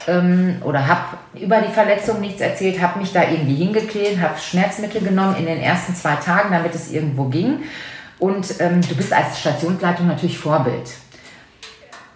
ähm, 0.08 0.62
oder 0.64 0.88
habe 0.88 1.18
über 1.40 1.60
die 1.60 1.74
Verletzung 1.74 2.22
nichts 2.22 2.40
erzählt, 2.40 2.82
habe 2.82 3.00
mich 3.00 3.12
da 3.12 3.24
irgendwie 3.24 3.56
hingeklebt, 3.56 4.22
habe 4.22 4.40
Schmerzmittel 4.40 5.02
genommen 5.02 5.36
in 5.38 5.46
den 5.46 5.60
ersten 5.60 5.94
zwei 5.94 6.16
Tagen, 6.16 6.52
damit 6.52 6.74
es 6.74 6.92
irgendwo 6.92 7.26
ging. 7.26 7.64
Und 8.20 8.60
ähm, 8.60 8.82
du 8.82 8.96
bist 8.96 9.14
als 9.14 9.40
Stationsleitung 9.40 10.08
natürlich 10.08 10.38
Vorbild. 10.38 10.90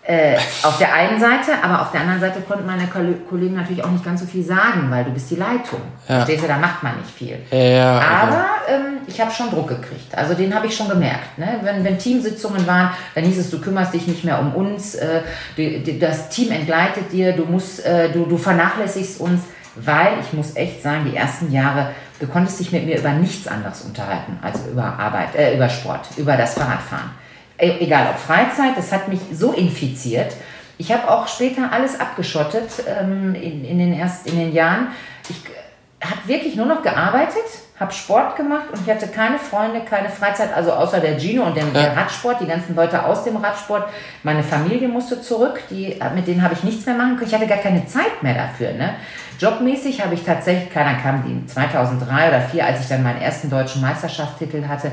Äh, 0.05 0.35
auf 0.63 0.77
der 0.79 0.93
einen 0.93 1.17
Seite, 1.17 1.53
aber 1.63 1.81
auf 1.81 1.91
der 1.93 2.01
anderen 2.01 2.19
Seite 2.19 2.41
konnten 2.41 2.65
meine 2.65 2.87
Kollegen 2.87 3.55
natürlich 3.55 3.81
auch 3.85 3.89
nicht 3.89 4.03
ganz 4.03 4.19
so 4.19 4.25
viel 4.25 4.43
sagen, 4.43 4.87
weil 4.89 5.05
du 5.05 5.11
bist 5.11 5.31
die 5.31 5.37
Leitung. 5.37 5.79
Ja. 6.09 6.15
Verstehst 6.17 6.43
du, 6.43 6.47
da 6.49 6.57
macht 6.57 6.83
man 6.83 6.97
nicht 6.97 7.09
viel. 7.09 7.39
Ja, 7.57 8.01
aber 8.01 8.45
ähm, 8.67 8.97
ich 9.07 9.21
habe 9.21 9.31
schon 9.31 9.49
Druck 9.49 9.69
gekriegt. 9.69 10.13
Also 10.13 10.33
den 10.33 10.53
habe 10.53 10.67
ich 10.67 10.75
schon 10.75 10.89
gemerkt. 10.89 11.37
Ne? 11.37 11.57
Wenn, 11.61 11.85
wenn 11.85 11.97
Teamsitzungen 11.97 12.67
waren, 12.67 12.89
dann 13.15 13.23
hieß 13.23 13.37
es, 13.37 13.49
du 13.49 13.61
kümmerst 13.61 13.93
dich 13.93 14.05
nicht 14.05 14.25
mehr 14.25 14.39
um 14.39 14.53
uns, 14.53 14.95
äh, 14.95 15.21
die, 15.55 15.81
die, 15.81 15.97
das 15.97 16.27
Team 16.27 16.51
entgleitet 16.51 17.13
dir, 17.13 17.31
du, 17.31 17.45
musst, 17.45 17.85
äh, 17.85 18.11
du, 18.11 18.25
du 18.25 18.37
vernachlässigst 18.37 19.21
uns, 19.21 19.39
weil 19.75 20.19
ich 20.19 20.33
muss 20.33 20.53
echt 20.57 20.83
sagen, 20.83 21.05
die 21.09 21.15
ersten 21.15 21.49
Jahre 21.49 21.91
Du 22.23 22.29
konntest 22.29 22.57
dich 22.61 22.71
mit 22.71 22.85
mir 22.85 22.99
über 22.99 23.11
nichts 23.11 23.49
anderes 23.49 23.81
unterhalten 23.81 24.39
als 24.41 24.65
über 24.65 24.97
Arbeit, 24.97 25.35
äh, 25.35 25.57
über 25.57 25.67
Sport, 25.67 26.07
über 26.15 26.37
das 26.37 26.53
Fahrradfahren. 26.53 27.09
E 27.57 27.79
egal 27.81 28.07
ob 28.11 28.17
Freizeit, 28.17 28.77
das 28.77 28.93
hat 28.93 29.09
mich 29.09 29.19
so 29.33 29.51
infiziert. 29.51 30.33
Ich 30.77 30.89
habe 30.93 31.11
auch 31.11 31.27
später 31.27 31.73
alles 31.73 31.99
abgeschottet 31.99 32.69
ähm, 32.87 33.35
in, 33.35 33.65
in, 33.65 33.77
den 33.77 33.91
erst, 33.91 34.25
in 34.25 34.37
den 34.37 34.53
Jahren. 34.53 34.87
Ich 35.27 35.35
habe 36.01 36.25
wirklich 36.25 36.55
nur 36.55 36.65
noch 36.65 36.81
gearbeitet, 36.81 37.43
habe 37.79 37.91
Sport 37.91 38.35
gemacht 38.35 38.65
und 38.71 38.81
ich 38.85 38.89
hatte 38.89 39.07
keine 39.07 39.39
Freunde, 39.39 39.81
keine 39.81 40.09
Freizeit, 40.09 40.53
also 40.53 40.71
außer 40.71 40.99
der 40.99 41.19
Gino 41.19 41.43
und 41.43 41.57
dem, 41.57 41.73
ja. 41.73 41.81
der 41.81 41.97
Radsport, 41.97 42.39
die 42.39 42.45
ganzen 42.45 42.75
Leute 42.75 43.03
aus 43.03 43.23
dem 43.23 43.37
Radsport. 43.37 43.89
Meine 44.21 44.43
Familie 44.43 44.87
musste 44.87 45.21
zurück, 45.21 45.59
die, 45.71 45.99
mit 46.13 46.27
denen 46.27 46.43
habe 46.43 46.53
ich 46.53 46.63
nichts 46.63 46.85
mehr 46.85 46.95
machen 46.95 47.15
können. 47.15 47.27
Ich 47.27 47.33
hatte 47.33 47.47
gar 47.47 47.57
keine 47.57 47.85
Zeit 47.87 48.21
mehr 48.21 48.35
dafür. 48.35 48.73
Ne? 48.73 48.93
Jobmäßig 49.39 50.03
habe 50.03 50.13
ich 50.13 50.23
tatsächlich, 50.23 50.71
keiner 50.71 50.99
kam 50.99 51.23
die 51.25 51.45
2003 51.47 52.05
oder 52.27 52.39
2004, 52.39 52.65
als 52.65 52.81
ich 52.81 52.87
dann 52.87 53.01
meinen 53.01 53.21
ersten 53.21 53.49
deutschen 53.49 53.81
Meisterschaftstitel 53.81 54.67
hatte, 54.67 54.91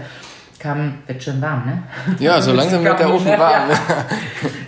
kam, 0.61 0.99
wird 1.07 1.23
schon 1.23 1.40
warm, 1.40 1.64
ne? 1.66 1.83
Ja, 2.18 2.40
so 2.40 2.53
langsam 2.53 2.85
wird 2.85 2.99
der 2.99 3.12
Ofen 3.12 3.38
warm. 3.38 3.70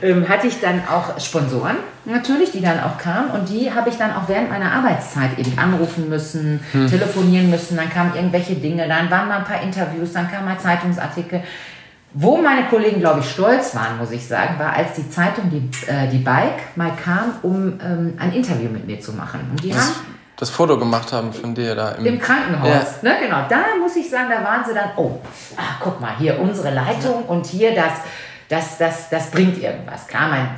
Ja. 0.03 0.09
ähm, 0.09 0.29
hatte 0.29 0.49
ich 0.49 0.61
dann 0.61 0.83
auch 0.89 1.21
Sponsoren 1.21 1.77
natürlich, 2.05 2.51
die 2.51 2.61
dann 2.61 2.81
auch 2.81 2.99
kamen 2.99 3.31
und 3.31 3.49
die 3.49 3.73
habe 3.73 3.91
ich 3.91 3.97
dann 3.97 4.13
auch 4.13 4.29
während 4.29 4.51
meiner 4.51 4.73
Arbeitszeit 4.73 5.39
eben 5.39 5.57
anrufen 5.59 6.09
müssen, 6.09 6.61
hm. 6.73 6.89
telefonieren 6.89 7.51
müssen, 7.51 7.77
dann 7.77 7.89
kamen 7.89 8.15
irgendwelche 8.15 8.55
Dinge, 8.55 8.89
dann 8.89 9.11
waren 9.11 9.29
mal 9.29 9.39
ein 9.39 9.45
paar 9.45 9.63
Interviews, 9.63 10.13
dann 10.13 10.31
kamen 10.31 10.47
mal 10.47 10.59
Zeitungsartikel. 10.59 11.43
Wo 12.15 12.37
meine 12.37 12.65
Kollegen, 12.67 13.01
glaube 13.01 13.21
ich, 13.21 13.31
stolz 13.31 13.75
waren, 13.75 13.97
muss 13.99 14.11
ich 14.11 14.27
sagen, 14.27 14.59
war, 14.59 14.75
als 14.75 14.95
die 14.95 15.09
Zeitung, 15.09 15.51
die, 15.51 15.71
äh, 15.91 16.09
die 16.09 16.19
Bike, 16.19 16.77
mal 16.77 16.93
kam, 17.03 17.35
um 17.43 17.81
ähm, 17.81 18.15
ein 18.19 18.33
Interview 18.33 18.69
mit 18.69 18.87
mir 18.87 19.01
zu 19.01 19.13
machen. 19.13 19.41
Und 19.51 19.63
die 19.63 19.71
das, 19.71 19.79
haben 19.79 19.95
das 20.43 20.51
Foto 20.51 20.77
gemacht 20.77 21.13
haben 21.13 21.33
von 21.33 21.55
dir 21.55 21.77
da 21.77 21.93
im, 21.93 22.05
im 22.05 22.19
Krankenhaus. 22.19 22.69
Ja. 22.69 23.11
Ne, 23.11 23.17
genau, 23.23 23.45
da 23.49 23.63
muss 23.81 23.95
ich 23.95 24.11
sagen, 24.11 24.29
da 24.29 24.43
waren 24.43 24.65
sie 24.67 24.75
dann, 24.75 24.91
oh, 24.97 25.21
ach, 25.57 25.77
guck 25.79 26.01
mal, 26.01 26.17
hier 26.19 26.41
unsere 26.41 26.75
Leitung 26.75 27.27
und 27.27 27.47
hier 27.47 27.77
das, 27.77 27.93
das, 28.49 28.77
das, 28.77 29.09
das 29.09 29.31
bringt 29.31 29.63
irgendwas. 29.63 30.09
Klar, 30.09 30.31
mein 30.31 30.57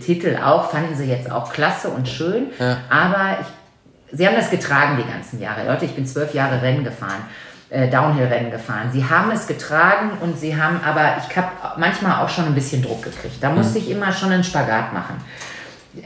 Titel 0.00 0.38
auch, 0.42 0.70
fanden 0.70 0.96
sie 0.96 1.04
jetzt 1.04 1.30
auch 1.30 1.52
klasse 1.52 1.88
und 1.88 2.08
schön, 2.08 2.46
ja. 2.58 2.78
aber 2.88 3.36
ich, 3.42 4.16
sie 4.18 4.26
haben 4.26 4.36
das 4.36 4.48
getragen 4.48 4.96
die 4.96 5.12
ganzen 5.12 5.38
Jahre. 5.38 5.66
Leute, 5.66 5.84
ich 5.84 5.94
bin 5.94 6.06
zwölf 6.06 6.32
Jahre 6.32 6.62
Rennen 6.62 6.82
gefahren 6.82 7.22
äh, 7.68 7.90
Downhill-Rennen 7.90 8.50
gefahren. 8.50 8.90
Sie 8.92 9.04
haben 9.04 9.30
es 9.32 9.46
getragen 9.46 10.12
und 10.20 10.38
sie 10.38 10.56
haben 10.56 10.80
aber, 10.82 11.16
ich 11.28 11.36
habe 11.36 11.48
manchmal 11.76 12.24
auch 12.24 12.28
schon 12.28 12.46
ein 12.46 12.54
bisschen 12.54 12.80
Druck 12.80 13.02
gekriegt. 13.02 13.36
Da 13.42 13.50
musste 13.50 13.78
ich 13.78 13.90
immer 13.90 14.12
schon 14.12 14.32
einen 14.32 14.44
Spagat 14.44 14.92
machen. 14.92 15.16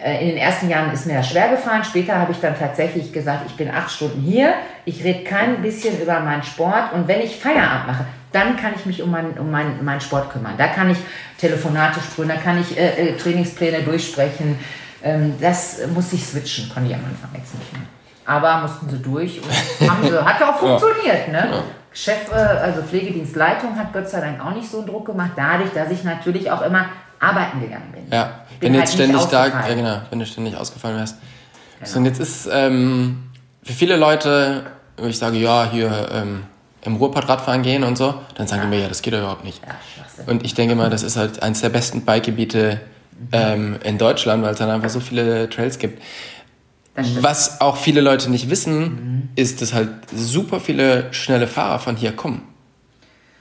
Äh, 0.03 0.23
in 0.23 0.29
den 0.29 0.37
ersten 0.37 0.69
Jahren 0.69 0.93
ist 0.93 1.07
mir 1.07 1.15
das 1.15 1.29
schwer 1.29 1.49
gefallen. 1.49 1.85
Später 1.85 2.17
habe 2.17 2.33
ich 2.33 2.41
dann 2.41 2.59
tatsächlich 2.59 3.13
gesagt, 3.13 3.45
ich 3.47 3.57
bin 3.57 3.71
acht 3.71 3.91
Stunden 3.91 4.21
hier, 4.21 4.55
ich 4.85 5.03
rede 5.05 5.25
kein 5.25 5.63
bisschen 5.63 6.01
über 6.01 6.21
meinen 6.21 6.43
Sport 6.43 6.93
und 6.93 7.09
wenn 7.09 7.21
ich 7.21 7.37
Feierabend 7.37 7.87
mache, 7.87 8.07
dann 8.33 8.57
kann 8.57 8.73
ich 8.77 8.87
mich 8.87 9.03
um, 9.03 9.11
mein, 9.11 9.39
um 9.39 9.51
mein, 9.51 9.85
meinen 9.85 10.01
Sport 10.01 10.31
kümmern. 10.31 10.55
Da 10.57 10.69
kann 10.69 10.91
ich 10.91 10.99
Telefonate 11.39 12.01
sprühen, 12.01 12.29
da 12.29 12.37
kann 12.37 12.61
ich 12.61 12.79
äh, 12.79 13.09
äh 13.09 13.17
Trainingspläne 13.17 13.83
durchsprechen. 13.83 14.59
Ähm, 15.03 15.35
das 15.41 15.81
muss 15.95 16.13
ich 16.13 16.25
switchen, 16.25 16.71
konnte 16.73 16.91
ich 16.91 16.95
am 16.95 17.05
Anfang 17.05 17.31
jetzt 17.35 17.55
nicht 17.59 17.73
mehr 17.73 17.83
aber 18.31 18.61
mussten 18.61 18.89
sie 18.89 18.99
durch 18.99 19.41
und 19.43 19.51
haben 19.91 20.03
sie, 20.05 20.25
hat 20.25 20.43
auch 20.43 20.57
funktioniert. 20.57 21.29
Ne? 21.29 21.49
Ja. 21.51 21.63
Chef, 21.93 22.31
äh, 22.31 22.35
also 22.35 22.83
Pflegedienstleitung 22.83 23.77
hat 23.77 23.93
Gott 23.93 24.09
sei 24.09 24.21
Dank 24.21 24.45
auch 24.45 24.55
nicht 24.55 24.71
so 24.71 24.79
einen 24.79 24.87
Druck 24.87 25.07
gemacht, 25.07 25.33
dadurch, 25.35 25.73
dass 25.73 25.91
ich 25.91 26.05
natürlich 26.05 26.51
auch 26.51 26.63
immer 26.63 26.87
arbeiten 27.19 27.61
gegangen 27.61 27.93
bin. 27.93 28.07
Ja, 28.11 28.47
bin 28.61 28.73
wenn 28.73 28.81
halt 28.81 28.89
jetzt 28.89 28.95
ständig 28.95 29.23
da, 29.25 29.47
ja 29.47 29.75
genau, 29.75 30.03
wenn 30.11 30.19
du 30.19 30.27
ständig 30.27 30.57
ausgefallen 30.57 30.97
wärst. 30.97 31.17
Genau. 31.79 31.91
So, 31.91 31.99
und 31.99 32.05
jetzt 32.05 32.21
ist 32.21 32.49
ähm, 32.53 33.25
für 33.63 33.73
viele 33.73 33.97
Leute 33.97 34.65
ich 35.09 35.19
sage, 35.19 35.39
ja, 35.39 35.69
hier 35.71 36.09
ähm, 36.13 36.45
im 36.83 36.97
Ruhrpott 36.97 37.29
Radfahren 37.29 37.63
gehen 37.63 37.85
und 37.85 37.97
so, 37.97 38.15
dann 38.35 38.47
sagen 38.47 38.63
die 38.63 38.69
mir, 38.69 38.83
ja, 38.83 38.89
das 38.89 39.03
geht 39.03 39.15
doch 39.15 39.19
überhaupt 39.19 39.45
nicht. 39.45 39.61
Ja. 39.67 40.25
Und 40.27 40.45
ich 40.45 40.55
denke 40.55 40.75
mal, 40.75 40.91
das 40.91 41.03
ist 41.03 41.17
halt 41.17 41.43
eines 41.43 41.61
der 41.61 41.69
besten 41.69 42.03
Bikegebiete 42.03 42.81
ähm, 43.33 43.79
in 43.85 43.99
Deutschland, 43.99 44.43
weil 44.43 44.53
es 44.53 44.59
dann 44.59 44.71
einfach 44.71 44.89
so 44.89 45.01
viele 45.01 45.49
Trails 45.49 45.79
gibt. 45.79 46.03
Was 46.95 47.61
auch 47.61 47.77
viele 47.77 48.01
Leute 48.01 48.31
nicht 48.31 48.51
wissen, 48.51 49.31
ist, 49.37 49.63
dass 49.63 49.73
halt 49.73 49.91
super 50.15 50.61
viele 50.61 51.13
schnelle 51.13 51.47
Fahrer 51.47 51.79
von 51.79 51.97
hier 51.97 52.13
kommen. 52.13 52.43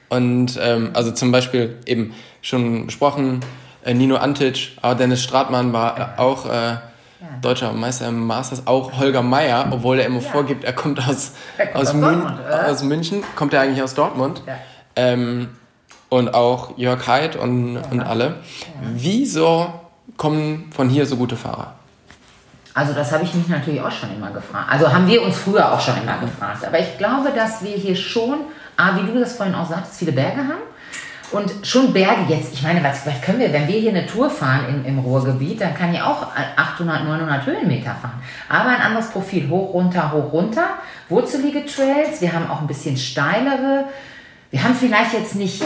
Und 0.08 0.58
ähm, 0.60 0.90
also 0.94 1.10
zum 1.10 1.30
Beispiel 1.32 1.76
eben 1.86 2.14
schon 2.42 2.86
besprochen, 2.86 3.40
Nino 3.86 4.16
Antic, 4.16 4.72
aber 4.82 4.94
Dennis 4.94 5.22
Stratmann 5.22 5.72
war 5.72 5.98
äh, 5.98 6.20
auch 6.20 6.46
äh, 6.46 6.76
deutscher 7.42 7.72
Meister 7.72 8.08
im 8.08 8.26
Masters, 8.26 8.66
auch 8.66 8.98
Holger 8.98 9.22
Meier, 9.22 9.68
obwohl 9.70 9.98
er 9.98 10.06
immer 10.06 10.20
vorgibt, 10.20 10.64
er 10.64 10.72
kommt 10.72 10.98
aus, 11.06 11.32
Er 11.58 11.66
kommt 11.66 11.82
aus, 11.82 11.88
aus 11.88 11.94
Mün 11.94 12.22
oder? 12.22 12.68
aus 12.68 12.82
München, 12.82 13.22
kommt 13.36 13.54
er 13.54 13.62
eigentlich 13.62 13.82
aus 13.82 13.94
Dortmund. 13.94 14.42
Ja. 14.46 14.54
Ähm, 14.96 15.48
und 16.08 16.34
auch 16.34 16.76
Jörg 16.76 17.06
Heid 17.06 17.36
und, 17.36 17.76
und 17.78 18.00
alle. 18.00 18.40
Wieso 18.82 19.72
kommen 20.16 20.70
von 20.74 20.88
hier 20.88 21.06
so 21.06 21.16
gute 21.16 21.36
Fahrer? 21.36 21.74
Also 22.74 22.92
das 22.94 23.12
habe 23.12 23.24
ich 23.24 23.34
mich 23.34 23.48
natürlich 23.48 23.80
auch 23.80 23.90
schon 23.90 24.14
immer 24.14 24.30
gefragt. 24.30 24.66
Also 24.70 24.92
haben 24.92 25.06
wir 25.06 25.22
uns 25.22 25.36
früher 25.38 25.72
auch 25.72 25.80
schon 25.80 25.96
immer 26.02 26.18
gefragt. 26.18 26.64
Aber 26.66 26.78
ich 26.78 26.98
glaube, 26.98 27.30
dass 27.34 27.62
wir 27.62 27.76
hier 27.76 27.96
schon, 27.96 28.38
ah, 28.76 28.96
wie 28.96 29.06
du 29.12 29.18
das 29.20 29.36
vorhin 29.36 29.54
auch 29.54 29.68
sagtest, 29.68 29.98
viele 29.98 30.12
Berge 30.12 30.38
haben. 30.38 30.62
Und 31.32 31.52
schon 31.64 31.92
Berge 31.92 32.22
jetzt, 32.28 32.52
ich 32.52 32.62
meine, 32.62 32.82
was, 32.82 33.06
was 33.06 33.20
können 33.20 33.38
wir, 33.38 33.52
wenn 33.52 33.68
wir 33.68 33.78
hier 33.78 33.90
eine 33.90 34.06
Tour 34.06 34.28
fahren 34.28 34.64
im, 34.68 34.84
im 34.84 34.98
Ruhrgebiet, 34.98 35.60
dann 35.60 35.74
kann 35.74 35.94
ich 35.94 36.02
auch 36.02 36.26
800, 36.56 37.04
900 37.04 37.46
Höhenmeter 37.46 37.94
fahren. 37.94 38.20
Aber 38.48 38.70
ein 38.70 38.80
anderes 38.80 39.10
Profil, 39.10 39.48
hoch, 39.48 39.72
runter, 39.72 40.10
hoch, 40.12 40.32
runter, 40.32 40.66
wurzelige 41.08 41.64
Trails, 41.66 42.20
wir 42.20 42.32
haben 42.32 42.50
auch 42.50 42.60
ein 42.60 42.66
bisschen 42.66 42.96
steilere. 42.96 43.84
Wir 44.50 44.64
haben 44.64 44.74
vielleicht 44.74 45.12
jetzt 45.12 45.36
nicht 45.36 45.62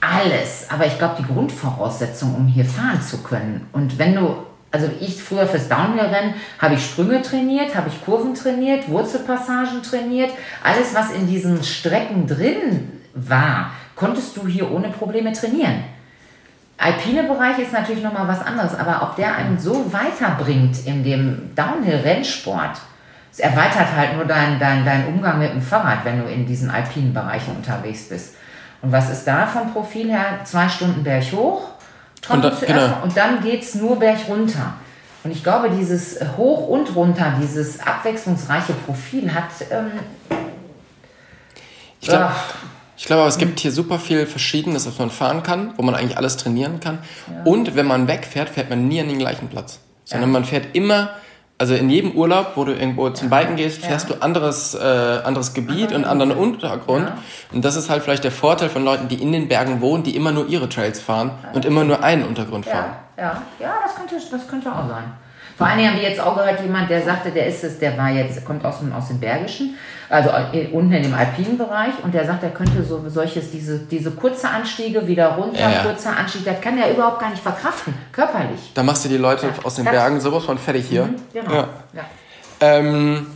alles, 0.00 0.66
aber 0.68 0.86
ich 0.86 0.98
glaube, 0.98 1.16
die 1.20 1.32
Grundvoraussetzung, 1.32 2.34
um 2.34 2.46
hier 2.46 2.64
fahren 2.64 3.00
zu 3.00 3.22
können. 3.22 3.68
Und 3.72 3.98
wenn 3.98 4.16
du, 4.16 4.36
also 4.72 4.90
ich 5.00 5.22
früher 5.22 5.46
fürs 5.46 5.68
Downhill-Rennen 5.68 6.34
habe 6.58 6.74
ich 6.74 6.84
Sprünge 6.84 7.22
trainiert, 7.22 7.76
habe 7.76 7.88
ich 7.88 8.04
Kurven 8.04 8.34
trainiert, 8.34 8.88
Wurzelpassagen 8.88 9.82
trainiert, 9.84 10.32
alles, 10.64 10.92
was 10.94 11.12
in 11.12 11.28
diesen 11.28 11.62
Strecken 11.62 12.26
drin 12.26 12.90
war, 13.14 13.70
konntest 13.96 14.36
du 14.36 14.46
hier 14.46 14.70
ohne 14.70 14.88
Probleme 14.88 15.32
trainieren. 15.32 15.84
Alpine 16.76 17.22
Bereich 17.24 17.58
ist 17.60 17.72
natürlich 17.72 18.02
nochmal 18.02 18.26
was 18.26 18.44
anderes, 18.44 18.74
aber 18.74 19.02
ob 19.02 19.16
der 19.16 19.36
einen 19.36 19.58
so 19.58 19.92
weiterbringt 19.92 20.84
in 20.86 21.04
dem 21.04 21.54
Downhill-Rennsport, 21.54 22.78
es 23.32 23.38
erweitert 23.38 23.94
halt 23.96 24.14
nur 24.16 24.24
deinen 24.24 24.58
dein, 24.58 24.84
dein 24.84 25.06
Umgang 25.06 25.38
mit 25.38 25.52
dem 25.52 25.62
Fahrrad, 25.62 26.04
wenn 26.04 26.20
du 26.20 26.28
in 26.28 26.46
diesen 26.46 26.70
alpinen 26.70 27.14
Bereichen 27.14 27.56
unterwegs 27.56 28.08
bist. 28.08 28.34
Und 28.82 28.92
was 28.92 29.10
ist 29.10 29.24
da 29.24 29.46
vom 29.46 29.72
Profil 29.72 30.10
her? 30.10 30.40
Zwei 30.44 30.68
Stunden 30.68 31.02
berg 31.04 31.24
hoch, 31.32 31.68
trocken 32.20 32.44
Und 32.44 32.52
da- 32.62 32.66
genau. 32.66 33.02
und 33.02 33.16
dann 33.16 33.40
geht 33.42 33.62
es 33.62 33.74
nur 33.76 33.98
berg 33.98 34.18
runter. 34.28 34.74
Und 35.22 35.30
ich 35.30 35.42
glaube, 35.42 35.70
dieses 35.70 36.20
Hoch 36.36 36.68
und 36.68 36.94
runter, 36.94 37.34
dieses 37.40 37.80
abwechslungsreiche 37.80 38.74
Profil 38.84 39.32
hat 39.32 39.44
ähm, 39.70 39.92
Ich 42.00 42.08
glaube. 42.08 42.30
Ich 42.96 43.04
glaube, 43.06 43.22
aber 43.22 43.28
es 43.28 43.38
gibt 43.38 43.60
hier 43.60 43.72
super 43.72 43.98
viel 43.98 44.26
Verschiedenes, 44.26 44.86
was 44.86 44.98
man 44.98 45.10
fahren 45.10 45.42
kann, 45.42 45.74
wo 45.76 45.82
man 45.82 45.94
eigentlich 45.94 46.16
alles 46.16 46.36
trainieren 46.36 46.80
kann. 46.80 46.98
Und 47.44 47.74
wenn 47.76 47.86
man 47.86 48.06
wegfährt, 48.08 48.48
fährt 48.50 48.70
man 48.70 48.86
nie 48.88 49.00
an 49.00 49.08
den 49.08 49.18
gleichen 49.18 49.48
Platz. 49.48 49.80
Sondern 50.04 50.30
Ja. 50.30 50.32
man 50.34 50.44
fährt 50.44 50.74
immer, 50.76 51.10
also 51.58 51.74
in 51.74 51.88
jedem 51.88 52.12
Urlaub, 52.12 52.52
wo 52.56 52.64
du 52.64 52.72
irgendwo 52.72 53.08
zum 53.10 53.30
Biken 53.30 53.56
gehst, 53.56 53.84
fährst 53.84 54.08
Ja. 54.10 54.16
du 54.16 54.22
anderes, 54.22 54.74
äh, 54.74 54.78
anderes 55.24 55.54
Gebiet 55.54 55.92
und 55.92 56.04
anderen 56.04 56.32
Untergrund. 56.32 57.08
Ja. 57.08 57.18
Und 57.52 57.64
das 57.64 57.76
ist 57.76 57.90
halt 57.90 58.02
vielleicht 58.02 58.24
der 58.24 58.32
Vorteil 58.32 58.68
von 58.68 58.84
Leuten, 58.84 59.08
die 59.08 59.16
in 59.22 59.32
den 59.32 59.48
Bergen 59.48 59.80
wohnen, 59.80 60.02
die 60.02 60.14
immer 60.16 60.32
nur 60.32 60.46
ihre 60.48 60.68
Trails 60.68 61.00
fahren 61.00 61.30
und 61.52 61.64
immer 61.64 61.84
nur 61.84 62.02
einen 62.02 62.24
Untergrund 62.24 62.66
fahren. 62.66 62.92
Ja, 63.16 63.22
ja, 63.24 63.42
ja, 63.60 63.74
das 63.84 63.94
könnte, 63.94 64.16
das 64.30 64.46
könnte 64.48 64.70
auch 64.70 64.88
sein. 64.88 65.04
Vor 65.56 65.66
allen 65.66 65.78
Dingen 65.78 65.90
haben 65.92 66.00
wir 66.00 66.08
jetzt 66.08 66.20
auch 66.20 66.34
gehört, 66.36 66.60
jemand, 66.60 66.90
der 66.90 67.02
sagte, 67.02 67.30
der 67.30 67.46
ist 67.46 67.62
es, 67.62 67.78
der 67.78 67.96
war 67.96 68.10
jetzt, 68.10 68.44
kommt 68.44 68.64
aus 68.64 68.80
dem, 68.80 68.92
aus 68.92 69.08
dem 69.08 69.20
Bergischen, 69.20 69.76
also 70.10 70.30
äh, 70.52 70.66
unten 70.72 70.92
in 70.92 71.02
dem 71.04 71.14
alpinen 71.14 71.56
Bereich 71.56 71.92
und 72.02 72.12
der 72.12 72.24
sagt, 72.26 72.42
er 72.42 72.50
könnte 72.50 72.82
so 72.82 73.02
solches, 73.08 73.50
diese, 73.52 73.78
diese 73.78 74.10
kurze 74.10 74.48
Anstiege 74.48 75.06
wieder 75.06 75.28
runter, 75.36 75.60
Ja, 75.60 75.70
ja. 75.70 75.82
kurzer 75.82 76.16
Anstieg, 76.16 76.44
das 76.44 76.60
kann 76.60 76.76
er 76.76 76.90
überhaupt 76.90 77.20
gar 77.20 77.30
nicht 77.30 77.42
verkraften, 77.42 77.94
körperlich. 78.10 78.72
Da 78.74 78.82
machst 78.82 79.04
du 79.04 79.08
die 79.08 79.16
Leute 79.16 79.48
aus 79.62 79.76
den 79.76 79.84
Bergen 79.84 80.20
sowas 80.20 80.44
von 80.44 80.58
fertig 80.58 80.86
hier. 80.88 81.08
Genau. 81.32 81.52
Ja. 81.52 81.68
Ja. 81.92 82.02
Ähm, 82.60 83.26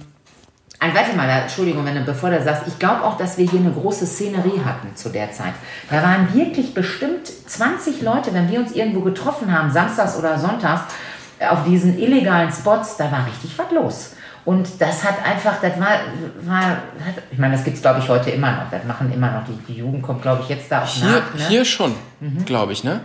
Ein, 0.81 0.95
warte 0.95 1.17
mal, 1.17 1.29
Entschuldigung, 1.29 1.85
wenn 1.85 1.95
du, 1.95 2.01
bevor 2.03 2.31
du 2.31 2.43
sagst, 2.43 2.63
ich 2.67 2.79
glaube 2.79 3.03
auch, 3.05 3.17
dass 3.17 3.37
wir 3.39 3.49
hier 3.49 3.61
eine 3.61 3.73
große 3.73 4.07
Szenerie 4.07 4.61
hatten 4.65 4.95
zu 4.95 5.09
der 5.09 5.31
Zeit. 5.33 5.55
Da 5.91 6.03
waren 6.03 6.33
wirklich 6.35 6.73
bestimmt 6.75 7.27
20 7.47 8.03
Leute, 8.03 8.33
wenn 8.33 8.51
wir 8.51 8.61
uns 8.61 8.73
irgendwo 8.73 9.01
getroffen 9.01 9.53
haben, 9.57 9.71
samstags 9.73 10.17
oder 10.17 10.39
sonntags, 10.39 10.83
auf 11.51 11.65
diesen 11.65 11.99
illegalen 11.99 12.51
Spots, 12.53 12.97
da 12.97 13.11
war 13.11 13.27
richtig 13.27 13.57
was 13.59 13.71
los. 13.73 14.13
Und 14.45 14.67
das 14.81 15.05
hat 15.05 15.17
einfach, 15.25 15.61
das 15.61 15.79
war, 15.79 15.89
war 16.43 16.79
ich 17.31 17.39
meine, 17.39 17.55
das 17.55 17.65
gibt 17.65 17.77
es 17.77 17.83
glaube 17.83 18.01
ich 18.01 18.09
heute 18.09 18.31
immer 18.31 18.51
noch. 18.53 18.71
Das 18.71 18.85
machen 18.85 19.13
immer 19.13 19.31
noch, 19.31 19.43
die, 19.45 19.73
die 19.73 19.79
Jugend 19.81 20.03
kommt 20.03 20.23
glaube 20.23 20.43
ich 20.43 20.49
jetzt 20.49 20.71
da 20.73 20.83
auch 20.83 20.87
Hier, 20.87 21.07
nach. 21.07 21.35
Ne? 21.35 21.49
hier 21.49 21.65
schon, 21.65 21.95
glaube 22.47 22.73
ich, 22.73 22.83
ne? 22.83 23.01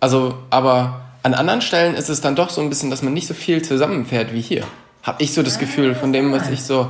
Also, 0.00 0.38
aber 0.50 1.02
an 1.22 1.34
anderen 1.34 1.60
Stellen 1.60 1.94
ist 1.94 2.08
es 2.08 2.20
dann 2.20 2.34
doch 2.36 2.50
so 2.50 2.60
ein 2.60 2.68
bisschen, 2.68 2.90
dass 2.90 3.02
man 3.02 3.12
nicht 3.12 3.26
so 3.28 3.34
viel 3.34 3.62
zusammenfährt 3.62 4.32
wie 4.32 4.40
hier. 4.40 4.64
Hab 5.02 5.20
ich 5.20 5.32
so 5.34 5.42
das 5.42 5.58
Gefühl 5.58 5.94
von 5.94 6.12
dem, 6.12 6.32
was 6.32 6.48
ich 6.50 6.62
so. 6.64 6.88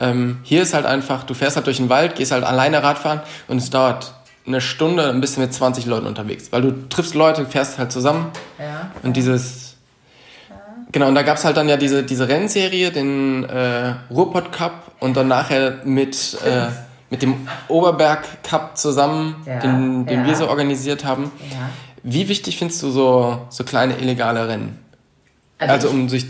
Ähm, 0.00 0.38
hier 0.42 0.62
ist 0.62 0.72
halt 0.74 0.86
einfach, 0.86 1.24
du 1.24 1.34
fährst 1.34 1.56
halt 1.56 1.66
durch 1.66 1.76
den 1.76 1.88
Wald, 1.90 2.14
gehst 2.16 2.32
halt 2.32 2.42
alleine 2.42 2.82
Radfahren 2.82 3.20
und 3.48 3.58
es 3.58 3.68
dauert 3.70 4.14
eine 4.46 4.60
Stunde, 4.62 5.12
bist 5.14 5.36
du 5.36 5.40
mit 5.42 5.52
20 5.52 5.84
Leuten 5.86 6.06
unterwegs. 6.06 6.50
Weil 6.52 6.62
du 6.62 6.88
triffst 6.88 7.14
Leute, 7.14 7.44
fährst 7.46 7.78
halt 7.78 7.92
zusammen 7.92 8.30
Ja. 8.58 8.90
und 9.02 9.14
dieses. 9.16 9.69
Genau, 10.92 11.08
und 11.08 11.14
da 11.14 11.22
gab 11.22 11.36
es 11.36 11.44
halt 11.44 11.56
dann 11.56 11.68
ja 11.68 11.76
diese, 11.76 12.02
diese 12.02 12.28
Rennserie, 12.28 12.90
den 12.90 13.44
äh, 13.44 13.94
Ruhrpott 14.10 14.50
Cup 14.52 14.92
und 15.00 15.16
dann 15.16 15.28
nachher 15.28 15.78
mit, 15.84 16.36
äh, 16.44 16.66
mit 17.10 17.22
dem 17.22 17.46
Oberberg 17.68 18.42
Cup 18.42 18.76
zusammen, 18.76 19.36
Ja, 19.46 19.58
den, 19.60 20.06
den 20.06 20.20
ja. 20.20 20.26
wir 20.26 20.34
so 20.34 20.48
organisiert 20.48 21.04
haben. 21.04 21.30
Ja. 21.50 21.70
Wie 22.02 22.28
wichtig 22.28 22.58
findest 22.58 22.82
du 22.82 22.90
so, 22.90 23.42
so 23.50 23.62
kleine 23.64 23.98
illegale 23.98 24.48
Rennen? 24.48 24.78
Also 25.58 25.88
ich- 25.88 25.94
um 25.94 26.08
sich 26.08 26.26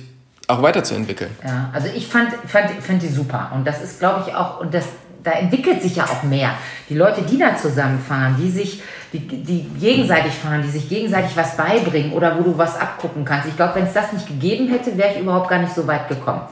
auch 0.49 0.63
weiterzuentwickeln. 0.63 1.31
Ja, 1.45 1.71
also 1.73 1.87
ich 1.95 2.09
fand, 2.09 2.31
fand, 2.47 2.71
fand 2.83 3.01
die 3.03 3.09
super. 3.09 3.53
Und 3.55 3.65
das 3.67 3.81
ist, 3.81 4.01
glaube 4.01 4.25
ich, 4.27 4.35
auch, 4.35 4.61
und 4.61 4.75
das, 4.75 4.85
da 5.23 5.31
entwickelt 5.33 5.81
sich 5.81 5.95
ja 5.97 6.05
auch 6.05 6.25
mehr. 6.25 6.51
Die 6.89 6.95
Leute, 6.97 7.23
die 7.23 7.39
da 7.39 7.57
zusammenfahren, 7.57 8.35
die 8.37 8.51
sich, 8.51 8.83
die, 9.13 9.19
die 9.21 9.63
gegenseitig 9.81 10.33
fahren, 10.33 10.63
die 10.63 10.71
sich 10.71 10.89
gegenseitig 10.89 11.37
was 11.37 11.57
beibringen 11.57 12.13
oder 12.13 12.39
wo 12.39 12.43
du 12.43 12.59
was 12.59 12.79
abgucken 12.79 13.25
kannst. 13.25 13.49
Ich 13.49 13.57
glaube, 13.57 13.77
wenn 13.77 13.85
es 13.85 13.93
das 13.93 14.13
nicht 14.13 14.27
gegeben 14.27 14.69
hätte, 14.69 14.97
wäre 14.97 15.13
ich 15.15 15.21
überhaupt 15.21 15.49
gar 15.49 15.59
nicht 15.59 15.75
so 15.75 15.87
weit 15.87 16.09
gekommen. 16.09 16.43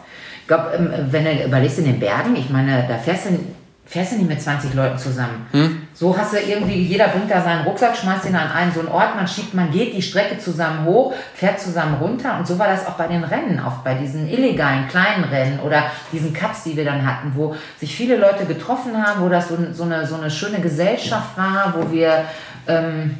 Ich 0.42 0.48
glaube, 0.48 0.70
ähm, 0.76 0.92
wenn 1.10 1.24
du 1.24 1.44
überlegst 1.44 1.78
in 1.78 1.84
den 1.84 2.00
Bergen, 2.00 2.34
ich 2.36 2.50
meine, 2.50 2.86
da 2.88 2.96
fährst 2.96 3.26
du, 3.26 3.38
fährst 3.84 4.12
du 4.12 4.16
nicht 4.16 4.28
mit 4.28 4.40
20 4.40 4.74
Leuten 4.74 4.98
zusammen. 4.98 5.46
So 5.94 6.16
hast 6.16 6.32
du 6.32 6.38
irgendwie, 6.38 6.82
jeder 6.82 7.08
bringt 7.08 7.30
da 7.30 7.40
seinen 7.42 7.64
Rucksack, 7.64 7.96
schmeißt 7.96 8.26
ihn 8.26 8.36
an 8.36 8.50
einen 8.50 8.72
so 8.72 8.80
einen 8.80 8.88
Ort, 8.90 9.16
man 9.16 9.26
schiebt, 9.26 9.54
man 9.54 9.70
geht 9.70 9.94
die 9.94 10.02
Strecke 10.02 10.38
zusammen 10.38 10.84
hoch, 10.84 11.14
fährt 11.34 11.58
zusammen 11.58 11.94
runter 11.94 12.38
und 12.38 12.46
so 12.46 12.58
war 12.58 12.66
das 12.68 12.86
auch 12.86 12.92
bei 12.92 13.08
den 13.08 13.24
Rennen, 13.24 13.60
auch 13.60 13.78
bei 13.78 13.94
diesen 13.94 14.28
illegalen 14.28 14.88
kleinen 14.88 15.24
Rennen 15.24 15.60
oder 15.60 15.84
diesen 16.12 16.32
Cups, 16.32 16.64
die 16.64 16.76
wir 16.76 16.84
dann 16.84 17.06
hatten, 17.06 17.32
wo 17.34 17.56
sich 17.78 17.96
viele 17.96 18.16
Leute 18.16 18.44
getroffen 18.44 19.02
haben, 19.02 19.22
wo 19.22 19.28
das 19.28 19.48
so, 19.48 19.56
so, 19.72 19.84
eine, 19.84 20.06
so 20.06 20.16
eine 20.16 20.30
schöne 20.30 20.60
Gesellschaft 20.60 21.36
war, 21.36 21.74
wo 21.76 21.90
wir, 21.90 22.24
ähm, 22.68 23.18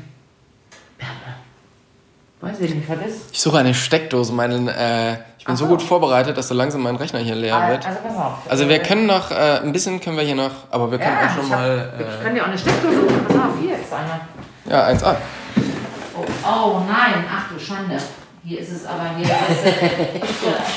weiß 2.41 2.61
ich 2.61 2.75
nicht, 2.75 2.89
was 2.89 3.07
ist? 3.07 3.33
Ich 3.33 3.41
suche 3.41 3.59
eine 3.59 3.75
Steckdose. 3.75 4.33
Meinen, 4.33 4.69
äh, 4.69 5.15
ich 5.39 5.45
bin 5.45 5.55
Ach 5.55 5.57
so 5.57 5.67
gut 5.67 5.83
vorbereitet, 5.83 6.37
dass 6.37 6.49
so 6.49 6.55
langsam 6.55 6.83
mein 6.83 6.97
Rechner 6.97 7.19
hier 7.21 7.35
leer 7.35 7.69
wird. 7.69 7.87
Also 7.87 7.99
pass 8.01 8.17
auf. 8.17 8.33
Also 8.49 8.69
wir 8.69 8.79
können 8.81 9.07
noch, 9.07 9.31
äh, 9.31 9.61
ein 9.63 9.73
bisschen 9.73 10.01
können 10.01 10.17
wir 10.17 10.25
hier 10.25 10.35
noch, 10.35 10.53
aber 10.71 10.91
wir 10.91 10.99
können 10.99 11.17
ja, 11.21 11.27
auch 11.27 11.35
schon 11.35 11.47
ich, 11.47 11.53
hab, 11.53 11.59
mal... 11.61 11.93
ich 11.99 12.25
kann 12.25 12.35
dir 12.35 12.43
auch 12.43 12.49
eine 12.49 12.59
Steckdose 12.59 12.95
suchen. 12.95 13.25
Pass 13.27 13.37
auf, 13.37 13.59
hier 13.61 13.75
ist 13.75 13.93
eine. 13.93 14.21
Äh, 14.67 14.71
ja, 14.71 14.89
1A. 14.89 15.17
Oh, 16.15 16.25
oh 16.45 16.81
nein, 16.87 17.25
ach 17.31 17.53
du 17.53 17.59
Schande. 17.59 17.99
Hier 18.45 18.61
ist 18.61 18.73
es 18.73 18.87
aber 18.87 19.11
hier. 19.17 19.29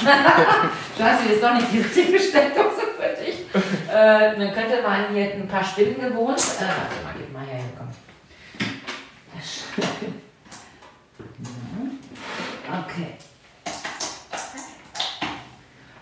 Äh, 0.04 1.04
Scheiße, 1.04 1.24
hier 1.24 1.36
ist 1.36 1.44
doch 1.44 1.54
nicht 1.54 1.72
die 1.72 1.80
richtige 1.80 2.20
Steckdose 2.20 2.82
für 2.98 3.24
dich. 3.24 3.46
Äh, 3.90 4.38
dann 4.38 4.54
könnte 4.54 4.82
man 4.84 5.14
hier 5.14 5.34
ein 5.34 5.48
paar 5.48 5.64
Spinnen 5.64 5.96
gewohnt. 5.96 6.38
Äh, 6.38 6.62
warte 6.62 7.04
mal, 7.04 7.14
gib 7.18 7.34
mal 7.34 7.46
her, 7.46 7.62
komm. 9.76 10.22
Okay. 12.68 13.18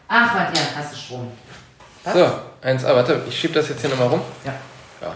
Ach, 0.07 0.35
warte, 0.35 0.59
ja, 0.59 0.65
hast 0.75 0.93
du 0.93 0.97
Strom. 0.97 1.31
So, 2.03 2.67
1A, 2.67 2.95
warte, 2.95 3.21
ich 3.27 3.39
schiebe 3.39 3.53
das 3.53 3.69
jetzt 3.69 3.81
hier 3.81 3.89
nochmal 3.89 4.07
rum. 4.07 4.21
Ja. 4.43 4.53
Ja. 5.01 5.15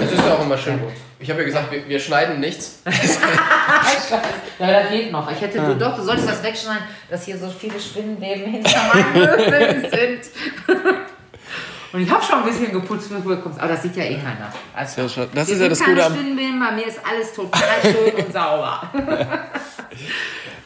Das 0.00 0.12
ist 0.12 0.18
ja 0.18 0.34
auch 0.34 0.40
immer 0.40 0.58
schön. 0.58 0.80
Ich 1.18 1.30
habe 1.30 1.40
ja 1.40 1.46
gesagt, 1.46 1.70
wir, 1.70 1.88
wir 1.88 2.00
schneiden 2.00 2.40
nichts. 2.40 2.80
ja, 4.58 4.82
das 4.82 4.90
geht 4.90 5.12
noch. 5.12 5.30
Ich 5.30 5.40
hätte, 5.40 5.60
du, 5.60 5.76
doch, 5.76 5.94
du 5.94 6.02
solltest 6.02 6.28
das 6.28 6.42
wegschneiden, 6.42 6.82
dass 7.08 7.24
hier 7.24 7.38
so 7.38 7.48
viele 7.48 7.78
Spinnenweben 7.78 8.46
hinter 8.46 8.80
meinen 8.92 9.12
Möbeln 9.12 9.82
sind. 9.90 10.20
Und 11.92 12.00
ich 12.00 12.10
habe 12.10 12.24
schon 12.24 12.36
ein 12.36 12.44
bisschen 12.44 12.72
geputzt, 12.72 13.10
bevor 13.10 13.36
du 13.36 13.42
kommst. 13.42 13.60
Aber 13.60 13.68
das 13.68 13.82
sieht 13.82 13.96
ja 13.96 14.04
eh 14.04 14.16
keiner. 14.16 14.52
Also, 14.74 15.26
das 15.34 15.48
ist 15.48 15.60
ja 15.60 15.68
das 15.68 15.78
Gute 15.78 16.04
am... 16.04 16.14
Bei 16.14 16.72
mir 16.72 16.86
ist 16.86 17.00
alles 17.04 17.32
total 17.34 17.82
schön 17.82 18.24
und 18.24 18.32
sauber. 18.32 18.90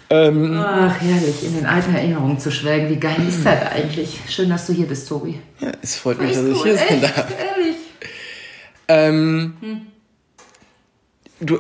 Ähm, 0.09 0.57
Ach, 0.57 1.01
herrlich, 1.01 1.43
in 1.43 1.57
den 1.57 1.67
alten 1.67 1.93
Erinnerungen 1.93 2.39
zu 2.39 2.53
schwelgen. 2.53 2.89
Wie 2.91 3.01
geil 3.01 3.17
ist 3.29 3.45
das 3.45 3.73
eigentlich? 3.73 4.21
Schön, 4.29 4.49
dass 4.51 4.67
du 4.67 4.73
hier 4.73 4.87
bist, 4.87 5.09
Tobi. 5.09 5.41
Ja, 5.59 5.73
es 5.83 5.97
freut 5.97 6.21
mich, 6.21 6.33
dass 6.33 6.45
ich 6.45 6.63
hier 6.63 6.77
sein 6.77 7.01
darf. 7.01 7.27
Ehrlich. 7.31 7.77
Ähm, 8.87 9.57
hm. 9.61 9.87
Du, 11.41 11.59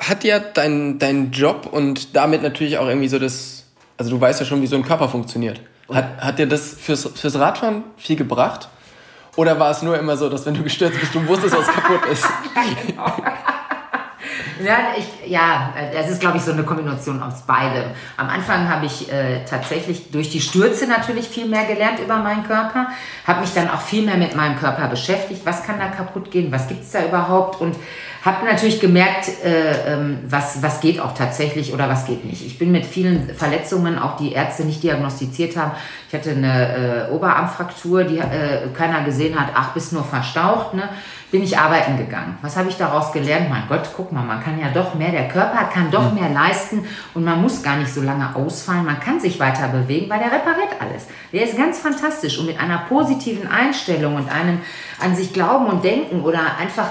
hat 0.00 0.24
dir 0.24 0.40
dein, 0.40 0.98
dein 0.98 1.30
Job 1.30 1.68
und 1.70 2.16
damit 2.16 2.42
natürlich 2.42 2.78
auch 2.78 2.88
irgendwie 2.88 3.08
so 3.08 3.20
das, 3.20 3.64
also 3.96 4.10
du 4.10 4.20
weißt 4.20 4.40
ja 4.40 4.46
schon, 4.46 4.60
wie 4.60 4.66
so 4.66 4.74
ein 4.74 4.82
Körper 4.82 5.08
funktioniert. 5.08 5.60
Hat, 5.92 6.18
hat 6.18 6.38
dir 6.38 6.46
das 6.46 6.74
fürs, 6.74 7.08
fürs 7.14 7.38
Radfahren 7.38 7.84
viel 7.96 8.16
gebracht? 8.16 8.68
Oder 9.36 9.58
war 9.58 9.70
es 9.70 9.82
nur 9.82 9.98
immer 9.98 10.16
so, 10.16 10.28
dass 10.28 10.44
wenn 10.46 10.54
du 10.54 10.62
gestürzt 10.62 10.98
bist, 11.00 11.14
du 11.14 11.26
wusstest, 11.26 11.56
was 11.56 11.66
kaputt 11.66 12.06
ist? 12.10 12.26
genau. 12.86 13.06
Ja, 14.64 14.92
ich, 14.96 15.30
ja, 15.30 15.72
das 15.94 16.10
ist, 16.10 16.20
glaube 16.20 16.36
ich, 16.36 16.42
so 16.42 16.52
eine 16.52 16.64
Kombination 16.64 17.22
aus 17.22 17.42
beidem. 17.46 17.84
Am 18.18 18.28
Anfang 18.28 18.68
habe 18.68 18.86
ich 18.86 19.10
äh, 19.10 19.44
tatsächlich 19.44 20.10
durch 20.10 20.28
die 20.28 20.40
Stürze 20.40 20.86
natürlich 20.86 21.28
viel 21.28 21.46
mehr 21.46 21.64
gelernt 21.64 21.98
über 21.98 22.16
meinen 22.16 22.44
Körper, 22.44 22.88
habe 23.26 23.40
mich 23.40 23.54
dann 23.54 23.70
auch 23.70 23.80
viel 23.80 24.04
mehr 24.04 24.18
mit 24.18 24.36
meinem 24.36 24.58
Körper 24.58 24.88
beschäftigt. 24.88 25.42
Was 25.46 25.64
kann 25.64 25.78
da 25.78 25.86
kaputt 25.86 26.30
gehen? 26.30 26.52
Was 26.52 26.68
gibt 26.68 26.82
es 26.82 26.90
da 26.90 27.04
überhaupt? 27.04 27.60
Und 27.60 27.76
habe 28.22 28.44
natürlich 28.44 28.80
gemerkt, 28.80 29.28
äh, 29.44 29.94
ähm, 29.94 30.18
was, 30.26 30.62
was 30.62 30.80
geht 30.80 31.00
auch 31.00 31.14
tatsächlich 31.14 31.72
oder 31.72 31.88
was 31.88 32.06
geht 32.06 32.24
nicht. 32.24 32.44
Ich 32.44 32.58
bin 32.58 32.70
mit 32.70 32.84
vielen 32.84 33.34
Verletzungen, 33.34 33.98
auch 33.98 34.16
die 34.16 34.32
Ärzte 34.32 34.64
nicht 34.64 34.82
diagnostiziert 34.82 35.56
haben. 35.56 35.72
Ich 36.08 36.14
hatte 36.14 36.30
eine 36.30 37.08
äh, 37.08 37.12
Oberarmfraktur, 37.12 38.04
die 38.04 38.18
äh, 38.18 38.68
keiner 38.74 39.02
gesehen 39.04 39.38
hat, 39.38 39.52
ach, 39.54 39.72
bist 39.72 39.92
nur 39.92 40.04
verstaucht. 40.04 40.74
Ne? 40.74 40.88
bin 41.30 41.42
ich 41.42 41.56
arbeiten 41.56 41.96
gegangen. 41.96 42.38
Was 42.42 42.56
habe 42.56 42.68
ich 42.68 42.76
daraus 42.76 43.12
gelernt? 43.12 43.48
Mein 43.48 43.62
Gott, 43.68 43.88
guck 43.96 44.10
mal, 44.10 44.24
man 44.24 44.42
kann 44.42 44.58
ja 44.58 44.68
doch 44.74 44.94
mehr, 44.94 45.10
der 45.10 45.28
Körper 45.28 45.64
kann 45.72 45.90
doch 45.90 46.12
mehr 46.12 46.28
leisten 46.28 46.84
und 47.14 47.24
man 47.24 47.40
muss 47.40 47.62
gar 47.62 47.76
nicht 47.76 47.92
so 47.92 48.02
lange 48.02 48.34
ausfallen. 48.34 48.84
Man 48.84 48.98
kann 48.98 49.20
sich 49.20 49.38
weiter 49.38 49.68
bewegen, 49.68 50.10
weil 50.10 50.18
der 50.18 50.32
repariert 50.32 50.74
alles. 50.80 51.06
Der 51.32 51.44
ist 51.44 51.56
ganz 51.56 51.78
fantastisch 51.78 52.38
und 52.38 52.46
mit 52.46 52.58
einer 52.58 52.78
positiven 52.88 53.48
Einstellung 53.48 54.16
und 54.16 54.30
einem 54.30 54.60
an 54.98 55.14
sich 55.14 55.32
glauben 55.32 55.66
und 55.66 55.84
denken 55.84 56.22
oder 56.22 56.40
einfach 56.58 56.88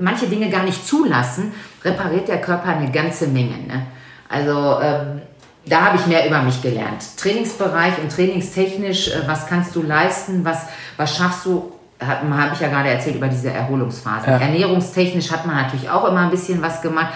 manche 0.00 0.26
Dinge 0.26 0.50
gar 0.50 0.64
nicht 0.64 0.86
zulassen, 0.86 1.52
repariert 1.84 2.28
der 2.28 2.40
Körper 2.40 2.68
eine 2.68 2.90
ganze 2.90 3.26
Menge. 3.26 3.58
Ne? 3.66 3.86
Also 4.28 4.80
ähm, 4.82 5.22
da 5.66 5.86
habe 5.86 5.96
ich 5.96 6.06
mehr 6.06 6.26
über 6.26 6.42
mich 6.42 6.62
gelernt. 6.62 7.04
Trainingsbereich 7.16 7.98
und 8.02 8.10
trainingstechnisch, 8.10 9.08
äh, 9.08 9.22
was 9.26 9.46
kannst 9.46 9.74
du 9.74 9.82
leisten, 9.82 10.44
was, 10.44 10.66
was 10.96 11.16
schaffst 11.16 11.46
du 11.46 11.72
habe 12.00 12.54
ich 12.54 12.60
ja 12.60 12.68
gerade 12.68 12.90
erzählt 12.90 13.16
über 13.16 13.26
diese 13.26 13.50
Erholungsphase. 13.50 14.28
Ja. 14.28 14.38
Ernährungstechnisch 14.38 15.32
hat 15.32 15.46
man 15.46 15.56
natürlich 15.56 15.90
auch 15.90 16.06
immer 16.08 16.20
ein 16.20 16.30
bisschen 16.30 16.62
was 16.62 16.80
gemacht. 16.80 17.12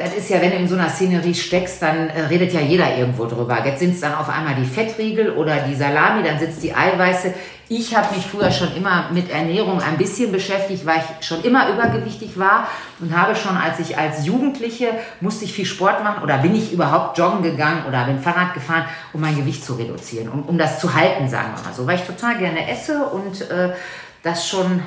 Das 0.00 0.14
ist 0.14 0.30
ja, 0.30 0.40
wenn 0.40 0.50
du 0.50 0.56
in 0.56 0.66
so 0.66 0.76
einer 0.76 0.88
Szenerie 0.88 1.34
steckst, 1.34 1.82
dann 1.82 2.08
äh, 2.08 2.22
redet 2.22 2.54
ja 2.54 2.60
jeder 2.60 2.96
irgendwo 2.96 3.26
drüber. 3.26 3.62
Jetzt 3.66 3.80
sind 3.80 3.94
es 3.94 4.00
dann 4.00 4.14
auf 4.14 4.30
einmal 4.30 4.54
die 4.54 4.64
Fettriegel 4.64 5.32
oder 5.32 5.56
die 5.56 5.74
Salami, 5.74 6.22
dann 6.22 6.38
sitzt 6.38 6.62
die 6.62 6.74
Eiweiße. 6.74 7.34
Ich 7.68 7.94
habe 7.94 8.16
mich 8.16 8.26
früher 8.26 8.50
schon 8.50 8.74
immer 8.74 9.10
mit 9.12 9.30
Ernährung 9.30 9.82
ein 9.82 9.98
bisschen 9.98 10.32
beschäftigt, 10.32 10.86
weil 10.86 10.96
ich 10.96 11.26
schon 11.26 11.44
immer 11.44 11.68
übergewichtig 11.68 12.38
war 12.38 12.66
und 12.98 13.14
habe 13.14 13.36
schon, 13.36 13.54
als 13.58 13.78
ich 13.78 13.98
als 13.98 14.24
Jugendliche 14.24 14.88
musste 15.20 15.44
ich 15.44 15.52
viel 15.52 15.66
Sport 15.66 16.02
machen 16.02 16.22
oder 16.22 16.38
bin 16.38 16.54
ich 16.54 16.72
überhaupt 16.72 17.18
joggen 17.18 17.42
gegangen 17.42 17.84
oder 17.86 18.06
bin 18.06 18.20
Fahrrad 18.20 18.54
gefahren, 18.54 18.86
um 19.12 19.20
mein 19.20 19.36
Gewicht 19.36 19.62
zu 19.62 19.74
reduzieren, 19.74 20.30
um, 20.30 20.44
um 20.44 20.56
das 20.56 20.80
zu 20.80 20.94
halten, 20.94 21.28
sagen 21.28 21.50
wir 21.54 21.62
mal 21.62 21.74
so, 21.74 21.86
weil 21.86 21.96
ich 21.96 22.04
total 22.04 22.38
gerne 22.38 22.70
esse 22.70 23.04
und 23.04 23.42
äh, 23.50 23.74
das 24.22 24.48
schon 24.48 24.82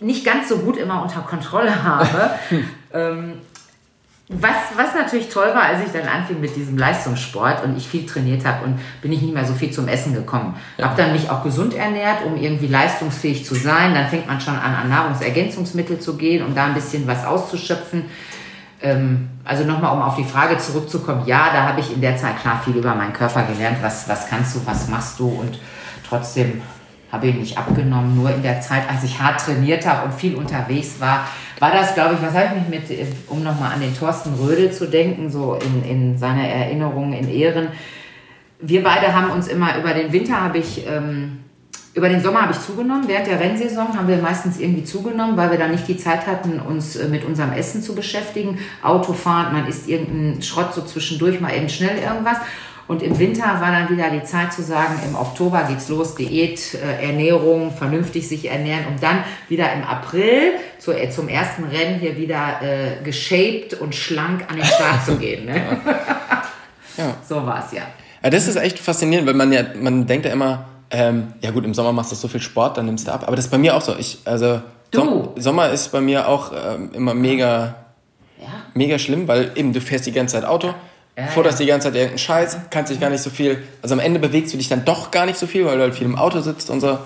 nicht 0.00 0.24
ganz 0.24 0.48
so 0.48 0.58
gut 0.58 0.76
immer 0.76 1.02
unter 1.02 1.20
Kontrolle 1.20 1.82
habe. 1.82 2.30
ähm, 2.94 3.40
was, 4.40 4.76
was 4.76 4.94
natürlich 4.94 5.28
toll 5.28 5.48
war, 5.48 5.62
als 5.62 5.80
ich 5.84 5.92
dann 5.92 6.08
anfing 6.08 6.40
mit 6.40 6.56
diesem 6.56 6.78
Leistungssport 6.78 7.64
und 7.64 7.76
ich 7.76 7.86
viel 7.86 8.06
trainiert 8.06 8.44
habe 8.44 8.64
und 8.64 8.78
bin 9.00 9.12
ich 9.12 9.20
nicht 9.20 9.34
mehr 9.34 9.44
so 9.44 9.54
viel 9.54 9.70
zum 9.70 9.88
Essen 9.88 10.14
gekommen. 10.14 10.56
Ja. 10.78 10.86
Habe 10.86 11.02
dann 11.02 11.12
mich 11.12 11.30
auch 11.30 11.42
gesund 11.42 11.74
ernährt, 11.74 12.24
um 12.24 12.36
irgendwie 12.36 12.66
leistungsfähig 12.66 13.44
zu 13.44 13.54
sein. 13.54 13.94
Dann 13.94 14.08
fängt 14.08 14.26
man 14.26 14.40
schon 14.40 14.56
an, 14.56 14.74
an 14.74 14.88
Nahrungsergänzungsmittel 14.88 15.98
zu 15.98 16.16
gehen, 16.16 16.44
um 16.44 16.54
da 16.54 16.66
ein 16.66 16.74
bisschen 16.74 17.06
was 17.06 17.24
auszuschöpfen. 17.24 18.06
Ähm, 18.80 19.28
also 19.44 19.64
nochmal, 19.64 19.94
um 19.94 20.02
auf 20.02 20.16
die 20.16 20.24
Frage 20.24 20.58
zurückzukommen. 20.58 21.24
Ja, 21.26 21.50
da 21.52 21.64
habe 21.64 21.80
ich 21.80 21.92
in 21.92 22.00
der 22.00 22.16
Zeit 22.16 22.40
klar 22.40 22.60
viel 22.64 22.76
über 22.76 22.94
meinen 22.94 23.12
Körper 23.12 23.42
gelernt. 23.42 23.78
Was, 23.82 24.08
was 24.08 24.28
kannst 24.28 24.56
du, 24.56 24.60
was 24.64 24.88
machst 24.88 25.18
du 25.18 25.28
und 25.28 25.58
trotzdem 26.08 26.62
habe 27.12 27.26
ich 27.26 27.34
nicht 27.34 27.58
abgenommen. 27.58 28.16
Nur 28.16 28.34
in 28.34 28.42
der 28.42 28.62
Zeit, 28.62 28.88
als 28.88 29.04
ich 29.04 29.20
hart 29.20 29.44
trainiert 29.44 29.86
habe 29.86 30.06
und 30.06 30.14
viel 30.14 30.34
unterwegs 30.34 30.98
war, 30.98 31.28
war 31.60 31.70
das, 31.70 31.94
glaube 31.94 32.14
ich, 32.14 32.22
was 32.22 32.34
habe 32.34 32.56
ich 32.56 32.68
mich 32.68 32.80
mit, 32.88 32.98
um 33.28 33.44
nochmal 33.44 33.72
an 33.74 33.80
den 33.80 33.96
Thorsten 33.96 34.34
Rödel 34.34 34.72
zu 34.72 34.86
denken, 34.86 35.30
so 35.30 35.54
in, 35.56 35.88
in 35.88 36.18
seiner 36.18 36.48
Erinnerung, 36.48 37.12
in 37.12 37.28
Ehren. 37.28 37.68
Wir 38.58 38.82
beide 38.82 39.14
haben 39.14 39.30
uns 39.30 39.46
immer 39.46 39.78
über 39.78 39.92
den 39.92 40.10
Winter 40.12 40.40
habe 40.40 40.58
ich, 40.58 40.86
ähm, 40.88 41.40
über 41.94 42.08
den 42.08 42.22
Sommer 42.22 42.42
habe 42.42 42.52
ich 42.52 42.60
zugenommen. 42.60 43.06
Während 43.06 43.26
der 43.26 43.38
Rennsaison 43.38 43.96
haben 43.96 44.08
wir 44.08 44.16
meistens 44.16 44.58
irgendwie 44.58 44.84
zugenommen, 44.84 45.36
weil 45.36 45.50
wir 45.50 45.58
dann 45.58 45.72
nicht 45.72 45.86
die 45.86 45.98
Zeit 45.98 46.26
hatten, 46.26 46.58
uns 46.60 46.96
äh, 46.96 47.08
mit 47.08 47.24
unserem 47.24 47.52
Essen 47.52 47.82
zu 47.82 47.94
beschäftigen. 47.94 48.58
Autofahren, 48.82 49.52
man 49.52 49.66
isst 49.66 49.86
irgendeinen 49.86 50.40
Schrott 50.40 50.72
so 50.72 50.80
zwischendurch, 50.82 51.40
mal 51.40 51.54
eben 51.54 51.68
schnell 51.68 51.98
irgendwas. 51.98 52.38
Und 52.88 53.02
im 53.02 53.18
Winter 53.18 53.44
war 53.60 53.70
dann 53.70 53.88
wieder 53.90 54.10
die 54.10 54.24
Zeit 54.24 54.52
zu 54.52 54.62
sagen, 54.62 54.98
im 55.06 55.14
Oktober 55.14 55.64
geht's 55.68 55.88
los, 55.88 56.14
Diät, 56.14 56.74
äh, 56.74 57.06
Ernährung, 57.06 57.72
vernünftig 57.72 58.28
sich 58.28 58.50
ernähren, 58.50 58.86
um 58.88 59.00
dann 59.00 59.24
wieder 59.48 59.72
im 59.72 59.84
April 59.84 60.52
zu, 60.78 60.92
äh, 60.92 61.08
zum 61.10 61.28
ersten 61.28 61.64
Rennen 61.64 62.00
hier 62.00 62.16
wieder 62.16 62.60
äh, 62.60 63.02
geshaped 63.04 63.74
und 63.74 63.94
schlank 63.94 64.50
an 64.50 64.56
den 64.56 64.64
Start 64.64 65.04
zu 65.06 65.16
gehen. 65.16 65.46
Ne? 65.46 65.80
Ja. 66.98 67.16
So 67.26 67.46
war's 67.46 67.72
ja. 67.72 67.82
ja. 68.22 68.30
Das 68.30 68.46
ist 68.46 68.56
echt 68.56 68.78
faszinierend, 68.78 69.26
weil 69.26 69.34
man 69.34 69.50
ja, 69.50 69.62
man 69.80 70.06
denkt 70.06 70.26
ja 70.26 70.32
immer, 70.32 70.66
ähm, 70.90 71.32
ja 71.40 71.50
gut, 71.50 71.64
im 71.64 71.72
Sommer 71.72 71.92
machst 71.92 72.12
du 72.12 72.16
so 72.16 72.28
viel 72.28 72.42
Sport, 72.42 72.76
dann 72.76 72.86
nimmst 72.86 73.08
du 73.08 73.12
ab. 73.12 73.24
Aber 73.26 73.34
das 73.34 73.46
ist 73.46 73.50
bei 73.50 73.58
mir 73.58 73.74
auch 73.74 73.80
so. 73.80 73.96
Ich, 73.96 74.18
also 74.26 74.60
du. 74.90 75.32
Sommer 75.36 75.70
ist 75.70 75.90
bei 75.90 76.00
mir 76.00 76.28
auch 76.28 76.52
ähm, 76.52 76.90
immer 76.92 77.14
mega, 77.14 77.76
ja. 78.38 78.48
mega 78.74 78.98
schlimm, 78.98 79.26
weil 79.26 79.52
eben 79.54 79.72
du 79.72 79.80
fährst 79.80 80.06
die 80.06 80.12
ganze 80.12 80.34
Zeit 80.34 80.44
Auto. 80.44 80.74
Ja, 81.16 81.26
forderst 81.26 81.60
ja. 81.60 81.66
die 81.66 81.70
ganze 81.70 81.88
Zeit 81.88 81.94
irgendeinen 81.94 82.18
Scheiß, 82.18 82.56
kannst 82.70 82.90
dich 82.90 82.98
gar 82.98 83.10
nicht 83.10 83.22
so 83.22 83.28
viel, 83.28 83.62
also 83.82 83.94
am 83.94 84.00
Ende 84.00 84.18
bewegst 84.18 84.52
du 84.54 84.56
dich 84.56 84.68
dann 84.68 84.84
doch 84.84 85.10
gar 85.10 85.26
nicht 85.26 85.38
so 85.38 85.46
viel, 85.46 85.66
weil 85.66 85.76
du 85.76 85.82
halt 85.82 85.94
viel 85.94 86.06
im 86.06 86.16
Auto 86.16 86.40
sitzt 86.40 86.70
und 86.70 86.80
so. 86.80 86.98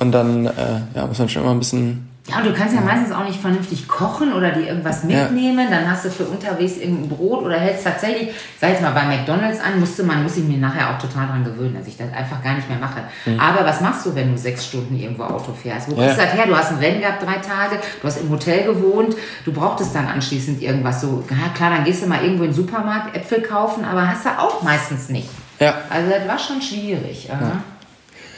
Und 0.00 0.12
dann 0.12 0.46
äh, 0.46 0.80
ja, 0.94 1.06
muss 1.06 1.18
man 1.18 1.28
schon 1.28 1.42
immer 1.42 1.52
ein 1.52 1.60
bisschen 1.60 2.09
ja, 2.28 2.38
und 2.38 2.46
du 2.46 2.52
kannst 2.52 2.74
ja 2.74 2.82
meistens 2.82 3.12
auch 3.12 3.24
nicht 3.24 3.40
vernünftig 3.40 3.88
kochen 3.88 4.32
oder 4.34 4.50
dir 4.50 4.66
irgendwas 4.66 5.04
mitnehmen. 5.04 5.70
Ja. 5.70 5.78
Dann 5.78 5.90
hast 5.90 6.04
du 6.04 6.10
für 6.10 6.24
unterwegs 6.24 6.76
irgendein 6.76 7.08
Brot 7.08 7.42
oder 7.42 7.58
hältst 7.58 7.84
tatsächlich, 7.84 8.30
sag 8.60 8.70
jetzt 8.70 8.82
mal 8.82 8.90
bei 8.90 9.04
McDonalds 9.04 9.58
an, 9.58 9.80
musste 9.80 10.04
man, 10.04 10.22
muss 10.22 10.36
ich 10.36 10.44
mir 10.44 10.58
nachher 10.58 10.90
auch 10.90 10.98
total 10.98 11.28
dran 11.28 11.44
gewöhnen, 11.44 11.74
dass 11.74 11.86
ich 11.86 11.96
das 11.96 12.12
einfach 12.12 12.42
gar 12.44 12.54
nicht 12.54 12.68
mehr 12.68 12.78
mache. 12.78 13.00
Mhm. 13.24 13.40
Aber 13.40 13.64
was 13.64 13.80
machst 13.80 14.04
du, 14.04 14.14
wenn 14.14 14.30
du 14.30 14.38
sechs 14.38 14.66
Stunden 14.66 14.96
irgendwo 14.96 15.24
Auto 15.24 15.52
fährst? 15.54 15.90
Wo 15.90 15.94
ja. 15.94 16.02
kriegst 16.02 16.18
du 16.18 16.22
das 16.22 16.34
her? 16.34 16.46
Du 16.46 16.56
hast 16.56 16.70
ein 16.72 16.78
Rennen 16.78 17.00
gehabt, 17.00 17.22
drei 17.22 17.38
Tage, 17.38 17.80
du 18.00 18.06
hast 18.06 18.20
im 18.20 18.28
Hotel 18.28 18.64
gewohnt, 18.64 19.16
du 19.46 19.52
brauchtest 19.52 19.94
dann 19.94 20.06
anschließend 20.06 20.60
irgendwas 20.60 21.00
so, 21.00 21.24
ja 21.30 21.48
klar, 21.54 21.70
dann 21.70 21.84
gehst 21.84 22.02
du 22.02 22.06
mal 22.06 22.22
irgendwo 22.22 22.44
in 22.44 22.50
den 22.50 22.56
Supermarkt 22.56 23.16
Äpfel 23.16 23.40
kaufen, 23.40 23.84
aber 23.84 24.06
hast 24.06 24.26
du 24.26 24.30
auch 24.38 24.62
meistens 24.62 25.08
nicht. 25.08 25.30
Ja. 25.58 25.74
Also 25.88 26.10
das 26.10 26.28
war 26.28 26.38
schon 26.38 26.60
schwierig. 26.60 27.28
Ja. 27.28 27.62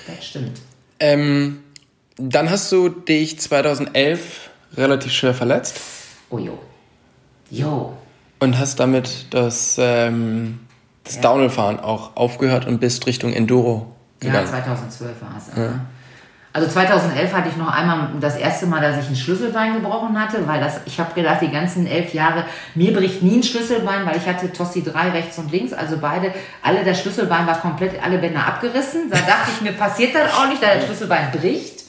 Das 0.07 0.25
stimmt. 0.25 0.61
Ähm 1.01 1.62
dann 2.17 2.51
hast 2.51 2.71
du 2.73 2.89
dich 2.89 3.39
2011 3.39 4.51
relativ 4.77 5.13
schwer 5.13 5.35
verletzt. 5.35 5.81
Oh 6.31 6.39
jo. 6.39 6.59
Jo. 7.51 7.93
Und 8.39 8.59
hast 8.59 8.81
damit 8.81 9.27
das, 9.31 9.77
ähm, 9.79 10.61
das 11.05 11.17
ja. 11.17 11.23
Downhill-Fahren 11.23 11.81
auch 11.81 12.17
aufgehört 12.17 12.67
und 12.67 12.81
bist 12.81 13.07
Richtung 13.07 13.33
Enduro 13.33 13.95
gegangen. 14.21 14.47
Ja, 14.47 14.51
2012 14.51 15.11
war 15.21 15.35
es. 15.37 15.57
Ja. 15.57 15.81
Also 16.55 16.69
2011 16.69 17.33
hatte 17.33 17.49
ich 17.49 17.57
noch 17.57 17.73
einmal 17.73 18.11
das 18.21 18.37
erste 18.37 18.67
Mal, 18.67 18.83
dass 18.83 19.03
ich 19.03 19.09
ein 19.09 19.17
Schlüsselbein 19.17 19.73
gebrochen 19.73 20.21
hatte, 20.21 20.47
weil 20.47 20.61
das, 20.61 20.81
ich 20.85 21.01
habe 21.01 21.15
gedacht, 21.15 21.41
die 21.41 21.51
ganzen 21.51 21.87
elf 21.87 22.13
Jahre, 22.13 22.45
mir 22.75 22.93
bricht 22.93 23.23
nie 23.23 23.39
ein 23.39 23.43
Schlüsselbein, 23.43 24.05
weil 24.05 24.19
ich 24.19 24.27
hatte 24.27 24.53
Tossi 24.53 24.85
3 24.85 25.11
rechts 25.11 25.39
und 25.39 25.51
links, 25.51 25.73
also 25.73 25.97
beide, 25.99 26.35
alle, 26.63 26.85
das 26.85 27.01
Schlüsselbein 27.01 27.47
war 27.47 27.59
komplett, 27.59 28.03
alle 28.05 28.19
Bänder 28.19 28.47
abgerissen. 28.47 29.09
Da 29.11 29.17
dachte 29.17 29.51
ich, 29.55 29.63
mir 29.63 29.73
passiert 29.73 30.15
das 30.15 30.35
auch 30.35 30.47
nicht, 30.49 30.63
da 30.63 30.75
das 30.75 30.85
Schlüsselbein 30.85 31.31
bricht. 31.31 31.82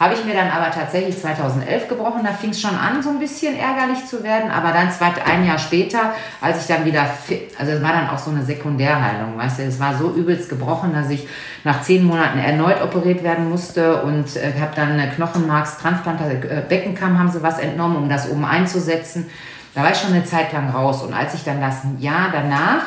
Habe 0.00 0.14
ich 0.14 0.24
mir 0.24 0.34
dann 0.34 0.50
aber 0.50 0.70
tatsächlich 0.70 1.20
2011 1.20 1.86
gebrochen. 1.86 2.22
Da 2.24 2.32
fing 2.32 2.50
es 2.50 2.60
schon 2.60 2.74
an, 2.74 3.02
so 3.02 3.10
ein 3.10 3.18
bisschen 3.18 3.56
ärgerlich 3.56 4.04
zu 4.06 4.24
werden. 4.24 4.50
Aber 4.50 4.72
dann 4.72 4.90
zweit, 4.90 5.24
ein 5.24 5.46
Jahr 5.46 5.58
später, 5.58 6.14
als 6.40 6.62
ich 6.62 6.66
dann 6.66 6.84
wieder 6.84 7.04
fit, 7.04 7.50
also 7.58 7.72
es 7.72 7.82
war 7.82 7.92
dann 7.92 8.08
auch 8.08 8.18
so 8.18 8.30
eine 8.30 8.42
Sekundärheilung, 8.42 9.36
weißt 9.36 9.58
du, 9.58 9.62
es 9.64 9.78
war 9.78 9.96
so 9.96 10.10
übelst 10.10 10.48
gebrochen, 10.48 10.92
dass 10.94 11.10
ich 11.10 11.28
nach 11.62 11.82
zehn 11.82 12.04
Monaten 12.04 12.38
erneut 12.38 12.82
operiert 12.82 13.22
werden 13.22 13.48
musste 13.48 14.02
und 14.02 14.34
äh, 14.36 14.52
habe 14.60 14.74
dann 14.74 14.92
eine 14.92 15.10
Knochenmarkstransplantation, 15.10 16.50
äh, 16.50 16.62
Beckenkamm 16.68 17.18
haben 17.18 17.30
sie 17.30 17.42
was 17.42 17.58
entnommen, 17.58 17.96
um 17.98 18.08
das 18.08 18.30
oben 18.30 18.44
einzusetzen. 18.44 19.30
Da 19.74 19.82
war 19.82 19.92
ich 19.92 19.98
schon 19.98 20.12
eine 20.12 20.24
Zeit 20.24 20.52
lang 20.52 20.70
raus. 20.70 21.02
Und 21.02 21.14
als 21.14 21.34
ich 21.34 21.44
dann 21.44 21.60
das 21.60 21.76
Jahr 21.98 22.30
danach 22.32 22.82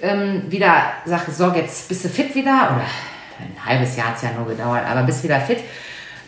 ähm, 0.00 0.44
wieder 0.48 0.74
sage, 1.04 1.32
so, 1.32 1.52
jetzt 1.52 1.88
bist 1.88 2.04
du 2.04 2.08
fit 2.08 2.34
wieder, 2.34 2.70
oder 2.76 2.84
ein 3.40 3.66
halbes 3.66 3.96
Jahr 3.96 4.08
hat 4.08 4.16
es 4.16 4.22
ja 4.22 4.30
nur 4.36 4.46
gedauert, 4.46 4.82
aber 4.88 5.02
bist 5.02 5.24
wieder 5.24 5.40
fit, 5.40 5.58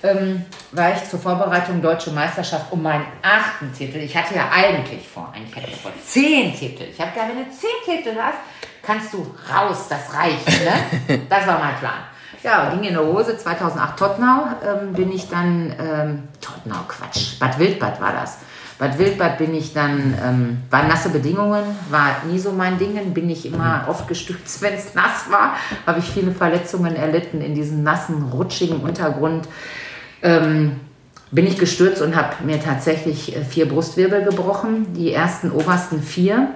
ähm, 0.03 0.45
war 0.73 0.95
ich 0.95 1.09
zur 1.09 1.19
Vorbereitung 1.19 1.81
Deutsche 1.83 2.11
Meisterschaft 2.11 2.71
um 2.71 2.83
meinen 2.83 3.07
achten 3.23 3.73
Titel. 3.73 3.99
Ich 3.99 4.17
hatte 4.17 4.35
ja 4.35 4.51
eigentlich 4.53 5.07
vor, 5.09 5.33
eigentlich 5.35 5.57
hatte 5.57 5.69
ich 5.69 5.81
vor 5.81 5.93
zehn 6.05 6.55
Titel. 6.55 6.85
Ich 6.91 7.01
habe 7.01 7.13
gedacht, 7.13 7.29
wenn 7.29 7.45
du 7.45 7.51
zehn 7.51 7.71
Titel 7.85 8.17
hast, 8.21 8.39
kannst 8.83 9.13
du 9.13 9.27
raus, 9.53 9.87
das 9.89 10.15
reicht. 10.15 10.47
Ne? 10.47 11.21
Das 11.29 11.47
war 11.47 11.59
mein 11.59 11.77
Plan. 11.77 12.05
Ja, 12.43 12.71
ging 12.71 12.85
in 12.85 12.95
der 12.95 13.05
Hose. 13.05 13.37
2008 13.37 13.99
Tottenau 13.99 14.47
ähm, 14.65 14.93
bin 14.93 15.11
ich 15.13 15.29
dann, 15.29 15.75
ähm, 15.81 16.29
Tottenau, 16.41 16.85
Quatsch, 16.87 17.39
Bad 17.39 17.59
Wildbad 17.59 18.01
war 18.01 18.13
das. 18.13 18.39
Bad 18.79 18.99
Wildbad 18.99 19.39
bin 19.39 19.55
ich 19.55 19.73
dann, 19.73 20.15
ähm, 20.23 20.63
war 20.71 20.85
nasse 20.85 21.09
Bedingungen, 21.09 21.65
war 21.89 22.23
nie 22.31 22.39
so 22.39 22.53
mein 22.53 22.79
Ding, 22.79 23.15
bin 23.15 23.31
ich 23.31 23.47
immer 23.47 23.83
mhm. 23.83 23.89
oft 23.89 24.07
gestützt, 24.07 24.61
wenn 24.63 24.75
es 24.75 24.95
nass 24.95 25.31
war, 25.31 25.57
habe 25.87 25.99
ich 25.99 26.05
viele 26.05 26.31
Verletzungen 26.31 26.95
erlitten 26.95 27.41
in 27.41 27.55
diesem 27.55 27.83
nassen, 27.83 28.31
rutschigen 28.33 28.81
Untergrund 28.81 29.49
ähm, 30.23 30.81
bin 31.31 31.47
ich 31.47 31.59
gestürzt 31.59 32.03
und 32.03 32.17
habe 32.17 32.45
mir 32.45 32.63
tatsächlich 32.63 33.37
äh, 33.37 33.45
vier 33.45 33.69
Brustwirbel 33.69 34.25
gebrochen. 34.25 34.93
Die 34.95 35.13
ersten 35.13 35.51
obersten 35.51 36.03
vier 36.03 36.49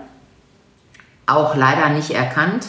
auch 1.27 1.55
leider 1.55 1.91
nicht 1.91 2.11
erkannt. 2.11 2.67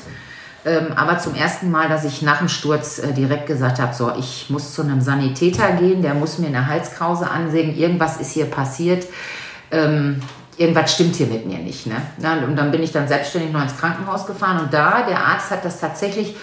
Ähm, 0.63 0.93
aber 0.95 1.17
zum 1.17 1.33
ersten 1.33 1.71
Mal, 1.71 1.89
dass 1.89 2.05
ich 2.05 2.21
nach 2.21 2.37
dem 2.37 2.47
Sturz 2.47 2.99
äh, 2.99 3.13
direkt 3.13 3.47
gesagt 3.47 3.79
habe, 3.79 3.95
so, 3.95 4.11
ich 4.17 4.49
muss 4.49 4.75
zu 4.75 4.83
einem 4.83 5.01
Sanitäter 5.01 5.71
gehen, 5.73 6.03
der 6.03 6.13
muss 6.13 6.37
mir 6.37 6.47
eine 6.47 6.67
Halskrause 6.67 7.29
ansägen, 7.29 7.75
irgendwas 7.75 8.17
ist 8.17 8.31
hier 8.31 8.45
passiert, 8.45 9.07
ähm, 9.71 10.21
irgendwas 10.57 10.93
stimmt 10.93 11.15
hier 11.15 11.25
mit 11.25 11.47
mir 11.47 11.57
nicht. 11.57 11.87
Ne? 11.87 11.95
und 12.45 12.55
dann 12.55 12.69
bin 12.69 12.83
ich 12.83 12.91
dann 12.91 13.07
selbstständig 13.07 13.51
noch 13.51 13.63
ins 13.63 13.75
Krankenhaus 13.75 14.27
gefahren 14.27 14.59
und 14.59 14.71
da, 14.71 15.01
der 15.01 15.25
Arzt 15.25 15.49
hat 15.49 15.65
das 15.65 15.79
tatsächlich, 15.79 16.35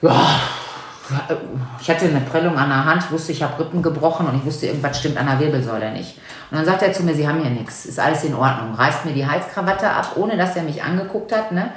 ja, 0.00 0.40
ich 1.80 1.90
hatte 1.90 2.06
eine 2.06 2.20
Prellung 2.20 2.56
an 2.56 2.68
der 2.68 2.84
Hand, 2.84 3.10
wusste, 3.10 3.32
ich 3.32 3.42
habe 3.42 3.58
Rippen 3.58 3.82
gebrochen 3.82 4.26
und 4.26 4.36
ich 4.36 4.44
wusste, 4.44 4.66
irgendwas 4.66 4.98
stimmt 4.98 5.16
an 5.16 5.26
der 5.26 5.40
Wirbelsäule 5.40 5.90
nicht. 5.92 6.18
Und 6.50 6.58
dann 6.58 6.66
sagt 6.66 6.82
er 6.82 6.92
zu 6.92 7.02
mir, 7.02 7.14
Sie 7.14 7.26
haben 7.26 7.40
hier 7.40 7.50
nichts, 7.50 7.86
ist 7.86 7.98
alles 7.98 8.24
in 8.24 8.34
Ordnung. 8.34 8.74
Reißt 8.74 9.04
mir 9.04 9.12
die 9.12 9.26
Halskrawatte 9.26 9.88
ab, 9.88 10.12
ohne 10.16 10.36
dass 10.36 10.56
er 10.56 10.62
mich 10.62 10.82
angeguckt 10.82 11.32
hat. 11.32 11.52
Ne? 11.52 11.70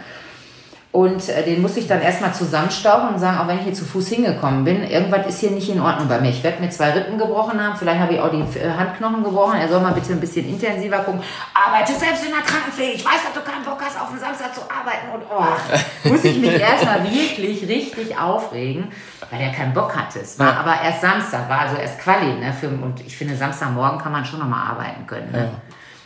Und 0.92 1.30
äh, 1.30 1.44
den 1.44 1.62
muss 1.62 1.78
ich 1.78 1.88
dann 1.88 2.02
erstmal 2.02 2.34
zusammenstauchen 2.34 3.14
und 3.14 3.20
sagen, 3.20 3.38
auch 3.38 3.48
wenn 3.48 3.60
ich 3.60 3.64
hier 3.64 3.74
zu 3.74 3.86
Fuß 3.86 4.10
hingekommen 4.10 4.66
bin, 4.66 4.84
irgendwas 4.84 5.26
ist 5.26 5.40
hier 5.40 5.52
nicht 5.52 5.70
in 5.70 5.80
Ordnung 5.80 6.10
bei 6.10 6.20
mir. 6.20 6.30
Ich 6.30 6.44
werde 6.44 6.62
mir 6.62 6.70
zwei 6.70 6.92
Rippen 6.92 7.18
gebrochen 7.18 7.64
haben, 7.64 7.78
vielleicht 7.78 8.00
habe 8.00 8.14
ich 8.14 8.20
auch 8.20 8.30
die 8.30 8.60
äh, 8.60 8.70
Handknochen 8.78 9.24
gebrochen. 9.24 9.58
Er 9.58 9.70
soll 9.70 9.80
mal 9.80 9.94
bitte 9.94 10.12
ein 10.12 10.20
bisschen 10.20 10.50
intensiver 10.50 10.98
gucken. 11.00 11.22
Arbeite 11.54 11.94
selbst 11.94 12.26
in 12.26 12.32
der 12.32 12.42
Krankenpflege. 12.42 12.92
Ich 12.92 13.06
weiß, 13.06 13.24
dass 13.24 13.34
du 13.34 13.50
keinen 13.50 13.64
Bock 13.64 13.82
hast, 13.82 14.02
auf 14.02 14.10
den 14.10 14.20
Samstag 14.20 14.54
zu 14.54 14.62
arbeiten. 14.64 15.08
Und 15.14 15.24
oh, 15.32 16.10
muss 16.10 16.26
ich 16.26 16.38
mich 16.38 16.60
erstmal 16.60 17.02
wirklich 17.06 17.66
richtig 17.70 18.18
aufregen, 18.18 18.92
weil 19.30 19.40
er 19.40 19.54
keinen 19.54 19.74
Bock 19.74 19.96
hatte. 19.96 20.20
Es 20.20 20.38
war 20.40 20.58
aber 20.58 20.76
erst 20.84 21.00
Samstag, 21.00 21.48
war 21.48 21.62
also 21.62 21.78
erst 21.78 22.00
Quali. 22.00 22.34
Ne, 22.34 22.52
für, 22.52 22.68
und 22.68 23.00
ich 23.00 23.16
finde, 23.16 23.38
Samstagmorgen 23.38 23.98
kann 23.98 24.12
man 24.12 24.26
schon 24.26 24.40
nochmal 24.40 24.72
arbeiten 24.72 25.08
können. 25.08 25.32
Ne? 25.32 25.38
Ja. 25.40 25.52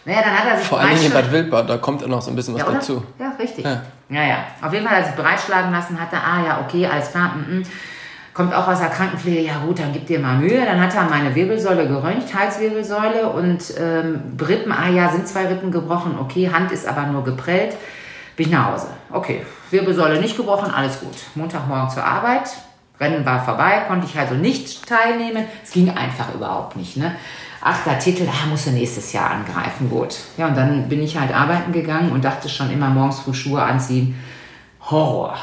Naja, 0.06 0.22
dann 0.22 0.38
hat 0.38 0.48
er 0.48 0.58
sich 0.60 0.68
Vor 0.68 0.80
allem 0.80 1.02
in 1.02 1.12
Bad 1.12 1.32
Wildbad, 1.32 1.68
da 1.68 1.78
kommt 1.78 2.02
ja 2.02 2.08
noch 2.08 2.22
so 2.22 2.30
ein 2.30 2.36
bisschen 2.36 2.54
was 2.54 2.62
ja, 2.62 2.72
dazu. 2.72 3.04
Ja, 3.18 3.34
richtig. 3.40 3.66
Ja. 3.66 3.82
Ja, 4.10 4.24
ja. 4.24 4.38
Auf 4.62 4.72
jeden 4.74 4.86
Fall 4.86 4.98
hat 4.98 5.06
er 5.06 5.12
sich 5.12 5.22
breitschlagen 5.22 5.72
lassen, 5.72 6.00
hatte, 6.00 6.18
ah 6.18 6.44
ja, 6.46 6.62
okay, 6.62 6.86
alles 6.86 7.12
klar, 7.12 7.36
mm, 7.36 7.60
mm. 7.60 7.64
kommt 8.34 8.54
auch 8.54 8.68
aus 8.68 8.80
der 8.80 8.90
Krankenpflege, 8.90 9.42
ja 9.42 9.58
gut, 9.66 9.80
dann 9.80 9.94
gib 9.94 10.06
dir 10.08 10.20
mal 10.20 10.38
Mühe. 10.38 10.64
Dann 10.66 10.80
hat 10.80 10.94
er 10.96 11.04
meine 11.04 11.34
Wirbelsäule 11.34 11.88
geröntgt, 11.88 12.34
Halswirbelsäule 12.34 13.30
und 13.30 13.74
ähm, 13.80 14.38
Rippen, 14.40 14.72
ah 14.72 14.90
ja, 14.90 15.10
sind 15.10 15.28
zwei 15.28 15.48
Rippen 15.48 15.72
gebrochen, 15.72 16.18
okay, 16.20 16.50
Hand 16.52 16.72
ist 16.72 16.88
aber 16.88 17.08
nur 17.08 17.24
geprellt. 17.24 17.76
Bin 18.36 18.48
ich 18.48 18.52
nach 18.52 18.74
Hause. 18.74 18.88
Okay, 19.12 19.46
Wirbelsäule 19.72 20.20
nicht 20.20 20.36
gebrochen, 20.36 20.70
alles 20.70 21.00
gut. 21.00 21.16
Montagmorgen 21.36 21.90
zur 21.90 22.04
Arbeit, 22.04 22.50
Rennen 23.00 23.26
war 23.26 23.44
vorbei, 23.44 23.84
konnte 23.88 24.08
ich 24.08 24.18
also 24.18 24.36
nicht 24.36 24.88
teilnehmen. 24.88 25.46
Es 25.64 25.72
ging 25.72 25.90
einfach 25.90 26.34
überhaupt 26.34 26.76
nicht. 26.76 26.98
Ne? 26.98 27.16
Achter 27.66 27.98
Titel, 27.98 28.26
da 28.26 28.48
musst 28.48 28.68
du 28.68 28.72
nächstes 28.72 29.12
Jahr 29.12 29.32
angreifen, 29.32 29.90
gut. 29.90 30.16
Ja, 30.38 30.48
und 30.48 30.56
dann 30.56 30.88
bin 30.88 31.02
ich 31.02 31.18
halt 31.18 31.34
arbeiten 31.34 31.72
gegangen 31.72 32.12
und 32.12 32.24
dachte 32.24 32.48
schon 32.48 32.72
immer 32.72 32.90
morgens 32.90 33.20
früh 33.20 33.34
Schuhe 33.34 33.62
anziehen. 33.62 34.16
Horror. 34.92 35.36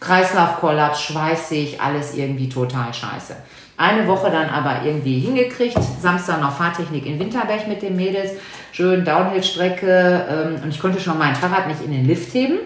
Kreislaufkollaps, 0.00 1.02
schweißig, 1.02 1.78
alles 1.80 2.14
irgendwie 2.14 2.48
total 2.48 2.92
scheiße. 2.94 3.36
Eine 3.76 4.06
Woche 4.06 4.30
dann 4.30 4.48
aber 4.48 4.82
irgendwie 4.84 5.20
hingekriegt. 5.20 5.78
Samstag 6.00 6.40
noch 6.40 6.56
Fahrtechnik 6.56 7.04
in 7.04 7.18
Winterberg 7.18 7.68
mit 7.68 7.82
den 7.82 7.96
Mädels. 7.96 8.32
Schön 8.72 9.04
Downhill-Strecke. 9.04 10.26
Ähm, 10.30 10.62
und 10.62 10.70
ich 10.70 10.80
konnte 10.80 11.00
schon 11.00 11.18
mein 11.18 11.36
Fahrrad 11.36 11.68
nicht 11.68 11.82
in 11.84 11.92
den 11.92 12.06
Lift 12.06 12.32
heben. 12.32 12.60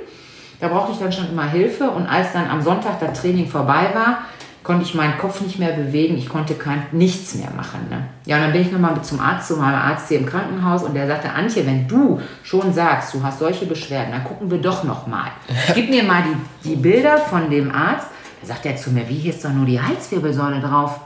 Da 0.60 0.68
brauchte 0.68 0.92
ich 0.92 0.98
dann 0.98 1.12
schon 1.12 1.28
immer 1.28 1.48
Hilfe. 1.50 1.90
Und 1.90 2.06
als 2.06 2.32
dann 2.32 2.48
am 2.48 2.62
Sonntag 2.62 3.00
das 3.00 3.20
Training 3.20 3.48
vorbei 3.48 3.90
war, 3.94 4.18
konnte 4.66 4.84
ich 4.84 4.96
meinen 4.96 5.16
Kopf 5.16 5.40
nicht 5.42 5.60
mehr 5.60 5.74
bewegen, 5.74 6.18
ich 6.18 6.28
konnte 6.28 6.54
kein, 6.54 6.82
nichts 6.90 7.36
mehr 7.36 7.52
machen. 7.56 7.86
Ne? 7.88 8.04
Ja, 8.24 8.34
und 8.36 8.42
dann 8.42 8.52
bin 8.52 8.62
ich 8.62 8.72
nochmal 8.72 9.00
zum 9.00 9.20
Arzt, 9.20 9.46
zu 9.46 9.56
meinem 9.56 9.76
Arzt 9.76 10.08
hier 10.08 10.18
im 10.18 10.26
Krankenhaus 10.26 10.82
und 10.82 10.92
der 10.94 11.06
sagte, 11.06 11.30
Antje, 11.30 11.64
wenn 11.64 11.86
du 11.86 12.20
schon 12.42 12.72
sagst, 12.72 13.14
du 13.14 13.22
hast 13.22 13.38
solche 13.38 13.64
Beschwerden, 13.64 14.10
dann 14.10 14.24
gucken 14.24 14.50
wir 14.50 14.58
doch 14.58 14.82
nochmal. 14.82 15.30
Gib 15.74 15.88
mir 15.88 16.02
mal 16.02 16.24
die, 16.24 16.68
die 16.68 16.74
Bilder 16.74 17.16
von 17.16 17.48
dem 17.48 17.70
Arzt. 17.70 18.08
Da 18.40 18.48
sagt 18.48 18.66
er 18.66 18.76
zu 18.76 18.90
mir, 18.90 19.08
wie, 19.08 19.14
hier 19.14 19.32
ist 19.32 19.44
doch 19.44 19.52
nur 19.52 19.66
die 19.66 19.80
Halswirbelsäule 19.80 20.60
drauf. 20.60 20.98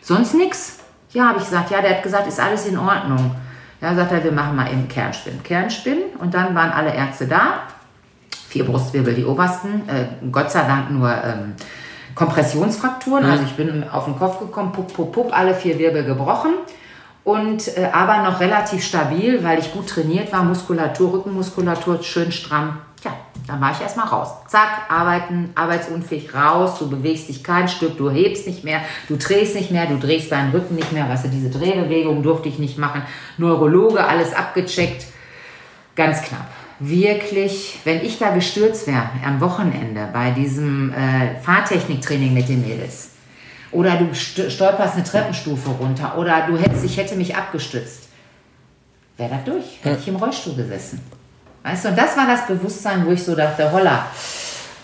Sonst 0.00 0.34
nichts? 0.34 0.80
Ja, 1.12 1.28
habe 1.28 1.38
ich 1.38 1.44
gesagt, 1.44 1.70
ja, 1.70 1.80
der 1.80 1.98
hat 1.98 2.02
gesagt, 2.02 2.26
ist 2.26 2.40
alles 2.40 2.66
in 2.66 2.76
Ordnung. 2.76 3.36
Ja, 3.80 3.94
sagt 3.94 4.10
er, 4.10 4.24
wir 4.24 4.32
machen 4.32 4.56
mal 4.56 4.72
eben 4.72 4.88
Kernspin. 4.88 5.40
Kernspin 5.44 5.98
und 6.18 6.34
dann 6.34 6.52
waren 6.56 6.72
alle 6.72 6.92
Ärzte 6.92 7.28
da. 7.28 7.62
Vier 8.48 8.64
Brustwirbel, 8.64 9.14
die 9.14 9.24
obersten. 9.24 9.88
Äh, 9.88 10.06
Gott 10.32 10.50
sei 10.50 10.66
Dank 10.66 10.90
nur... 10.90 11.10
Ähm, 11.10 11.54
Kompressionsfrakturen. 12.14 13.24
Mhm. 13.24 13.30
Also 13.30 13.44
ich 13.44 13.56
bin 13.56 13.88
auf 13.88 14.04
den 14.04 14.18
Kopf 14.18 14.38
gekommen, 14.38 14.72
pup, 14.72 14.92
pup, 14.92 15.12
pup, 15.12 15.36
alle 15.36 15.54
vier 15.54 15.78
Wirbel 15.78 16.04
gebrochen. 16.04 16.54
Und 17.24 17.76
äh, 17.78 17.88
aber 17.92 18.22
noch 18.22 18.40
relativ 18.40 18.84
stabil, 18.84 19.42
weil 19.42 19.58
ich 19.58 19.72
gut 19.72 19.88
trainiert 19.88 20.30
war, 20.30 20.44
Muskulatur, 20.44 21.14
Rückenmuskulatur 21.14 22.02
schön 22.02 22.30
stramm. 22.32 22.78
Tja, 23.00 23.12
dann 23.46 23.62
war 23.62 23.72
ich 23.72 23.80
erstmal 23.80 24.08
raus. 24.08 24.28
Zack, 24.48 24.90
arbeiten, 24.90 25.50
arbeitsunfähig 25.54 26.34
raus, 26.34 26.78
du 26.78 26.88
bewegst 26.88 27.30
dich 27.30 27.42
kein 27.42 27.68
Stück, 27.68 27.96
du 27.96 28.10
hebst 28.10 28.46
nicht 28.46 28.62
mehr, 28.62 28.80
du 29.08 29.16
drehst 29.16 29.54
nicht 29.54 29.70
mehr, 29.70 29.86
du 29.86 29.98
drehst 29.98 30.30
deinen 30.32 30.52
Rücken 30.52 30.74
nicht 30.74 30.92
mehr, 30.92 31.08
weißt 31.08 31.24
du, 31.24 31.28
diese 31.28 31.48
Drehbewegung 31.48 32.22
durfte 32.22 32.50
ich 32.50 32.58
nicht 32.58 32.76
machen. 32.76 33.02
Neurologe, 33.38 34.04
alles 34.04 34.34
abgecheckt. 34.34 35.06
Ganz 35.96 36.20
knapp 36.22 36.48
wirklich, 36.78 37.78
wenn 37.84 38.04
ich 38.04 38.18
da 38.18 38.30
gestürzt 38.30 38.86
wäre 38.86 39.08
am 39.24 39.40
Wochenende 39.40 40.08
bei 40.12 40.30
diesem 40.30 40.92
äh, 40.92 41.40
Fahrtechniktraining 41.40 42.34
mit 42.34 42.48
den 42.48 42.62
Mädels, 42.62 43.10
oder 43.70 43.96
du 43.96 44.14
stolperst 44.14 44.94
eine 44.94 45.04
Treppenstufe 45.04 45.70
runter, 45.70 46.16
oder 46.18 46.46
du 46.46 46.56
hättest, 46.56 46.84
ich 46.84 46.96
hätte 46.96 47.16
mich 47.16 47.34
abgestützt, 47.34 48.08
wäre 49.16 49.30
das 49.30 49.44
durch, 49.44 49.64
hätte 49.82 50.00
ich 50.00 50.08
im 50.08 50.16
Rollstuhl 50.16 50.54
gesessen. 50.54 51.00
Weißt 51.62 51.84
du, 51.84 51.88
und 51.88 51.98
das 51.98 52.16
war 52.16 52.26
das 52.26 52.46
Bewusstsein, 52.46 53.06
wo 53.06 53.12
ich 53.12 53.22
so 53.22 53.34
dachte, 53.34 53.72
holla, 53.72 54.06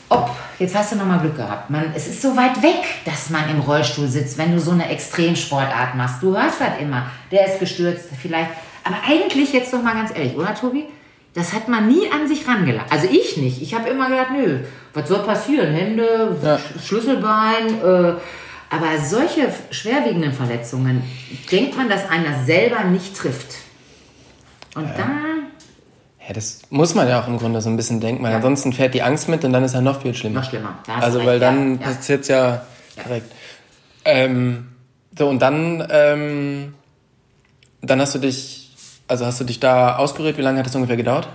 ob, 0.08 0.30
jetzt 0.58 0.74
hast 0.74 0.92
du 0.92 0.96
nochmal 0.96 1.20
Glück 1.20 1.36
gehabt. 1.36 1.70
Man, 1.70 1.92
es 1.94 2.08
ist 2.08 2.22
so 2.22 2.36
weit 2.36 2.62
weg, 2.62 2.82
dass 3.04 3.30
man 3.30 3.48
im 3.50 3.60
Rollstuhl 3.60 4.08
sitzt, 4.08 4.38
wenn 4.38 4.52
du 4.52 4.60
so 4.60 4.72
eine 4.72 4.88
Extremsportart 4.88 5.94
machst. 5.94 6.22
Du 6.22 6.36
hörst 6.36 6.60
halt 6.60 6.80
immer, 6.80 7.06
der 7.30 7.46
ist 7.46 7.60
gestürzt, 7.60 8.08
vielleicht. 8.20 8.50
Aber 8.82 8.96
eigentlich 9.06 9.52
jetzt 9.52 9.72
doch 9.72 9.82
mal 9.82 9.94
ganz 9.94 10.10
ehrlich, 10.10 10.36
oder 10.36 10.54
Tobi? 10.54 10.86
Das 11.34 11.52
hat 11.52 11.68
man 11.68 11.86
nie 11.86 12.10
an 12.10 12.26
sich 12.26 12.46
rangelassen. 12.46 12.90
Also 12.90 13.06
ich 13.10 13.36
nicht. 13.36 13.62
Ich 13.62 13.74
habe 13.74 13.88
immer 13.88 14.08
gedacht, 14.08 14.32
nö, 14.32 14.60
was 14.94 15.08
soll 15.08 15.20
passieren? 15.20 15.72
Hände, 15.72 16.36
ja. 16.42 16.58
Schlüsselbein. 16.84 17.80
Äh, 17.84 18.14
aber 18.72 18.98
solche 19.04 19.52
schwerwiegenden 19.70 20.32
Verletzungen, 20.32 21.02
denkt 21.50 21.76
man, 21.76 21.88
dass 21.88 22.08
einer 22.08 22.44
selber 22.44 22.84
nicht 22.84 23.16
trifft. 23.16 23.56
Und 24.76 24.86
ja. 24.86 24.94
da... 24.96 25.06
Ja, 26.26 26.34
das 26.34 26.62
muss 26.70 26.94
man 26.94 27.08
ja 27.08 27.20
auch 27.20 27.26
im 27.26 27.38
Grunde 27.38 27.60
so 27.60 27.68
ein 27.68 27.76
bisschen 27.76 28.00
denken, 28.00 28.22
weil 28.22 28.30
ja. 28.30 28.36
ansonsten 28.36 28.72
fährt 28.72 28.94
die 28.94 29.02
Angst 29.02 29.28
mit 29.28 29.44
und 29.44 29.52
dann 29.52 29.64
ist 29.64 29.74
er 29.74 29.80
noch 29.80 30.02
viel 30.02 30.14
schlimmer. 30.14 30.40
Noch 30.40 30.48
schlimmer. 30.48 30.78
Also, 31.00 31.18
recht, 31.18 31.28
weil 31.28 31.40
dann 31.40 31.80
ja. 31.80 31.86
passiert 31.86 32.22
es 32.22 32.28
ja 32.28 32.64
direkt. 33.04 33.32
Ähm, 34.04 34.68
so, 35.18 35.28
und 35.28 35.40
dann, 35.40 35.86
ähm, 35.90 36.74
dann 37.82 38.00
hast 38.00 38.14
du 38.14 38.20
dich 38.20 38.59
also 39.10 39.26
hast 39.26 39.40
du 39.40 39.44
dich 39.44 39.58
da 39.58 39.96
ausgerührt? 39.96 40.38
Wie 40.38 40.42
lange 40.42 40.60
hat 40.60 40.66
das 40.66 40.74
ungefähr 40.74 40.96
gedauert? 40.96 41.28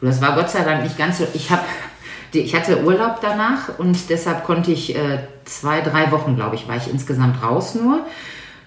Das 0.00 0.20
war 0.20 0.34
Gott 0.34 0.48
sei 0.48 0.64
Dank 0.64 0.82
nicht 0.82 0.96
ganz 0.96 1.18
so. 1.18 1.26
Ich, 1.34 1.50
hab, 1.50 1.64
ich 2.32 2.54
hatte 2.54 2.82
Urlaub 2.84 3.18
danach 3.20 3.78
und 3.78 4.08
deshalb 4.08 4.44
konnte 4.44 4.72
ich 4.72 4.96
äh, 4.96 5.18
zwei, 5.44 5.80
drei 5.82 6.10
Wochen, 6.10 6.36
glaube 6.36 6.56
ich, 6.56 6.66
war 6.66 6.76
ich 6.76 6.88
insgesamt 6.90 7.42
raus 7.42 7.74
nur. 7.74 8.06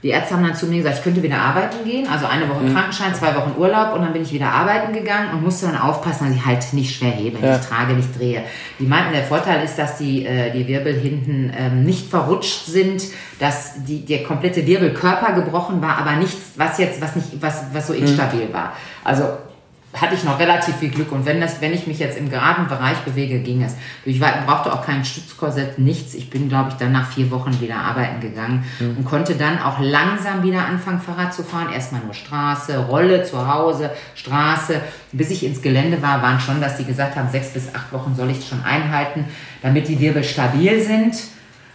Die 0.03 0.09
Ärzte 0.09 0.33
haben 0.35 0.43
dann 0.43 0.55
zu 0.55 0.65
mir 0.65 0.77
gesagt, 0.77 0.97
ich 0.97 1.03
könnte 1.03 1.21
wieder 1.21 1.37
arbeiten 1.37 1.83
gehen. 1.85 2.07
Also 2.07 2.25
eine 2.25 2.49
Woche 2.49 2.63
Mhm. 2.63 2.73
Krankenschein, 2.73 3.13
zwei 3.13 3.35
Wochen 3.35 3.53
Urlaub 3.57 3.93
und 3.93 4.01
dann 4.01 4.13
bin 4.13 4.23
ich 4.23 4.33
wieder 4.33 4.47
arbeiten 4.47 4.93
gegangen 4.93 5.29
und 5.31 5.43
musste 5.43 5.67
dann 5.67 5.77
aufpassen, 5.77 6.27
dass 6.27 6.35
ich 6.35 6.45
halt 6.45 6.73
nicht 6.73 6.95
schwer 6.95 7.11
hebe, 7.11 7.37
Ja. 7.45 7.57
nicht 7.57 7.69
trage, 7.69 7.93
nicht 7.93 8.17
drehe. 8.19 8.41
Die 8.79 8.85
meinten, 8.85 9.13
der 9.13 9.23
Vorteil 9.23 9.63
ist, 9.63 9.77
dass 9.77 9.97
die, 9.99 10.25
äh, 10.25 10.51
die 10.51 10.67
Wirbel 10.67 10.93
hinten 10.95 11.53
ähm, 11.55 11.83
nicht 11.83 12.09
verrutscht 12.09 12.65
sind, 12.65 13.03
dass 13.39 13.83
die, 13.85 14.03
der 14.03 14.23
komplette 14.23 14.65
Wirbelkörper 14.65 15.33
gebrochen 15.33 15.81
war, 15.81 15.97
aber 15.99 16.13
nichts, 16.13 16.53
was 16.55 16.79
jetzt, 16.79 16.99
was 16.99 17.15
nicht, 17.15 17.27
was, 17.39 17.61
was 17.71 17.87
Mhm. 17.89 17.93
so 17.93 17.99
instabil 18.01 18.51
war. 18.51 18.73
Also 19.03 19.23
hatte 19.93 20.15
ich 20.15 20.23
noch 20.23 20.39
relativ 20.39 20.75
viel 20.77 20.89
Glück 20.89 21.11
und 21.11 21.25
wenn, 21.25 21.41
das, 21.41 21.59
wenn 21.59 21.73
ich 21.73 21.85
mich 21.85 21.99
jetzt 21.99 22.17
im 22.17 22.29
geraden 22.29 22.67
Bereich 22.67 22.97
bewege, 22.99 23.39
ging 23.39 23.61
es. 23.61 23.75
Ich 24.05 24.21
war, 24.21 24.31
brauchte 24.45 24.71
auch 24.71 24.85
kein 24.85 25.03
Stützkorsett, 25.03 25.79
nichts. 25.79 26.13
Ich 26.13 26.29
bin, 26.29 26.47
glaube 26.47 26.69
ich, 26.69 26.75
dann 26.75 26.93
nach 26.93 27.11
vier 27.11 27.29
Wochen 27.29 27.59
wieder 27.59 27.75
arbeiten 27.75 28.21
gegangen 28.21 28.63
und 28.79 29.03
konnte 29.05 29.35
dann 29.35 29.59
auch 29.61 29.79
langsam 29.79 30.43
wieder 30.43 30.65
anfangen, 30.65 31.01
Fahrrad 31.01 31.33
zu 31.33 31.43
fahren. 31.43 31.73
Erstmal 31.73 32.01
nur 32.01 32.13
Straße, 32.13 32.77
Rolle 32.77 33.23
zu 33.23 33.47
Hause, 33.47 33.91
Straße. 34.15 34.79
Bis 35.11 35.29
ich 35.29 35.43
ins 35.43 35.61
Gelände 35.61 36.01
war, 36.01 36.21
waren 36.21 36.39
schon, 36.39 36.61
dass 36.61 36.77
die 36.77 36.85
gesagt 36.85 37.17
haben, 37.17 37.29
sechs 37.29 37.49
bis 37.49 37.73
acht 37.75 37.91
Wochen 37.91 38.15
soll 38.15 38.29
ich 38.29 38.47
schon 38.47 38.63
einhalten, 38.63 39.25
damit 39.61 39.89
die 39.89 39.99
Wirbel 39.99 40.23
stabil 40.23 40.81
sind. 40.81 41.15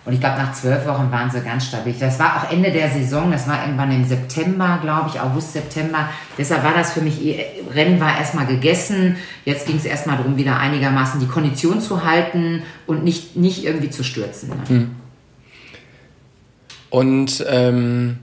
Und 0.07 0.13
ich 0.13 0.21
glaube, 0.21 0.39
nach 0.39 0.53
zwölf 0.53 0.87
Wochen 0.87 1.11
waren 1.11 1.31
sie 1.31 1.41
ganz 1.41 1.67
stabil. 1.67 1.93
Das 1.99 2.19
war 2.21 2.37
auch 2.37 2.53
Ende 2.53 2.71
der 2.71 2.89
Saison, 2.91 3.33
das 3.33 3.49
war 3.49 3.63
irgendwann 3.65 3.91
im 3.91 4.05
September, 4.05 4.79
glaube 4.81 5.11
ich, 5.13 5.21
August, 5.21 5.53
September. 5.53 6.09
Deshalb 6.39 6.63
war 6.63 6.73
das 6.75 6.93
für 6.93 7.01
mich, 7.01 7.21
eh- 7.25 7.45
Rennen 7.75 7.99
war 8.01 8.17
erstmal 8.17 8.47
gegessen. 8.47 9.17
Jetzt 9.45 9.67
ging 9.67 9.77
es 9.77 9.85
erstmal 9.85 10.17
darum, 10.17 10.37
wieder 10.37 10.59
einigermaßen 10.59 11.19
die 11.19 11.27
Kondition 11.27 11.81
zu 11.81 12.05
halten 12.05 12.63
und 12.87 13.03
nicht, 13.03 13.37
nicht 13.37 13.65
irgendwie 13.65 13.91
zu 13.91 14.05
stürzen. 14.05 14.51
Ne? 14.51 14.89
Und 16.89 17.45
ähm, 17.49 18.19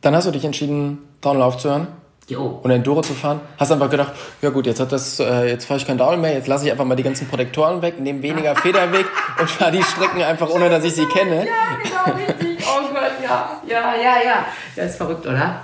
dann 0.00 0.16
hast 0.16 0.26
du 0.26 0.30
dich 0.30 0.46
entschieden, 0.46 0.98
Downhill 1.20 1.42
aufzuhören 1.42 1.88
Jo. 2.32 2.60
und 2.62 2.70
Enduro 2.70 3.02
zu 3.02 3.14
fahren. 3.14 3.40
Hast 3.58 3.72
einfach 3.72 3.90
gedacht, 3.90 4.12
ja 4.40 4.50
gut, 4.50 4.66
jetzt 4.66 4.80
hat 4.80 4.92
das, 4.92 5.20
äh, 5.20 5.48
jetzt 5.48 5.66
fahre 5.66 5.78
ich 5.78 5.86
kein 5.86 5.98
Downhill 5.98 6.18
mehr, 6.18 6.32
jetzt 6.34 6.48
lasse 6.48 6.66
ich 6.66 6.72
einfach 6.72 6.84
mal 6.84 6.96
die 6.96 7.02
ganzen 7.02 7.28
Protektoren 7.28 7.82
weg, 7.82 8.00
nehme 8.00 8.22
weniger 8.22 8.54
Feder 8.62 8.92
weg 8.92 9.06
und 9.38 9.50
fahre 9.50 9.72
die 9.72 9.82
Strecken 9.82 10.22
einfach, 10.22 10.48
ohne 10.50 10.68
dass 10.70 10.84
ich 10.84 10.94
sie 10.94 11.06
kenne. 11.06 11.46
Ja, 11.46 11.52
genau, 11.82 12.16
richtig. 12.16 12.66
Oh 12.66 12.92
Gott, 12.92 13.12
ja. 13.22 13.60
Ja, 13.66 13.94
ja, 13.94 14.14
ja. 14.24 14.46
Das 14.76 14.92
ist 14.92 14.96
verrückt, 14.96 15.26
oder? 15.26 15.60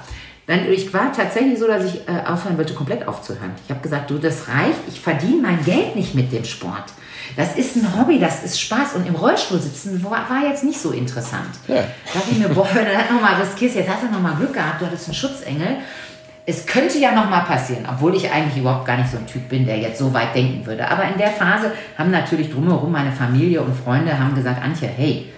Dann, 0.48 0.72
ich 0.72 0.92
war 0.94 1.12
tatsächlich 1.12 1.58
so, 1.58 1.66
dass 1.66 1.84
ich 1.84 2.08
äh, 2.08 2.26
aufhören 2.26 2.56
wollte, 2.56 2.72
komplett 2.72 3.06
aufzuhören. 3.06 3.52
Ich 3.64 3.70
habe 3.70 3.80
gesagt, 3.80 4.10
du, 4.10 4.16
das 4.16 4.48
reicht. 4.48 4.78
Ich 4.88 4.98
verdiene 4.98 5.42
mein 5.42 5.62
Geld 5.62 5.94
nicht 5.94 6.14
mit 6.14 6.32
dem 6.32 6.44
Sport. 6.44 6.84
Das 7.36 7.54
ist 7.56 7.76
ein 7.76 8.00
Hobby, 8.00 8.18
das 8.18 8.42
ist 8.42 8.58
Spaß. 8.58 8.94
Und 8.94 9.06
im 9.06 9.14
Rollstuhl 9.14 9.60
sitzen 9.60 10.02
war, 10.02 10.28
war 10.30 10.48
jetzt 10.48 10.64
nicht 10.64 10.80
so 10.80 10.90
interessant. 10.90 11.50
Ja. 11.66 11.74
Da 11.74 11.82
dachte 12.14 12.30
ich 12.32 12.38
mir, 12.38 12.48
boah, 12.48 12.66
wenn 12.72 12.86
du 12.86 12.92
das 12.92 13.10
nochmal 13.10 13.34
riskierst, 13.34 13.76
jetzt 13.76 13.90
hast 13.90 14.02
du 14.02 14.06
nochmal 14.06 14.36
Glück 14.36 14.54
gehabt, 14.54 14.80
du 14.80 14.86
hattest 14.86 15.04
einen 15.06 15.14
Schutzengel. 15.14 15.76
Es 16.50 16.64
könnte 16.64 16.96
ja 16.96 17.12
nochmal 17.12 17.42
passieren, 17.44 17.86
obwohl 17.86 18.16
ich 18.16 18.32
eigentlich 18.32 18.56
überhaupt 18.56 18.86
gar 18.86 18.96
nicht 18.96 19.10
so 19.10 19.18
ein 19.18 19.26
Typ 19.26 19.50
bin, 19.50 19.66
der 19.66 19.76
jetzt 19.76 19.98
so 19.98 20.14
weit 20.14 20.34
denken 20.34 20.64
würde. 20.64 20.90
Aber 20.90 21.04
in 21.04 21.18
der 21.18 21.28
Phase 21.28 21.72
haben 21.98 22.10
natürlich 22.10 22.50
drumherum 22.50 22.90
meine 22.90 23.12
Familie 23.12 23.60
und 23.60 23.76
Freunde 23.76 24.18
haben 24.18 24.34
gesagt, 24.34 24.64
Antje, 24.64 24.88
hey, 24.88 25.30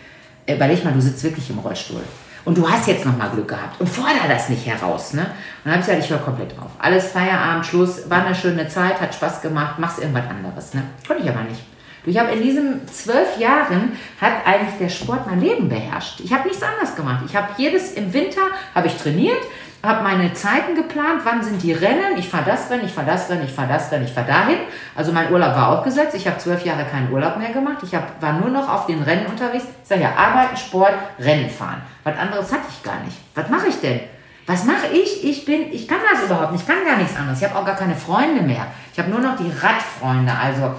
überleg 0.48 0.84
mal, 0.84 0.92
du 0.92 1.00
sitzt 1.00 1.24
wirklich 1.24 1.50
im 1.50 1.58
Rollstuhl. 1.58 2.02
Und 2.44 2.56
du 2.56 2.70
hast 2.70 2.86
jetzt 2.86 3.04
nochmal 3.04 3.28
Glück 3.30 3.48
gehabt 3.48 3.80
und 3.80 3.88
forder 3.88 4.28
das 4.28 4.50
nicht 4.50 4.64
heraus. 4.64 5.12
Ne? 5.12 5.22
Und 5.22 5.28
dann 5.64 5.72
habe 5.72 5.80
ich 5.80 5.86
gesagt, 5.88 6.04
ich 6.04 6.10
höre 6.10 6.18
komplett 6.18 6.56
drauf. 6.56 6.70
Alles 6.78 7.08
Feierabend, 7.08 7.66
Schluss, 7.66 8.08
war 8.08 8.24
eine 8.24 8.34
schöne 8.36 8.68
Zeit, 8.68 9.00
hat 9.00 9.12
Spaß 9.12 9.42
gemacht, 9.42 9.80
machst 9.80 9.98
irgendwas 9.98 10.30
anderes. 10.30 10.74
Ne? 10.74 10.84
Konnte 11.08 11.24
ich 11.24 11.28
aber 11.28 11.42
nicht. 11.42 11.60
Ich 12.06 12.16
habe 12.16 12.30
in 12.30 12.40
diesen 12.40 12.86
zwölf 12.86 13.36
Jahren 13.36 13.92
hat 14.20 14.46
eigentlich 14.46 14.78
der 14.78 14.88
Sport 14.88 15.26
mein 15.26 15.40
Leben 15.40 15.68
beherrscht. 15.68 16.20
Ich 16.20 16.32
habe 16.32 16.46
nichts 16.46 16.62
anderes 16.62 16.94
gemacht. 16.94 17.24
Ich 17.26 17.34
habe 17.34 17.48
jedes 17.58 17.94
im 17.94 18.12
Winter 18.12 18.42
habe 18.76 18.86
ich 18.86 18.96
trainiert, 18.96 19.42
habe 19.82 20.02
meine 20.02 20.32
Zeiten 20.34 20.74
geplant, 20.74 21.22
wann 21.24 21.42
sind 21.42 21.62
die 21.62 21.72
Rennen, 21.72 22.16
ich 22.18 22.28
fahre 22.28 22.44
das 22.44 22.70
Rennen, 22.70 22.84
ich 22.84 22.92
fahre 22.92 23.06
das 23.06 23.30
Rennen, 23.30 23.44
ich 23.44 23.52
fahre 23.52 23.68
das 23.68 23.90
Rennen, 23.90 24.04
ich 24.04 24.12
fahre 24.12 24.26
dahin. 24.26 24.58
Also 24.94 25.12
mein 25.12 25.32
Urlaub 25.32 25.54
war 25.54 25.68
auch 25.70 25.84
gesetzt. 25.84 26.14
Ich 26.14 26.26
habe 26.26 26.36
zwölf 26.38 26.64
Jahre 26.64 26.84
keinen 26.84 27.10
Urlaub 27.10 27.38
mehr 27.38 27.50
gemacht. 27.50 27.78
Ich 27.82 27.94
hab, 27.94 28.20
war 28.20 28.34
nur 28.34 28.50
noch 28.50 28.68
auf 28.68 28.86
den 28.86 29.02
Rennen 29.02 29.26
unterwegs. 29.26 29.64
Ich 29.82 29.88
sage 29.88 30.02
ja, 30.02 30.14
arbeiten, 30.14 30.56
Sport, 30.56 30.92
Rennen 31.18 31.48
fahren. 31.48 31.80
Was 32.04 32.18
anderes 32.18 32.52
hatte 32.52 32.64
ich 32.68 32.82
gar 32.82 33.00
nicht. 33.00 33.16
Was 33.34 33.48
mache 33.48 33.68
ich 33.68 33.80
denn? 33.80 34.00
Was 34.46 34.64
mache 34.64 34.88
ich? 34.92 35.24
Ich 35.24 35.44
bin, 35.44 35.72
ich 35.72 35.86
kann 35.88 35.98
das 36.12 36.24
überhaupt 36.24 36.52
nicht. 36.52 36.62
Ich 36.62 36.68
kann 36.68 36.84
gar 36.84 36.96
nichts 36.96 37.16
anderes. 37.16 37.40
Ich 37.40 37.48
habe 37.48 37.58
auch 37.58 37.64
gar 37.64 37.76
keine 37.76 37.94
Freunde 37.94 38.42
mehr. 38.42 38.66
Ich 38.92 38.98
habe 38.98 39.08
nur 39.08 39.20
noch 39.20 39.36
die 39.36 39.50
Radfreunde, 39.50 40.32
also 40.32 40.74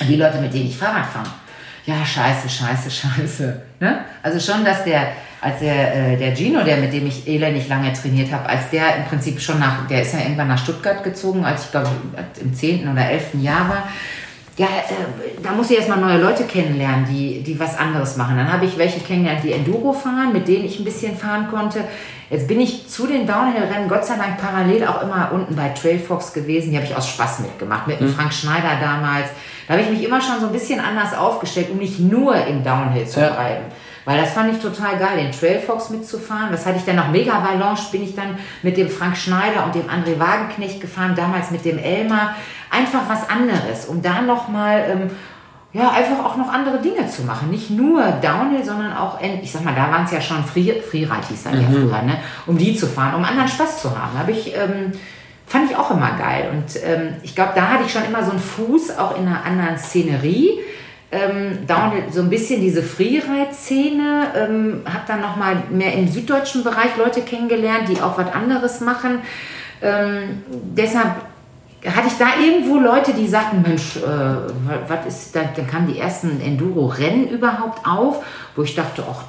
die 0.00 0.16
Leute, 0.16 0.38
mit 0.38 0.52
denen 0.52 0.66
ich 0.66 0.76
Fahrrad 0.76 1.06
fahre. 1.06 1.28
Ja, 1.86 2.04
scheiße, 2.04 2.48
scheiße, 2.48 2.90
scheiße. 2.90 3.62
Ne? 3.80 4.04
Also 4.22 4.38
schon, 4.40 4.64
dass 4.64 4.84
der, 4.84 5.12
als 5.40 5.60
der, 5.60 5.94
äh, 5.94 6.16
der 6.16 6.34
Gino, 6.34 6.62
der 6.64 6.78
mit 6.78 6.92
dem 6.92 7.06
ich 7.06 7.28
elendig 7.28 7.68
lange 7.68 7.92
trainiert 7.92 8.32
habe, 8.32 8.48
als 8.48 8.70
der 8.70 8.96
im 8.96 9.04
Prinzip 9.04 9.40
schon 9.40 9.58
nach, 9.58 9.86
der 9.86 10.02
ist 10.02 10.12
ja 10.12 10.20
irgendwann 10.20 10.48
nach 10.48 10.58
Stuttgart 10.58 11.04
gezogen, 11.04 11.44
als 11.44 11.66
ich 11.66 11.70
glaube 11.70 11.90
im 12.40 12.54
10. 12.54 12.88
oder 12.90 13.08
11. 13.08 13.34
Jahr 13.42 13.68
war. 13.68 13.88
Ja, 14.56 14.66
äh, 14.66 15.40
da 15.40 15.52
muss 15.52 15.70
ich 15.70 15.76
erstmal 15.76 16.00
neue 16.00 16.20
Leute 16.20 16.42
kennenlernen, 16.42 17.06
die, 17.08 17.44
die 17.44 17.58
was 17.60 17.78
anderes 17.78 18.16
machen. 18.16 18.36
Dann 18.36 18.52
habe 18.52 18.66
ich 18.66 18.76
welche 18.76 18.98
kennengelernt, 18.98 19.44
die 19.44 19.52
Enduro 19.52 19.92
fahren, 19.92 20.32
mit 20.32 20.48
denen 20.48 20.64
ich 20.64 20.80
ein 20.80 20.84
bisschen 20.84 21.16
fahren 21.16 21.46
konnte. 21.48 21.84
Jetzt 22.28 22.48
bin 22.48 22.60
ich 22.60 22.88
zu 22.88 23.06
den 23.06 23.26
Downhill-Rennen 23.26 23.88
Gott 23.88 24.04
sei 24.04 24.16
Dank 24.16 24.38
parallel 24.38 24.86
auch 24.86 25.02
immer 25.02 25.30
unten 25.32 25.54
bei 25.54 25.68
Trailfox 25.68 26.32
gewesen. 26.32 26.72
Die 26.72 26.76
habe 26.76 26.86
ich 26.86 26.94
aus 26.94 27.08
Spaß 27.08 27.38
mitgemacht, 27.38 27.86
mit 27.86 28.00
dem 28.00 28.12
Frank 28.12 28.34
Schneider 28.34 28.80
damals. 28.80 29.28
Da 29.66 29.74
habe 29.74 29.84
ich 29.84 29.90
mich 29.90 30.04
immer 30.04 30.20
schon 30.20 30.40
so 30.40 30.46
ein 30.46 30.52
bisschen 30.52 30.80
anders 30.80 31.16
aufgestellt, 31.16 31.68
um 31.70 31.78
nicht 31.78 32.00
nur 32.00 32.34
im 32.34 32.64
Downhill 32.64 33.06
zu 33.06 33.20
Ja. 33.20 33.36
Weil 34.08 34.22
das 34.22 34.30
fand 34.30 34.50
ich 34.50 34.58
total 34.58 34.96
geil, 34.96 35.18
den 35.18 35.32
Trailfox 35.32 35.90
mitzufahren. 35.90 36.48
Was 36.50 36.64
hatte 36.64 36.78
ich 36.78 36.84
dann 36.86 36.96
noch? 36.96 37.10
Mega 37.10 37.44
Valanche 37.44 37.90
bin 37.92 38.02
ich 38.02 38.16
dann 38.16 38.38
mit 38.62 38.78
dem 38.78 38.88
Frank 38.88 39.18
Schneider 39.18 39.66
und 39.66 39.74
dem 39.74 39.82
André 39.82 40.18
Wagenknecht 40.18 40.80
gefahren, 40.80 41.12
damals 41.14 41.50
mit 41.50 41.66
dem 41.66 41.76
Elmar. 41.76 42.34
Einfach 42.70 43.02
was 43.06 43.28
anderes, 43.28 43.84
um 43.84 44.00
da 44.00 44.22
nochmal, 44.22 44.86
ähm, 44.88 45.10
ja, 45.74 45.90
einfach 45.90 46.24
auch 46.24 46.38
noch 46.38 46.50
andere 46.50 46.78
Dinge 46.78 47.06
zu 47.06 47.20
machen. 47.24 47.50
Nicht 47.50 47.68
nur 47.68 48.02
Downhill, 48.22 48.64
sondern 48.64 48.96
auch, 48.96 49.20
in, 49.20 49.42
ich 49.42 49.52
sag 49.52 49.62
mal, 49.62 49.74
da 49.74 49.90
waren 49.90 50.06
es 50.06 50.10
ja 50.10 50.22
schon 50.22 50.42
Free, 50.42 50.80
Freeride, 50.80 51.28
hieß 51.28 51.42
das 51.42 51.52
ja 51.52 51.68
früher, 51.70 52.00
ne? 52.00 52.16
um 52.46 52.56
die 52.56 52.74
zu 52.74 52.86
fahren, 52.86 53.14
um 53.14 53.22
anderen 53.22 53.48
Spaß 53.48 53.82
zu 53.82 53.90
haben. 53.90 54.18
Habe 54.18 54.30
ich, 54.30 54.56
ähm, 54.56 54.92
fand 55.46 55.70
ich 55.70 55.76
auch 55.76 55.90
immer 55.90 56.12
geil. 56.12 56.48
Und 56.50 56.82
ähm, 56.82 57.16
ich 57.22 57.34
glaube, 57.34 57.52
da 57.54 57.68
hatte 57.68 57.84
ich 57.84 57.92
schon 57.92 58.06
immer 58.06 58.24
so 58.24 58.30
einen 58.30 58.40
Fuß 58.40 58.96
auch 58.96 59.18
in 59.18 59.26
einer 59.26 59.44
anderen 59.44 59.76
Szenerie 59.76 60.60
ähm, 61.10 61.66
Downhill, 61.66 62.04
so 62.10 62.20
ein 62.20 62.28
bisschen 62.28 62.60
diese 62.60 62.82
Freeride-Szene, 62.82 64.26
ähm, 64.36 64.82
habe 64.84 65.04
dann 65.06 65.20
nochmal 65.20 65.62
mehr 65.70 65.94
im 65.94 66.08
süddeutschen 66.08 66.64
Bereich 66.64 66.96
Leute 66.98 67.22
kennengelernt, 67.22 67.88
die 67.88 68.00
auch 68.00 68.18
was 68.18 68.32
anderes 68.32 68.80
machen. 68.80 69.20
Ähm, 69.80 70.42
deshalb 70.76 71.16
hatte 71.86 72.08
ich 72.08 72.18
da 72.18 72.26
irgendwo 72.42 72.78
Leute, 72.78 73.12
die 73.14 73.26
sagten, 73.26 73.62
Mensch, 73.62 73.96
äh, 73.96 74.00
was 74.00 75.06
ist 75.06 75.36
da? 75.36 75.40
Dann 75.54 75.66
kamen 75.66 75.86
die 75.86 75.98
ersten 75.98 76.40
Enduro-Rennen 76.40 77.28
überhaupt 77.28 77.86
auf, 77.86 78.24
wo 78.56 78.62
ich 78.62 78.74
dachte, 78.74 79.04
ach, 79.08 79.24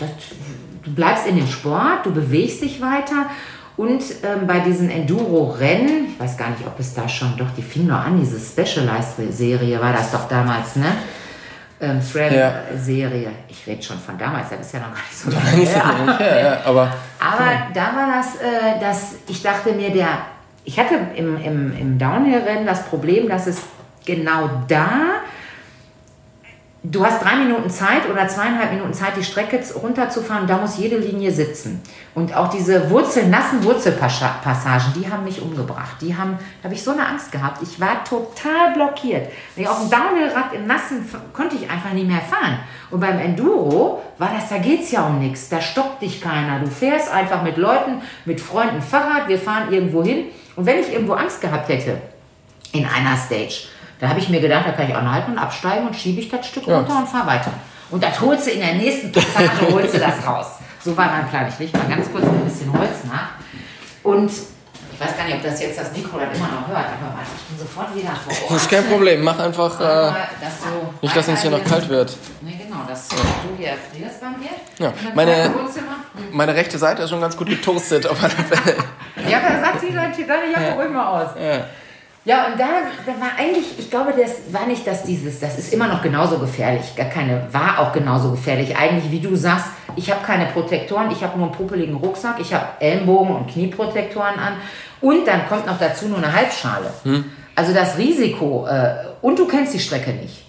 du 0.83 0.91
bleibst 0.93 1.27
in 1.27 1.37
dem 1.37 1.47
Sport, 1.47 2.05
du 2.05 2.11
bewegst 2.11 2.61
dich 2.61 2.81
weiter. 2.81 3.27
Und 3.77 4.01
ähm, 4.23 4.45
bei 4.47 4.59
diesen 4.59 4.89
Enduro-Rennen, 4.89 6.07
ich 6.11 6.19
weiß 6.19 6.35
gar 6.35 6.49
nicht, 6.49 6.67
ob 6.67 6.77
es 6.79 6.93
da 6.93 7.07
schon, 7.07 7.37
doch, 7.37 7.51
die 7.55 7.61
fing 7.61 7.87
noch 7.87 8.03
an, 8.03 8.19
diese 8.19 8.37
Specialized-Serie 8.37 9.79
war 9.79 9.93
das 9.93 10.11
doch 10.11 10.27
damals, 10.27 10.75
ne? 10.75 10.87
Ähm, 11.81 12.01
Thread-Serie. 12.01 13.29
Ich 13.47 13.65
rede 13.65 13.81
schon 13.81 13.97
von 13.99 14.17
damals, 14.17 14.49
das 14.49 14.59
ist 14.59 14.73
ja 14.73 14.79
noch 14.79 14.93
gar 14.93 15.03
nicht 15.03 15.17
so 15.17 15.29
lange 15.31 15.65
her. 15.65 16.17
Ja, 16.19 16.39
ja, 16.39 16.59
aber 16.65 16.93
Aber 17.19 17.51
da 17.73 17.95
war 17.95 18.07
das, 18.17 18.35
äh, 18.35 18.79
dass 18.81 19.15
ich 19.27 19.41
dachte 19.41 19.71
mir, 19.71 19.89
der, 19.91 20.07
ich 20.65 20.77
hatte 20.77 20.95
im, 21.15 21.41
im, 21.41 21.77
im 21.77 21.97
Downhill-Rennen 21.97 22.65
das 22.65 22.83
Problem, 22.85 23.29
dass 23.29 23.47
es 23.47 23.61
genau 24.05 24.49
da, 24.67 25.21
du 26.83 27.05
hast 27.05 27.21
drei 27.23 27.35
Minuten 27.35 27.69
Zeit 27.69 28.09
oder 28.09 28.27
zweieinhalb 28.27 28.71
Minuten 28.71 28.93
Zeit, 28.93 29.17
die 29.17 29.23
Strecke 29.23 29.61
runterzufahren, 29.75 30.47
da 30.47 30.57
muss 30.57 30.77
jede 30.77 30.97
Linie 30.97 31.31
sitzen. 31.31 31.81
Und 32.15 32.33
auch 32.35 32.49
diese 32.49 32.89
Wurzel, 32.89 33.27
nassen 33.27 33.63
Wurzelpassagen, 33.63 34.93
die 34.95 35.11
haben 35.11 35.25
mich 35.25 35.41
umgebracht. 35.41 35.97
Die 36.01 36.15
haben, 36.15 36.37
da 36.61 36.65
habe 36.65 36.75
ich 36.75 36.83
so 36.83 36.91
eine 36.91 37.05
Angst 37.05 37.31
gehabt. 37.31 37.61
Ich 37.61 37.79
war 37.79 38.03
total 38.03 38.73
blockiert. 38.73 39.29
Wenn 39.55 39.63
ich 39.65 39.69
auf 39.69 39.79
dem 39.79 39.89
Downhillrad 39.89 40.53
im 40.53 40.67
Nassen 40.67 41.07
konnte 41.33 41.57
ich 41.57 41.69
einfach 41.69 41.91
nicht 41.91 42.07
mehr 42.07 42.21
fahren. 42.21 42.59
Und 42.91 43.01
beim 43.01 43.19
Enduro 43.19 44.01
war 44.17 44.31
das, 44.33 44.49
da 44.49 44.57
geht 44.57 44.83
es 44.83 44.91
ja 44.91 45.05
um 45.05 45.19
nichts. 45.19 45.49
Da 45.49 45.61
stoppt 45.61 46.01
dich 46.01 46.21
keiner. 46.21 46.59
Du 46.59 46.67
fährst 46.67 47.11
einfach 47.11 47.43
mit 47.43 47.57
Leuten, 47.57 48.01
mit 48.25 48.39
Freunden 48.39 48.81
Fahrrad. 48.81 49.27
Wir 49.27 49.37
fahren 49.37 49.71
irgendwo 49.71 50.03
hin. 50.03 50.25
Und 50.55 50.65
wenn 50.65 50.79
ich 50.79 50.91
irgendwo 50.91 51.13
Angst 51.13 51.41
gehabt 51.41 51.69
hätte, 51.69 52.01
in 52.71 52.85
einer 52.85 53.17
Stage. 53.17 53.67
Da 53.99 54.09
habe 54.09 54.19
ich 54.19 54.29
mir 54.29 54.39
gedacht, 54.39 54.65
da 54.67 54.71
kann 54.71 54.87
ich 54.89 54.95
anhalten 54.95 55.31
und 55.33 55.37
absteigen 55.37 55.87
und 55.87 55.95
schiebe 55.95 56.21
ich 56.21 56.29
das 56.29 56.47
Stück 56.47 56.67
runter 56.67 56.97
und 56.99 57.07
fahre 57.07 57.27
weiter. 57.27 57.51
Und 57.91 58.03
das 58.03 58.19
holst 58.21 58.47
du 58.47 58.51
in 58.51 58.59
der 58.59 58.75
nächsten 58.75 59.11
Passage, 59.11 59.49
holst 59.71 59.93
du 59.95 59.99
das 59.99 60.25
raus. 60.25 60.45
So 60.83 60.95
war 60.95 61.07
mein 61.07 61.27
Plan. 61.29 61.47
Ich 61.49 61.59
lege 61.59 61.77
mal 61.77 61.87
ganz 61.95 62.09
kurz 62.11 62.23
ein 62.23 62.45
bisschen 62.45 62.71
Holz 62.71 63.03
nach. 63.11 63.29
Und 64.03 64.31
Ich 64.93 65.05
weiß 65.05 65.17
gar 65.17 65.25
nicht, 65.25 65.35
ob 65.37 65.43
das 65.43 65.61
jetzt 65.61 65.79
das 65.79 65.91
Mikro 65.95 66.17
dann 66.19 66.31
immer 66.33 66.47
noch 66.47 66.67
hört, 66.67 66.85
aber 66.87 67.15
warte, 67.15 67.29
ich 67.35 67.47
bin 67.47 67.59
sofort 67.59 67.95
wieder 67.95 68.09
vor 68.11 68.33
Ort. 68.33 68.51
Das 68.55 68.61
ist 68.63 68.69
kein 68.69 68.85
Problem, 68.85 69.23
mach 69.23 69.39
einfach. 69.39 69.79
Äh, 69.79 69.83
Aber 69.83 70.17
dass 70.41 71.01
nicht, 71.01 71.15
dass 71.15 71.27
uns 71.29 71.41
hier 71.41 71.51
noch 71.51 71.63
kalt 71.63 71.87
wird. 71.89 72.17
Nee, 72.41 72.59
genau, 72.61 72.83
dass 72.87 73.07
du 73.07 73.15
hier 73.57 73.73
frierst 73.91 74.19
bei 74.21 74.27
mir. 74.29 74.49
Ja, 74.77 74.93
meine- 75.15 75.53
Wohnzimmer. 75.55 75.95
Meine 76.31 76.53
rechte 76.55 76.77
Seite 76.77 77.03
ist 77.03 77.09
schon 77.09 77.21
ganz 77.21 77.35
gut 77.37 77.47
getoastet 77.47 78.07
auf 78.07 78.21
alle 78.21 78.31
Fälle. 78.31 78.77
Ja, 79.29 79.37
aber 79.39 79.59
sagt 79.65 79.81
sie 79.81 79.93
dann, 79.93 80.11
deine 80.27 80.51
Jacke 80.51 80.77
ruhig 80.79 80.89
mal 80.91 81.07
aus. 81.23 81.29
Ja. 81.41 81.65
Ja, 82.29 82.45
und 82.45 82.59
da, 82.59 82.67
da 83.07 83.19
war 83.19 83.31
eigentlich, 83.39 83.79
ich 83.79 83.89
glaube, 83.89 84.13
das 84.15 84.53
war 84.53 84.67
nicht, 84.67 84.85
dass 84.85 85.01
dieses, 85.01 85.39
das 85.39 85.57
ist 85.57 85.73
immer 85.73 85.87
noch 85.87 86.03
genauso 86.03 86.37
gefährlich, 86.37 86.95
gar 86.95 87.07
keine, 87.07 87.47
war 87.51 87.79
auch 87.79 87.91
genauso 87.91 88.29
gefährlich. 88.29 88.77
Eigentlich, 88.77 89.09
wie 89.09 89.19
du 89.19 89.35
sagst, 89.35 89.65
ich 89.95 90.11
habe 90.11 90.23
keine 90.23 90.45
Protektoren, 90.45 91.09
ich 91.09 91.23
habe 91.23 91.39
nur 91.39 91.47
einen 91.47 91.55
popeligen 91.55 91.95
Rucksack, 91.95 92.35
ich 92.39 92.53
habe 92.53 92.67
Ellenbogen- 92.81 93.35
und 93.35 93.49
Knieprotektoren 93.49 94.37
an 94.37 94.57
und 95.01 95.27
dann 95.27 95.47
kommt 95.49 95.65
noch 95.65 95.79
dazu 95.79 96.07
nur 96.07 96.19
eine 96.19 96.31
Halbschale. 96.31 96.93
Also 97.55 97.73
das 97.73 97.97
Risiko, 97.97 98.67
äh, 98.67 99.07
und 99.23 99.39
du 99.39 99.47
kennst 99.47 99.73
die 99.73 99.79
Strecke 99.79 100.11
nicht. 100.11 100.45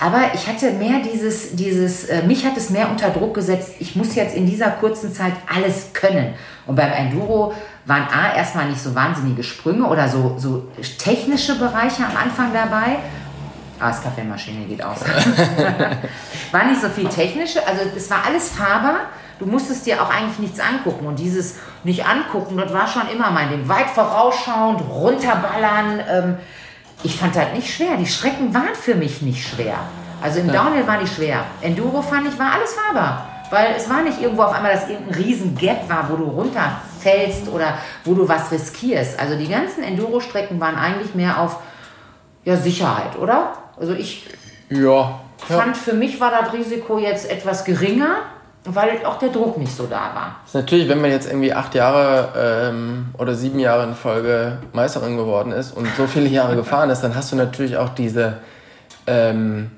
Aber 0.00 0.32
ich 0.34 0.48
hatte 0.48 0.72
mehr 0.72 0.98
dieses, 0.98 1.54
dieses, 1.54 2.06
äh, 2.06 2.24
mich 2.24 2.44
hat 2.44 2.56
es 2.56 2.70
mehr 2.70 2.90
unter 2.90 3.10
Druck 3.10 3.34
gesetzt, 3.34 3.76
ich 3.78 3.94
muss 3.94 4.16
jetzt 4.16 4.34
in 4.34 4.46
dieser 4.46 4.72
kurzen 4.72 5.14
Zeit 5.14 5.32
alles 5.46 5.92
können. 5.92 6.34
Und 6.66 6.74
beim 6.74 6.90
Enduro 6.90 7.54
waren 7.86 8.02
A, 8.02 8.34
erstmal 8.36 8.68
nicht 8.68 8.82
so 8.82 8.94
wahnsinnige 8.94 9.42
Sprünge 9.42 9.86
oder 9.86 10.08
so, 10.08 10.34
so 10.38 10.68
technische 10.98 11.56
Bereiche 11.56 12.04
am 12.04 12.16
Anfang 12.16 12.52
dabei. 12.52 12.98
Ah, 13.78 13.88
das 13.88 14.02
Kaffeemaschine 14.02 14.64
geht 14.66 14.82
aus. 14.82 15.00
war 16.52 16.64
nicht 16.64 16.80
so 16.80 16.88
viel 16.88 17.08
technische, 17.08 17.66
also 17.66 17.82
es 17.94 18.10
war 18.10 18.24
alles 18.26 18.50
fahrbar. 18.50 19.00
Du 19.38 19.44
musstest 19.44 19.84
dir 19.84 20.02
auch 20.02 20.10
eigentlich 20.10 20.38
nichts 20.38 20.60
angucken. 20.60 21.06
Und 21.06 21.18
dieses 21.18 21.56
nicht 21.84 22.06
angucken, 22.06 22.56
das 22.56 22.72
war 22.72 22.88
schon 22.88 23.02
immer 23.12 23.30
mein 23.30 23.50
Ding. 23.50 23.68
Weit 23.68 23.90
vorausschauend, 23.90 24.80
runterballern. 24.80 26.00
Ähm, 26.10 26.36
ich 27.02 27.16
fand 27.16 27.36
das 27.36 27.52
nicht 27.52 27.72
schwer. 27.72 27.96
Die 27.98 28.06
Strecken 28.06 28.54
waren 28.54 28.74
für 28.74 28.94
mich 28.94 29.20
nicht 29.20 29.46
schwer. 29.46 29.76
Also 30.22 30.40
im 30.40 30.50
Downhill 30.50 30.86
war 30.86 30.98
die 30.98 31.06
schwer. 31.06 31.44
Enduro 31.60 32.00
fand 32.00 32.26
ich, 32.26 32.38
war 32.38 32.52
alles 32.52 32.72
fahrbar. 32.72 33.26
Weil 33.50 33.74
es 33.76 33.88
war 33.90 34.02
nicht 34.02 34.20
irgendwo 34.20 34.42
auf 34.42 34.54
einmal, 34.54 34.72
dass 34.72 34.88
irgendein 34.88 35.22
riesen 35.22 35.54
Gap 35.54 35.88
war, 35.88 36.08
wo 36.08 36.16
du 36.16 36.24
runterfällst 37.06 37.48
oder 37.48 37.78
wo 38.04 38.14
du 38.14 38.28
was 38.28 38.50
riskierst. 38.50 39.18
Also 39.18 39.36
die 39.36 39.48
ganzen 39.48 39.82
Enduro-Strecken 39.82 40.60
waren 40.60 40.76
eigentlich 40.76 41.14
mehr 41.14 41.40
auf 41.40 41.58
ja, 42.44 42.56
Sicherheit, 42.56 43.18
oder? 43.18 43.52
Also 43.78 43.92
ich 43.92 44.26
Ja. 44.68 45.20
ja. 45.48 45.56
fand, 45.58 45.76
für 45.76 45.94
mich 45.94 46.20
war 46.20 46.30
das 46.30 46.52
Risiko 46.52 46.98
jetzt 46.98 47.30
etwas 47.30 47.64
geringer, 47.64 48.18
weil 48.64 49.04
auch 49.04 49.18
der 49.18 49.28
Druck 49.28 49.58
nicht 49.58 49.74
so 49.74 49.86
da 49.86 50.10
war. 50.14 50.36
Ist 50.44 50.54
natürlich, 50.54 50.88
wenn 50.88 51.00
man 51.00 51.10
jetzt 51.10 51.28
irgendwie 51.28 51.52
acht 51.52 51.74
Jahre 51.74 52.70
ähm, 52.70 53.06
oder 53.16 53.34
sieben 53.34 53.60
Jahre 53.60 53.84
in 53.84 53.94
Folge 53.94 54.58
Meisterin 54.72 55.16
geworden 55.16 55.52
ist 55.52 55.72
und 55.72 55.86
so 55.96 56.06
viele 56.06 56.28
Jahre 56.28 56.56
gefahren 56.56 56.90
ist, 56.90 57.00
dann 57.00 57.14
hast 57.14 57.30
du 57.30 57.36
natürlich 57.36 57.76
auch 57.76 57.90
diese, 57.90 58.38
ähm, 59.06 59.70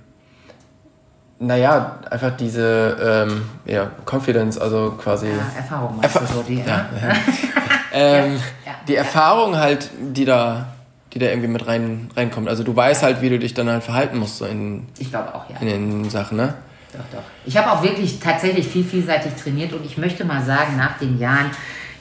naja, 1.41 1.99
einfach 2.11 2.36
diese 2.36 3.26
ähm, 3.28 3.43
ja, 3.64 3.91
Confidence, 4.05 4.59
also 4.59 4.93
quasi. 5.03 5.28
Ja, 5.28 5.34
Erfahrung 5.57 6.01
Erfa- 6.01 6.20
du 6.20 6.26
so, 6.26 6.43
die, 6.43 6.59
ja, 6.61 6.64
ne? 6.64 6.89
ja. 7.03 7.12
ähm, 7.93 8.41
ja, 8.66 8.72
die 8.86 8.97
Erfahrung 8.97 9.57
halt, 9.57 9.91
die 10.01 10.24
da, 10.24 10.66
die 11.12 11.18
da 11.18 11.26
irgendwie 11.26 11.49
mit 11.49 11.66
rein, 11.66 12.11
reinkommt. 12.16 12.49
Also 12.49 12.64
du 12.64 12.74
weißt 12.74 13.03
halt, 13.03 13.22
wie 13.22 13.28
du 13.30 13.39
dich 13.39 13.55
dann 13.55 13.68
halt 13.70 13.84
verhalten 13.84 14.18
musst 14.18 14.39
so 14.39 14.47
in, 14.47 14.86
Ich 14.99 15.11
glaube 15.11 15.34
auch, 15.34 15.49
ja. 15.49 15.57
in 15.61 15.66
den 15.68 16.11
Sachen, 16.11 16.36
ne? 16.39 16.55
Doch, 16.93 17.18
doch. 17.18 17.22
Ich 17.45 17.57
habe 17.57 17.70
auch 17.70 17.82
wirklich 17.82 18.18
tatsächlich 18.18 18.66
viel 18.66 18.82
vielseitig 18.84 19.32
trainiert 19.34 19.72
und 19.72 19.84
ich 19.84 19.99
möchte 19.99 20.24
mal 20.24 20.43
sagen, 20.43 20.76
nach 20.76 20.99
den 20.99 21.18
Jahren, 21.18 21.51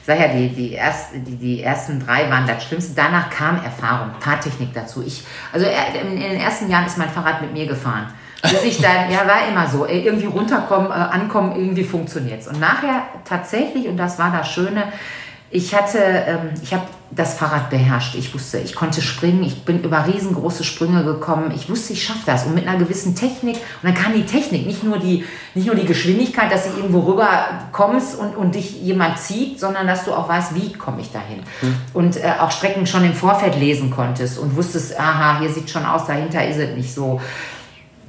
ich 0.00 0.06
sage 0.06 0.20
ja, 0.20 0.28
die, 0.28 0.48
die, 0.48 0.72
erst, 0.72 1.10
die, 1.14 1.36
die 1.36 1.62
ersten 1.62 2.04
drei 2.04 2.28
waren 2.30 2.46
das 2.46 2.64
Schlimmste. 2.64 2.94
Danach 2.96 3.28
kam 3.30 3.62
Erfahrung, 3.62 4.10
Fahrtechnik 4.18 4.72
dazu. 4.72 5.04
Ich, 5.06 5.22
also 5.52 5.66
äh, 5.66 6.00
in 6.00 6.18
den 6.18 6.40
ersten 6.40 6.70
Jahren 6.70 6.86
ist 6.86 6.96
mein 6.98 7.10
Fahrrad 7.10 7.42
mit 7.42 7.52
mir 7.52 7.66
gefahren. 7.66 8.06
Bis 8.42 8.62
ich 8.62 8.80
dann, 8.80 9.10
ja, 9.10 9.26
war 9.26 9.48
immer 9.48 9.66
so, 9.68 9.84
äh, 9.84 10.00
irgendwie 10.00 10.26
runterkommen, 10.26 10.90
äh, 10.90 10.94
ankommen, 10.94 11.56
irgendwie 11.56 11.84
funktioniert's. 11.84 12.46
Und 12.46 12.60
nachher 12.60 13.02
tatsächlich, 13.24 13.88
und 13.88 13.96
das 13.96 14.18
war 14.18 14.30
das 14.30 14.48
Schöne, 14.48 14.84
ich 15.50 15.74
hatte, 15.74 15.98
ähm, 15.98 16.50
ich 16.62 16.74
habe 16.74 16.84
das 17.10 17.38
Fahrrad 17.38 17.70
beherrscht. 17.70 18.14
Ich 18.16 18.34
wusste, 18.34 18.58
ich 18.58 18.74
konnte 18.74 19.00
springen. 19.00 19.42
Ich 19.42 19.64
bin 19.64 19.82
über 19.82 20.06
riesengroße 20.06 20.62
Sprünge 20.62 21.04
gekommen. 21.04 21.52
Ich 21.54 21.70
wusste, 21.70 21.94
ich 21.94 22.04
schaffe 22.04 22.20
das. 22.26 22.44
Und 22.44 22.54
mit 22.54 22.68
einer 22.68 22.78
gewissen 22.78 23.14
Technik. 23.14 23.56
Und 23.56 23.84
dann 23.84 23.94
kann 23.94 24.12
die 24.12 24.26
Technik, 24.26 24.66
nicht 24.66 24.84
nur 24.84 24.98
die, 24.98 25.24
nicht 25.54 25.66
nur 25.66 25.74
die 25.74 25.86
Geschwindigkeit, 25.86 26.52
dass 26.52 26.64
du 26.64 26.76
irgendwo 26.76 27.00
rüber 27.00 27.28
kommst 27.72 28.18
und, 28.18 28.36
und 28.36 28.54
dich 28.54 28.82
jemand 28.82 29.18
zieht, 29.18 29.58
sondern 29.58 29.86
dass 29.86 30.04
du 30.04 30.12
auch 30.12 30.28
weißt, 30.28 30.54
wie 30.54 30.74
komme 30.74 31.00
ich 31.00 31.10
dahin. 31.10 31.42
Und 31.94 32.18
äh, 32.18 32.32
auch 32.40 32.50
Strecken 32.50 32.86
schon 32.86 33.04
im 33.04 33.14
Vorfeld 33.14 33.58
lesen 33.58 33.90
konntest 33.90 34.38
und 34.38 34.54
wusstest, 34.54 35.00
aha, 35.00 35.38
hier 35.40 35.48
sieht 35.48 35.70
schon 35.70 35.86
aus, 35.86 36.06
dahinter 36.06 36.46
ist 36.46 36.58
es 36.58 36.76
nicht 36.76 36.92
so. 36.92 37.20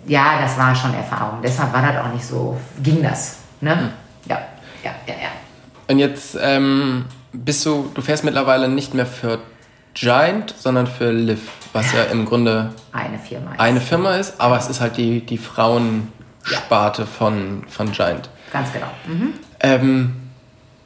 Ja, 0.07 0.39
das 0.41 0.57
war 0.57 0.75
schon 0.75 0.93
Erfahrung. 0.93 1.39
Deshalb 1.43 1.73
war 1.73 1.81
das 1.81 2.03
auch 2.05 2.11
nicht 2.13 2.25
so, 2.25 2.59
ging 2.81 3.03
das. 3.03 3.37
Ne? 3.61 3.91
Ja, 4.25 4.39
ja, 4.83 4.91
ja, 5.07 5.13
ja. 5.13 5.29
Und 5.87 5.99
jetzt 5.99 6.37
ähm, 6.41 7.05
bist 7.33 7.65
du, 7.65 7.91
du 7.93 8.01
fährst 8.01 8.23
mittlerweile 8.23 8.67
nicht 8.69 8.93
mehr 8.93 9.05
für 9.05 9.39
Giant, 9.93 10.53
sondern 10.57 10.87
für 10.87 11.11
Liv, 11.11 11.41
was 11.73 11.91
ja 11.93 12.03
im 12.03 12.25
Grunde 12.25 12.73
Eine 12.91 13.19
Firma. 13.19 13.51
ist. 13.53 13.59
eine 13.59 13.81
Firma 13.81 14.15
ist, 14.15 14.39
aber 14.39 14.57
es 14.57 14.69
ist 14.69 14.81
halt 14.81 14.97
die, 14.97 15.25
die 15.25 15.37
Frauensparte 15.37 17.05
von, 17.05 17.63
von 17.67 17.91
Giant. 17.91 18.29
Ganz 18.53 18.71
genau. 18.71 18.87
Mhm. 19.07 19.33
Ähm, 19.59 20.15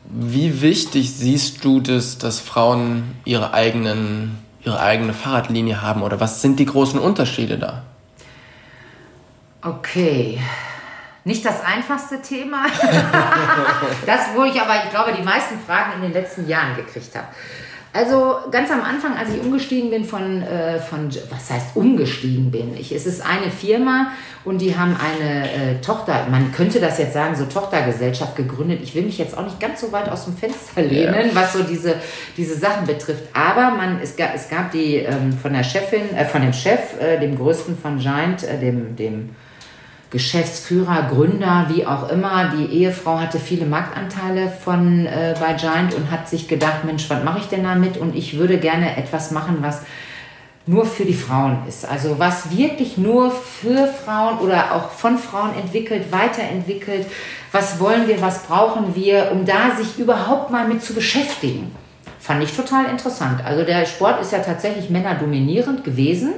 wie 0.05 0.61
wichtig 0.61 1.13
siehst 1.13 1.63
du 1.63 1.79
das, 1.79 2.17
dass 2.17 2.39
Frauen 2.39 3.15
ihre, 3.25 3.53
eigenen, 3.53 4.37
ihre 4.63 4.79
eigene 4.79 5.13
Fahrradlinie 5.13 5.81
haben 5.81 6.01
oder 6.01 6.19
was 6.19 6.41
sind 6.41 6.59
die 6.59 6.65
großen 6.65 6.99
Unterschiede 6.99 7.57
da? 7.57 7.83
Okay. 9.63 10.39
Nicht 11.25 11.45
das 11.45 11.63
einfachste 11.63 12.21
Thema. 12.21 12.65
das, 14.05 14.19
wo 14.35 14.43
ich 14.43 14.59
aber, 14.59 14.83
ich 14.83 14.89
glaube, 14.89 15.13
die 15.17 15.23
meisten 15.23 15.57
Fragen 15.65 15.93
in 15.95 16.01
den 16.01 16.13
letzten 16.13 16.47
Jahren 16.47 16.75
gekriegt 16.75 17.15
habe. 17.15 17.27
Also 17.95 18.37
ganz 18.49 18.71
am 18.71 18.81
Anfang, 18.81 19.15
als 19.15 19.29
ich 19.29 19.39
umgestiegen 19.39 19.91
bin 19.91 20.03
von, 20.03 20.41
äh, 20.41 20.79
von 20.79 21.09
was 21.29 21.51
heißt 21.51 21.75
umgestiegen 21.75 22.49
bin? 22.49 22.75
Ich, 22.75 22.91
es 22.91 23.05
ist 23.05 23.21
eine 23.23 23.51
Firma 23.51 24.07
und 24.43 24.59
die 24.59 24.75
haben 24.75 24.97
eine 24.97 25.43
äh, 25.43 25.79
Tochter, 25.79 26.25
man 26.29 26.51
könnte 26.51 26.79
das 26.79 26.97
jetzt 26.97 27.13
sagen, 27.13 27.35
so 27.35 27.45
Tochtergesellschaft 27.45 28.35
gegründet. 28.35 28.79
Ich 28.81 28.95
will 28.95 29.03
mich 29.03 29.19
jetzt 29.19 29.37
auch 29.37 29.43
nicht 29.43 29.59
ganz 29.59 29.79
so 29.79 29.91
weit 29.91 30.09
aus 30.09 30.25
dem 30.25 30.35
Fenster 30.35 30.81
lehnen, 30.81 31.29
was 31.33 31.53
so 31.53 31.61
diese, 31.61 31.95
diese 32.35 32.57
Sachen 32.57 32.87
betrifft. 32.87 33.25
Aber 33.33 33.75
man, 33.75 33.99
es, 34.01 34.15
gab, 34.15 34.33
es 34.33 34.49
gab 34.49 34.71
die 34.71 34.95
ähm, 34.95 35.31
von 35.31 35.53
der 35.53 35.63
Chefin, 35.63 36.15
äh, 36.15 36.25
von 36.25 36.41
dem 36.41 36.51
Chef, 36.51 36.99
äh, 36.99 37.19
dem 37.19 37.37
größten 37.37 37.77
von 37.77 37.99
Giant, 37.99 38.43
äh, 38.43 38.57
dem, 38.57 38.95
dem 38.95 39.35
Geschäftsführer, 40.13 41.09
Gründer, 41.09 41.65
wie 41.69 41.85
auch 41.87 42.07
immer. 42.09 42.53
Die 42.55 42.67
Ehefrau 42.67 43.19
hatte 43.19 43.39
viele 43.39 43.65
Marktanteile 43.65 44.47
von 44.47 45.07
äh, 45.07 45.35
bei 45.39 45.53
Giant 45.53 45.95
und 45.95 46.11
hat 46.11 46.29
sich 46.29 46.47
gedacht, 46.47 46.85
Mensch, 46.85 47.09
was 47.09 47.23
mache 47.23 47.39
ich 47.39 47.47
denn 47.47 47.63
damit? 47.63 47.97
Und 47.97 48.15
ich 48.15 48.37
würde 48.37 48.59
gerne 48.59 48.95
etwas 48.95 49.31
machen, 49.31 49.57
was 49.61 49.81
nur 50.67 50.85
für 50.85 51.03
die 51.03 51.15
Frauen 51.15 51.57
ist. 51.67 51.83
Also 51.89 52.19
was 52.19 52.55
wirklich 52.55 52.97
nur 52.97 53.31
für 53.31 53.87
Frauen 53.87 54.37
oder 54.37 54.75
auch 54.75 54.91
von 54.91 55.17
Frauen 55.17 55.55
entwickelt, 55.59 56.11
weiterentwickelt. 56.11 57.07
Was 57.51 57.79
wollen 57.79 58.07
wir, 58.07 58.21
was 58.21 58.43
brauchen 58.43 58.95
wir, 58.95 59.31
um 59.31 59.45
da 59.45 59.75
sich 59.75 59.97
überhaupt 59.97 60.51
mal 60.51 60.67
mit 60.67 60.83
zu 60.83 60.93
beschäftigen. 60.93 61.75
Fand 62.19 62.43
ich 62.43 62.55
total 62.55 62.85
interessant. 62.85 63.43
Also 63.43 63.63
der 63.63 63.87
Sport 63.87 64.21
ist 64.21 64.31
ja 64.31 64.39
tatsächlich 64.39 64.91
männerdominierend 64.91 65.83
gewesen. 65.83 66.35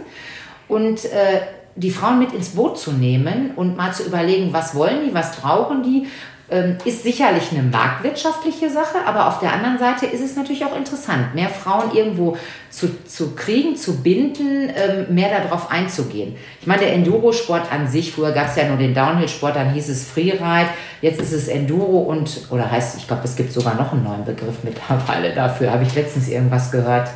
Und 0.67 1.05
äh, 1.05 1.41
die 1.75 1.91
Frauen 1.91 2.19
mit 2.19 2.33
ins 2.33 2.49
Boot 2.49 2.79
zu 2.79 2.91
nehmen 2.91 3.51
und 3.55 3.75
mal 3.75 3.93
zu 3.93 4.03
überlegen, 4.03 4.53
was 4.53 4.75
wollen 4.75 5.07
die, 5.07 5.13
was 5.13 5.35
brauchen 5.35 5.83
die, 5.83 6.07
ähm, 6.49 6.77
ist 6.85 7.01
sicherlich 7.01 7.51
eine 7.51 7.63
marktwirtschaftliche 7.63 8.69
Sache, 8.69 8.99
aber 9.05 9.27
auf 9.27 9.39
der 9.39 9.51
anderen 9.51 9.79
Seite 9.79 10.05
ist 10.05 10.21
es 10.21 10.35
natürlich 10.35 10.63
auch 10.63 10.75
interessant, 10.77 11.33
mehr 11.33 11.49
Frauen 11.49 11.95
irgendwo 11.95 12.37
zu, 12.69 13.03
zu 13.05 13.35
kriegen, 13.35 13.75
zu 13.75 14.03
binden, 14.03 14.69
ähm, 14.75 15.13
mehr 15.13 15.29
darauf 15.41 15.71
einzugehen. 15.71 16.35
Ich 16.61 16.67
meine, 16.67 16.81
der 16.81 16.93
Enduro-Sport 16.93 17.71
an 17.71 17.87
sich, 17.87 18.11
früher 18.11 18.31
gab 18.31 18.49
es 18.49 18.55
ja 18.57 18.67
nur 18.67 18.77
den 18.77 18.93
Downhill-Sport, 18.93 19.55
dann 19.55 19.73
hieß 19.73 19.89
es 19.89 20.07
Freeride, 20.07 20.69
jetzt 21.01 21.19
ist 21.19 21.33
es 21.33 21.47
Enduro 21.47 22.01
und, 22.01 22.47
oder 22.51 22.69
heißt, 22.69 22.95
ich 22.97 23.07
glaube, 23.07 23.23
es 23.25 23.35
gibt 23.35 23.51
sogar 23.51 23.73
noch 23.73 23.91
einen 23.91 24.03
neuen 24.03 24.23
Begriff 24.23 24.57
mittlerweile 24.63 25.33
dafür, 25.33 25.71
habe 25.71 25.83
ich 25.83 25.95
letztens 25.95 26.29
irgendwas 26.29 26.71
gehört 26.71 27.09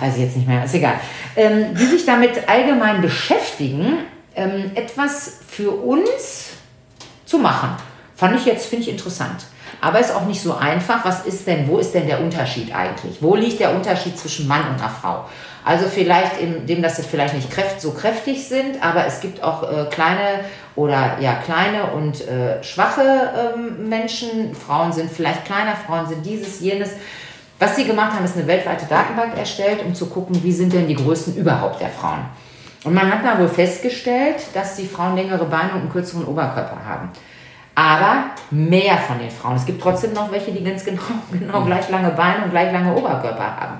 weiß 0.00 0.16
ich 0.16 0.22
jetzt 0.22 0.36
nicht 0.36 0.48
mehr, 0.48 0.64
ist 0.64 0.74
egal, 0.74 0.94
ähm, 1.36 1.74
die 1.74 1.84
sich 1.84 2.04
damit 2.04 2.48
allgemein 2.48 3.00
beschäftigen, 3.00 3.98
ähm, 4.34 4.70
etwas 4.74 5.38
für 5.48 5.70
uns 5.70 6.50
zu 7.24 7.38
machen. 7.38 7.70
Fand 8.16 8.36
ich 8.36 8.46
jetzt, 8.46 8.66
finde 8.66 8.84
ich 8.84 8.90
interessant. 8.90 9.44
Aber 9.80 10.00
ist 10.00 10.14
auch 10.14 10.26
nicht 10.26 10.42
so 10.42 10.56
einfach. 10.56 11.04
Was 11.04 11.24
ist 11.24 11.46
denn, 11.46 11.68
wo 11.68 11.78
ist 11.78 11.92
denn 11.92 12.06
der 12.06 12.20
Unterschied 12.20 12.74
eigentlich? 12.74 13.18
Wo 13.20 13.36
liegt 13.36 13.60
der 13.60 13.74
Unterschied 13.74 14.18
zwischen 14.18 14.48
Mann 14.48 14.62
und 14.68 14.80
einer 14.80 14.88
Frau? 14.90 15.24
Also 15.64 15.86
vielleicht 15.86 16.40
in 16.40 16.66
dem, 16.66 16.82
dass 16.82 16.96
sie 16.96 17.02
vielleicht 17.02 17.34
nicht 17.34 17.50
kräft, 17.50 17.80
so 17.80 17.92
kräftig 17.92 18.48
sind, 18.48 18.82
aber 18.82 19.06
es 19.06 19.20
gibt 19.20 19.42
auch 19.42 19.62
äh, 19.62 19.84
kleine 19.90 20.40
oder 20.76 21.18
ja 21.20 21.34
kleine 21.34 21.92
und 21.92 22.26
äh, 22.26 22.62
schwache 22.64 23.54
ähm, 23.54 23.88
Menschen. 23.88 24.54
Frauen 24.54 24.92
sind 24.92 25.12
vielleicht 25.12 25.44
kleiner, 25.44 25.76
Frauen 25.76 26.06
sind 26.08 26.24
dieses, 26.24 26.60
jenes. 26.60 26.90
Was 27.58 27.74
sie 27.74 27.84
gemacht 27.84 28.12
haben, 28.12 28.24
ist 28.24 28.36
eine 28.36 28.46
weltweite 28.46 28.86
Datenbank 28.86 29.36
erstellt, 29.36 29.84
um 29.84 29.94
zu 29.94 30.06
gucken, 30.06 30.42
wie 30.42 30.52
sind 30.52 30.72
denn 30.72 30.86
die 30.86 30.94
Größen 30.94 31.34
überhaupt 31.36 31.80
der 31.80 31.88
Frauen. 31.88 32.20
Und 32.84 32.94
man 32.94 33.12
hat 33.12 33.24
da 33.24 33.38
wohl 33.38 33.48
festgestellt, 33.48 34.36
dass 34.54 34.76
die 34.76 34.86
Frauen 34.86 35.16
längere 35.16 35.44
Beine 35.44 35.72
und 35.72 35.80
einen 35.80 35.90
kürzeren 35.90 36.24
Oberkörper 36.24 36.78
haben. 36.86 37.10
Aber 37.74 38.26
mehr 38.50 38.96
von 38.98 39.18
den 39.18 39.30
Frauen. 39.30 39.56
Es 39.56 39.66
gibt 39.66 39.82
trotzdem 39.82 40.12
noch 40.12 40.30
welche, 40.30 40.52
die 40.52 40.62
ganz 40.62 40.84
genau, 40.84 41.02
genau 41.32 41.64
gleich 41.64 41.88
lange 41.88 42.10
Beine 42.10 42.44
und 42.44 42.50
gleich 42.50 42.72
lange 42.72 42.94
Oberkörper 42.94 43.56
haben. 43.56 43.78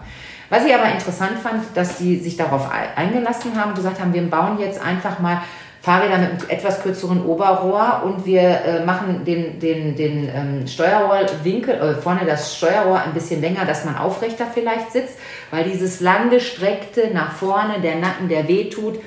Was 0.50 0.64
ich 0.64 0.74
aber 0.74 0.90
interessant 0.90 1.38
fand, 1.42 1.64
dass 1.74 1.98
die 1.98 2.18
sich 2.18 2.36
darauf 2.36 2.68
eingelassen 2.96 3.54
haben, 3.60 3.74
gesagt 3.74 4.00
haben, 4.00 4.14
wir 4.14 4.28
bauen 4.28 4.58
jetzt 4.58 4.80
einfach 4.80 5.18
mal 5.18 5.42
Fahrräder 5.88 6.18
mit 6.18 6.28
einem 6.28 6.38
etwas 6.50 6.82
kürzeren 6.82 7.24
Oberrohr 7.24 8.02
und 8.04 8.26
wir 8.26 8.42
äh, 8.42 8.84
machen 8.84 9.24
den, 9.24 9.58
den, 9.58 9.96
den 9.96 10.28
ähm, 10.28 10.66
Steuerrohrwinkel, 10.66 11.74
äh, 11.76 11.94
vorne 11.94 12.26
das 12.26 12.58
Steuerrohr 12.58 13.00
ein 13.00 13.14
bisschen 13.14 13.40
länger, 13.40 13.64
dass 13.64 13.86
man 13.86 13.96
aufrechter 13.96 14.46
vielleicht 14.52 14.92
sitzt, 14.92 15.18
weil 15.50 15.64
dieses 15.64 16.00
langgestreckte 16.00 17.08
nach 17.14 17.32
vorne, 17.32 17.80
der 17.80 17.96
Nacken, 17.96 18.28
der 18.28 18.46
weh 18.48 18.68
tut, 18.68 19.00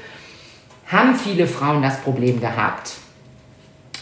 haben 0.88 1.14
viele 1.14 1.46
Frauen 1.46 1.84
das 1.84 2.00
Problem 2.00 2.42
gehabt. 2.42 2.94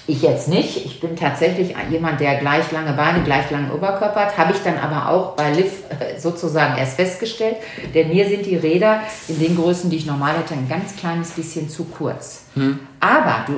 Ich 0.10 0.24
jetzt 0.24 0.47
nicht. 0.47 0.84
Ich 0.86 0.99
bin 0.99 1.16
tatsächlich 1.16 1.76
jemand, 1.91 2.20
der 2.20 2.39
gleich 2.39 2.72
lange 2.72 2.93
Beine, 2.93 3.22
gleich 3.24 3.51
langen 3.51 3.70
Oberkörper 3.70 4.22
hat. 4.22 4.38
Habe 4.39 4.53
ich 4.53 4.64
dann 4.64 4.80
aber 4.80 5.07
auch 5.07 5.36
bei 5.36 5.51
Liv 5.51 5.84
äh, 5.99 6.20
sozusagen 6.20 6.80
erst 6.80 6.95
festgestellt. 6.95 7.57
Denn 7.93 8.10
mir 8.10 8.28
sind 8.28 8.47
die 8.47 8.55
Räder 8.55 9.01
in 9.28 9.39
den 9.39 9.55
Größen, 9.55 9.88
die 9.91 9.97
ich 9.97 10.07
normal 10.07 10.36
hätte, 10.36 10.55
ein 10.55 10.68
ganz 10.68 10.95
kleines 10.95 11.30
bisschen 11.30 11.70
zu 11.70 11.84
kurz. 11.84 12.45
Hm. 12.55 12.80
Aber 12.99 13.43
du, 13.45 13.53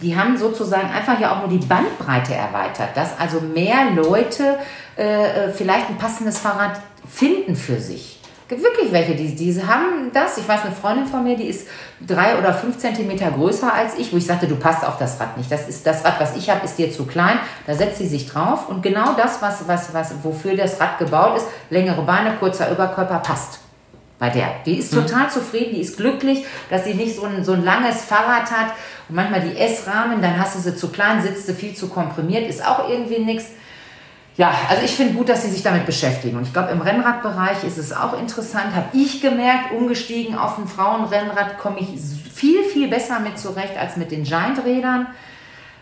die 0.00 0.16
haben 0.16 0.38
sozusagen 0.38 0.88
einfach 0.88 1.18
ja 1.18 1.34
auch 1.34 1.40
nur 1.40 1.58
die 1.58 1.66
Bandbreite 1.66 2.32
erweitert, 2.32 2.90
dass 2.96 3.18
also 3.18 3.40
mehr 3.40 3.90
Leute 3.96 4.56
äh, 4.96 5.46
äh 5.46 5.52
vielleicht 5.52 5.88
ein 5.90 5.98
passendes 5.98 6.38
Fahrrad 6.38 6.80
finden 7.10 7.56
für 7.56 7.80
sich 7.80 8.17
gibt 8.48 8.62
wirklich 8.62 8.90
welche, 8.92 9.14
die, 9.14 9.34
die 9.34 9.62
haben 9.62 10.10
das. 10.12 10.38
Ich 10.38 10.48
weiß, 10.48 10.62
eine 10.64 10.74
Freundin 10.74 11.06
von 11.06 11.22
mir, 11.22 11.36
die 11.36 11.48
ist 11.48 11.68
drei 12.06 12.38
oder 12.38 12.54
fünf 12.54 12.78
Zentimeter 12.78 13.30
größer 13.30 13.72
als 13.72 13.98
ich, 13.98 14.12
wo 14.12 14.16
ich 14.16 14.26
sagte, 14.26 14.46
du 14.46 14.56
passt 14.56 14.86
auf 14.86 14.98
das 14.98 15.20
Rad 15.20 15.36
nicht. 15.36 15.52
Das 15.52 15.68
ist 15.68 15.86
das 15.86 16.04
Rad, 16.04 16.18
was 16.18 16.36
ich 16.36 16.48
habe, 16.48 16.64
ist 16.64 16.78
dir 16.78 16.90
zu 16.90 17.06
klein. 17.06 17.38
Da 17.66 17.74
setzt 17.74 17.98
sie 17.98 18.08
sich 18.08 18.28
drauf 18.28 18.68
und 18.68 18.82
genau 18.82 19.12
das, 19.14 19.42
was, 19.42 19.68
was, 19.68 19.92
was, 19.92 20.14
wofür 20.22 20.56
das 20.56 20.80
Rad 20.80 20.98
gebaut 20.98 21.36
ist, 21.36 21.46
längere 21.70 22.02
Beine, 22.02 22.36
kurzer 22.40 22.70
Überkörper, 22.70 23.18
passt. 23.18 23.60
Bei 24.18 24.30
der. 24.30 24.48
Die 24.66 24.78
ist 24.78 24.92
mhm. 24.92 25.06
total 25.06 25.26
mhm. 25.26 25.30
zufrieden, 25.30 25.74
die 25.74 25.80
ist 25.80 25.96
glücklich, 25.96 26.44
dass 26.70 26.84
sie 26.84 26.94
nicht 26.94 27.14
so 27.14 27.24
ein, 27.24 27.44
so 27.44 27.52
ein 27.52 27.64
langes 27.64 28.04
Fahrrad 28.04 28.50
hat. 28.50 28.72
Und 29.08 29.14
manchmal 29.14 29.42
die 29.42 29.56
S-Rahmen, 29.56 30.20
dann 30.20 30.38
hast 30.38 30.56
du 30.56 30.60
sie 30.60 30.74
zu 30.74 30.88
klein, 30.88 31.22
sitzt 31.22 31.46
sie 31.46 31.54
viel 31.54 31.74
zu 31.74 31.88
komprimiert, 31.88 32.48
ist 32.48 32.66
auch 32.66 32.88
irgendwie 32.88 33.20
nichts. 33.20 33.50
Ja, 34.38 34.54
also 34.70 34.84
ich 34.84 34.92
finde 34.92 35.14
gut, 35.14 35.28
dass 35.28 35.42
Sie 35.42 35.50
sich 35.50 35.64
damit 35.64 35.84
beschäftigen. 35.84 36.36
Und 36.36 36.44
ich 36.44 36.52
glaube, 36.52 36.70
im 36.70 36.80
Rennradbereich 36.80 37.64
ist 37.64 37.76
es 37.76 37.92
auch 37.92 38.16
interessant, 38.16 38.72
habe 38.72 38.96
ich 38.96 39.20
gemerkt, 39.20 39.72
umgestiegen 39.72 40.38
auf 40.38 40.58
ein 40.58 40.68
Frauenrennrad 40.68 41.58
komme 41.58 41.80
ich 41.80 41.88
viel, 42.32 42.62
viel 42.62 42.86
besser 42.86 43.18
mit 43.18 43.36
zurecht 43.36 43.76
als 43.76 43.96
mit 43.96 44.12
den 44.12 44.22
Giant-Rädern. 44.22 45.08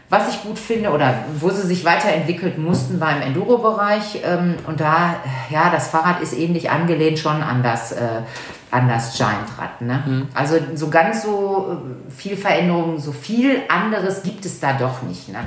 Was 0.08 0.30
ich 0.30 0.42
gut 0.42 0.58
finde 0.58 0.90
oder 0.90 1.12
wo 1.38 1.50
sie 1.50 1.66
sich 1.66 1.84
weiterentwickelt 1.84 2.56
mussten, 2.56 2.98
war 2.98 3.14
im 3.14 3.22
Enduro-Bereich. 3.22 4.22
Ähm, 4.24 4.54
und 4.66 4.80
da, 4.80 5.16
ja, 5.50 5.68
das 5.68 5.88
Fahrrad 5.88 6.22
ist 6.22 6.32
ähnlich 6.32 6.70
angelehnt 6.70 7.18
schon 7.18 7.42
an 7.42 7.62
das, 7.62 7.92
äh, 7.92 8.22
an 8.70 8.88
das 8.88 9.18
Giant-Rad. 9.18 9.82
Ne? 9.82 10.02
Mhm. 10.06 10.28
Also 10.32 10.56
so 10.74 10.88
ganz 10.88 11.24
so 11.24 11.82
äh, 12.08 12.10
viel 12.10 12.38
Veränderung, 12.38 12.98
so 13.00 13.12
viel 13.12 13.64
anderes 13.68 14.22
gibt 14.22 14.46
es 14.46 14.60
da 14.60 14.72
doch 14.72 15.02
nicht. 15.02 15.28
Ne? 15.28 15.40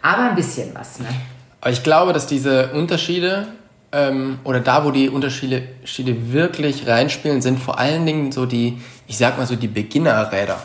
Aber 0.00 0.30
ein 0.30 0.34
bisschen 0.34 0.74
was. 0.74 0.98
Ne? 0.98 1.06
Aber 1.62 1.70
ich 1.70 1.84
glaube, 1.84 2.12
dass 2.12 2.26
diese 2.26 2.72
Unterschiede 2.72 3.46
ähm, 3.92 4.40
oder 4.42 4.58
da, 4.58 4.84
wo 4.84 4.90
die 4.90 5.08
Unterschiede 5.08 5.62
wirklich 6.32 6.88
reinspielen, 6.88 7.40
sind 7.40 7.60
vor 7.60 7.78
allen 7.78 8.04
Dingen 8.04 8.32
so 8.32 8.46
die, 8.46 8.82
ich 9.06 9.16
sag 9.16 9.38
mal 9.38 9.46
so 9.46 9.54
die 9.54 9.68
Beginnerräder. 9.68 10.58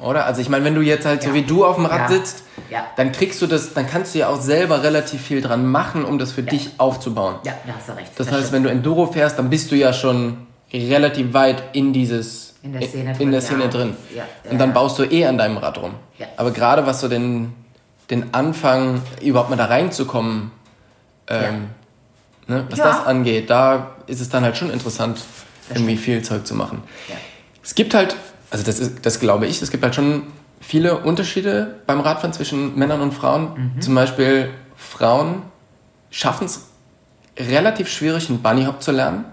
Oder? 0.00 0.26
Also 0.26 0.40
ich 0.40 0.48
meine, 0.48 0.64
wenn 0.64 0.74
du 0.74 0.80
jetzt 0.80 1.06
halt 1.06 1.22
ja. 1.22 1.28
so 1.28 1.34
wie 1.36 1.42
du 1.42 1.64
auf 1.64 1.76
dem 1.76 1.86
Rad 1.86 2.10
ja. 2.10 2.16
sitzt, 2.16 2.42
ja. 2.68 2.84
dann 2.96 3.12
kriegst 3.12 3.40
du 3.42 3.46
das, 3.46 3.74
dann 3.74 3.86
kannst 3.86 4.12
du 4.12 4.18
ja 4.18 4.28
auch 4.28 4.40
selber 4.40 4.82
relativ 4.82 5.22
viel 5.22 5.40
dran 5.40 5.70
machen, 5.70 6.04
um 6.04 6.18
das 6.18 6.32
für 6.32 6.42
dich 6.42 6.70
aufzubauen. 6.78 7.36
Ja, 7.44 7.52
da 7.64 7.74
hast 7.76 7.88
du 7.88 7.92
recht. 7.92 8.10
Das, 8.16 8.26
das 8.26 8.34
heißt, 8.34 8.48
stimmt. 8.48 8.52
wenn 8.52 8.62
du 8.64 8.70
Enduro 8.70 9.06
fährst, 9.06 9.38
dann 9.38 9.50
bist 9.50 9.70
du 9.70 9.76
ja 9.76 9.92
schon 9.92 10.38
relativ 10.72 11.32
weit 11.32 11.62
in 11.74 11.92
dieses 11.92 12.54
in 12.64 12.72
der 12.72 12.82
Szene 12.82 13.12
drin. 13.12 13.20
In 13.20 13.30
der 13.30 13.40
Szene 13.40 13.68
drin. 13.68 13.96
Und 14.50 14.58
dann 14.58 14.72
baust 14.72 14.98
du 14.98 15.04
eh 15.04 15.26
an 15.26 15.38
deinem 15.38 15.58
Rad 15.58 15.80
rum. 15.80 15.94
Aber 16.36 16.50
gerade 16.50 16.84
was 16.86 17.00
so 17.00 17.06
den 17.06 17.52
den 18.14 18.32
Anfang, 18.32 19.02
überhaupt 19.20 19.50
mal 19.50 19.56
da 19.56 19.66
reinzukommen, 19.66 20.50
ähm, 21.26 21.68
ja. 22.48 22.54
ne, 22.54 22.66
was 22.70 22.78
ja. 22.78 22.84
das 22.84 23.06
angeht, 23.06 23.50
da 23.50 23.96
ist 24.06 24.20
es 24.20 24.28
dann 24.28 24.44
halt 24.44 24.56
schon 24.56 24.70
interessant, 24.70 25.18
das 25.18 25.76
irgendwie 25.76 25.96
stimmt. 25.96 26.04
viel 26.04 26.22
Zeug 26.22 26.46
zu 26.46 26.54
machen. 26.54 26.82
Ja. 27.08 27.16
Es 27.62 27.74
gibt 27.74 27.94
halt, 27.94 28.16
also 28.50 28.64
das, 28.64 28.78
ist, 28.78 29.04
das 29.04 29.20
glaube 29.20 29.46
ich, 29.46 29.62
es 29.62 29.70
gibt 29.70 29.82
halt 29.82 29.94
schon 29.94 30.24
viele 30.60 30.98
Unterschiede 30.98 31.80
beim 31.86 32.00
Radfahren 32.00 32.32
zwischen 32.32 32.78
Männern 32.78 33.00
und 33.00 33.12
Frauen. 33.12 33.72
Mhm. 33.74 33.80
Zum 33.80 33.94
Beispiel 33.94 34.50
Frauen 34.76 35.42
schaffen 36.10 36.46
es 36.46 36.68
relativ 37.38 37.88
schwierig, 37.88 38.28
einen 38.28 38.42
Bunny 38.42 38.64
Hop 38.64 38.82
zu 38.82 38.92
lernen, 38.92 39.24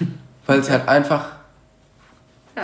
weil 0.46 0.58
es 0.58 0.70
halt 0.70 0.88
einfach 0.88 1.26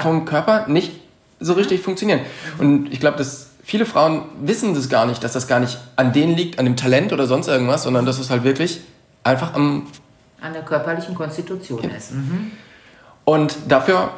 vom 0.00 0.24
Körper 0.24 0.66
nicht 0.68 0.92
so 1.38 1.52
richtig 1.54 1.80
funktioniert. 1.80 2.20
Und 2.58 2.92
ich 2.92 3.00
glaube, 3.00 3.18
das 3.18 3.49
viele 3.70 3.86
Frauen 3.86 4.22
wissen 4.42 4.74
das 4.74 4.88
gar 4.88 5.06
nicht, 5.06 5.22
dass 5.22 5.32
das 5.32 5.46
gar 5.46 5.60
nicht 5.60 5.78
an 5.94 6.12
denen 6.12 6.36
liegt, 6.36 6.58
an 6.58 6.64
dem 6.64 6.74
Talent 6.74 7.12
oder 7.12 7.28
sonst 7.28 7.46
irgendwas, 7.46 7.84
sondern 7.84 8.04
dass 8.04 8.18
es 8.18 8.28
halt 8.28 8.42
wirklich 8.42 8.80
einfach 9.22 9.54
am... 9.54 9.86
An 10.40 10.52
der 10.52 10.62
körperlichen 10.62 11.14
Konstitution 11.14 11.84
ja. 11.84 11.90
ist. 11.90 12.12
Mhm. 12.12 12.50
Und 13.24 13.54
dafür, 13.68 14.10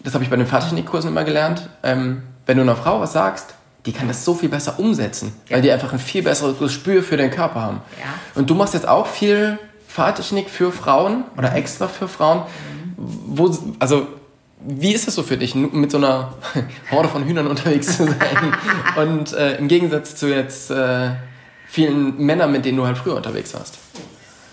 das 0.00 0.14
habe 0.14 0.24
ich 0.24 0.30
bei 0.30 0.34
den 0.34 0.46
Fahrtechnikkursen 0.46 1.08
immer 1.08 1.22
gelernt, 1.22 1.68
ähm, 1.84 2.22
wenn 2.46 2.56
du 2.56 2.64
einer 2.64 2.74
Frau 2.74 3.00
was 3.00 3.12
sagst, 3.12 3.54
die 3.86 3.92
kann 3.92 4.08
das 4.08 4.24
so 4.24 4.34
viel 4.34 4.48
besser 4.48 4.80
umsetzen, 4.80 5.34
ja. 5.48 5.54
weil 5.54 5.62
die 5.62 5.70
einfach 5.70 5.92
ein 5.92 6.00
viel 6.00 6.24
besseres 6.24 6.58
Gespür 6.58 7.04
für 7.04 7.16
den 7.16 7.30
Körper 7.30 7.60
haben. 7.60 7.82
Ja. 7.96 8.06
Und 8.34 8.50
du 8.50 8.56
machst 8.56 8.74
jetzt 8.74 8.88
auch 8.88 9.06
viel 9.06 9.56
Fahrtechnik 9.86 10.50
für 10.50 10.72
Frauen 10.72 11.22
oder 11.36 11.50
mhm. 11.50 11.56
extra 11.58 11.86
für 11.86 12.08
Frauen. 12.08 12.38
Mhm. 12.38 12.94
Wo, 12.96 13.56
also 13.78 14.08
wie 14.66 14.92
ist 14.92 15.08
es 15.08 15.14
so 15.14 15.22
für 15.22 15.36
dich, 15.36 15.54
mit 15.54 15.90
so 15.90 15.98
einer 15.98 16.34
Horde 16.90 17.08
von 17.08 17.24
Hühnern 17.24 17.46
unterwegs 17.46 17.96
zu 17.96 18.04
sein? 18.06 18.54
Und 18.96 19.32
äh, 19.32 19.56
im 19.56 19.68
Gegensatz 19.68 20.16
zu 20.16 20.28
jetzt 20.28 20.70
äh, 20.70 21.10
vielen 21.66 22.18
Männern, 22.18 22.52
mit 22.52 22.64
denen 22.64 22.76
du 22.76 22.86
halt 22.86 22.98
früher 22.98 23.16
unterwegs 23.16 23.54
warst. 23.54 23.78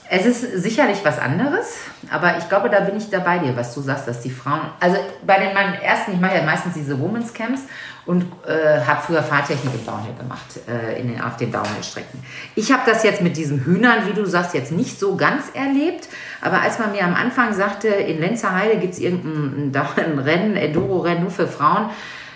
Es 0.09 0.25
ist 0.25 0.63
sicherlich 0.63 0.99
was 1.03 1.19
anderes, 1.19 1.79
aber 2.09 2.37
ich 2.37 2.47
glaube, 2.47 2.69
da 2.69 2.79
bin 2.79 2.95
ich 2.95 3.09
dabei 3.09 3.39
dir, 3.39 3.57
was 3.57 3.73
du 3.75 3.81
sagst, 3.81 4.07
dass 4.07 4.21
die 4.21 4.29
Frauen, 4.29 4.61
also 4.79 4.97
bei 5.25 5.37
den 5.37 5.53
meinen 5.53 5.73
ersten, 5.73 6.13
ich 6.13 6.19
mache 6.19 6.37
ja 6.37 6.43
meistens 6.43 6.75
diese 6.75 6.97
Women's 6.97 7.33
Camps 7.33 7.63
und 8.07 8.23
äh, 8.47 8.81
habe 8.85 9.01
früher 9.05 9.21
Fahrtechnik 9.21 9.73
im 9.73 9.85
Downhill 9.85 10.15
gemacht, 10.17 10.45
äh, 10.67 10.99
in 10.99 11.09
den, 11.09 11.21
auf 11.21 11.37
den 11.37 11.51
Downhill-Strecken. 11.51 12.23
Ich 12.55 12.71
habe 12.71 12.83
das 12.85 13.03
jetzt 13.03 13.21
mit 13.21 13.37
diesen 13.37 13.65
Hühnern, 13.65 14.07
wie 14.07 14.13
du 14.13 14.25
sagst, 14.25 14.53
jetzt 14.53 14.71
nicht 14.71 14.99
so 14.99 15.15
ganz 15.17 15.43
erlebt, 15.53 16.07
aber 16.41 16.61
als 16.61 16.79
man 16.79 16.93
mir 16.93 17.03
am 17.03 17.13
Anfang 17.13 17.53
sagte, 17.53 17.89
in 17.89 18.19
Lenzerheide 18.19 18.77
gibt 18.77 18.93
es 18.93 18.99
irgendein 18.99 19.85
ein 19.97 20.19
Rennen, 20.19 20.55
Enduro-Rennen 20.55 21.21
nur 21.21 21.31
für 21.31 21.47
Frauen, 21.47 21.89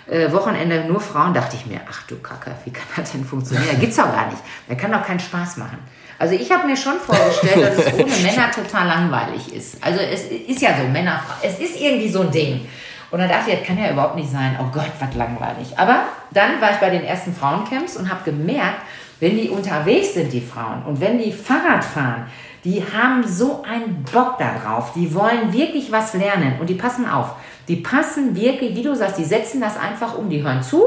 äh, 0.06 0.30
Wochenende 0.32 0.84
nur 0.86 1.00
Frauen, 1.00 1.32
dachte 1.32 1.56
ich 1.56 1.66
mir, 1.66 1.80
ach 1.90 2.02
du 2.06 2.16
Kacke, 2.16 2.52
wie 2.64 2.70
kann 2.70 2.86
das 2.96 3.12
denn 3.12 3.24
funktionieren? 3.24 3.80
Gibt's 3.80 3.96
doch 3.96 4.12
gar 4.12 4.26
nicht. 4.26 4.42
Da 4.68 4.74
kann 4.74 4.92
doch 4.92 5.04
keinen 5.04 5.20
Spaß 5.20 5.56
machen. 5.56 5.78
Also 6.18 6.34
ich 6.34 6.52
habe 6.52 6.66
mir 6.66 6.76
schon 6.76 6.98
vorgestellt, 6.98 7.62
dass 7.66 7.86
es 7.86 7.94
ohne 7.94 8.16
Männer 8.22 8.50
total 8.54 8.86
langweilig 8.86 9.54
ist. 9.54 9.82
Also 9.82 10.00
es 10.00 10.24
ist 10.26 10.60
ja 10.60 10.76
so, 10.76 10.86
Männer, 10.88 11.20
es 11.42 11.58
ist 11.58 11.80
irgendwie 11.80 12.08
so 12.08 12.20
ein 12.20 12.30
Ding. 12.30 12.68
Und 13.12 13.18
dann 13.18 13.28
dachte 13.28 13.50
ich, 13.50 13.58
das 13.58 13.66
kann 13.66 13.78
ja 13.78 13.90
überhaupt 13.90 14.16
nicht 14.16 14.30
sein. 14.30 14.58
Oh 14.58 14.72
Gott, 14.72 14.90
was 14.98 15.14
langweilig. 15.14 15.78
Aber 15.78 16.04
dann 16.32 16.60
war 16.60 16.70
ich 16.70 16.78
bei 16.78 16.90
den 16.90 17.04
ersten 17.04 17.34
Frauencamps 17.34 17.96
und 17.96 18.10
habe 18.10 18.24
gemerkt, 18.24 18.80
wenn 19.20 19.36
die 19.36 19.50
unterwegs 19.50 20.14
sind, 20.14 20.32
die 20.32 20.40
Frauen, 20.40 20.82
und 20.84 21.00
wenn 21.00 21.18
die 21.18 21.30
Fahrrad 21.30 21.84
fahren, 21.84 22.26
die 22.64 22.82
haben 22.82 23.26
so 23.26 23.62
einen 23.62 24.02
Bock 24.12 24.38
darauf. 24.38 24.94
Die 24.94 25.14
wollen 25.14 25.52
wirklich 25.52 25.92
was 25.92 26.14
lernen 26.14 26.56
und 26.58 26.70
die 26.70 26.74
passen 26.74 27.08
auf. 27.08 27.36
Die 27.68 27.76
passen 27.76 28.34
wirklich, 28.34 28.74
wie 28.74 28.82
du 28.82 28.96
sagst, 28.96 29.18
die 29.18 29.24
setzen 29.24 29.60
das 29.60 29.76
einfach 29.76 30.16
um, 30.16 30.30
die 30.30 30.42
hören 30.42 30.62
zu, 30.62 30.82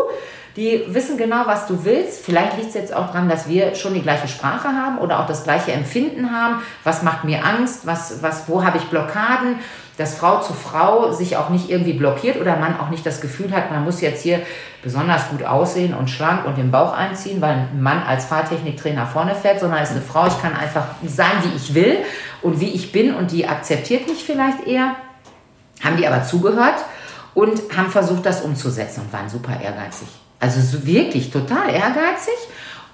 die 0.55 0.83
wissen 0.87 1.17
genau, 1.17 1.43
was 1.45 1.67
du 1.67 1.83
willst. 1.83 2.25
Vielleicht 2.25 2.57
liegt 2.57 2.69
es 2.69 2.75
jetzt 2.75 2.93
auch 2.93 3.07
daran, 3.07 3.27
dass 3.29 3.47
wir 3.49 3.75
schon 3.75 3.93
die 3.93 4.01
gleiche 4.01 4.27
Sprache 4.27 4.69
haben 4.69 4.97
oder 4.97 5.19
auch 5.19 5.27
das 5.27 5.43
gleiche 5.43 5.73
Empfinden 5.73 6.31
haben. 6.31 6.61
Was 6.83 7.03
macht 7.03 7.25
mir 7.25 7.45
Angst? 7.45 7.85
Was, 7.85 8.23
was, 8.23 8.47
wo 8.47 8.63
habe 8.63 8.77
ich 8.77 8.85
Blockaden? 8.85 9.59
Dass 9.97 10.15
Frau 10.15 10.41
zu 10.41 10.53
Frau 10.53 11.11
sich 11.11 11.37
auch 11.37 11.49
nicht 11.49 11.69
irgendwie 11.69 11.93
blockiert 11.93 12.39
oder 12.39 12.57
man 12.57 12.79
auch 12.79 12.89
nicht 12.89 13.05
das 13.05 13.21
Gefühl 13.21 13.51
hat, 13.51 13.71
man 13.71 13.83
muss 13.83 14.01
jetzt 14.01 14.23
hier 14.23 14.41
besonders 14.83 15.29
gut 15.29 15.43
aussehen 15.43 15.93
und 15.93 16.09
schlank 16.09 16.45
und 16.45 16.57
den 16.57 16.71
Bauch 16.71 16.93
einziehen, 16.93 17.41
weil 17.41 17.51
ein 17.51 17.81
Mann 17.81 18.03
als 18.03 18.25
Fahrtechniktrainer 18.25 19.07
vorne 19.07 19.35
fährt, 19.35 19.59
sondern 19.59 19.81
ist 19.81 19.91
eine 19.91 20.01
Frau, 20.01 20.27
ich 20.27 20.41
kann 20.41 20.55
einfach 20.55 20.87
sein, 21.05 21.31
wie 21.43 21.55
ich 21.55 21.73
will 21.73 21.97
und 22.41 22.59
wie 22.59 22.69
ich 22.69 22.91
bin 22.91 23.15
und 23.15 23.31
die 23.31 23.47
akzeptiert 23.47 24.07
mich 24.07 24.23
vielleicht 24.23 24.67
eher. 24.67 24.95
Haben 25.83 25.97
die 25.97 26.07
aber 26.07 26.23
zugehört 26.23 26.85
und 27.33 27.61
haben 27.75 27.89
versucht, 27.89 28.25
das 28.25 28.41
umzusetzen 28.41 29.01
und 29.01 29.13
waren 29.13 29.29
super 29.29 29.59
ehrgeizig. 29.61 30.07
Also 30.39 30.61
so 30.61 30.85
wirklich 30.85 31.31
total 31.31 31.69
ehrgeizig. 31.69 32.33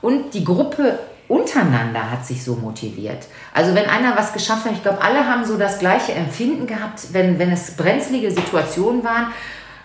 Und 0.01 0.33
die 0.33 0.43
Gruppe 0.43 0.99
untereinander 1.31 2.11
hat 2.11 2.25
sich 2.25 2.43
so 2.43 2.55
motiviert. 2.55 3.25
Also 3.53 3.73
wenn 3.73 3.85
einer 3.85 4.17
was 4.17 4.33
geschafft 4.33 4.65
hat, 4.65 4.73
ich 4.73 4.83
glaube, 4.83 5.01
alle 5.01 5.25
haben 5.25 5.45
so 5.45 5.57
das 5.57 5.79
gleiche 5.79 6.11
Empfinden 6.11 6.67
gehabt, 6.67 7.13
wenn, 7.13 7.39
wenn 7.39 7.51
es 7.51 7.77
brenzlige 7.77 8.31
Situationen 8.31 9.03
waren. 9.03 9.27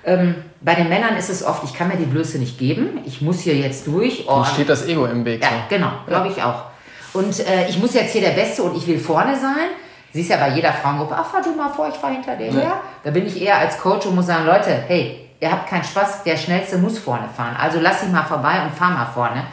Ähm, 0.04 0.34
bei 0.60 0.74
den 0.74 0.88
Männern 0.88 1.16
ist 1.16 1.30
es 1.30 1.44
oft, 1.44 1.62
ich 1.64 1.72
kann 1.72 1.88
mir 1.88 1.96
die 1.96 2.04
Blöße 2.04 2.38
nicht 2.38 2.58
geben, 2.58 3.00
ich 3.04 3.22
muss 3.22 3.40
hier 3.40 3.54
jetzt 3.54 3.86
durch. 3.86 4.24
Oh, 4.26 4.42
Dann 4.42 4.44
steht 4.46 4.68
das 4.68 4.86
Ego 4.86 5.06
im 5.06 5.24
Weg. 5.24 5.42
Ja, 5.42 5.48
so. 5.48 5.54
genau, 5.68 5.92
glaube 6.06 6.28
ich 6.28 6.42
auch. 6.42 6.64
Und 7.12 7.38
äh, 7.46 7.68
ich 7.68 7.78
muss 7.78 7.94
jetzt 7.94 8.12
hier 8.12 8.22
der 8.22 8.30
Beste 8.30 8.62
und 8.64 8.76
ich 8.76 8.86
will 8.86 8.98
vorne 8.98 9.36
sein. 9.36 9.68
Siehst 10.12 10.30
ja 10.30 10.38
bei 10.38 10.50
jeder 10.50 10.72
Frauengruppe, 10.72 11.14
ach, 11.16 11.26
fahr 11.26 11.42
du 11.42 11.54
mal 11.54 11.68
vor, 11.68 11.88
ich 11.88 11.94
fahr 11.94 12.10
hinter 12.10 12.36
dir 12.36 12.52
her. 12.52 12.62
Ja. 12.62 12.80
Da 13.04 13.10
bin 13.10 13.26
ich 13.26 13.40
eher 13.40 13.58
als 13.58 13.78
Coach 13.78 14.06
und 14.06 14.16
muss 14.16 14.26
sagen, 14.26 14.46
Leute, 14.46 14.70
hey, 14.88 15.28
ihr 15.40 15.50
habt 15.50 15.68
keinen 15.68 15.84
Spaß, 15.84 16.24
der 16.24 16.36
Schnellste 16.36 16.78
muss 16.78 16.98
vorne 16.98 17.28
fahren. 17.36 17.56
Also 17.56 17.78
lass 17.80 18.00
dich 18.00 18.10
mal 18.10 18.24
vorbei 18.24 18.62
und 18.64 18.74
fahr 18.74 18.90
mal 18.90 19.06
vorne. 19.06 19.44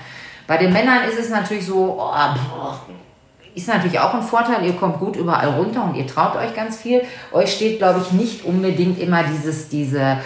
Bei 0.48 0.58
den 0.58 0.74
Männern 0.74 1.04
ist 1.10 1.20
es 1.20 1.30
natürlich 1.30 1.66
so, 1.66 1.98
oh, 2.00 2.74
ist 3.56 3.68
natürlich 3.68 4.00
auch 4.00 4.14
ein 4.14 4.24
Vorteil, 4.24 4.66
ihr 4.66 4.74
kommt 4.74 5.00
gut 5.00 5.16
überall 5.16 5.50
runter 5.50 5.84
und 5.84 5.96
ihr 5.96 6.08
traut 6.08 6.36
euch 6.36 6.56
ganz 6.56 6.78
viel. 6.78 7.04
Euch 7.32 7.54
steht, 7.54 7.78
glaube 7.78 8.02
ich, 8.02 8.12
nicht 8.12 8.46
unbedingt 8.46 9.00
immer 9.00 9.24
dieses, 9.24 9.70
diese, 9.70 10.18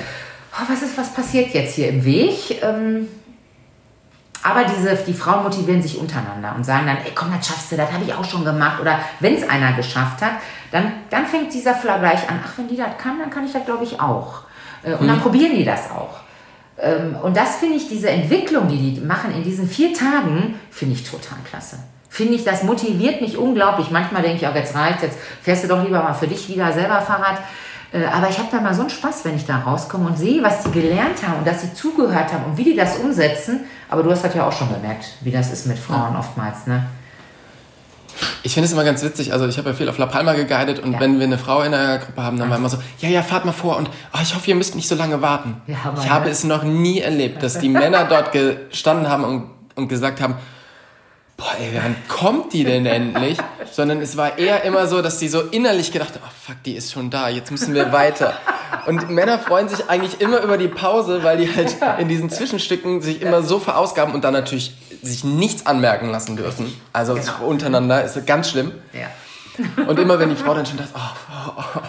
oh, 0.53 0.63
was 0.68 0.82
ist, 0.82 0.97
was 0.97 1.13
passiert 1.13 1.53
jetzt 1.53 1.76
hier 1.76 1.89
im 1.89 2.03
Weg? 2.05 2.63
Ähm, 2.63 3.07
aber 4.43 4.63
diese, 4.63 4.95
die 4.95 5.13
Frauen 5.13 5.43
motivieren 5.43 5.82
sich 5.82 5.97
untereinander 5.97 6.53
und 6.55 6.63
sagen 6.63 6.88
dann, 6.88 6.97
ey 6.97 7.11
komm, 7.13 7.34
das 7.36 7.47
schaffst 7.47 7.72
du, 7.72 7.76
das 7.76 7.91
habe 7.91 8.05
ich 8.05 8.13
auch 8.13 8.24
schon 8.24 8.45
gemacht. 8.45 8.80
Oder 8.80 8.99
wenn 9.20 9.36
es 9.36 9.47
einer 9.47 9.74
geschafft 9.74 10.22
hat, 10.22 10.34
dann, 10.72 10.93
dann 11.09 11.26
fängt 11.26 11.53
dieser 11.53 11.76
Vergleich 11.76 12.30
an, 12.30 12.39
ach, 12.45 12.57
wenn 12.57 12.68
die 12.68 12.78
das 12.78 12.97
kann, 12.97 13.20
dann 13.20 13.30
kann 13.30 13.45
ich 13.45 13.51
das, 13.51 13.65
glaube 13.65 13.84
ich, 13.84 13.99
auch. 13.99 14.43
Äh, 14.84 14.93
und 14.93 15.07
dann 15.07 15.18
mhm. 15.18 15.22
probieren 15.22 15.53
die 15.55 15.65
das 15.65 15.91
auch. 15.91 16.22
Ähm, 16.80 17.16
und 17.22 17.36
das 17.36 17.58
finde 17.58 17.78
ich, 17.78 17.90
diese 17.90 18.10
Entwicklung, 18.10 18.68
die 18.68 18.94
die 18.94 19.02
machen 19.02 19.34
in 19.34 19.44
diesen 19.44 19.68
vier 19.68 19.94
Tagen, 19.94 20.56
finde 20.70 20.96
ich 20.96 21.04
total 21.10 21.40
klasse. 21.50 21.80
Finde 22.10 22.34
ich, 22.34 22.44
das 22.44 22.64
motiviert 22.64 23.22
mich 23.22 23.38
unglaublich. 23.38 23.92
Manchmal 23.92 24.22
denke 24.22 24.38
ich 24.38 24.48
auch, 24.48 24.56
jetzt 24.56 24.76
reicht 24.76 25.02
jetzt 25.02 25.18
fährst 25.42 25.64
du 25.64 25.68
doch 25.68 25.84
lieber 25.84 26.02
mal 26.02 26.14
für 26.14 26.28
dich 26.28 26.48
wieder 26.50 26.72
selber 26.72 27.02
Fahrrad. 27.02 27.40
Äh, 27.92 28.06
aber 28.06 28.30
ich 28.30 28.38
habe 28.38 28.50
da 28.52 28.60
mal 28.60 28.74
so 28.74 28.82
einen 28.82 28.90
Spaß, 28.90 29.26
wenn 29.26 29.36
ich 29.36 29.46
da 29.46 29.60
rauskomme 29.60 30.08
und 30.08 30.18
sehe, 30.18 30.44
was 30.44 30.64
die 30.64 30.72
gelernt 30.72 31.26
haben 31.26 31.40
und 31.40 31.48
dass 31.48 31.62
sie 31.62 31.74
zugehört 31.74 32.34
haben 32.34 32.46
und 32.46 32.58
wie 32.58 32.64
die 32.64 32.76
das 32.76 32.98
umsetzen. 32.98 33.62
Aber 33.90 34.04
du 34.04 34.12
hast 34.12 34.24
das 34.24 34.34
ja 34.34 34.48
auch 34.48 34.52
schon 34.52 34.72
bemerkt, 34.72 35.06
wie 35.22 35.32
das 35.32 35.52
ist 35.52 35.66
mit 35.66 35.80
Frauen 35.80 36.16
oftmals, 36.16 36.68
ne? 36.68 36.86
Ich 38.43 38.53
finde 38.53 38.65
es 38.65 38.74
immer 38.74 38.84
ganz 38.84 39.03
witzig, 39.03 39.34
also 39.34 39.47
ich 39.47 39.57
habe 39.57 39.70
ja 39.70 39.76
viel 39.76 39.89
auf 39.89 39.97
La 39.97 40.05
Palma 40.05 40.34
geguidet 40.34 40.80
und 40.80 40.93
ja. 40.93 40.99
wenn 40.99 41.20
wir 41.20 41.26
eine 41.26 41.38
Frau 41.38 41.61
in 41.61 41.72
der 41.72 41.99
Gruppe 41.99 42.24
haben, 42.24 42.38
dann 42.38 42.49
war 42.49 42.57
immer 42.57 42.70
so, 42.70 42.78
ja, 42.99 43.09
ja, 43.09 43.22
fahrt 43.22 43.45
mal 43.45 43.51
vor 43.51 43.78
und 43.78 43.89
oh, 44.13 44.20
ich 44.22 44.36
hoffe, 44.36 44.49
ihr 44.49 44.55
müsst 44.55 44.76
nicht 44.76 44.88
so 44.88 44.95
lange 44.95 45.22
warten. 45.22 45.61
Ja, 45.68 45.93
ich 46.01 46.09
habe 46.09 46.30
es 46.30 46.43
noch 46.43 46.63
nie 46.63 46.99
erlebt, 46.99 47.43
dass 47.43 47.59
die 47.59 47.70
Männer 47.70 48.05
dort 48.05 48.32
gestanden 48.32 49.09
haben 49.09 49.24
und, 49.24 49.49
und 49.76 49.88
gesagt 49.88 50.22
haben, 50.22 50.36
boah, 51.38 51.54
ey, 51.60 51.70
wann 51.82 51.96
kommt 52.08 52.52
die 52.54 52.64
denn 52.64 52.86
endlich? 52.86 53.38
Sondern 53.72 54.02
es 54.02 54.18
war 54.18 54.38
eher 54.38 54.64
immer 54.64 54.88
so, 54.88 55.02
dass 55.02 55.20
die 55.20 55.28
so 55.28 55.42
innerlich 55.42 55.92
gedacht 55.92 56.16
haben, 56.16 56.24
oh 56.26 56.32
fuck, 56.46 56.62
die 56.64 56.74
ist 56.74 56.92
schon 56.92 57.10
da, 57.10 57.30
jetzt 57.30 57.52
müssen 57.52 57.74
wir 57.74 57.92
weiter. 57.92 58.34
Und 58.88 59.10
Männer 59.10 59.38
freuen 59.38 59.70
sich 59.70 59.90
eigentlich 59.90 60.20
immer 60.20 60.42
über 60.42 60.58
die 60.58 60.68
Pause, 60.68 61.24
weil 61.24 61.38
die 61.38 61.56
halt 61.56 61.78
in 62.00 62.08
diesen 62.08 62.30
Zwischenstücken 62.30 63.02
sich 63.02 63.22
immer 63.22 63.44
so 63.44 63.60
verausgaben 63.60 64.14
und 64.14 64.24
dann 64.24 64.34
natürlich 64.34 64.76
sich 65.04 65.24
nichts 65.24 65.66
anmerken 65.66 66.10
lassen 66.10 66.36
dürfen. 66.36 66.74
Also 66.92 67.14
genau. 67.14 67.46
untereinander 67.46 68.04
ist 68.04 68.26
ganz 68.26 68.50
schlimm. 68.50 68.72
Ja. 68.94 69.08
Und 69.88 70.00
immer 70.00 70.20
wenn 70.20 70.30
die 70.30 70.36
Frau 70.36 70.54
dann 70.54 70.66
schon 70.66 70.78
sagt, 70.78 70.90
oh, 70.96 71.00
oh, 71.50 71.52
oh, 71.58 71.82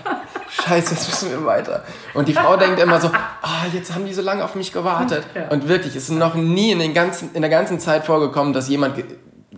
scheiße, 0.62 0.94
jetzt 0.94 1.08
müssen 1.08 1.30
wir 1.30 1.44
weiter. 1.44 1.84
Und 2.14 2.28
die 2.28 2.32
Frau 2.32 2.56
denkt 2.56 2.80
immer 2.80 3.00
so, 3.00 3.08
ah, 3.08 3.28
oh, 3.42 3.76
jetzt 3.76 3.94
haben 3.94 4.06
die 4.06 4.14
so 4.14 4.22
lange 4.22 4.42
auf 4.42 4.54
mich 4.54 4.72
gewartet. 4.72 5.24
Ja. 5.34 5.48
Und 5.48 5.68
wirklich, 5.68 5.94
es 5.94 6.04
ist 6.04 6.10
noch 6.10 6.34
nie 6.34 6.72
in, 6.72 6.78
den 6.78 6.94
ganzen, 6.94 7.30
in 7.34 7.42
der 7.42 7.50
ganzen 7.50 7.78
Zeit 7.78 8.06
vorgekommen, 8.06 8.52
dass 8.52 8.68
jemand 8.68 8.96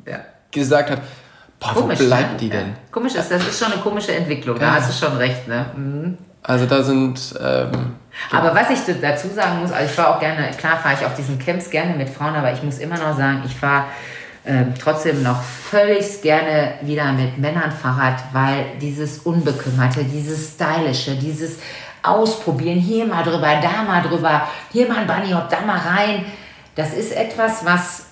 ja. 0.07 0.21
gesagt 0.51 0.91
hat, 0.91 1.01
boah, 1.59 1.75
Komisch, 1.75 2.01
wo 2.01 2.05
bleibt 2.05 2.33
ne? 2.33 2.39
die 2.39 2.51
denn? 2.51 2.75
Komisch 2.91 3.15
ist, 3.15 3.31
das 3.31 3.47
ist 3.47 3.59
schon 3.59 3.73
eine 3.73 3.81
komische 3.81 4.15
Entwicklung, 4.15 4.59
da 4.59 4.75
hast 4.75 4.91
du 4.91 5.07
schon 5.07 5.17
recht. 5.17 5.47
Ne? 5.49 5.67
Mhm. 5.77 6.19
Also 6.43 6.67
da 6.67 6.83
sind... 6.83 7.35
Ähm, 7.41 7.97
aber 8.33 8.55
was 8.55 8.71
ich 8.71 8.81
dazu 9.01 9.29
sagen 9.29 9.61
muss, 9.61 9.71
also 9.71 9.85
ich 9.85 9.93
fahre 9.93 10.17
auch 10.17 10.21
gerne, 10.21 10.51
klar 10.57 10.79
fahre 10.79 10.95
ich 10.99 11.07
auf 11.07 11.15
diesen 11.15 11.39
Camps 11.39 11.71
gerne 11.71 11.95
mit 11.95 12.09
Frauen, 12.09 12.35
aber 12.35 12.53
ich 12.53 12.63
muss 12.63 12.79
immer 12.79 12.97
noch 12.97 13.17
sagen, 13.17 13.43
ich 13.47 13.55
fahre 13.55 13.85
ähm, 14.45 14.75
trotzdem 14.79 15.23
noch 15.23 15.43
völlig 15.43 16.23
gerne 16.23 16.75
wieder 16.83 17.13
mit 17.13 17.39
Männern 17.39 17.71
Fahrrad, 17.71 18.23
weil 18.33 18.65
dieses 18.81 19.19
Unbekümmerte, 19.19 20.05
dieses 20.05 20.55
Stylische, 20.55 21.15
dieses 21.17 21.59
Ausprobieren, 22.03 22.79
hier 22.79 23.07
mal 23.07 23.23
drüber, 23.23 23.61
da 23.63 23.83
mal 23.87 24.03
drüber, 24.03 24.49
hier 24.73 24.89
mal 24.89 24.99
ein 24.99 25.07
Bunny 25.07 25.33
Hop, 25.33 25.51
da 25.51 25.61
mal 25.61 25.79
rein, 25.79 26.25
das 26.75 26.95
ist 26.95 27.13
etwas, 27.13 27.65
was 27.65 28.07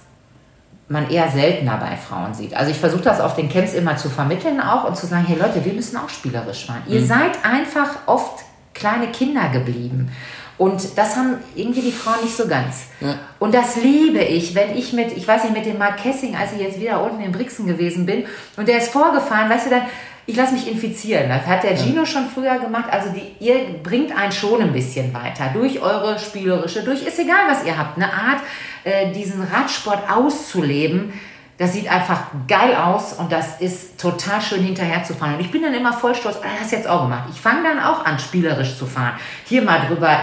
man 0.88 1.10
eher 1.10 1.28
seltener 1.30 1.76
bei 1.76 1.96
Frauen 1.96 2.34
sieht. 2.34 2.54
Also 2.54 2.70
ich 2.70 2.78
versuche 2.78 3.02
das 3.02 3.20
auf 3.20 3.36
den 3.36 3.48
Camps 3.48 3.74
immer 3.74 3.96
zu 3.96 4.08
vermitteln 4.08 4.60
auch 4.60 4.84
und 4.84 4.96
zu 4.96 5.06
sagen, 5.06 5.24
hey 5.26 5.38
Leute, 5.38 5.64
wir 5.64 5.72
müssen 5.72 5.96
auch 5.96 6.08
spielerisch 6.08 6.66
fahren. 6.66 6.82
Mhm. 6.86 6.94
Ihr 6.94 7.04
seid 7.04 7.44
einfach 7.44 8.06
oft 8.06 8.44
kleine 8.74 9.08
Kinder 9.08 9.48
geblieben. 9.50 10.10
Und 10.56 10.98
das 10.98 11.16
haben 11.16 11.36
irgendwie 11.54 11.82
die 11.82 11.92
Frauen 11.92 12.24
nicht 12.24 12.36
so 12.36 12.48
ganz. 12.48 12.86
Ja. 13.00 13.14
Und 13.38 13.54
das 13.54 13.76
liebe 13.76 14.18
ich, 14.18 14.56
wenn 14.56 14.76
ich 14.76 14.92
mit, 14.92 15.16
ich 15.16 15.26
weiß 15.26 15.44
nicht, 15.44 15.54
mit 15.54 15.66
dem 15.66 15.78
Mark 15.78 15.98
Kessing, 15.98 16.34
als 16.34 16.52
ich 16.52 16.60
jetzt 16.60 16.80
wieder 16.80 17.00
unten 17.00 17.22
in 17.22 17.30
Brixen 17.30 17.66
gewesen 17.68 18.06
bin, 18.06 18.24
und 18.56 18.66
der 18.66 18.78
ist 18.78 18.88
vorgefahren, 18.88 19.48
weißt 19.48 19.66
du, 19.66 19.70
dann, 19.70 19.82
ich 20.28 20.36
lasse 20.36 20.52
mich 20.52 20.70
infizieren. 20.70 21.28
Das 21.30 21.46
hat 21.46 21.62
der 21.62 21.74
Gino 21.74 22.04
schon 22.04 22.28
früher 22.28 22.58
gemacht. 22.58 22.84
Also 22.90 23.08
die, 23.10 23.44
ihr 23.44 23.82
bringt 23.82 24.16
einen 24.16 24.30
schon 24.30 24.60
ein 24.60 24.72
bisschen 24.72 25.12
weiter 25.14 25.50
durch 25.54 25.80
eure 25.80 26.18
spielerische, 26.18 26.84
durch 26.84 27.02
ist 27.02 27.18
egal, 27.18 27.48
was 27.48 27.64
ihr 27.64 27.76
habt, 27.76 27.96
eine 27.96 28.12
Art, 28.12 28.40
äh, 28.84 29.10
diesen 29.12 29.42
Radsport 29.42 30.08
auszuleben 30.10 31.12
das 31.58 31.72
sieht 31.72 31.90
einfach 31.90 32.26
geil 32.46 32.76
aus 32.76 33.14
und 33.14 33.32
das 33.32 33.60
ist 33.60 34.00
total 34.00 34.40
schön 34.40 34.62
hinterher 34.62 35.02
zu 35.02 35.12
fahren. 35.12 35.34
Und 35.34 35.40
ich 35.40 35.50
bin 35.50 35.60
dann 35.60 35.74
immer 35.74 35.92
voll 35.92 36.14
stolz, 36.14 36.36
ah, 36.36 36.60
hast 36.60 36.70
jetzt 36.70 36.86
auch 36.86 37.02
gemacht. 37.02 37.24
Ich 37.32 37.40
fange 37.40 37.64
dann 37.64 37.80
auch 37.80 38.04
an, 38.04 38.16
spielerisch 38.20 38.78
zu 38.78 38.86
fahren. 38.86 39.14
Hier 39.44 39.62
mal 39.62 39.80
drüber 39.88 40.16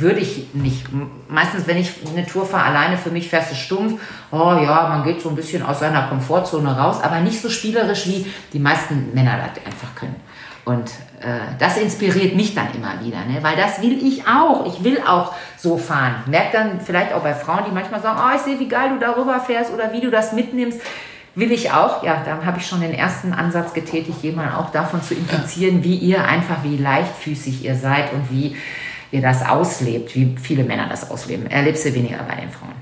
würde 0.00 0.20
ich 0.20 0.52
nicht. 0.52 0.86
Meistens, 1.28 1.66
wenn 1.66 1.78
ich 1.78 1.90
eine 2.10 2.26
Tour 2.26 2.44
fahre, 2.44 2.66
alleine 2.66 2.98
für 2.98 3.10
mich 3.10 3.28
fährst 3.28 3.50
du 3.50 3.54
stumpf. 3.54 4.00
Oh 4.30 4.58
ja, 4.62 4.88
man 4.88 5.04
geht 5.04 5.22
so 5.22 5.30
ein 5.30 5.36
bisschen 5.36 5.62
aus 5.62 5.80
seiner 5.80 6.08
Komfortzone 6.08 6.76
raus, 6.76 7.00
aber 7.02 7.20
nicht 7.20 7.40
so 7.40 7.48
spielerisch, 7.48 8.06
wie 8.06 8.26
die 8.52 8.58
meisten 8.58 9.14
Männer 9.14 9.38
das 9.38 9.64
einfach 9.64 9.94
können. 9.94 10.16
Und 10.66 10.90
äh, 11.20 11.54
das 11.58 11.78
inspiriert 11.78 12.34
mich 12.34 12.54
dann 12.54 12.66
immer 12.74 13.00
wieder, 13.02 13.24
ne? 13.24 13.38
weil 13.40 13.56
das 13.56 13.80
will 13.80 14.04
ich 14.04 14.26
auch. 14.26 14.66
Ich 14.66 14.82
will 14.84 15.00
auch 15.06 15.32
so 15.56 15.78
fahren. 15.78 16.16
Merkt 16.26 16.54
dann 16.54 16.80
vielleicht 16.80 17.14
auch 17.14 17.22
bei 17.22 17.34
Frauen, 17.34 17.64
die 17.66 17.72
manchmal 17.72 18.02
sagen, 18.02 18.20
oh, 18.20 18.34
ich 18.34 18.42
sehe, 18.42 18.58
wie 18.58 18.68
geil 18.68 18.90
du 18.90 18.98
darüber 18.98 19.40
fährst 19.40 19.72
oder 19.72 19.92
wie 19.92 20.00
du 20.00 20.10
das 20.10 20.32
mitnimmst. 20.32 20.80
Will 21.36 21.52
ich 21.52 21.70
auch. 21.70 22.02
Ja, 22.02 22.22
da 22.24 22.44
habe 22.44 22.58
ich 22.58 22.66
schon 22.66 22.80
den 22.80 22.92
ersten 22.92 23.32
Ansatz 23.32 23.74
getätigt, 23.74 24.22
jemanden 24.22 24.54
auch 24.54 24.70
davon 24.70 25.02
zu 25.02 25.14
infizieren, 25.14 25.84
wie 25.84 25.94
ihr 25.94 26.24
einfach, 26.24 26.64
wie 26.64 26.76
leichtfüßig 26.76 27.64
ihr 27.64 27.76
seid 27.76 28.12
und 28.12 28.30
wie 28.30 28.56
ihr 29.10 29.22
das 29.22 29.46
auslebt, 29.46 30.14
wie 30.14 30.36
viele 30.40 30.64
Männer 30.64 30.88
das 30.88 31.10
ausleben. 31.10 31.46
Erlebst 31.46 31.84
du 31.84 31.94
weniger 31.94 32.18
bei 32.24 32.36
den 32.36 32.50
Frauen. 32.50 32.74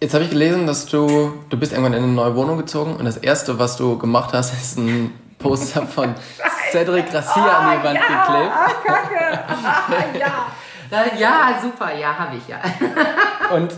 Jetzt 0.00 0.12
habe 0.12 0.24
ich 0.24 0.30
gelesen, 0.30 0.66
dass 0.66 0.86
du, 0.86 1.32
du 1.48 1.56
bist 1.56 1.72
irgendwann 1.72 1.94
in 1.94 2.02
eine 2.02 2.12
neue 2.12 2.36
Wohnung 2.36 2.58
gezogen 2.58 2.96
und 2.96 3.04
das 3.06 3.16
erste, 3.16 3.58
was 3.58 3.76
du 3.76 3.96
gemacht 3.96 4.34
hast, 4.34 4.52
ist 4.52 4.76
ein 4.78 5.12
Poster 5.38 5.86
von 5.86 6.14
Cedric 6.70 7.10
Garcia 7.10 7.44
oh, 7.44 7.62
an 7.62 7.78
die 7.78 7.84
Wand 7.84 7.98
ja, 7.98 8.26
geklebt. 8.26 8.52
Oh, 8.52 8.86
Kacke. 8.86 10.18
ja. 10.18 11.18
ja, 11.18 11.60
super, 11.62 11.94
ja, 11.94 12.14
habe 12.14 12.36
ich 12.36 12.46
ja. 12.48 12.60
Und 13.56 13.72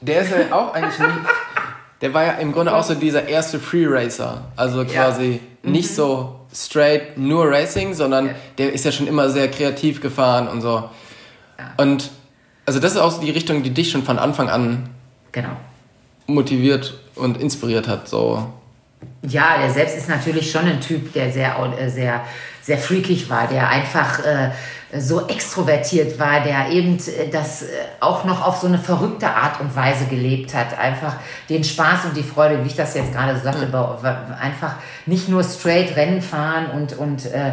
der 0.00 0.22
ist 0.22 0.30
ja 0.32 0.56
auch 0.56 0.74
eigentlich 0.74 0.98
nicht. 0.98 1.20
Der 2.00 2.14
war 2.14 2.24
ja 2.24 2.32
im 2.32 2.52
Grunde 2.52 2.74
auch 2.74 2.82
so 2.82 2.94
dieser 2.94 3.28
erste 3.28 3.60
Free 3.60 3.86
Racer. 3.86 4.44
Also 4.56 4.84
quasi 4.84 5.40
ja. 5.62 5.70
nicht 5.70 5.90
mhm. 5.90 5.94
so 5.94 6.40
straight 6.52 7.18
nur 7.18 7.48
Racing, 7.50 7.94
sondern 7.94 8.28
ja. 8.28 8.32
der 8.58 8.72
ist 8.72 8.84
ja 8.84 8.92
schon 8.92 9.06
immer 9.06 9.28
sehr 9.28 9.48
kreativ 9.48 10.00
gefahren 10.00 10.48
und 10.48 10.62
so. 10.62 10.88
Ja. 11.60 11.84
Und 11.84 12.10
also 12.66 12.80
das 12.80 12.92
ist 12.92 12.98
auch 12.98 13.10
so 13.10 13.20
die 13.20 13.30
Richtung, 13.30 13.62
die 13.62 13.70
dich 13.70 13.90
schon 13.90 14.02
von 14.02 14.18
Anfang 14.18 14.48
an 14.48 14.88
genau. 15.32 15.50
motiviert 16.26 16.94
und 17.16 17.38
inspiriert 17.38 17.88
hat. 17.88 18.08
So 18.08 18.46
ja, 19.22 19.58
der 19.58 19.70
selbst 19.70 19.96
ist 19.96 20.08
natürlich 20.08 20.50
schon 20.50 20.66
ein 20.66 20.80
Typ, 20.80 21.12
der 21.12 21.30
sehr, 21.30 21.56
äh, 21.78 21.88
sehr, 21.88 22.22
sehr 22.62 22.78
freakig 22.78 23.28
war, 23.28 23.46
der 23.46 23.68
einfach 23.68 24.24
äh, 24.24 24.50
so 24.98 25.26
extrovertiert 25.28 26.18
war, 26.18 26.40
der 26.40 26.70
eben 26.70 26.96
äh, 26.96 27.28
das 27.30 27.62
äh, 27.62 27.66
auch 28.00 28.24
noch 28.24 28.46
auf 28.46 28.58
so 28.58 28.66
eine 28.66 28.78
verrückte 28.78 29.28
Art 29.28 29.60
und 29.60 29.74
Weise 29.76 30.06
gelebt 30.06 30.54
hat. 30.54 30.78
Einfach 30.78 31.16
den 31.48 31.64
Spaß 31.64 32.06
und 32.06 32.16
die 32.16 32.22
Freude, 32.22 32.62
wie 32.64 32.68
ich 32.68 32.76
das 32.76 32.94
jetzt 32.94 33.12
gerade 33.12 33.36
so 33.36 33.44
sagte, 33.44 33.66
mhm. 33.66 34.34
einfach 34.40 34.76
nicht 35.06 35.28
nur 35.28 35.44
straight 35.44 35.96
Rennen 35.96 36.22
fahren 36.22 36.70
und, 36.70 36.96
und 36.96 37.26
äh, 37.26 37.52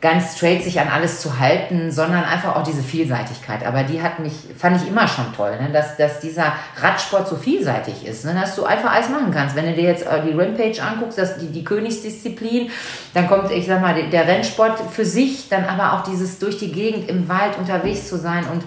ganz 0.00 0.36
straight 0.36 0.62
sich 0.62 0.78
an 0.78 0.88
alles 0.88 1.20
zu 1.20 1.40
halten, 1.40 1.90
sondern 1.90 2.22
einfach 2.22 2.54
auch 2.54 2.62
diese 2.62 2.82
Vielseitigkeit. 2.82 3.66
Aber 3.66 3.82
die 3.82 4.00
hat 4.00 4.20
mich, 4.20 4.32
fand 4.56 4.80
ich 4.80 4.88
immer 4.88 5.08
schon 5.08 5.32
toll, 5.34 5.58
ne? 5.60 5.70
dass, 5.72 5.96
dass 5.96 6.20
dieser 6.20 6.52
Radsport 6.80 7.26
so 7.26 7.34
vielseitig 7.34 8.06
ist, 8.06 8.24
ne? 8.24 8.32
dass 8.34 8.54
du 8.54 8.64
einfach 8.64 8.92
alles 8.92 9.08
machen 9.08 9.32
kannst. 9.32 9.56
Wenn 9.56 9.66
du 9.66 9.74
dir 9.74 9.88
jetzt 9.88 10.06
äh, 10.06 10.22
die 10.22 10.38
Rampage 10.38 10.80
anguckst, 10.80 11.18
das, 11.18 11.38
die, 11.38 11.48
die 11.48 11.64
Königsdisziplin, 11.64 12.70
dann 13.12 13.26
kommt, 13.26 13.50
ich 13.50 13.66
sag 13.66 13.80
mal, 13.80 13.94
der 14.08 14.28
Rennsport 14.28 14.78
für 14.92 15.04
sich, 15.04 15.48
dann 15.48 15.64
aber 15.64 15.94
auch 15.94 16.04
dieses 16.04 16.38
durch 16.38 16.58
die 16.58 16.70
Gegend 16.70 17.08
im 17.08 17.28
Wald 17.28 17.58
unterwegs 17.58 18.08
zu 18.08 18.18
sein 18.18 18.44
und 18.52 18.62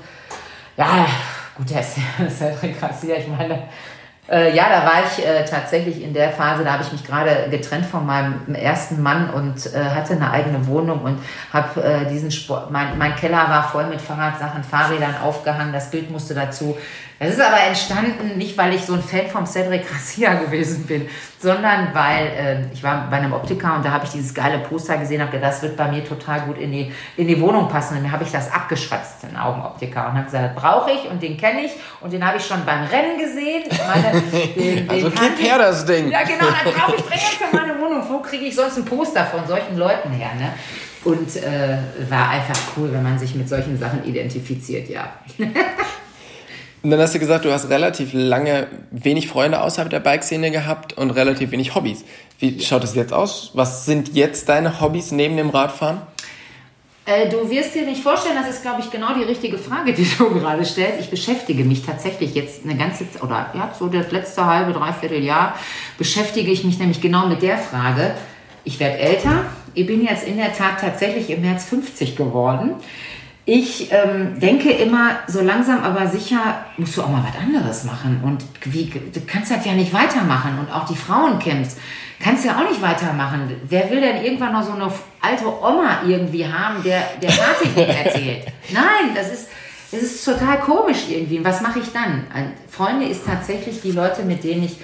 ja, 0.76 1.06
gut, 1.56 1.70
der 1.70 1.84
Cedric 2.30 2.80
Garcia, 2.82 3.16
ich 3.16 3.28
meine, 3.28 3.64
äh, 4.32 4.56
ja, 4.56 4.70
da 4.70 4.86
war 4.86 5.04
ich 5.06 5.26
äh, 5.26 5.44
tatsächlich 5.44 6.02
in 6.02 6.14
der 6.14 6.30
Phase, 6.30 6.64
da 6.64 6.74
habe 6.74 6.84
ich 6.84 6.92
mich 6.92 7.04
gerade 7.04 7.48
getrennt 7.52 7.86
von 7.86 8.06
meinem 8.06 8.56
ersten 8.56 9.02
Mann 9.02 9.30
und 9.30 9.74
äh, 9.74 9.84
hatte 9.84 10.14
eine 10.14 10.32
eigene 10.32 10.66
Wohnung 10.68 11.02
und 11.02 11.20
habe 11.52 11.84
äh, 11.84 12.06
diesen 12.10 12.32
Sport, 12.32 12.72
mein, 12.72 12.98
mein 12.98 13.16
Keller 13.16 13.50
war 13.50 13.64
voll 13.64 13.88
mit 13.88 14.00
Fahrradsachen, 14.00 14.64
Fahrrädern 14.64 15.16
aufgehangen, 15.22 15.74
das 15.74 15.92
Bild 15.92 16.10
musste 16.10 16.34
dazu. 16.34 16.78
Das 17.22 17.36
ist 17.36 17.40
aber 17.40 17.62
entstanden, 17.62 18.36
nicht 18.36 18.58
weil 18.58 18.74
ich 18.74 18.82
so 18.82 18.94
ein 18.94 19.04
Fan 19.04 19.28
vom 19.28 19.46
Cedric 19.46 19.88
Garcia 19.88 20.34
gewesen 20.46 20.88
bin, 20.88 21.08
sondern 21.38 21.94
weil 21.94 22.26
äh, 22.26 22.74
ich 22.74 22.82
war 22.82 23.12
bei 23.12 23.18
einem 23.18 23.34
Optiker 23.34 23.76
und 23.76 23.86
da 23.86 23.92
habe 23.92 24.06
ich 24.06 24.12
dieses 24.12 24.34
geile 24.34 24.58
Poster 24.58 24.98
gesehen, 24.98 25.22
habe 25.22 25.32
gedacht, 25.32 25.52
das 25.52 25.62
wird 25.62 25.78
bei 25.78 25.92
mir 25.92 26.04
total 26.04 26.42
gut 26.42 26.58
in 26.58 26.72
die, 26.72 26.92
in 27.18 27.28
die 27.28 27.40
Wohnung 27.40 27.70
passen. 27.70 27.98
Und 27.98 28.06
dann 28.06 28.12
habe 28.12 28.24
ich 28.24 28.32
das 28.32 28.52
abgeschwatzt, 28.52 29.22
den 29.22 29.38
Augenoptiker, 29.38 30.08
und 30.08 30.14
habe 30.14 30.26
gesagt, 30.26 30.56
das 30.56 30.56
brauche 30.56 30.90
ich 30.90 31.12
und 31.12 31.22
den 31.22 31.38
kenne 31.38 31.66
ich 31.66 31.72
und 32.00 32.12
den 32.12 32.26
habe 32.26 32.40
ich 32.40 32.44
schon 32.46 32.66
beim 32.66 32.86
Rennen 32.86 33.20
gesehen. 33.20 33.66
Ich 33.70 33.80
meine, 33.86 34.22
den, 34.56 34.88
den 34.88 34.90
also 34.90 35.12
gib 35.12 35.48
her 35.48 35.60
das 35.60 35.86
Ding. 35.86 36.10
Ja, 36.10 36.24
genau, 36.24 36.46
dann 36.46 36.74
brauche 36.74 36.96
ich 36.96 37.04
dringend 37.04 37.38
für 37.38 37.56
meine 37.56 37.80
Wohnung. 37.80 38.04
Wo 38.10 38.18
kriege 38.18 38.46
ich 38.46 38.56
sonst 38.56 38.78
ein 38.78 38.86
Poster 38.86 39.26
von 39.26 39.46
solchen 39.46 39.78
Leuten 39.78 40.10
her? 40.10 40.32
Ne? 40.40 40.54
Und 41.04 41.36
äh, 41.36 41.78
war 42.10 42.30
einfach 42.30 42.58
cool, 42.76 42.92
wenn 42.92 43.04
man 43.04 43.20
sich 43.20 43.36
mit 43.36 43.48
solchen 43.48 43.78
Sachen 43.78 44.04
identifiziert, 44.06 44.90
ja. 44.90 45.14
Und 46.84 46.90
dann 46.90 47.00
hast 47.00 47.14
du 47.14 47.20
gesagt, 47.20 47.46
du 47.46 47.52
hast 47.52 47.70
relativ 47.70 48.10
lange 48.14 48.68
wenig 48.90 49.28
Freunde 49.28 49.62
außerhalb 49.62 49.90
der 49.90 50.00
Bikeszene 50.00 50.50
gehabt 50.50 50.94
und 50.94 51.12
relativ 51.12 51.52
wenig 51.52 51.76
Hobbys. 51.76 52.04
Wie 52.40 52.60
schaut 52.60 52.84
es 52.84 52.96
jetzt 52.96 53.14
aus? 53.14 53.52
Was 53.54 53.86
sind 53.86 54.16
jetzt 54.16 54.50
deine 54.50 54.82
Hobbys 54.82 55.12
neben 55.12 55.38
dem 55.38 55.52
Radfahren? 55.52 56.02
Äh, 57.06 57.30
du 57.30 57.50
wirst 57.50 57.76
dir 57.76 57.86
nicht 57.86 58.02
vorstellen, 58.02 58.36
das 58.40 58.50
ist, 58.50 58.62
glaube 58.64 58.82
ich, 58.82 58.90
genau 58.90 59.14
die 59.14 59.24
richtige 59.24 59.58
Frage, 59.58 59.94
die 59.94 60.08
du 60.18 60.30
gerade 60.40 60.66
stellst. 60.66 61.00
Ich 61.00 61.10
beschäftige 61.10 61.64
mich 61.64 61.86
tatsächlich 61.86 62.34
jetzt 62.34 62.64
eine 62.64 62.76
ganze, 62.76 63.06
oder 63.22 63.52
ja, 63.54 63.74
so 63.78 63.88
das 63.88 64.12
letzte 64.12 64.46
halbe, 64.46 64.74
dreiviertel 64.74 65.24
Jahr, 65.24 65.56
beschäftige 65.98 66.52
ich 66.52 66.64
mich 66.64 66.80
nämlich 66.80 67.02
genau 67.02 67.28
mit 67.28 67.44
der 67.44 67.58
Frage. 67.58 68.16
Ich 68.64 68.80
werde 68.80 68.98
älter. 68.98 69.46
Ich 69.74 69.86
bin 69.86 70.04
jetzt 70.04 70.28
in 70.28 70.38
der 70.38 70.54
Tat 70.56 70.82
tatsächlich 70.82 71.30
im 71.30 71.42
März 71.42 71.66
50 71.66 72.16
geworden. 72.16 72.76
Ich 73.46 73.92
ähm, 73.92 74.40
denke 74.40 74.72
immer, 74.72 75.18
so 75.28 75.42
langsam 75.42 75.84
aber 75.84 76.08
sicher 76.08 76.66
musst 76.78 76.96
du 76.96 77.02
auch 77.02 77.10
mal 77.10 77.24
was 77.28 77.42
anderes 77.42 77.84
machen. 77.86 78.22
Und 78.24 78.46
wie, 78.66 78.86
du 78.86 79.22
kannst 79.26 79.52
das 79.52 79.66
ja 79.66 79.74
nicht 79.74 79.94
weitermachen. 79.94 80.60
Und 80.60 80.72
auch 80.72 80.86
die 80.86 80.96
Frauencamps 80.96 81.78
kannst 82.20 82.44
du 82.44 82.50
ja 82.50 82.58
auch 82.58 82.70
nicht 82.70 82.82
weitermachen. 82.82 83.50
Wer 83.68 83.90
will 83.90 84.00
denn 84.00 84.24
irgendwann 84.24 84.54
noch 84.54 84.64
so 84.64 84.74
eine 84.74 84.92
alte 85.22 85.46
Oma 85.46 86.02
irgendwie 86.08 86.46
haben, 86.46 86.84
der, 86.84 87.02
der 87.20 87.30
Party 87.30 87.82
erzählt? 87.82 88.48
Nein, 88.72 89.16
das 89.16 89.32
ist, 89.32 89.48
das 89.92 90.04
ist 90.04 90.24
total 90.24 90.60
komisch 90.60 91.10
irgendwie. 91.10 91.40
Und 91.40 91.46
was 91.46 91.62
mache 91.62 91.80
ich 91.80 91.92
dann? 91.92 92.26
Freunde 92.70 93.08
ist 93.08 93.26
tatsächlich 93.26 93.82
die 93.82 93.92
Leute, 93.92 94.22
mit 94.22 94.44
denen 94.44 94.66
ich 94.66 94.78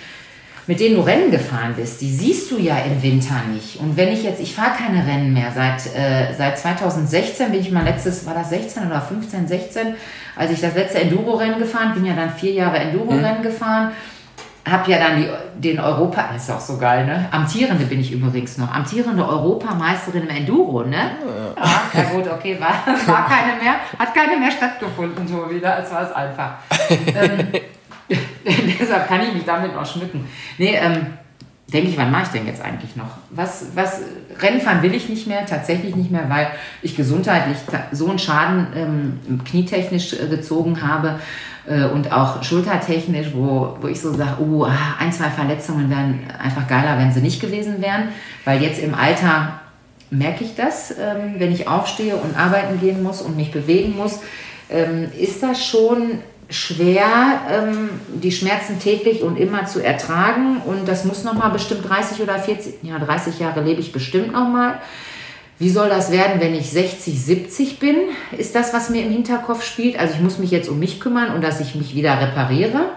mit 0.68 0.81
denen 0.81 0.95
du 0.95 1.02
Rennen 1.02 1.31
gefahren 1.31 1.73
bist, 1.76 2.02
die 2.02 2.14
siehst 2.14 2.52
du 2.52 2.60
ja 2.60 2.77
im 2.80 3.02
Winter 3.02 3.35
nicht. 3.53 3.80
Und 3.80 3.95
wenn 3.95 4.10
ich 4.10 4.23
jetzt, 4.23 4.41
ich 4.41 4.53
fahre 4.53 4.72
keine 4.77 5.07
Rennen 5.07 5.34
mehr, 5.34 5.52
seit, 5.56 5.95
äh, 5.95 6.34
seit 6.38 6.60
2016 6.60 7.52
bin 7.52 7.61
ich 7.61 7.72
mal 7.72 7.85
letztes, 7.85 8.26
war 8.26 8.34
das 8.34 8.49
16 8.49 8.85
oder 8.85 9.02
15, 9.02 9.48
16, 9.48 9.95
als 10.35 10.52
ich 10.52 10.60
das 10.60 10.76
letzte 10.76 10.99
Enduro-Rennen 10.99 11.57
gefahren, 11.57 11.94
bin 11.94 12.06
ja 12.06 12.14
dann 12.15 12.31
vier 12.31 12.52
Jahre 12.52 12.80
Enduro-Rennen 12.80 13.39
mhm. 13.39 13.44
gefahren, 13.44 13.91
habe 14.69 14.91
ja 14.91 14.98
dann 14.98 15.22
die, 15.22 15.30
den 15.69 15.80
Europa, 15.80 16.26
das 16.34 16.44
ist 16.44 16.52
auch 16.52 16.60
so 16.60 16.77
geil, 16.77 17.06
ne? 17.06 17.30
Amtierende 17.31 17.85
bin 17.85 18.02
ich 18.02 18.11
übrigens 18.11 18.57
noch, 18.57 18.69
amtierende 18.69 19.26
Europameisterin 19.26 20.23
im 20.23 20.30
Enduro, 20.30 20.84
ne? 20.84 21.11
Ja, 21.56 21.64
ja, 21.64 22.02
ja 22.02 22.10
gut, 22.10 22.27
okay, 22.30 22.60
war, 22.60 22.84
war 23.07 23.30
keine 23.30 23.57
mehr, 23.64 23.76
hat 23.98 24.14
keine 24.14 24.35
mehr 24.35 24.52
stattgefunden, 24.52 25.26
so 25.26 25.49
wieder, 25.49 25.81
es 25.81 25.89
war 25.89 26.03
es 26.03 26.11
einfach. 26.11 26.56
ähm, 26.89 27.48
Deshalb 28.80 29.07
kann 29.07 29.22
ich 29.22 29.34
mich 29.34 29.44
damit 29.45 29.76
noch 29.76 29.86
schmücken. 29.86 30.26
Nee, 30.57 30.76
ähm, 30.76 31.07
denke 31.72 31.90
ich, 31.90 31.98
wann 31.98 32.11
mache 32.11 32.24
ich 32.24 32.30
denn 32.30 32.48
jetzt 32.48 32.61
eigentlich 32.61 32.95
noch? 32.95 33.10
Was, 33.30 33.68
was, 33.76 34.02
Rennfahren 34.40 34.82
will 34.84 34.94
ich 34.94 35.10
nicht 35.10 35.28
mehr, 35.28 35.45
tatsächlich 35.45 35.95
nicht 35.95 36.11
mehr, 36.11 36.30
weil 36.30 36.48
ich 36.82 36.95
gesundheitlich 36.95 37.57
so 37.91 38.10
einen 38.10 38.19
Schaden 38.19 38.68
ähm, 38.76 39.44
knietechnisch 39.44 40.14
äh, 40.14 40.28
gezogen 40.28 40.82
habe 40.82 41.19
äh, 41.68 41.86
und 41.86 42.11
auch 42.11 42.44
schultertechnisch, 42.44 43.34
wo, 43.34 43.78
wo 43.82 43.88
ich 43.88 43.99
so 43.99 44.14
sage, 44.14 44.41
oh, 44.41 44.64
ah, 44.64 44.95
ein, 44.99 45.11
zwei 45.11 45.30
Verletzungen 45.30 45.90
wären 45.90 46.19
einfach 46.40 46.68
geiler, 46.68 46.98
wenn 46.99 47.11
sie 47.11 47.22
nicht 47.22 47.41
gewesen 47.41 47.82
wären, 47.82 48.10
weil 48.45 48.61
jetzt 48.61 48.80
im 48.80 48.94
Alter 48.94 49.60
merke 50.10 50.44
ich 50.44 50.56
das, 50.56 50.91
ähm, 50.91 51.36
wenn 51.38 51.52
ich 51.52 51.68
aufstehe 51.68 52.15
und 52.15 52.38
arbeiten 52.38 52.80
gehen 52.80 53.03
muss 53.03 53.22
und 53.22 53.36
mich 53.36 53.52
bewegen 53.52 53.98
muss, 53.98 54.22
ähm, 54.69 55.10
ist 55.18 55.44
das 55.44 55.65
schon 55.65 56.19
schwer, 56.49 57.41
ähm, 57.49 57.90
die 58.10 58.32
Schmerzen 58.32 58.80
täglich 58.80 59.22
und 59.22 59.38
immer 59.38 59.65
zu 59.65 59.84
ertragen. 59.84 60.61
Und 60.65 60.88
das 60.88 61.06
muss 61.06 61.24
nochmal 61.24 61.52
bestimmt 61.52 61.88
30 61.88 62.22
oder 62.22 62.40
40, 62.40 62.84
ja 62.84 62.99
30 62.99 63.40
Jahre 63.40 63.61
lebe 63.61 63.82
ich 63.82 63.91
bestimmt 63.91 64.32
nochmal. 64.32 64.80
Wie 65.60 65.69
soll 65.69 65.90
das 65.90 66.11
werden, 66.11 66.40
wenn 66.40 66.53
ich 66.53 66.69
60, 66.69 67.19
70 67.19 67.80
bin? 67.80 67.95
Ist 68.38 68.53
das, 68.53 68.74
was 68.74 68.90
mir 68.90 69.03
im 69.03 69.11
Hinterkopf 69.11 69.64
spielt? 69.64 69.99
Also 69.99 70.14
ich 70.14 70.22
muss 70.22 70.38
mich 70.38 70.52
jetzt 70.52 70.69
um 70.69 70.80
mich 70.80 70.99
kümmern 70.99 71.34
und 71.34 71.44
dass 71.44 71.60
ich 71.60 71.74
mich 71.74 71.95
wieder 71.95 72.22
repariere. 72.22 72.91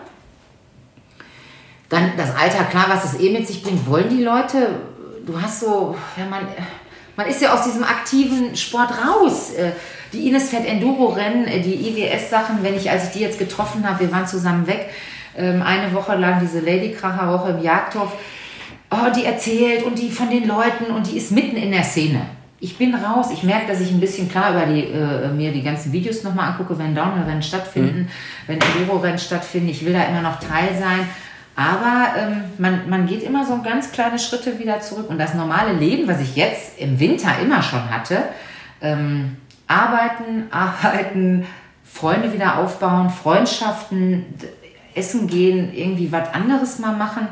Dann 1.89 2.13
das 2.17 2.37
Alter, 2.37 2.65
klar, 2.65 2.87
was 2.89 3.05
es 3.05 3.21
eh 3.21 3.33
mit 3.33 3.47
sich 3.47 3.63
bringt, 3.63 3.87
wollen 3.87 4.11
die 4.11 4.23
Leute. 4.23 4.69
Du 5.27 5.41
hast 5.41 5.61
so, 5.61 5.97
ja, 6.17 6.27
man, 6.27 6.47
man 7.17 7.27
ist 7.27 7.43
ja 7.43 7.53
aus 7.53 7.65
diesem 7.65 7.85
aktiven 7.85 8.57
Sport 8.57 8.91
raus. 8.91 9.53
Äh, 9.53 9.73
die 10.13 10.29
Ines 10.29 10.51
fährt 10.51 10.67
Enduro-Rennen, 10.67 11.47
äh, 11.47 11.61
die 11.61 11.75
IWS-Sachen, 11.75 12.63
wenn 12.63 12.75
ich, 12.77 12.91
als 12.91 13.07
ich 13.07 13.11
die 13.13 13.21
jetzt 13.21 13.39
getroffen 13.39 13.89
habe, 13.89 14.01
wir 14.01 14.13
waren 14.13 14.27
zusammen 14.27 14.67
weg, 14.67 14.91
ähm, 15.37 15.63
eine 15.63 15.93
Woche 15.95 16.17
lang 16.17 16.41
diese 16.41 16.61
Ladykracher-Woche 16.61 17.51
im 17.51 17.63
Jagdhof, 17.63 18.13
oh, 18.91 19.11
die 19.15 19.25
erzählt 19.25 19.85
und 19.85 19.99
die 19.99 20.11
von 20.11 20.31
den 20.31 20.47
Leuten 20.47 20.87
und 20.87 21.11
die 21.11 21.17
ist 21.17 21.31
mitten 21.31 21.57
in 21.57 21.71
der 21.71 21.85
Szene. 21.85 22.23
Ich 22.63 22.77
bin 22.77 22.95
raus, 22.95 23.29
ich 23.33 23.43
merke, 23.43 23.69
dass 23.69 23.81
ich 23.81 23.91
ein 23.91 24.01
bisschen 24.01 24.29
klar 24.29 24.51
über 24.51 24.67
die, 24.67 24.85
äh, 24.85 25.29
mir 25.29 25.51
die 25.51 25.63
ganzen 25.63 25.93
Videos 25.93 26.25
nochmal 26.25 26.51
angucke, 26.51 26.79
wenn 26.79 26.95
Downhill-Rennen 26.95 27.43
stattfinden, 27.43 28.01
mhm. 28.01 28.09
wenn 28.47 28.59
Enduro-Rennen 28.61 29.19
stattfinden. 29.19 29.69
Ich 29.69 29.85
will 29.85 29.95
da 29.95 30.05
immer 30.05 30.21
noch 30.21 30.41
Teil 30.41 30.77
sein. 30.79 31.09
Aber 31.61 32.17
ähm, 32.17 32.45
man, 32.57 32.89
man 32.89 33.07
geht 33.07 33.23
immer 33.23 33.45
so 33.45 33.61
ganz 33.61 33.93
kleine 33.93 34.19
Schritte 34.19 34.59
wieder 34.59 34.81
zurück. 34.81 35.11
Und 35.11 35.19
das 35.19 35.35
normale 35.35 35.75
Leben, 35.75 36.09
was 36.09 36.19
ich 36.19 36.35
jetzt 36.35 36.79
im 36.79 36.99
Winter 36.99 37.39
immer 37.39 37.63
schon 37.63 37.91
hatte, 37.91 38.23
ähm, 38.81 39.37
arbeiten, 39.67 40.47
arbeiten, 40.51 41.47
Freunde 41.85 42.33
wieder 42.33 42.57
aufbauen, 42.57 43.11
Freundschaften, 43.11 44.25
essen 44.95 45.27
gehen, 45.27 45.75
irgendwie 45.75 46.11
was 46.11 46.33
anderes 46.33 46.79
mal 46.79 46.97
machen. 46.97 47.29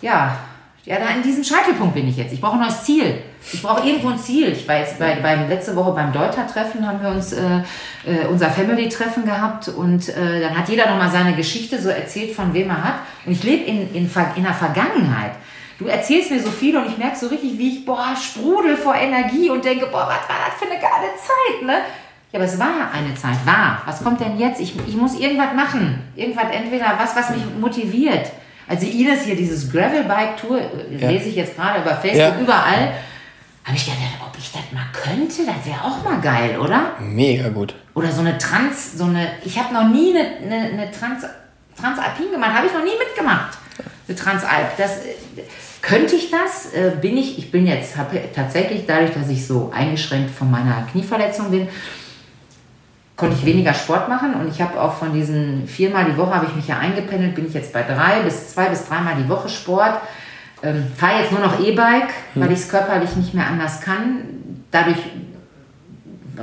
Ja, 0.00 0.38
ja, 0.84 0.98
da 0.98 1.10
in 1.10 1.22
diesem 1.22 1.44
Scheitelpunkt 1.44 1.94
bin 1.94 2.08
ich 2.08 2.16
jetzt. 2.16 2.32
Ich 2.32 2.40
brauche 2.40 2.54
ein 2.54 2.60
neues 2.60 2.82
Ziel. 2.82 3.22
Ich 3.52 3.62
brauche 3.62 3.86
irgendwo 3.86 4.08
ein 4.08 4.18
Ziel. 4.18 4.48
Ich 4.48 4.66
jetzt 4.66 4.98
bei, 4.98 5.14
beim, 5.16 5.48
letzte 5.48 5.76
Woche 5.76 5.92
beim 5.92 6.12
Deuter-Treffen 6.12 6.86
haben 6.86 7.00
wir 7.00 7.10
uns 7.10 7.32
äh, 7.32 7.58
äh, 8.04 8.26
unser 8.28 8.50
Family-Treffen 8.50 9.24
gehabt 9.24 9.68
und 9.68 10.08
äh, 10.08 10.40
dann 10.40 10.58
hat 10.58 10.68
jeder 10.68 10.90
nochmal 10.90 11.10
seine 11.10 11.34
Geschichte 11.34 11.80
so 11.80 11.88
erzählt, 11.88 12.34
von 12.34 12.52
wem 12.52 12.70
er 12.70 12.82
hat. 12.82 12.94
Und 13.24 13.32
ich 13.32 13.44
lebe 13.44 13.62
in, 13.64 13.94
in, 13.94 14.10
in 14.36 14.42
der 14.42 14.54
Vergangenheit. 14.54 15.32
Du 15.78 15.86
erzählst 15.86 16.32
mir 16.32 16.40
so 16.40 16.50
viel 16.50 16.76
und 16.76 16.86
ich 16.86 16.98
merke 16.98 17.16
so 17.16 17.28
richtig, 17.28 17.58
wie 17.58 17.78
ich, 17.78 17.84
boah, 17.84 18.14
sprudel 18.20 18.76
vor 18.76 18.96
Energie 18.96 19.50
und 19.50 19.64
denke, 19.64 19.86
boah, 19.86 20.08
was 20.08 20.28
war 20.28 20.46
das 20.46 20.58
für 20.58 20.66
eine 20.66 20.80
geile 20.80 21.12
Zeit, 21.16 21.64
ne? 21.64 21.84
Ja, 22.32 22.38
aber 22.38 22.44
es 22.44 22.58
war 22.58 22.90
eine 22.92 23.14
Zeit, 23.14 23.44
war. 23.44 23.82
Was 23.84 24.02
kommt 24.02 24.20
denn 24.20 24.38
jetzt? 24.38 24.60
Ich, 24.60 24.74
ich 24.88 24.96
muss 24.96 25.18
irgendwas 25.18 25.54
machen. 25.54 26.00
Irgendwas, 26.16 26.46
entweder 26.50 26.98
was, 26.98 27.14
was 27.14 27.30
mich 27.30 27.42
motiviert. 27.60 28.32
Also 28.72 28.86
Ines 28.86 29.24
hier, 29.24 29.36
dieses 29.36 29.70
Gravelbike-Tour, 29.70 30.58
äh, 30.58 30.96
ja. 30.98 31.10
lese 31.10 31.28
ich 31.28 31.36
jetzt 31.36 31.56
gerade 31.56 31.82
über 31.82 31.94
Facebook, 31.94 32.16
ja. 32.16 32.40
überall. 32.40 32.94
Habe 33.64 33.76
ich 33.76 33.84
gedacht, 33.84 34.00
ob 34.26 34.34
ich 34.38 34.50
das 34.50 34.62
mal 34.72 34.86
könnte, 34.94 35.44
das 35.44 35.66
wäre 35.66 35.84
auch 35.84 36.02
mal 36.02 36.18
geil, 36.22 36.58
oder? 36.58 36.92
Mega 36.98 37.50
gut. 37.50 37.74
Oder 37.92 38.10
so 38.10 38.20
eine 38.20 38.38
Trans, 38.38 38.96
so 38.96 39.04
eine, 39.04 39.28
ich 39.44 39.58
habe 39.58 39.74
noch 39.74 39.88
nie 39.88 40.16
eine, 40.16 40.36
eine, 40.38 40.70
eine 40.70 40.90
Trans, 40.90 41.22
Transalpin 41.78 42.32
gemacht, 42.32 42.54
habe 42.54 42.66
ich 42.66 42.72
noch 42.72 42.82
nie 42.82 42.98
mitgemacht. 42.98 43.58
Eine 44.08 44.16
Transalp. 44.16 44.74
Das, 44.78 45.00
könnte 45.82 46.16
ich 46.16 46.30
das? 46.30 46.72
Äh, 46.72 46.92
bin 46.98 47.18
ich, 47.18 47.36
ich 47.36 47.50
bin 47.50 47.66
jetzt, 47.66 47.98
habe 47.98 48.18
tatsächlich 48.34 48.86
dadurch, 48.86 49.12
dass 49.12 49.28
ich 49.28 49.46
so 49.46 49.70
eingeschränkt 49.74 50.30
von 50.30 50.50
meiner 50.50 50.86
Knieverletzung 50.90 51.50
bin, 51.50 51.68
konnte 53.22 53.36
ich 53.38 53.46
weniger 53.46 53.72
Sport 53.72 54.08
machen 54.08 54.34
und 54.34 54.48
ich 54.48 54.60
habe 54.60 54.80
auch 54.80 54.94
von 54.94 55.12
diesen 55.12 55.68
viermal 55.68 56.06
die 56.06 56.16
Woche 56.16 56.34
habe 56.34 56.46
ich 56.46 56.56
mich 56.56 56.66
ja 56.66 56.78
eingependelt, 56.78 57.36
bin 57.36 57.46
ich 57.46 57.54
jetzt 57.54 57.72
bei 57.72 57.82
drei 57.82 58.20
bis 58.24 58.52
zwei 58.52 58.64
bis 58.64 58.88
dreimal 58.88 59.14
die 59.14 59.28
Woche 59.28 59.48
Sport. 59.48 60.00
Ähm, 60.60 60.86
Fahre 60.96 61.20
jetzt 61.20 61.30
nur 61.30 61.40
noch 61.40 61.60
E-Bike, 61.60 62.08
hm. 62.34 62.42
weil 62.42 62.50
ich 62.50 62.58
es 62.58 62.68
körperlich 62.68 63.14
nicht 63.14 63.32
mehr 63.32 63.46
anders 63.46 63.80
kann. 63.80 64.22
Dadurch 64.72 64.96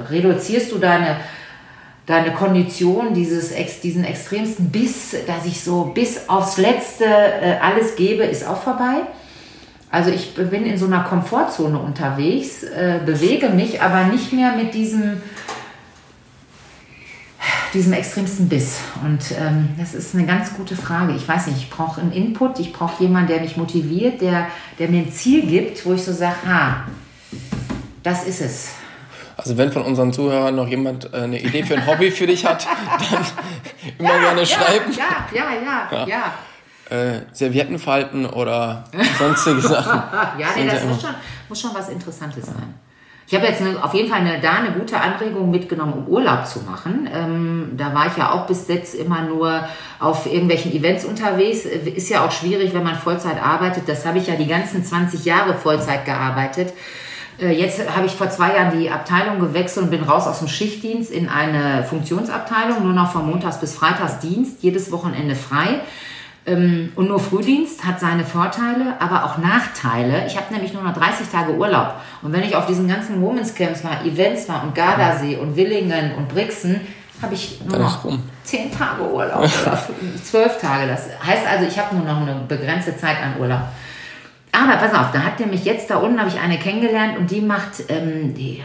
reduzierst 0.10 0.72
du 0.72 0.78
deine, 0.78 1.18
deine 2.06 2.32
Kondition, 2.32 3.14
dieses, 3.14 3.54
diesen 3.82 4.06
extremsten 4.06 4.70
Biss, 4.70 5.18
dass 5.28 5.46
ich 5.46 5.62
so 5.62 5.92
bis 5.94 6.30
aufs 6.30 6.56
Letzte 6.56 7.04
äh, 7.04 7.58
alles 7.62 7.98
gebe, 7.98 8.24
ist 8.24 8.48
auch 8.48 8.62
vorbei. 8.62 9.02
Also 9.92 10.12
ich 10.12 10.34
bin 10.34 10.66
in 10.66 10.78
so 10.78 10.86
einer 10.86 11.04
Komfortzone 11.04 11.78
unterwegs, 11.78 12.64
äh, 12.64 13.00
bewege 13.06 13.50
mich 13.50 13.82
aber 13.82 14.06
nicht 14.06 14.32
mehr 14.32 14.54
mit 14.54 14.74
diesem 14.74 15.22
diesem 17.74 17.94
extremsten 17.94 18.50
Biss. 18.50 18.80
Und 19.04 19.32
ähm, 19.38 19.70
das 19.78 19.94
ist 19.94 20.16
eine 20.16 20.26
ganz 20.26 20.54
gute 20.54 20.76
Frage. 20.76 21.14
Ich 21.14 21.28
weiß 21.28 21.48
nicht, 21.48 21.58
ich 21.58 21.70
brauche 21.70 22.02
einen 22.02 22.12
Input, 22.12 22.60
ich 22.60 22.74
brauche 22.74 23.04
jemanden, 23.04 23.30
der 23.30 23.42
mich 23.42 23.58
motiviert, 23.58 24.22
der, 24.22 24.48
der 24.78 24.90
mir 24.90 25.04
ein 25.04 25.12
Ziel 25.12 25.46
gibt, 25.46 25.86
wo 25.86 25.94
ich 25.94 26.04
so 26.04 26.14
sage, 26.14 26.36
ha, 26.48 26.86
das 28.04 28.26
ist 28.26 28.42
es. 28.42 28.70
Also 29.38 29.58
wenn 29.58 29.72
von 29.72 29.84
unseren 29.84 30.12
Zuhörern 30.12 30.56
noch 30.56 30.68
jemand 30.68 31.14
äh, 31.14 31.18
eine 31.18 31.40
Idee 31.40 31.64
für 31.64 31.76
ein 31.76 31.88
Hobby 31.88 32.12
für 32.12 32.28
dich 32.28 32.46
hat, 32.46 32.68
dann 33.12 33.26
immer 33.98 34.16
ja, 34.16 34.20
gerne 34.20 34.42
ja, 34.42 34.46
schreiben. 34.46 34.92
Ja, 34.92 35.28
ja, 35.34 35.46
ja, 35.54 36.08
ja. 36.08 36.08
ja. 36.08 36.34
Äh, 36.90 37.22
Servietten 37.34 37.80
falten 37.80 38.26
oder 38.26 38.84
sonstige 39.18 39.62
Sachen. 39.62 40.02
ja, 40.40 40.48
nee, 40.58 40.66
das 40.66 40.84
muss 40.84 41.02
schon, 41.02 41.12
muss 41.48 41.62
schon 41.62 41.74
was 41.74 41.90
Interessantes 41.90 42.48
sein. 42.48 42.74
Ich 43.30 43.36
habe 43.36 43.46
jetzt 43.46 43.62
eine, 43.62 43.84
auf 43.84 43.94
jeden 43.94 44.10
Fall 44.10 44.22
eine, 44.22 44.40
da 44.42 44.54
eine 44.54 44.72
gute 44.72 45.00
Anregung 45.00 45.52
mitgenommen, 45.52 45.94
um 45.94 46.08
Urlaub 46.08 46.48
zu 46.48 46.62
machen. 46.62 47.08
Ähm, 47.14 47.74
da 47.78 47.94
war 47.94 48.08
ich 48.08 48.18
ja 48.18 48.32
auch 48.32 48.48
bis 48.48 48.68
jetzt 48.68 48.96
immer 48.96 49.22
nur 49.22 49.66
auf 50.00 50.26
irgendwelchen 50.26 50.72
Events 50.72 51.06
unterwegs. 51.06 51.64
Ist 51.64 52.10
ja 52.10 52.26
auch 52.26 52.32
schwierig, 52.32 52.74
wenn 52.74 52.82
man 52.82 52.96
Vollzeit 52.96 53.40
arbeitet. 53.40 53.84
Das 53.88 54.04
habe 54.08 54.18
ich 54.18 54.26
ja 54.26 54.36
die 54.36 54.48
ganzen 54.48 54.84
20 54.84 55.26
Jahre 55.26 55.54
Vollzeit 55.54 56.06
gearbeitet. 56.06 56.74
Äh, 57.40 57.52
jetzt 57.52 57.96
habe 57.96 58.08
ich 58.08 58.14
vor 58.14 58.32
zwei 58.32 58.56
Jahren 58.56 58.80
die 58.80 58.90
Abteilung 58.90 59.40
gewechselt 59.40 59.86
und 59.86 59.92
bin 59.92 60.02
raus 60.02 60.26
aus 60.26 60.40
dem 60.40 60.48
Schichtdienst 60.48 61.12
in 61.12 61.30
eine 61.30 61.84
Funktionsabteilung, 61.84 62.82
nur 62.82 62.94
noch 62.94 63.12
von 63.12 63.28
Montags 63.30 63.60
bis 63.60 63.76
Freitags 63.76 64.18
Dienst, 64.18 64.64
jedes 64.64 64.92
Wochenende 64.92 65.36
frei. 65.36 65.82
Ähm, 66.46 66.92
und 66.96 67.08
nur 67.10 67.20
Frühdienst 67.20 67.86
hat 67.86 68.00
seine 68.00 68.24
Vorteile, 68.24 68.96
aber 69.00 69.26
auch 69.26 69.38
Nachteile. 69.38 70.26
Ich 70.26 70.38
habe 70.38 70.54
nämlich 70.54 70.74
nur 70.74 70.84
noch 70.84 70.94
30 70.94 71.28
Tage 71.30 71.54
Urlaub. 71.54 71.96
Und 72.22 72.32
wenn 72.34 72.44
ich 72.44 72.56
auf 72.56 72.66
diesen 72.66 72.88
ganzen 72.88 73.22
Women's 73.22 73.54
Camps 73.54 73.84
war, 73.84 74.04
Events 74.06 74.48
war 74.50 74.64
und 74.64 74.74
Gardasee 74.76 75.38
und 75.38 75.56
Willingen 75.56 76.16
und 76.16 76.30
Brixen, 76.30 76.82
habe 77.22 77.34
ich 77.34 77.60
nur 77.66 77.78
noch 77.78 78.06
10 78.44 78.72
Tage 78.72 79.04
Urlaub 79.04 79.40
oder 79.40 79.84
12 80.24 80.62
Tage. 80.62 80.88
Das 80.88 81.08
heißt 81.26 81.46
also, 81.46 81.66
ich 81.68 81.78
habe 81.78 81.96
nur 81.96 82.06
noch 82.06 82.22
eine 82.22 82.36
begrenzte 82.48 82.96
Zeit 82.96 83.18
an 83.22 83.40
Urlaub. 83.40 83.62
Aber 84.52 84.78
pass 84.78 84.94
auf, 84.94 85.12
da 85.12 85.20
hat 85.20 85.40
nämlich 85.40 85.64
jetzt 85.66 85.90
da 85.90 85.98
unten 85.98 86.20
habe 86.20 86.30
ich 86.30 86.40
eine 86.40 86.58
kennengelernt 86.58 87.18
und 87.18 87.30
die 87.30 87.42
macht 87.42 87.84
ähm, 87.90 88.34
die, 88.34 88.64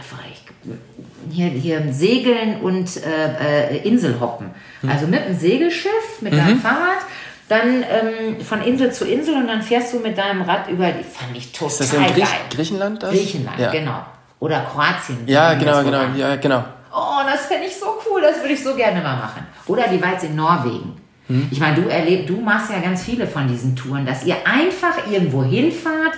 hier, 1.29 1.49
hier 1.49 1.93
Segeln 1.93 2.61
und 2.61 2.89
äh, 2.97 3.75
äh, 3.75 3.87
Inselhoppen. 3.87 4.47
Also 4.87 5.07
mit 5.07 5.21
einem 5.21 5.37
Segelschiff, 5.37 6.21
mit 6.21 6.33
mhm. 6.33 6.37
deinem 6.37 6.59
Fahrrad, 6.59 6.99
dann 7.47 7.83
ähm, 7.83 8.41
von 8.41 8.61
Insel 8.61 8.91
zu 8.91 9.05
Insel 9.05 9.35
und 9.35 9.47
dann 9.47 9.61
fährst 9.61 9.93
du 9.93 9.99
mit 9.99 10.17
deinem 10.17 10.41
Rad 10.41 10.67
über 10.69 10.91
die. 10.91 11.03
Fand 11.03 11.35
ich 11.35 11.51
total 11.51 11.67
Ist 11.67 11.79
das 11.81 11.93
in 11.93 12.03
Griech 12.03 12.15
geil. 12.15 12.27
Griechenland 12.49 13.03
das? 13.03 13.11
Griechenland, 13.11 13.59
ja. 13.59 13.71
genau. 13.71 14.05
Oder 14.39 14.61
Kroatien. 14.61 15.19
Ja, 15.27 15.53
genau, 15.53 15.83
genau, 15.83 16.03
ja, 16.15 16.35
genau. 16.35 16.63
Oh, 16.93 17.21
das 17.25 17.45
fände 17.45 17.67
ich 17.67 17.75
so 17.75 17.87
cool, 18.09 18.21
das 18.21 18.39
würde 18.39 18.53
ich 18.53 18.63
so 18.63 18.75
gerne 18.75 19.01
mal 19.01 19.17
machen. 19.17 19.45
Oder 19.67 19.87
die 19.87 19.97
jetzt 19.97 20.23
in 20.23 20.35
Norwegen. 20.35 21.01
Hm. 21.27 21.47
Ich 21.51 21.59
meine, 21.59 21.81
du 21.81 21.89
erlebst, 21.89 22.29
du 22.29 22.39
machst 22.39 22.71
ja 22.71 22.79
ganz 22.79 23.03
viele 23.03 23.27
von 23.27 23.47
diesen 23.47 23.75
Touren, 23.75 24.05
dass 24.05 24.23
ihr 24.25 24.35
einfach 24.45 25.07
irgendwo 25.09 25.43
hinfahrt, 25.43 26.13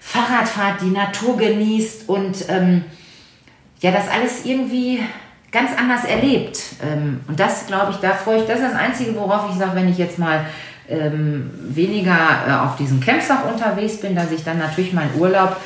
Fahrrad 0.00 0.48
fahrt, 0.48 0.80
die 0.82 0.90
Natur 0.90 1.36
genießt 1.36 2.08
und 2.08 2.48
ähm, 2.48 2.84
ja, 3.80 3.90
das 3.90 4.08
alles 4.08 4.44
irgendwie 4.44 5.00
ganz 5.52 5.70
anders 5.78 6.04
erlebt. 6.04 6.58
Ähm, 6.82 7.20
und 7.28 7.38
das, 7.38 7.66
glaube 7.66 7.92
ich, 7.92 7.98
da 7.98 8.14
freue 8.14 8.40
ich, 8.40 8.46
das 8.46 8.58
ist 8.58 8.72
das 8.72 8.74
Einzige, 8.74 9.14
worauf 9.14 9.50
ich 9.50 9.56
sage, 9.56 9.76
wenn 9.76 9.88
ich 9.88 9.98
jetzt 9.98 10.18
mal 10.18 10.46
ähm, 10.88 11.50
weniger 11.68 12.16
äh, 12.48 12.52
auf 12.52 12.76
diesen 12.76 13.00
Campsach 13.00 13.44
unterwegs 13.44 14.00
bin, 14.00 14.16
dass 14.16 14.32
ich 14.32 14.42
dann 14.42 14.58
natürlich 14.58 14.92
meinen 14.92 15.14
Urlaub 15.18 15.56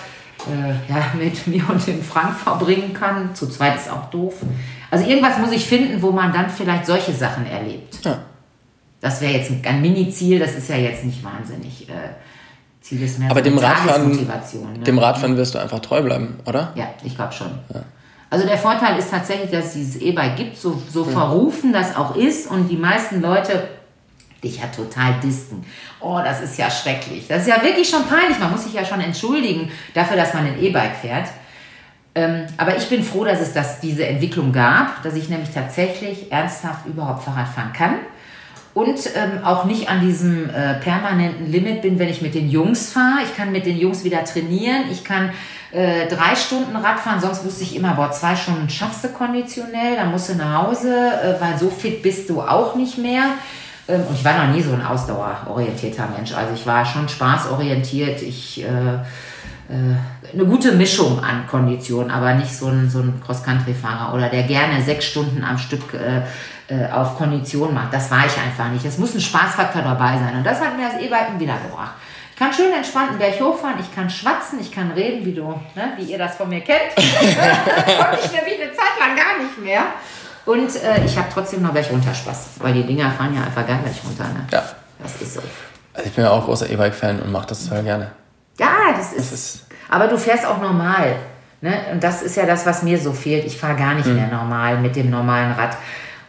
äh, 0.46 0.92
ja, 0.92 1.04
mit 1.18 1.46
mir 1.46 1.68
und 1.70 1.86
dem 1.86 2.02
Frank 2.02 2.36
verbringen 2.36 2.92
kann. 2.92 3.34
Zu 3.34 3.48
zweit 3.48 3.76
ist 3.76 3.90
auch 3.90 4.10
doof. 4.10 4.34
Also 4.90 5.08
irgendwas 5.08 5.38
muss 5.38 5.52
ich 5.52 5.64
finden, 5.64 6.02
wo 6.02 6.10
man 6.10 6.32
dann 6.32 6.50
vielleicht 6.50 6.86
solche 6.86 7.12
Sachen 7.12 7.46
erlebt. 7.46 8.04
Ja. 8.04 8.18
Das 9.00 9.20
wäre 9.20 9.34
jetzt 9.34 9.52
ein, 9.64 9.80
Mini-Ziel, 9.80 10.38
das 10.38 10.54
ist 10.54 10.68
ja 10.68 10.76
jetzt 10.76 11.04
nicht 11.04 11.22
wahnsinnig. 11.22 11.88
Äh, 11.88 11.92
Ziel 12.80 13.02
ist 13.02 13.18
mehr 13.18 13.30
Aber 13.30 13.40
so 13.40 13.50
dem 13.50 13.58
Radfahren, 13.58 14.10
ne? 14.10 14.78
dem 14.84 14.98
Radfahren 14.98 15.36
wirst 15.36 15.54
du 15.54 15.58
einfach 15.58 15.80
treu 15.80 16.02
bleiben, 16.02 16.38
oder? 16.46 16.72
Ja, 16.76 16.88
ich 17.02 17.14
glaube 17.14 17.32
schon. 17.32 17.50
Ja. 17.72 17.82
Also 18.36 18.46
der 18.46 18.58
Vorteil 18.58 18.98
ist 18.98 19.10
tatsächlich, 19.10 19.50
dass 19.50 19.68
es 19.68 19.72
dieses 19.72 19.96
E-Bike 19.96 20.36
gibt, 20.36 20.58
so, 20.58 20.82
so 20.92 21.06
ja. 21.06 21.10
verrufen 21.10 21.72
das 21.72 21.96
auch 21.96 22.14
ist 22.16 22.50
und 22.50 22.68
die 22.68 22.76
meisten 22.76 23.22
Leute 23.22 23.66
dich 24.44 24.58
ja 24.58 24.66
total 24.66 25.14
disten. 25.22 25.64
Oh, 26.00 26.20
das 26.22 26.42
ist 26.42 26.58
ja 26.58 26.70
schrecklich. 26.70 27.26
Das 27.28 27.44
ist 27.44 27.48
ja 27.48 27.62
wirklich 27.62 27.88
schon 27.88 28.04
peinlich. 28.06 28.38
Man 28.38 28.50
muss 28.50 28.64
sich 28.64 28.74
ja 28.74 28.84
schon 28.84 29.00
entschuldigen 29.00 29.72
dafür, 29.94 30.18
dass 30.18 30.34
man 30.34 30.44
ein 30.44 30.62
E-Bike 30.62 30.96
fährt. 30.96 31.28
Ähm, 32.14 32.44
aber 32.58 32.76
ich 32.76 32.86
bin 32.90 33.02
froh, 33.02 33.24
dass 33.24 33.40
es 33.40 33.54
das, 33.54 33.80
diese 33.80 34.06
Entwicklung 34.06 34.52
gab, 34.52 35.02
dass 35.02 35.14
ich 35.14 35.30
nämlich 35.30 35.48
tatsächlich 35.54 36.30
ernsthaft 36.30 36.84
überhaupt 36.84 37.22
Fahrrad 37.22 37.48
fahren 37.48 37.72
kann 37.72 37.94
und 38.76 38.98
ähm, 39.14 39.42
auch 39.42 39.64
nicht 39.64 39.88
an 39.88 40.02
diesem 40.02 40.50
äh, 40.50 40.74
permanenten 40.74 41.50
Limit 41.50 41.80
bin, 41.80 41.98
wenn 41.98 42.10
ich 42.10 42.20
mit 42.20 42.34
den 42.34 42.50
Jungs 42.50 42.92
fahre. 42.92 43.20
Ich 43.24 43.34
kann 43.34 43.50
mit 43.50 43.64
den 43.64 43.78
Jungs 43.78 44.04
wieder 44.04 44.22
trainieren. 44.22 44.82
Ich 44.92 45.02
kann 45.02 45.30
äh, 45.72 46.06
drei 46.08 46.36
Stunden 46.36 46.76
Rad 46.76 47.00
fahren. 47.00 47.18
Sonst 47.18 47.42
wusste 47.42 47.62
ich 47.62 47.74
immer, 47.74 47.94
boah, 47.94 48.10
zwei 48.10 48.36
Stunden 48.36 48.68
schaffst 48.68 49.02
du 49.02 49.08
konditionell, 49.08 49.96
dann 49.96 50.10
musst 50.10 50.28
du 50.28 50.34
nach 50.34 50.64
Hause, 50.64 50.94
äh, 50.94 51.40
weil 51.40 51.56
so 51.58 51.70
fit 51.70 52.02
bist 52.02 52.28
du 52.28 52.42
auch 52.42 52.74
nicht 52.74 52.98
mehr. 52.98 53.24
Ähm, 53.88 54.02
und 54.10 54.14
ich 54.14 54.22
war 54.22 54.46
noch 54.46 54.54
nie 54.54 54.60
so 54.60 54.74
ein 54.74 54.84
ausdauerorientierter 54.84 56.08
Mensch. 56.14 56.34
Also 56.34 56.52
ich 56.54 56.66
war 56.66 56.84
schon 56.84 57.08
spaßorientiert. 57.08 58.20
Ich 58.20 58.62
äh, 58.62 58.66
äh 58.66 59.96
eine 60.34 60.44
gute 60.44 60.72
Mischung 60.72 61.20
an 61.20 61.46
Konditionen, 61.46 62.10
aber 62.10 62.34
nicht 62.34 62.54
so 62.54 62.66
ein, 62.66 62.90
so 62.90 62.98
ein 62.98 63.22
Cross-Country-Fahrer 63.24 64.12
oder 64.12 64.28
der 64.28 64.42
gerne 64.42 64.82
sechs 64.82 65.06
Stunden 65.06 65.44
am 65.44 65.56
Stück 65.56 65.94
äh, 65.94 66.22
äh, 66.68 66.90
auf 66.90 67.16
Kondition 67.16 67.72
macht. 67.72 67.92
Das 67.92 68.10
war 68.10 68.26
ich 68.26 68.36
einfach 68.38 68.68
nicht. 68.70 68.84
Es 68.84 68.98
muss 68.98 69.14
ein 69.14 69.20
Spaßfaktor 69.20 69.82
dabei 69.82 70.18
sein. 70.18 70.36
Und 70.36 70.44
das 70.44 70.60
hat 70.60 70.76
mir 70.76 70.88
das 70.88 71.00
E-Biken 71.00 71.38
wiedergebracht. 71.38 71.92
Ich 72.32 72.38
kann 72.38 72.52
schön 72.52 72.72
entspannt 72.72 73.10
einen 73.10 73.18
Berg 73.18 73.40
hochfahren, 73.40 73.76
ich 73.80 73.94
kann 73.94 74.10
schwatzen, 74.10 74.60
ich 74.60 74.70
kann 74.70 74.90
reden, 74.90 75.24
wie 75.24 75.32
du, 75.32 75.58
ne, 75.74 75.92
wie 75.96 76.02
ihr 76.02 76.18
das 76.18 76.36
von 76.36 76.50
mir 76.50 76.60
kennt. 76.60 76.94
Konnte 76.94 78.18
ich 78.22 78.32
nämlich 78.32 78.60
eine 78.60 78.72
Zeit 78.72 78.98
lang 79.00 79.16
gar 79.16 79.42
nicht 79.42 79.58
mehr. 79.62 79.84
Und 80.44 80.76
äh, 80.76 81.04
ich 81.04 81.16
habe 81.16 81.28
trotzdem 81.32 81.62
noch 81.62 81.72
welche 81.72 81.92
runter 81.92 82.12
Spaß, 82.12 82.48
weil 82.58 82.74
die 82.74 82.82
Dinger 82.82 83.10
fahren 83.10 83.34
ja 83.34 83.42
einfach 83.42 83.66
gar 83.66 83.78
nicht 83.78 84.04
runter. 84.04 84.24
Ne? 84.24 84.46
Ja. 84.52 84.62
Das 85.02 85.20
ist 85.22 85.34
so. 85.34 85.40
Also 85.94 86.08
ich 86.08 86.14
bin 86.14 86.24
ja 86.24 86.30
auch 86.30 86.44
großer 86.44 86.68
E-Bike-Fan 86.68 87.20
und 87.20 87.32
mache 87.32 87.46
das 87.46 87.64
total 87.64 87.82
gerne. 87.84 88.10
Ja, 88.58 88.68
das 88.96 89.12
ist, 89.12 89.32
das 89.32 89.32
ist. 89.32 89.66
Aber 89.88 90.06
du 90.06 90.18
fährst 90.18 90.44
auch 90.46 90.60
normal. 90.60 91.16
Ne? 91.62 91.74
Und 91.90 92.04
das 92.04 92.22
ist 92.22 92.36
ja 92.36 92.44
das, 92.44 92.66
was 92.66 92.82
mir 92.82 92.98
so 92.98 93.12
fehlt. 93.12 93.46
Ich 93.46 93.58
fahre 93.58 93.76
gar 93.76 93.94
nicht 93.94 94.06
mhm. 94.06 94.16
mehr 94.16 94.28
normal 94.28 94.78
mit 94.78 94.94
dem 94.94 95.08
normalen 95.08 95.52
Rad. 95.52 95.76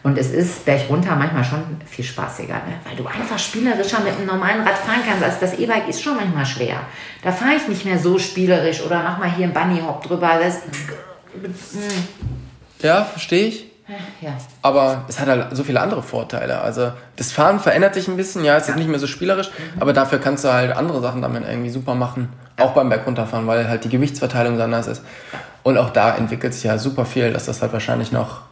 Und 0.08 0.16
es 0.16 0.30
ist 0.30 0.64
berg 0.64 0.88
runter 0.88 1.14
manchmal 1.16 1.44
schon 1.44 1.62
viel 1.84 2.04
spaßiger, 2.04 2.54
ne? 2.54 2.80
weil 2.84 2.96
du 2.96 3.06
einfach 3.06 3.38
spielerischer 3.38 4.00
mit 4.00 4.16
einem 4.16 4.24
normalen 4.24 4.62
Rad 4.62 4.78
fahren 4.78 5.00
kannst. 5.06 5.22
Also 5.22 5.36
das 5.42 5.58
E-Bike 5.58 5.86
ist 5.86 6.02
schon 6.02 6.16
manchmal 6.16 6.46
schwer. 6.46 6.80
Da 7.22 7.30
fahre 7.30 7.56
ich 7.56 7.68
nicht 7.68 7.84
mehr 7.84 7.98
so 7.98 8.18
spielerisch 8.18 8.80
oder 8.80 9.02
mach 9.02 9.18
mal 9.18 9.30
hier 9.30 9.44
einen 9.44 9.52
Bunny 9.52 9.82
Hop 9.86 10.02
drüber. 10.02 10.40
Das, 10.42 10.62
ja, 12.80 13.04
verstehe 13.04 13.48
ich. 13.48 13.66
Ja. 14.22 14.30
Aber 14.62 15.04
es 15.08 15.20
hat 15.20 15.28
halt 15.28 15.54
so 15.54 15.62
viele 15.62 15.78
andere 15.82 16.02
Vorteile. 16.02 16.62
Also 16.62 16.92
das 17.16 17.30
Fahren 17.30 17.60
verändert 17.60 17.92
sich 17.92 18.08
ein 18.08 18.16
bisschen, 18.16 18.44
ja, 18.44 18.56
es 18.56 18.66
ja. 18.66 18.72
ist 18.72 18.78
nicht 18.78 18.88
mehr 18.88 18.98
so 18.98 19.06
spielerisch, 19.06 19.48
mhm. 19.48 19.82
aber 19.82 19.92
dafür 19.92 20.20
kannst 20.20 20.42
du 20.44 20.52
halt 20.52 20.74
andere 20.74 21.02
Sachen 21.02 21.20
damit 21.20 21.46
irgendwie 21.46 21.70
super 21.70 21.94
machen, 21.94 22.30
auch 22.58 22.72
beim 22.72 22.88
Berg 22.88 23.06
runterfahren, 23.06 23.46
weil 23.46 23.68
halt 23.68 23.84
die 23.84 23.90
Gewichtsverteilung 23.90 24.58
anders 24.58 24.86
ist. 24.86 25.02
Und 25.62 25.76
auch 25.76 25.90
da 25.90 26.14
entwickelt 26.16 26.54
sich 26.54 26.64
ja 26.64 26.78
super 26.78 27.04
viel, 27.04 27.30
dass 27.30 27.44
das 27.44 27.60
halt 27.60 27.74
wahrscheinlich 27.74 28.10
noch 28.10 28.47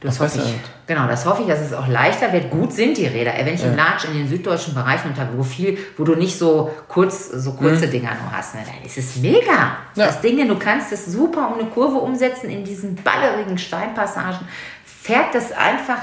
das 0.00 0.20
hoffe 0.20 0.38
ich. 0.38 0.54
Genau, 0.86 1.08
das 1.08 1.26
hoffe 1.26 1.42
ich, 1.42 1.48
dass 1.48 1.60
es 1.60 1.72
auch 1.72 1.88
leichter 1.88 2.32
wird. 2.32 2.50
Gut 2.50 2.72
sind 2.72 2.96
die 2.96 3.06
Räder. 3.06 3.32
Wenn 3.36 3.54
ich 3.54 3.62
ja. 3.62 3.68
im 3.68 3.76
Latsch 3.76 4.04
in 4.04 4.14
den 4.14 4.28
süddeutschen 4.28 4.74
Bereichen 4.74 5.08
unter 5.08 5.28
wo 5.36 5.42
viel, 5.42 5.76
wo 5.96 6.04
du 6.04 6.14
nicht 6.14 6.38
so 6.38 6.70
kurz, 6.86 7.28
so 7.28 7.52
kurze 7.52 7.86
mhm. 7.86 7.90
Dinger 7.90 8.10
nur 8.22 8.32
hast, 8.32 8.54
ne, 8.54 8.60
dann 8.64 8.84
ist 8.84 8.96
es 8.96 9.16
mega. 9.16 9.76
Ja. 9.94 10.06
Das 10.06 10.20
Ding, 10.20 10.46
du 10.46 10.56
kannst 10.56 10.92
es 10.92 11.06
super 11.06 11.48
um 11.48 11.58
eine 11.58 11.68
Kurve 11.68 11.98
umsetzen 11.98 12.48
in 12.48 12.64
diesen 12.64 12.94
ballerigen 12.94 13.58
Steinpassagen. 13.58 14.46
Fährt 14.84 15.34
das 15.34 15.50
einfach 15.52 15.98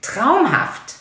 traumhaft. 0.00 0.94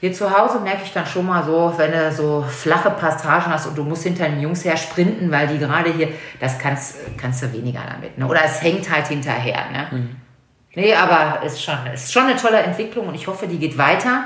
Hier 0.00 0.12
zu 0.12 0.36
Hause 0.36 0.60
merke 0.60 0.82
ich 0.84 0.92
dann 0.92 1.06
schon 1.06 1.26
mal 1.26 1.42
so, 1.42 1.72
wenn 1.76 1.90
du 1.90 2.12
so 2.12 2.44
flache 2.46 2.90
Passagen 2.90 3.52
hast 3.52 3.66
und 3.66 3.76
du 3.76 3.82
musst 3.84 4.02
hinter 4.02 4.28
den 4.28 4.40
Jungs 4.40 4.64
her 4.64 4.76
sprinten, 4.76 5.30
weil 5.30 5.48
die 5.48 5.58
gerade 5.58 5.92
hier, 5.92 6.08
das 6.40 6.58
kannst, 6.58 6.96
kannst 7.16 7.42
du 7.42 7.52
weniger 7.52 7.80
damit. 7.88 8.18
Ne? 8.18 8.26
Oder 8.26 8.44
es 8.44 8.62
hängt 8.62 8.90
halt 8.90 9.08
hinterher. 9.08 9.70
Ne? 9.72 9.86
Mhm. 9.90 10.16
Nee, 10.74 10.94
aber 10.94 11.42
ist 11.44 11.62
schon, 11.62 11.74
ist 11.92 12.12
schon 12.12 12.24
eine 12.24 12.36
tolle 12.36 12.58
Entwicklung 12.58 13.08
und 13.08 13.14
ich 13.14 13.26
hoffe, 13.26 13.46
die 13.46 13.58
geht 13.58 13.78
weiter, 13.78 14.24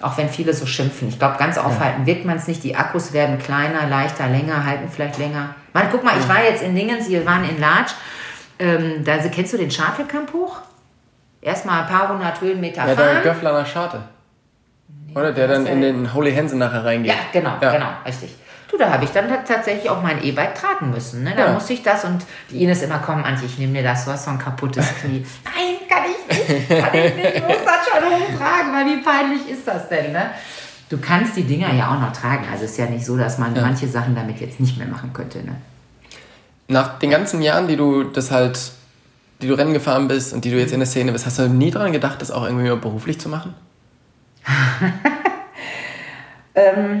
auch 0.00 0.16
wenn 0.16 0.28
viele 0.28 0.54
so 0.54 0.64
schimpfen. 0.66 1.08
Ich 1.08 1.18
glaube, 1.18 1.38
ganz 1.38 1.58
aufhalten 1.58 2.06
wird 2.06 2.24
man 2.24 2.36
es 2.36 2.46
nicht. 2.46 2.62
Die 2.62 2.76
Akkus 2.76 3.12
werden 3.12 3.38
kleiner, 3.38 3.86
leichter, 3.88 4.28
länger, 4.28 4.64
halten 4.64 4.88
vielleicht 4.88 5.18
länger. 5.18 5.54
Man, 5.72 5.88
guck 5.90 6.04
mal, 6.04 6.14
ich 6.18 6.28
war 6.28 6.42
jetzt 6.42 6.62
in 6.62 6.74
Dingens, 6.74 7.08
wir 7.08 7.26
waren 7.26 7.48
in 7.48 7.60
Larch. 7.60 7.92
Ähm, 8.60 9.04
da 9.04 9.18
kennst 9.18 9.52
du 9.52 9.56
den 9.56 9.70
Schartelkamp 9.70 10.32
hoch? 10.32 10.58
Erstmal 11.40 11.82
ein 11.82 11.88
paar 11.88 12.08
hundert 12.08 12.40
Höhenmeter 12.40 12.86
ja, 12.86 12.94
fahren. 12.94 13.06
Ja, 13.06 13.12
der 13.14 13.22
Göfflerner 13.22 13.66
Scharte. 13.66 14.02
Oder 15.14 15.32
der 15.32 15.48
dann 15.48 15.66
in 15.66 15.80
den 15.80 16.14
Holy 16.14 16.34
Hansen 16.34 16.58
nachher 16.58 16.84
reingeht. 16.84 17.10
Ja, 17.12 17.18
genau, 17.32 17.54
Ja. 17.60 17.72
genau, 17.72 17.88
richtig. 18.04 18.34
Du, 18.70 18.76
da 18.76 18.90
habe 18.90 19.04
ich 19.04 19.10
dann 19.10 19.28
tatsächlich 19.46 19.88
auch 19.88 20.02
mein 20.02 20.22
E-Bike 20.22 20.54
tragen 20.54 20.90
müssen. 20.90 21.24
Ne? 21.24 21.32
Da 21.34 21.46
Ja. 21.46 21.52
musste 21.52 21.72
ich 21.72 21.82
das 21.82 22.04
und 22.04 22.24
die 22.50 22.62
Ines 22.62 22.82
immer 22.82 22.98
kommen, 22.98 23.24
Antje, 23.24 23.46
ich 23.46 23.58
nehme 23.58 23.72
dir 23.72 23.82
das, 23.82 24.04
du 24.04 24.10
hast 24.12 24.24
so 24.26 24.30
ein 24.30 24.38
kaputtes 24.38 24.86
Knie. 25.00 25.24
Nein, 25.44 25.76
kann 25.88 26.02
ich 26.04 26.48
nicht, 26.48 26.68
kann 26.68 26.94
ich 26.94 27.14
nicht, 27.14 27.34
ich 27.36 27.42
muss 27.42 27.56
das 27.64 27.88
schon 27.88 28.12
rumtragen, 28.12 28.72
weil 28.74 28.86
wie 28.86 29.02
peinlich 29.02 29.48
ist 29.48 29.66
das 29.66 29.88
denn, 29.88 30.12
ne? 30.12 30.30
Du 30.90 30.98
kannst 30.98 31.36
die 31.36 31.44
Dinger 31.44 31.72
ja 31.74 31.88
auch 31.94 32.00
noch 32.00 32.12
tragen, 32.12 32.46
also 32.50 32.64
ist 32.64 32.76
ja 32.78 32.86
nicht 32.86 33.04
so, 33.04 33.16
dass 33.16 33.38
man 33.38 33.52
manche 33.54 33.86
Sachen 33.88 34.14
damit 34.14 34.40
jetzt 34.40 34.58
nicht 34.60 34.76
mehr 34.78 34.86
machen 34.86 35.12
könnte, 35.14 35.38
ne? 35.38 35.56
Nach 36.68 36.98
den 36.98 37.10
ganzen 37.10 37.40
Jahren, 37.40 37.68
die 37.68 37.76
du 37.76 38.04
das 38.04 38.30
halt, 38.30 38.72
die 39.40 39.48
du 39.48 39.54
Rennen 39.54 39.72
gefahren 39.72 40.08
bist 40.08 40.34
und 40.34 40.44
die 40.44 40.50
du 40.50 40.58
jetzt 40.58 40.72
in 40.74 40.80
der 40.80 40.86
Szene 40.86 41.12
bist, 41.12 41.24
hast 41.24 41.38
du 41.38 41.48
nie 41.48 41.70
daran 41.70 41.92
gedacht, 41.92 42.20
das 42.20 42.30
auch 42.30 42.44
irgendwie 42.44 42.68
beruflich 42.76 43.18
zu 43.18 43.30
machen? 43.30 43.54
Na, 46.54 46.62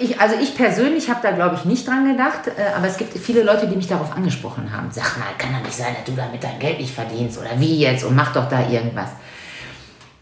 Ich, 0.00 0.20
also 0.20 0.36
ich 0.38 0.54
persönlich 0.54 1.08
habe 1.08 1.20
da, 1.22 1.30
glaube 1.30 1.56
ich, 1.56 1.64
nicht 1.64 1.88
dran 1.88 2.06
gedacht, 2.06 2.46
äh, 2.48 2.76
aber 2.76 2.86
es 2.88 2.98
gibt 2.98 3.16
viele 3.16 3.42
Leute, 3.42 3.66
die 3.66 3.76
mich 3.76 3.88
darauf 3.88 4.14
angesprochen 4.14 4.70
haben. 4.70 4.88
Sag 4.90 5.16
mal, 5.18 5.24
kann 5.38 5.54
doch 5.54 5.64
nicht 5.64 5.76
sein, 5.76 5.94
dass 5.94 6.04
du 6.04 6.12
damit 6.12 6.44
dein 6.44 6.58
Geld 6.58 6.78
nicht 6.78 6.94
verdienst 6.94 7.40
oder 7.40 7.58
wie 7.58 7.78
jetzt 7.78 8.04
und 8.04 8.14
mach 8.14 8.34
doch 8.34 8.50
da 8.50 8.68
irgendwas. 8.68 9.08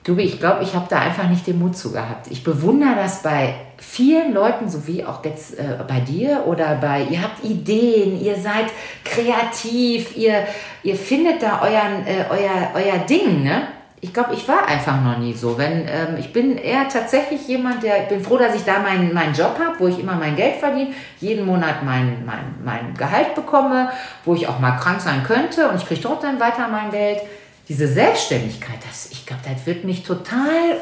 Du, 0.05 0.17
ich 0.17 0.39
glaube, 0.39 0.63
ich 0.63 0.75
habe 0.75 0.87
da 0.89 1.01
einfach 1.01 1.29
nicht 1.29 1.47
den 1.49 1.59
Mut 1.59 1.77
zu 1.77 1.91
gehabt. 1.91 2.29
Ich 2.31 2.45
bewundere 2.45 2.95
das 2.95 3.23
bei 3.23 3.55
vielen 3.77 4.33
Leuten, 4.33 4.69
so 4.69 4.87
wie 4.87 5.05
auch 5.05 5.25
jetzt 5.25 5.59
äh, 5.59 5.79
bei 5.87 6.01
dir 6.01 6.45
oder 6.47 6.77
bei, 6.77 7.03
ihr 7.11 7.21
habt 7.21 7.45
Ideen, 7.45 8.23
ihr 8.23 8.37
seid 8.37 8.67
kreativ, 9.05 10.17
ihr, 10.17 10.47
ihr 10.85 10.97
findet 10.97 11.43
da 11.43 11.61
euren, 11.63 12.07
äh, 12.07 12.25
euer, 12.31 12.71
euer 12.75 12.99
Ding, 12.99 13.43
ne? 13.43 13.63
Ich 14.03 14.15
glaube, 14.15 14.33
ich 14.33 14.49
war 14.49 14.67
einfach 14.67 15.03
noch 15.03 15.19
nie 15.19 15.35
so. 15.35 15.59
Wenn, 15.59 15.87
ähm, 15.87 16.17
ich 16.19 16.33
bin 16.33 16.57
eher 16.57 16.89
tatsächlich 16.89 17.47
jemand, 17.47 17.83
der, 17.83 18.05
ich 18.05 18.09
bin 18.09 18.23
froh, 18.23 18.39
dass 18.39 18.55
ich 18.55 18.65
da 18.65 18.79
meinen, 18.79 19.13
meinen 19.13 19.35
Job 19.35 19.59
habe, 19.63 19.79
wo 19.79 19.89
ich 19.89 19.99
immer 19.99 20.15
mein 20.15 20.37
Geld 20.37 20.57
verdiene, 20.57 20.95
jeden 21.21 21.45
Monat 21.45 21.83
mein, 21.85 22.25
mein, 22.25 22.55
mein 22.65 22.95
Gehalt 22.95 23.35
bekomme, 23.35 23.91
wo 24.25 24.35
ich 24.35 24.49
auch 24.49 24.59
mal 24.59 24.79
krank 24.79 25.03
sein 25.03 25.23
könnte 25.23 25.69
und 25.69 25.77
ich 25.77 25.87
kriege 25.87 26.01
trotzdem 26.01 26.41
weiter 26.41 26.67
mein 26.69 26.91
Geld. 26.91 27.21
Diese 27.69 27.87
Selbstständigkeit, 27.87 28.79
das, 28.89 29.11
ich 29.11 29.27
glaube, 29.27 29.43
das 29.45 29.67
wird 29.67 29.85
mich 29.85 30.03
total, 30.03 30.79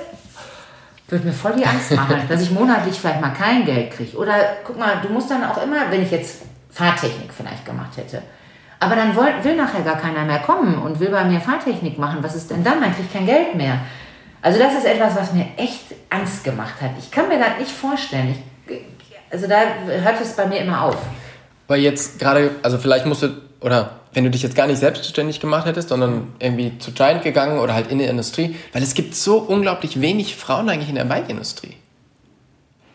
wird 1.08 1.24
mir 1.24 1.32
voll 1.32 1.54
die 1.56 1.66
Angst 1.66 1.90
machen, 1.90 2.22
dass 2.28 2.40
ich 2.40 2.52
monatlich 2.52 3.00
vielleicht 3.00 3.20
mal 3.20 3.30
kein 3.30 3.64
Geld 3.64 3.90
kriege. 3.90 4.16
Oder 4.16 4.34
guck 4.64 4.78
mal, 4.78 5.00
du 5.02 5.08
musst 5.08 5.28
dann 5.28 5.44
auch 5.44 5.60
immer, 5.60 5.90
wenn 5.90 6.02
ich 6.02 6.12
jetzt 6.12 6.42
Fahrtechnik 6.70 7.32
vielleicht 7.36 7.66
gemacht 7.66 7.96
hätte, 7.96 8.22
aber 8.80 8.94
dann 8.96 9.16
will, 9.16 9.24
will 9.42 9.56
nachher 9.56 9.82
gar 9.82 9.98
keiner 9.98 10.24
mehr 10.24 10.38
kommen 10.38 10.78
und 10.78 11.00
will 11.00 11.10
bei 11.10 11.24
mir 11.24 11.40
Fahrtechnik 11.40 11.98
machen. 11.98 12.18
Was 12.22 12.34
ist 12.34 12.50
denn 12.50 12.62
dann? 12.62 12.80
Dann 12.80 12.92
kriege 12.94 13.06
ich 13.08 13.12
kein 13.12 13.26
Geld 13.26 13.54
mehr. 13.54 13.80
Also 14.40 14.58
das 14.58 14.74
ist 14.74 14.84
etwas, 14.84 15.16
was 15.16 15.32
mir 15.32 15.46
echt 15.56 15.94
Angst 16.10 16.44
gemacht 16.44 16.74
hat. 16.80 16.90
Ich 16.98 17.10
kann 17.10 17.28
mir 17.28 17.38
das 17.38 17.58
nicht 17.58 17.72
vorstellen. 17.72 18.36
Ich, 18.68 18.80
also 19.30 19.48
da 19.48 19.60
hört 19.86 20.20
es 20.20 20.36
bei 20.36 20.46
mir 20.46 20.60
immer 20.60 20.82
auf. 20.82 20.96
Weil 21.66 21.80
jetzt 21.80 22.18
gerade, 22.18 22.52
also 22.62 22.78
vielleicht 22.78 23.04
musst 23.04 23.22
du, 23.22 23.30
oder 23.60 23.98
wenn 24.12 24.24
du 24.24 24.30
dich 24.30 24.42
jetzt 24.42 24.54
gar 24.54 24.66
nicht 24.66 24.78
selbstständig 24.78 25.40
gemacht 25.40 25.66
hättest, 25.66 25.88
sondern 25.88 26.32
irgendwie 26.38 26.78
zu 26.78 26.92
Giant 26.92 27.22
gegangen 27.22 27.58
oder 27.58 27.74
halt 27.74 27.90
in 27.90 27.98
der 27.98 28.08
Industrie, 28.10 28.56
weil 28.72 28.82
es 28.82 28.94
gibt 28.94 29.14
so 29.14 29.38
unglaublich 29.38 30.00
wenig 30.00 30.36
Frauen 30.36 30.68
eigentlich 30.70 30.88
in 30.88 30.94
der 30.94 31.04
Bike-Industrie. 31.04 31.76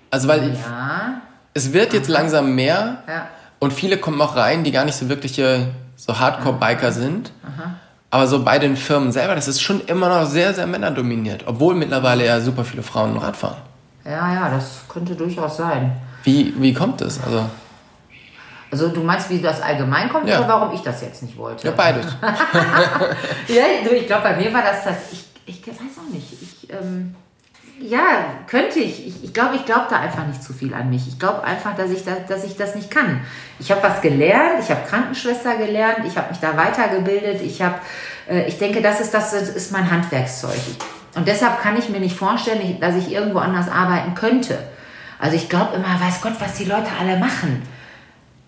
Also 0.09 0.27
weil 0.27 0.53
Ja, 0.53 1.21
es 1.53 1.73
wird 1.73 1.93
jetzt 1.93 2.07
langsam 2.07 2.55
mehr 2.55 3.03
ja. 3.07 3.27
Und 3.63 3.73
viele 3.73 3.97
kommen 3.97 4.21
auch 4.21 4.35
rein, 4.35 4.63
die 4.63 4.71
gar 4.71 4.85
nicht 4.85 4.95
so 4.95 5.09
wirkliche 5.09 5.67
so 5.95 6.19
Hardcore-Biker 6.19 6.91
sind. 6.91 7.31
Aber 8.09 8.27
so 8.27 8.43
bei 8.43 8.59
den 8.59 8.75
Firmen 8.77 9.11
selber, 9.11 9.33
das 9.35 9.47
ist 9.47 9.61
schon 9.61 9.81
immer 9.81 10.07
noch 10.09 10.27
sehr, 10.27 10.53
sehr 10.53 10.67
männerdominiert, 10.67 11.45
obwohl 11.47 11.73
mittlerweile 11.73 12.25
ja 12.25 12.39
super 12.41 12.63
viele 12.63 12.83
Frauen 12.83 13.17
Rad 13.17 13.35
fahren. 13.35 13.57
Ja, 14.05 14.33
ja, 14.33 14.49
das 14.49 14.81
könnte 14.87 15.15
durchaus 15.15 15.57
sein. 15.57 15.93
Wie, 16.23 16.53
wie 16.61 16.73
kommt 16.73 17.01
das? 17.01 17.19
Also, 17.23 17.45
Also 18.69 18.89
du 18.89 19.01
meinst, 19.01 19.29
wie 19.29 19.39
das 19.41 19.61
allgemein 19.61 20.09
kommt 20.09 20.27
Ja. 20.27 20.39
oder 20.39 20.47
warum 20.47 20.75
ich 20.75 20.81
das 20.81 21.01
jetzt 21.01 21.23
nicht 21.23 21.37
wollte? 21.37 21.65
ja, 21.67 21.73
beides. 21.73 22.05
Ja, 23.47 23.63
ich 23.95 24.07
glaube, 24.07 24.23
bei 24.23 24.35
mir 24.37 24.53
war 24.53 24.61
das 24.63 24.83
das. 24.83 24.95
Ich, 25.11 25.25
ich 25.45 25.67
weiß 25.67 25.75
auch 25.99 26.13
nicht. 26.13 26.27
Ich, 26.41 26.69
ähm, 26.71 27.15
ja, 27.79 28.25
könnte 28.47 28.79
ich. 28.79 29.23
Ich, 29.23 29.33
glaube, 29.33 29.55
ich 29.55 29.65
glaube 29.65 29.87
da 29.89 29.99
einfach 29.99 30.25
nicht 30.27 30.43
zu 30.43 30.53
viel 30.53 30.73
an 30.73 30.89
mich. 30.89 31.07
Ich 31.07 31.19
glaube 31.19 31.43
einfach, 31.43 31.75
dass 31.75 31.91
ich, 31.91 32.05
da, 32.05 32.15
dass 32.27 32.43
ich 32.43 32.55
das 32.55 32.75
nicht 32.75 32.91
kann. 32.91 33.21
Ich 33.59 33.71
habe 33.71 33.83
was 33.83 34.01
gelernt, 34.01 34.59
ich 34.61 34.69
habe 34.69 34.87
Krankenschwester 34.87 35.55
gelernt, 35.55 36.05
ich 36.05 36.17
habe 36.17 36.29
mich 36.29 36.39
da 36.39 36.55
weitergebildet. 36.55 37.41
Ich 37.41 37.61
habe, 37.61 37.75
äh, 38.29 38.47
ich 38.47 38.57
denke, 38.57 38.81
das 38.81 39.01
ist, 39.01 39.13
das 39.13 39.33
ist 39.33 39.71
mein 39.71 39.89
Handwerkszeug. 39.89 40.59
Und 41.15 41.27
deshalb 41.27 41.61
kann 41.61 41.77
ich 41.77 41.89
mir 41.89 41.99
nicht 41.99 42.15
vorstellen, 42.15 42.79
dass 42.79 42.95
ich 42.95 43.11
irgendwo 43.11 43.39
anders 43.39 43.69
arbeiten 43.69 44.15
könnte. 44.15 44.59
Also 45.19 45.35
ich 45.35 45.49
glaube 45.49 45.75
immer, 45.75 45.99
weiß 45.99 46.21
Gott, 46.21 46.33
was 46.39 46.55
die 46.55 46.65
Leute 46.65 46.89
alle 46.99 47.17
machen. 47.17 47.61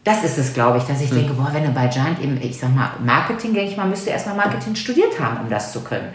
Das 0.05 0.23
ist 0.23 0.37
es, 0.37 0.53
glaube 0.53 0.77
ich, 0.77 0.83
dass 0.83 1.01
ich 1.01 1.09
denke, 1.09 1.33
boah, 1.33 1.49
wenn 1.51 1.63
du 1.63 1.71
bei 1.71 1.87
Giant 1.87 2.21
eben, 2.21 2.39
ich 2.39 2.59
sag 2.59 2.73
mal, 2.75 2.91
Marketing, 3.03 3.55
denke 3.55 3.71
ich 3.71 3.75
mal, 3.75 3.87
müsste 3.87 4.11
erstmal 4.11 4.35
Marketing 4.35 4.75
studiert 4.75 5.19
haben, 5.19 5.41
um 5.41 5.49
das 5.49 5.73
zu 5.73 5.81
können. 5.81 6.09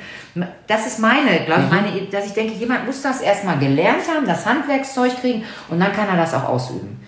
Das 0.69 0.87
ist 0.87 1.01
meine, 1.01 1.45
glaube 1.45 1.65
ich, 1.65 1.71
meine, 1.71 2.01
dass 2.03 2.27
ich 2.27 2.33
denke, 2.33 2.55
jemand 2.55 2.87
muss 2.87 3.03
das 3.03 3.21
erstmal 3.21 3.59
gelernt 3.59 4.03
haben, 4.09 4.27
das 4.27 4.47
Handwerkszeug 4.47 5.21
kriegen 5.21 5.43
und 5.69 5.81
dann 5.81 5.93
kann 5.93 6.09
er 6.09 6.17
das 6.17 6.35
auch 6.35 6.45
ausüben. 6.45 7.01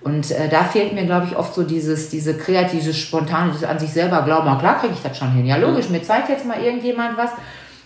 Und 0.00 0.30
äh, 0.30 0.48
da 0.48 0.62
fehlt 0.62 0.94
mir, 0.94 1.06
glaube 1.06 1.26
ich, 1.26 1.36
oft 1.36 1.52
so 1.52 1.64
dieses, 1.64 2.08
diese 2.08 2.34
kreative, 2.34 2.94
spontane, 2.94 3.50
dieses 3.50 3.68
an 3.68 3.80
sich 3.80 3.92
selber 3.92 4.22
glauben, 4.22 4.48
oh, 4.48 4.58
klar 4.58 4.78
kriege 4.78 4.94
ich 4.94 5.02
das 5.02 5.18
schon 5.18 5.32
hin. 5.32 5.44
Ja, 5.44 5.56
logisch, 5.56 5.88
mir 5.88 6.04
zeigt 6.04 6.28
jetzt 6.28 6.46
mal 6.46 6.62
irgendjemand 6.62 7.18
was. 7.18 7.30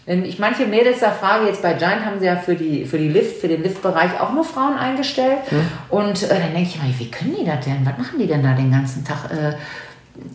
Wenn 0.05 0.25
ich 0.25 0.39
manche 0.39 0.67
Mädels 0.67 0.99
da 0.99 1.13
frage, 1.13 1.47
jetzt 1.47 1.63
bei 1.63 1.75
Giant 1.75 2.05
haben 2.05 2.19
sie 2.19 2.27
ja 2.27 2.37
für, 2.37 2.57
die, 2.57 2.85
für, 2.85 2.99
die 2.99 3.09
Lift, 3.09 3.41
für 3.41 3.47
den 3.47 3.63
Liftbereich 3.63 4.19
auch 4.21 4.33
nur 4.33 4.45
Frauen 4.45 4.77
eingestellt. 4.77 5.39
Und 5.91 6.23
äh, 6.25 6.29
dann 6.29 6.53
denke 6.53 6.71
ich 6.71 6.77
immer, 6.77 6.99
wie 6.99 7.11
können 7.11 7.37
die 7.39 7.45
das 7.45 7.65
denn? 7.65 7.87
Was 7.87 7.97
machen 7.99 8.19
die 8.19 8.27
denn 8.27 8.43
da 8.43 8.53
den 8.53 8.73
ganzen 8.73 9.05
Tag? 9.05 9.31
Äh, 9.31 9.55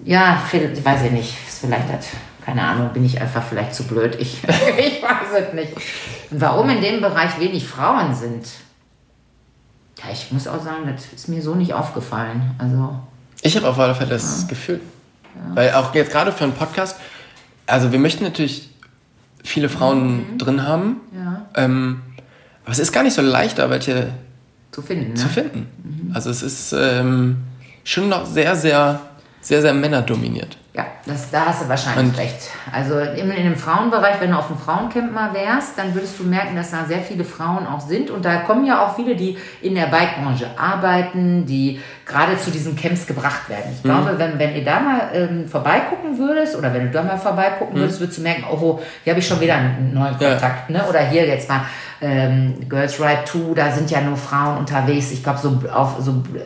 ja, 0.05 0.41
ich 0.51 0.85
weiß 0.85 1.03
ich 1.03 1.11
nicht. 1.11 1.35
Ist 1.47 1.59
vielleicht 1.59 1.89
das, 1.93 2.07
keine 2.45 2.61
Ahnung, 2.61 2.91
bin 2.93 3.03
ich 3.05 3.19
einfach 3.19 3.43
vielleicht 3.43 3.75
zu 3.75 3.83
blöd. 3.83 4.15
Ich, 4.19 4.41
ich 4.77 5.03
weiß 5.03 5.47
es 5.47 5.53
nicht. 5.53 5.73
Und 6.31 6.39
warum 6.39 6.69
in 6.69 6.81
dem 6.81 7.01
Bereich 7.01 7.37
wenig 7.37 7.67
Frauen 7.67 8.15
sind, 8.15 8.47
ja, 9.97 10.05
ich 10.13 10.31
muss 10.31 10.47
auch 10.47 10.63
sagen, 10.63 10.89
das 10.89 11.11
ist 11.13 11.27
mir 11.27 11.41
so 11.41 11.55
nicht 11.55 11.73
aufgefallen. 11.73 12.55
Also, 12.57 12.95
Ich 13.41 13.57
habe 13.57 13.67
auf 13.67 13.77
alle 13.77 13.95
Fälle 13.95 14.11
das 14.11 14.47
Gefühl. 14.47 14.79
Weil 15.53 15.73
auch 15.73 15.93
jetzt 15.93 16.11
gerade 16.11 16.31
für 16.31 16.45
einen 16.45 16.53
Podcast, 16.53 16.97
also 17.65 17.91
wir 17.91 17.99
möchten 17.99 18.23
natürlich 18.23 18.69
viele 19.47 19.69
Frauen 19.69 20.37
drin 20.37 20.63
haben, 20.67 20.97
ja, 21.13 21.47
ähm, 21.55 22.01
aber 22.63 22.73
es 22.73 22.79
ist 22.79 22.91
gar 22.91 23.03
nicht 23.03 23.13
so 23.13 23.21
leicht, 23.21 23.59
da 23.59 23.69
welche 23.69 24.09
zu 24.71 24.81
finden. 24.81 25.09
Ne? 25.09 25.15
zu 25.15 25.29
finden. 25.29 26.11
Also 26.13 26.29
es 26.29 26.43
ist 26.43 26.73
ähm, 26.77 27.37
schon 27.83 28.09
noch 28.09 28.25
sehr, 28.25 28.55
sehr, 28.55 28.99
sehr, 29.41 29.61
sehr 29.61 29.73
männerdominiert. 29.73 30.57
Ja, 30.77 30.85
das, 31.07 31.31
da 31.31 31.47
hast 31.47 31.63
du 31.63 31.69
wahrscheinlich 31.69 32.09
Und- 32.13 32.17
recht. 32.19 32.51
Also 32.71 32.99
in, 32.99 33.31
in 33.31 33.43
dem 33.45 33.55
Frauenbereich, 33.55 34.21
wenn 34.21 34.29
du 34.29 34.37
auf 34.37 34.45
dem 34.45 34.59
Frauencamp 34.59 35.11
mal 35.11 35.33
wärst, 35.33 35.75
dann 35.75 35.95
würdest 35.95 36.19
du 36.19 36.23
merken, 36.23 36.55
dass 36.55 36.69
da 36.69 36.85
sehr 36.85 36.99
viele 36.99 37.23
Frauen 37.23 37.65
auch 37.65 37.79
sind. 37.81 38.11
Und 38.11 38.23
da 38.25 38.37
kommen 38.41 38.63
ja 38.63 38.85
auch 38.85 38.95
viele, 38.95 39.15
die 39.15 39.39
in 39.63 39.73
der 39.73 39.87
Bikebranche 39.87 40.45
arbeiten, 40.55 41.47
die 41.47 41.81
gerade 42.05 42.37
zu 42.37 42.51
diesen 42.51 42.75
Camps 42.75 43.07
gebracht 43.07 43.49
werden. 43.49 43.71
Ich 43.75 43.81
glaube, 43.81 44.13
wenn, 44.19 44.37
wenn 44.37 44.55
ihr 44.55 44.63
da 44.63 44.79
mal 44.79 45.09
ähm, 45.13 45.47
vorbeigucken 45.47 46.15
würdest 46.19 46.55
oder 46.55 46.71
wenn 46.71 46.83
du 46.83 46.91
da 46.91 47.01
mal 47.01 47.17
vorbeigucken 47.17 47.75
würdest, 47.75 47.99
würdest 47.99 48.19
du 48.19 48.21
merken, 48.21 48.43
oh, 48.51 48.79
hier 49.03 49.13
habe 49.13 49.19
ich 49.19 49.27
schon 49.27 49.41
wieder 49.41 49.55
einen 49.55 49.95
neuen 49.95 50.15
Ja. 50.19 50.29
Kontakt. 50.29 50.69
Ne? 50.69 50.83
Oder 50.87 50.99
hier 50.99 51.25
jetzt 51.25 51.49
mal 51.49 51.61
ähm, 52.01 52.69
Girls 52.69 52.99
Ride 52.99 53.23
2, 53.25 53.55
da 53.55 53.71
sind 53.71 53.89
ja 53.89 54.01
nur 54.01 54.15
Frauen 54.15 54.57
unterwegs. 54.59 55.11
Ich 55.11 55.23
glaube, 55.23 55.39
so 55.39 55.59
auf 55.73 55.95
so 55.99 56.11
ja, 56.35 56.41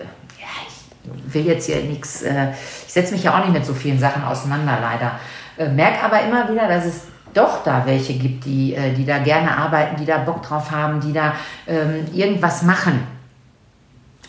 will 1.27 1.45
jetzt 1.45 1.65
hier 1.65 1.81
nichts, 1.83 2.21
äh, 2.21 2.51
ich 2.87 2.93
setze 2.93 3.13
mich 3.13 3.23
ja 3.23 3.33
auch 3.33 3.45
nicht 3.45 3.53
mit 3.53 3.65
so 3.65 3.73
vielen 3.73 3.99
Sachen 3.99 4.23
auseinander, 4.23 4.77
leider. 4.81 5.19
Äh, 5.57 5.69
merk 5.69 6.03
aber 6.03 6.21
immer 6.21 6.49
wieder, 6.49 6.67
dass 6.67 6.85
es 6.85 7.03
doch 7.33 7.63
da 7.63 7.83
welche 7.85 8.13
gibt, 8.13 8.45
die, 8.45 8.75
äh, 8.75 8.93
die 8.93 9.05
da 9.05 9.19
gerne 9.19 9.57
arbeiten, 9.57 9.95
die 9.97 10.05
da 10.05 10.17
Bock 10.17 10.43
drauf 10.43 10.71
haben, 10.71 10.99
die 10.99 11.13
da 11.13 11.33
ähm, 11.67 12.05
irgendwas 12.13 12.63
machen. 12.63 13.07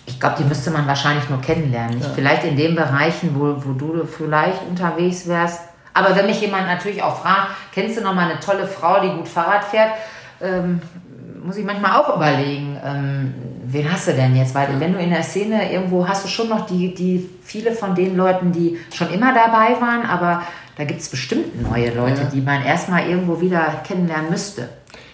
Ich 0.06 0.18
glaube, 0.18 0.36
die 0.38 0.44
müsste 0.44 0.70
man 0.70 0.86
wahrscheinlich 0.86 1.28
nur 1.28 1.40
kennenlernen. 1.40 1.98
Nicht 1.98 2.10
vielleicht 2.14 2.44
in 2.44 2.56
den 2.56 2.74
Bereichen, 2.74 3.30
wo, 3.34 3.54
wo 3.64 3.72
du 3.72 4.04
vielleicht 4.04 4.62
unterwegs 4.68 5.28
wärst. 5.28 5.60
Aber 5.94 6.16
wenn 6.16 6.26
mich 6.26 6.40
jemand 6.40 6.66
natürlich 6.66 7.02
auch 7.02 7.20
fragt, 7.20 7.48
kennst 7.72 7.98
du 7.98 8.02
noch 8.02 8.14
mal 8.14 8.30
eine 8.30 8.40
tolle 8.40 8.66
Frau, 8.66 9.00
die 9.00 9.10
gut 9.10 9.28
Fahrrad 9.28 9.64
fährt, 9.64 9.92
ähm, 10.40 10.80
muss 11.44 11.56
ich 11.56 11.64
manchmal 11.64 12.00
auch 12.00 12.16
überlegen, 12.16 12.78
ähm, 12.84 13.34
wen 13.72 13.90
hast 13.92 14.08
du 14.08 14.12
denn 14.12 14.36
jetzt? 14.36 14.54
Weil 14.54 14.78
wenn 14.80 14.92
du 14.92 14.98
in 14.98 15.10
der 15.10 15.22
Szene 15.22 15.72
irgendwo 15.72 16.06
hast 16.06 16.24
du 16.24 16.28
schon 16.28 16.48
noch 16.48 16.66
die, 16.66 16.94
die 16.94 17.28
viele 17.42 17.72
von 17.72 17.94
den 17.94 18.16
Leuten, 18.16 18.52
die 18.52 18.78
schon 18.94 19.10
immer 19.12 19.32
dabei 19.34 19.80
waren, 19.80 20.04
aber 20.06 20.42
da 20.76 20.84
gibt 20.84 21.00
es 21.00 21.08
bestimmt 21.08 21.60
neue 21.62 21.92
Leute, 21.94 22.22
Ja. 22.22 22.28
die 22.32 22.40
man 22.40 22.62
erstmal 22.64 23.08
irgendwo 23.08 23.40
wieder 23.40 23.82
kennenlernen 23.86 24.30
müsste. 24.30 24.68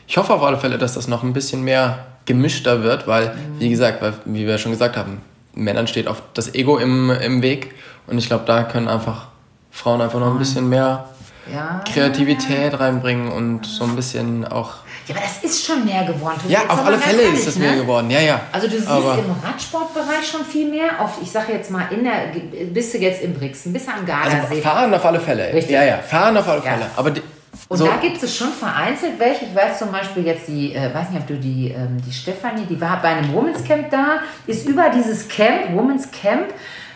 Ich 0.06 0.16
hoffe 0.16 0.32
auf 0.34 0.42
alle 0.42 0.56
Fälle, 0.58 0.78
dass 0.78 0.94
das 0.94 1.08
noch 1.08 1.22
ein 1.22 1.32
bisschen 1.32 1.62
mehr 1.62 2.06
gemischter 2.26 2.82
wird, 2.82 3.06
weil, 3.06 3.34
wie 3.58 3.68
gesagt, 3.70 4.02
weil, 4.02 4.12
wie 4.24 4.46
wir 4.46 4.58
schon 4.58 4.72
gesagt 4.72 4.96
haben, 4.96 5.20
Männern 5.54 5.86
steht 5.86 6.06
oft 6.06 6.22
das 6.34 6.54
Ego 6.54 6.78
im, 6.78 7.10
im 7.10 7.42
Weg 7.42 7.74
und 8.06 8.18
ich 8.18 8.26
glaube, 8.28 8.44
da 8.46 8.62
können 8.64 8.86
einfach 8.88 9.28
Frauen 9.70 10.00
einfach 10.00 10.20
noch 10.20 10.30
ein 10.32 10.38
bisschen 10.38 10.68
mehr 10.68 11.06
Ja. 11.52 11.82
Kreativität 11.92 12.78
reinbringen 12.78 13.30
und 13.32 13.64
so 13.66 13.84
ein 13.84 13.96
bisschen 13.96 14.46
auch 14.46 14.74
Ja, 15.08 15.14
aber 15.16 15.24
das 15.24 15.42
ist 15.42 15.64
schon 15.64 15.84
mehr 15.84 16.04
geworden. 16.04 16.40
Ja, 16.48 16.60
auf 16.68 16.84
alle 16.84 16.98
Fälle 16.98 17.22
ehrlich, 17.22 17.38
ist 17.38 17.48
das 17.48 17.56
ne? 17.56 17.66
mehr 17.66 17.76
geworden. 17.76 18.10
Ja, 18.10 18.20
ja. 18.20 18.40
Also 18.52 18.68
du 18.68 18.76
siehst 18.76 18.88
aber 18.88 19.14
im 19.14 19.34
Radsportbereich 19.42 20.26
schon 20.30 20.44
viel 20.44 20.68
mehr. 20.68 21.00
Auf, 21.00 21.18
ich 21.22 21.30
sage 21.30 21.52
jetzt 21.52 21.70
mal, 21.70 21.86
in 21.90 22.04
der, 22.04 22.66
bist 22.66 22.94
du 22.94 22.98
jetzt 22.98 23.22
im 23.22 23.34
Brixen, 23.34 23.72
bist 23.72 23.88
du 23.88 23.92
am 23.92 24.04
Gardasee. 24.04 24.36
Also 24.50 24.62
fahren 24.62 24.92
auf 24.92 25.04
alle 25.04 25.20
Fälle. 25.20 25.52
Richtig. 25.52 25.70
Ja, 25.70 25.84
ja, 25.84 25.98
fahren 25.98 26.36
auf 26.36 26.48
alle 26.48 26.62
Fälle. 26.62 26.82
Ja. 26.82 26.90
Aber 26.96 27.10
die, 27.10 27.22
und 27.68 27.76
so. 27.76 27.86
da 27.86 27.96
gibt 27.96 28.22
es 28.22 28.36
schon 28.36 28.52
vereinzelt 28.52 29.18
welche. 29.18 29.46
Ich 29.46 29.54
weiß 29.54 29.78
zum 29.78 29.90
Beispiel 29.90 30.26
jetzt 30.26 30.48
die, 30.48 30.74
äh, 30.74 30.94
weiß 30.94 31.10
nicht, 31.10 31.20
ob 31.20 31.26
du 31.26 31.36
die, 31.36 31.70
ähm, 31.70 31.98
die 32.06 32.12
Stefanie, 32.12 32.66
die 32.66 32.80
war 32.80 33.00
bei 33.02 33.08
einem 33.08 33.32
Women's 33.32 33.64
Camp 33.64 33.90
da, 33.90 34.20
ist 34.46 34.66
über 34.68 34.90
dieses 34.90 35.28
Camp, 35.28 35.74
Women's 35.74 36.10
Camp, 36.10 36.46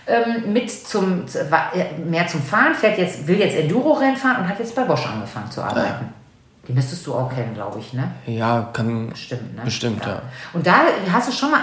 ähm, 0.07 0.53
mit 0.53 0.71
zum, 0.71 1.25
äh, 1.35 2.05
mehr 2.05 2.27
zum 2.27 2.43
Fahren, 2.43 2.75
fährt 2.75 2.99
jetzt, 2.99 3.27
will 3.27 3.39
jetzt 3.39 3.57
Enduro-Rennen 3.57 4.17
fahren 4.17 4.43
und 4.43 4.49
hat 4.49 4.59
jetzt 4.59 4.75
bei 4.75 4.83
Bosch 4.83 5.07
angefangen 5.07 5.51
zu 5.51 5.63
arbeiten. 5.63 6.07
Ja. 6.07 6.22
Die 6.69 6.73
müsstest 6.73 7.07
du 7.07 7.15
auch 7.15 7.29
kennen, 7.29 7.55
glaube 7.55 7.81
ich, 7.81 7.93
ne? 7.93 8.13
Ja, 8.27 8.71
kann. 8.73 9.09
Bestimmt, 9.09 9.57
ne? 9.57 9.63
Bestimmt, 9.65 10.05
ja. 10.05 10.13
ja. 10.13 10.23
Und 10.53 10.67
da 10.67 10.83
hast 11.11 11.29
du 11.29 11.33
schon 11.33 11.51
mal, 11.51 11.61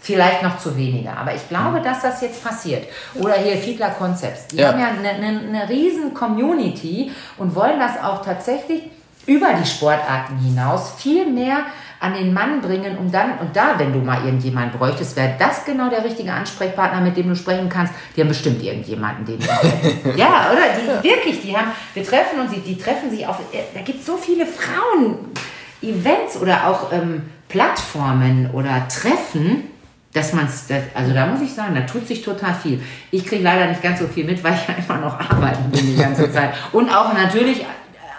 vielleicht 0.00 0.42
noch 0.44 0.58
zu 0.58 0.76
weniger, 0.76 1.16
aber 1.16 1.34
ich 1.34 1.48
glaube, 1.48 1.80
dass 1.80 2.02
das 2.02 2.20
jetzt 2.20 2.44
passiert. 2.44 2.86
Oder 3.14 3.34
hier 3.34 3.56
Fiedler 3.56 3.90
Concepts. 3.90 4.46
Die 4.48 4.56
ja. 4.56 4.68
haben 4.68 4.78
ja 4.78 4.88
eine, 4.88 5.08
eine, 5.08 5.40
eine 5.40 5.68
riesen 5.68 6.14
Community 6.14 7.10
und 7.38 7.56
wollen 7.56 7.80
das 7.80 8.02
auch 8.02 8.24
tatsächlich 8.24 8.84
über 9.26 9.48
die 9.54 9.66
Sportarten 9.66 10.38
hinaus 10.38 10.92
viel 10.96 11.28
mehr 11.28 11.58
an 12.00 12.14
den 12.14 12.34
Mann 12.34 12.60
bringen, 12.60 12.98
um 12.98 13.10
dann, 13.10 13.38
und 13.38 13.56
da, 13.56 13.78
wenn 13.78 13.92
du 13.92 14.00
mal 14.00 14.24
irgendjemanden 14.24 14.78
bräuchtest, 14.78 15.16
wäre 15.16 15.34
das 15.38 15.64
genau 15.64 15.88
der 15.88 16.04
richtige 16.04 16.32
Ansprechpartner, 16.32 17.00
mit 17.00 17.16
dem 17.16 17.28
du 17.28 17.36
sprechen 17.36 17.68
kannst. 17.68 17.94
Die 18.14 18.20
haben 18.20 18.28
bestimmt 18.28 18.62
irgendjemanden, 18.62 19.24
den 19.24 19.38
Ja, 20.16 20.50
oder? 20.52 21.00
Die, 21.02 21.08
wirklich, 21.08 21.40
die 21.40 21.56
haben, 21.56 21.68
wir 21.94 22.04
treffen 22.04 22.40
uns, 22.40 22.52
die, 22.52 22.60
die 22.60 22.78
treffen 22.78 23.10
sich 23.10 23.26
auf, 23.26 23.40
da 23.74 23.80
gibt 23.80 24.00
es 24.00 24.06
so 24.06 24.16
viele 24.16 24.46
Frauen-Events 24.46 26.36
oder 26.36 26.66
auch 26.68 26.92
ähm, 26.92 27.22
Plattformen 27.48 28.50
oder 28.52 28.86
Treffen, 28.88 29.64
dass 30.12 30.32
man 30.32 30.46
es, 30.46 30.66
also 30.94 31.12
da 31.12 31.26
muss 31.26 31.40
ich 31.42 31.52
sagen, 31.52 31.74
da 31.74 31.82
tut 31.82 32.06
sich 32.06 32.22
total 32.22 32.54
viel. 32.54 32.80
Ich 33.10 33.26
kriege 33.26 33.42
leider 33.42 33.66
nicht 33.66 33.82
ganz 33.82 34.00
so 34.00 34.06
viel 34.06 34.24
mit, 34.24 34.42
weil 34.42 34.54
ich 34.54 34.66
ja 34.66 34.74
immer 34.74 35.06
noch 35.06 35.20
arbeiten 35.20 35.70
bin 35.70 35.86
die 35.86 35.96
ganze 35.96 36.30
Zeit. 36.32 36.54
Und 36.72 36.88
auch 36.88 37.12
natürlich 37.12 37.64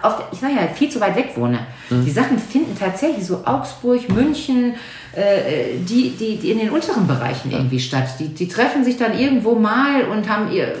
auf, 0.02 0.22
ich 0.32 0.40
sage 0.40 0.54
ja, 0.54 0.68
viel 0.68 0.90
zu 0.90 1.00
weit 1.00 1.16
weg 1.16 1.32
wohne. 1.36 1.60
Mhm. 1.90 2.04
Die 2.04 2.10
Sachen 2.10 2.38
finden 2.38 2.76
tatsächlich 2.78 3.26
so 3.26 3.42
Augsburg, 3.44 4.08
München, 4.08 4.74
äh, 5.12 5.78
die, 5.80 6.10
die, 6.10 6.36
die 6.36 6.50
in 6.50 6.58
den 6.58 6.70
unteren 6.70 7.06
Bereichen 7.06 7.50
irgendwie 7.50 7.80
statt. 7.80 8.08
Die, 8.18 8.28
die 8.28 8.48
treffen 8.48 8.84
sich 8.84 8.96
dann 8.96 9.18
irgendwo 9.18 9.54
mal 9.54 10.04
und 10.04 10.28
haben 10.28 10.52
ihr, 10.52 10.74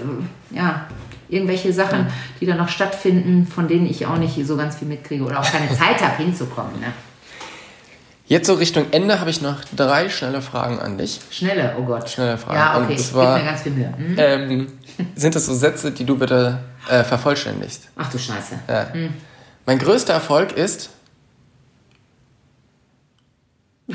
ja, 0.50 0.86
irgendwelche 1.28 1.72
Sachen, 1.72 2.06
die 2.40 2.46
dann 2.46 2.58
noch 2.58 2.68
stattfinden, 2.68 3.46
von 3.46 3.68
denen 3.68 3.86
ich 3.86 4.06
auch 4.06 4.16
nicht 4.16 4.44
so 4.46 4.56
ganz 4.56 4.76
viel 4.76 4.88
mitkriege 4.88 5.24
oder 5.24 5.40
auch 5.40 5.50
keine 5.50 5.68
Zeit 5.68 6.02
habe 6.02 6.16
hinzukommen. 6.22 6.80
Ne? 6.80 6.92
Jetzt 8.26 8.46
so 8.46 8.54
Richtung 8.54 8.86
Ende 8.90 9.20
habe 9.20 9.30
ich 9.30 9.40
noch 9.40 9.64
drei 9.74 10.10
schnelle 10.10 10.42
Fragen 10.42 10.78
an 10.78 10.98
dich. 10.98 11.20
Schnelle, 11.30 11.74
oh 11.78 11.82
Gott. 11.82 12.10
Schnelle 12.10 12.36
Fragen. 12.36 12.58
Ja, 12.58 12.78
okay, 12.78 12.92
Und 12.92 13.00
zwar, 13.00 13.38
ich 13.38 13.42
gebe 13.42 13.44
mir 13.44 13.50
ganz 13.50 13.62
viel 13.62 13.72
Mühe. 13.72 13.94
Hm? 13.96 14.14
Ähm, 14.18 14.66
sind 15.14 15.34
das 15.34 15.46
so 15.46 15.54
Sätze, 15.54 15.92
die 15.92 16.04
du 16.04 16.18
bitte 16.18 16.58
äh, 16.88 17.04
vervollständigst? 17.04 17.88
Ach 17.96 18.10
du 18.10 18.18
Scheiße. 18.18 18.58
Ja. 18.68 18.92
Hm. 18.92 19.14
Mein 19.66 19.78
größter 19.78 20.14
Erfolg 20.14 20.52
ist... 20.52 20.90
ich 23.88 23.94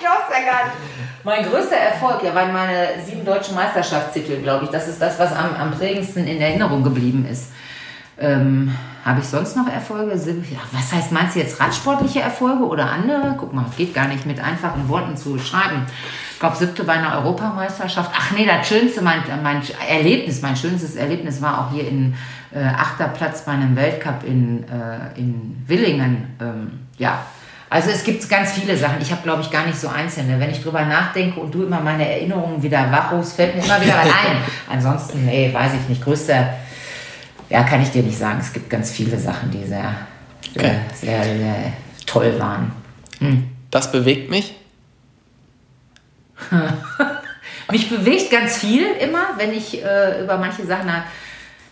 glaub's 0.00 0.30
ja 0.30 0.44
gar 0.44 0.64
nicht. 0.64 0.76
Mein 1.24 1.48
größter 1.48 1.76
Erfolg, 1.76 2.22
ja, 2.22 2.34
waren 2.34 2.52
meine 2.52 3.02
sieben 3.04 3.24
deutschen 3.24 3.54
Meisterschaftstitel, 3.54 4.42
glaube 4.42 4.66
ich. 4.66 4.70
Das 4.70 4.86
ist 4.86 5.00
das, 5.00 5.18
was 5.18 5.32
am, 5.32 5.56
am 5.56 5.70
prägendsten 5.70 6.26
in 6.26 6.40
Erinnerung 6.40 6.84
geblieben 6.84 7.26
ist. 7.26 7.46
Ähm, 8.18 8.72
habe 9.04 9.20
ich 9.20 9.26
sonst 9.26 9.56
noch 9.56 9.68
Erfolge? 9.68 10.12
Was 10.72 10.92
heißt, 10.92 11.12
meinst 11.12 11.36
du 11.36 11.40
jetzt 11.40 11.60
radsportliche 11.60 12.20
Erfolge 12.20 12.64
oder 12.64 12.90
andere? 12.90 13.34
Guck 13.38 13.52
mal, 13.52 13.66
geht 13.76 13.92
gar 13.92 14.08
nicht 14.08 14.24
mit 14.24 14.40
einfachen 14.40 14.88
Worten 14.88 15.16
zu 15.16 15.38
schreiben. 15.38 15.82
Ich 16.32 16.40
glaube, 16.40 16.56
siebte 16.56 16.84
bei 16.84 16.94
einer 16.94 17.14
Europameisterschaft. 17.16 18.10
Ach 18.14 18.30
nee, 18.32 18.46
das 18.46 18.66
schönste, 18.66 19.02
mein, 19.02 19.22
mein 19.42 19.62
Erlebnis, 19.88 20.42
mein 20.42 20.56
schönstes 20.56 20.96
Erlebnis 20.96 21.42
war 21.42 21.60
auch 21.60 21.72
hier 21.72 21.86
in 21.86 22.14
äh, 22.54 22.64
achter 22.64 23.08
Platz 23.08 23.44
bei 23.44 23.52
einem 23.52 23.76
Weltcup 23.76 24.24
in, 24.24 24.64
äh, 24.64 25.18
in 25.18 25.62
Willingen. 25.66 26.34
Ähm, 26.40 26.80
ja, 26.96 27.18
also 27.68 27.90
es 27.90 28.04
gibt 28.04 28.28
ganz 28.28 28.52
viele 28.52 28.76
Sachen. 28.76 28.96
Ich 29.02 29.10
habe, 29.10 29.22
glaube 29.22 29.42
ich, 29.42 29.50
gar 29.50 29.66
nicht 29.66 29.78
so 29.78 29.88
einzelne. 29.88 30.38
Wenn 30.38 30.50
ich 30.50 30.62
drüber 30.62 30.84
nachdenke 30.84 31.40
und 31.40 31.52
du 31.52 31.64
immer 31.64 31.80
meine 31.80 32.08
Erinnerungen 32.08 32.62
wieder 32.62 32.90
wachrufst, 32.90 33.34
fällt 33.34 33.56
mir 33.56 33.64
immer 33.64 33.80
wieder 33.80 33.94
was 33.94 34.06
ein. 34.06 34.36
Ansonsten, 34.70 35.24
nee, 35.24 35.52
weiß 35.52 35.72
ich 35.74 35.88
nicht. 35.88 36.02
Größter 36.02 36.54
ja, 37.50 37.62
kann 37.64 37.82
ich 37.82 37.90
dir 37.90 38.02
nicht 38.02 38.18
sagen. 38.18 38.38
Es 38.40 38.52
gibt 38.52 38.70
ganz 38.70 38.90
viele 38.90 39.18
Sachen, 39.18 39.50
die 39.50 39.64
sehr, 39.64 39.94
okay. 40.54 40.76
sehr, 40.94 41.24
sehr, 41.24 41.38
sehr, 41.38 41.72
toll 42.06 42.38
waren. 42.38 42.72
Hm. 43.18 43.48
Das 43.70 43.90
bewegt 43.90 44.30
mich? 44.30 44.54
mich 47.70 47.88
bewegt 47.88 48.30
ganz 48.30 48.56
viel 48.56 48.84
immer, 49.00 49.30
wenn 49.36 49.52
ich 49.52 49.82
äh, 49.82 50.22
über 50.22 50.38
manche 50.38 50.66
Sachen. 50.66 50.90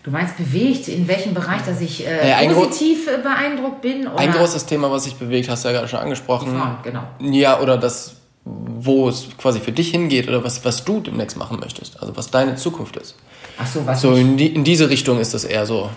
Du 0.03 0.11
meinst 0.11 0.35
bewegt, 0.35 0.89
in 0.89 1.07
welchem 1.07 1.33
Bereich, 1.33 1.61
dass 1.65 1.79
ich 1.79 2.05
äh, 2.05 2.29
ja, 2.29 2.53
positiv 2.53 3.07
äh, 3.07 3.19
beeindruckt 3.19 3.81
bin? 3.81 4.05
Oder? 4.05 4.19
Ein 4.19 4.31
großes 4.33 4.65
Thema, 4.65 4.91
was 4.91 5.05
sich 5.05 5.15
bewegt, 5.15 5.47
hast 5.49 5.63
du 5.63 5.69
ja 5.69 5.75
gerade 5.75 5.87
schon 5.87 5.99
angesprochen. 5.99 6.57
Form, 6.57 6.77
genau. 6.83 7.03
Ja, 7.19 7.61
oder 7.61 7.77
das, 7.77 8.17
wo 8.43 9.07
es 9.07 9.29
quasi 9.37 9.61
für 9.61 9.71
dich 9.71 9.91
hingeht 9.91 10.27
oder 10.27 10.43
was, 10.43 10.65
was 10.65 10.83
du 10.83 10.99
demnächst 10.99 11.37
machen 11.37 11.57
möchtest. 11.59 12.01
Also 12.01 12.17
was 12.17 12.29
deine 12.29 12.55
Zukunft 12.55 12.97
ist. 12.97 13.15
Ach 13.57 13.67
so, 13.67 13.85
was 13.85 14.01
so 14.01 14.15
in, 14.15 14.37
die, 14.37 14.47
in 14.47 14.63
diese 14.63 14.89
Richtung 14.89 15.19
ist 15.19 15.33
das 15.33 15.45
eher 15.45 15.65
so. 15.65 15.89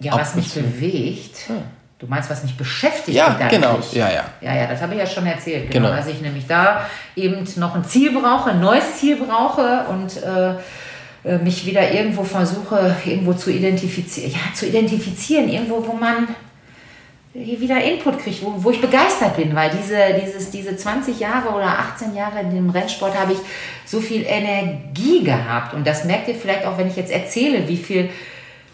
Ja, 0.00 0.14
was 0.14 0.34
mich 0.34 0.52
bewegt. 0.52 1.48
Hm. 1.48 1.62
Du 1.98 2.08
meinst, 2.08 2.28
was 2.28 2.42
mich 2.42 2.56
beschäftigt? 2.56 3.16
Ja, 3.16 3.38
genau. 3.48 3.78
Ja, 3.92 4.10
ja. 4.10 4.24
Ja, 4.40 4.54
ja, 4.56 4.66
das 4.66 4.82
habe 4.82 4.94
ich 4.94 4.98
ja 4.98 5.06
schon 5.06 5.24
erzählt. 5.24 5.70
Genau, 5.70 5.86
genau. 5.86 5.96
Dass 5.96 6.08
ich 6.08 6.20
nämlich 6.20 6.46
da 6.48 6.84
eben 7.14 7.46
noch 7.56 7.76
ein 7.76 7.84
Ziel 7.84 8.10
brauche, 8.10 8.50
ein 8.50 8.60
neues 8.60 8.96
Ziel 8.98 9.16
brauche 9.16 9.84
und 9.88 10.20
äh, 10.20 10.54
äh 11.24 11.38
mich 11.38 11.64
wieder 11.64 11.92
irgendwo 11.92 12.24
versuche, 12.24 12.96
irgendwo 13.04 13.34
zu 13.34 13.52
identifizieren. 13.52 14.32
Ja, 14.32 14.52
zu 14.52 14.66
identifizieren, 14.66 15.48
irgendwo, 15.48 15.86
wo 15.86 15.92
man 15.92 16.26
wieder 17.34 17.82
Input 17.82 18.18
kriege, 18.18 18.36
wo, 18.42 18.62
wo 18.62 18.70
ich 18.70 18.80
begeistert 18.80 19.36
bin, 19.36 19.54
weil 19.54 19.70
diese, 19.70 19.96
dieses, 20.22 20.50
diese 20.50 20.76
20 20.76 21.18
Jahre 21.18 21.48
oder 21.48 21.78
18 21.78 22.14
Jahre 22.14 22.40
in 22.40 22.50
dem 22.50 22.70
Rennsport 22.70 23.18
habe 23.18 23.32
ich 23.32 23.38
so 23.86 24.00
viel 24.00 24.24
Energie 24.26 25.24
gehabt. 25.24 25.72
Und 25.74 25.86
das 25.86 26.04
merkt 26.04 26.28
ihr 26.28 26.34
vielleicht 26.34 26.66
auch, 26.66 26.76
wenn 26.76 26.88
ich 26.88 26.96
jetzt 26.96 27.10
erzähle, 27.10 27.66
wie 27.68 27.78
viel, 27.78 28.10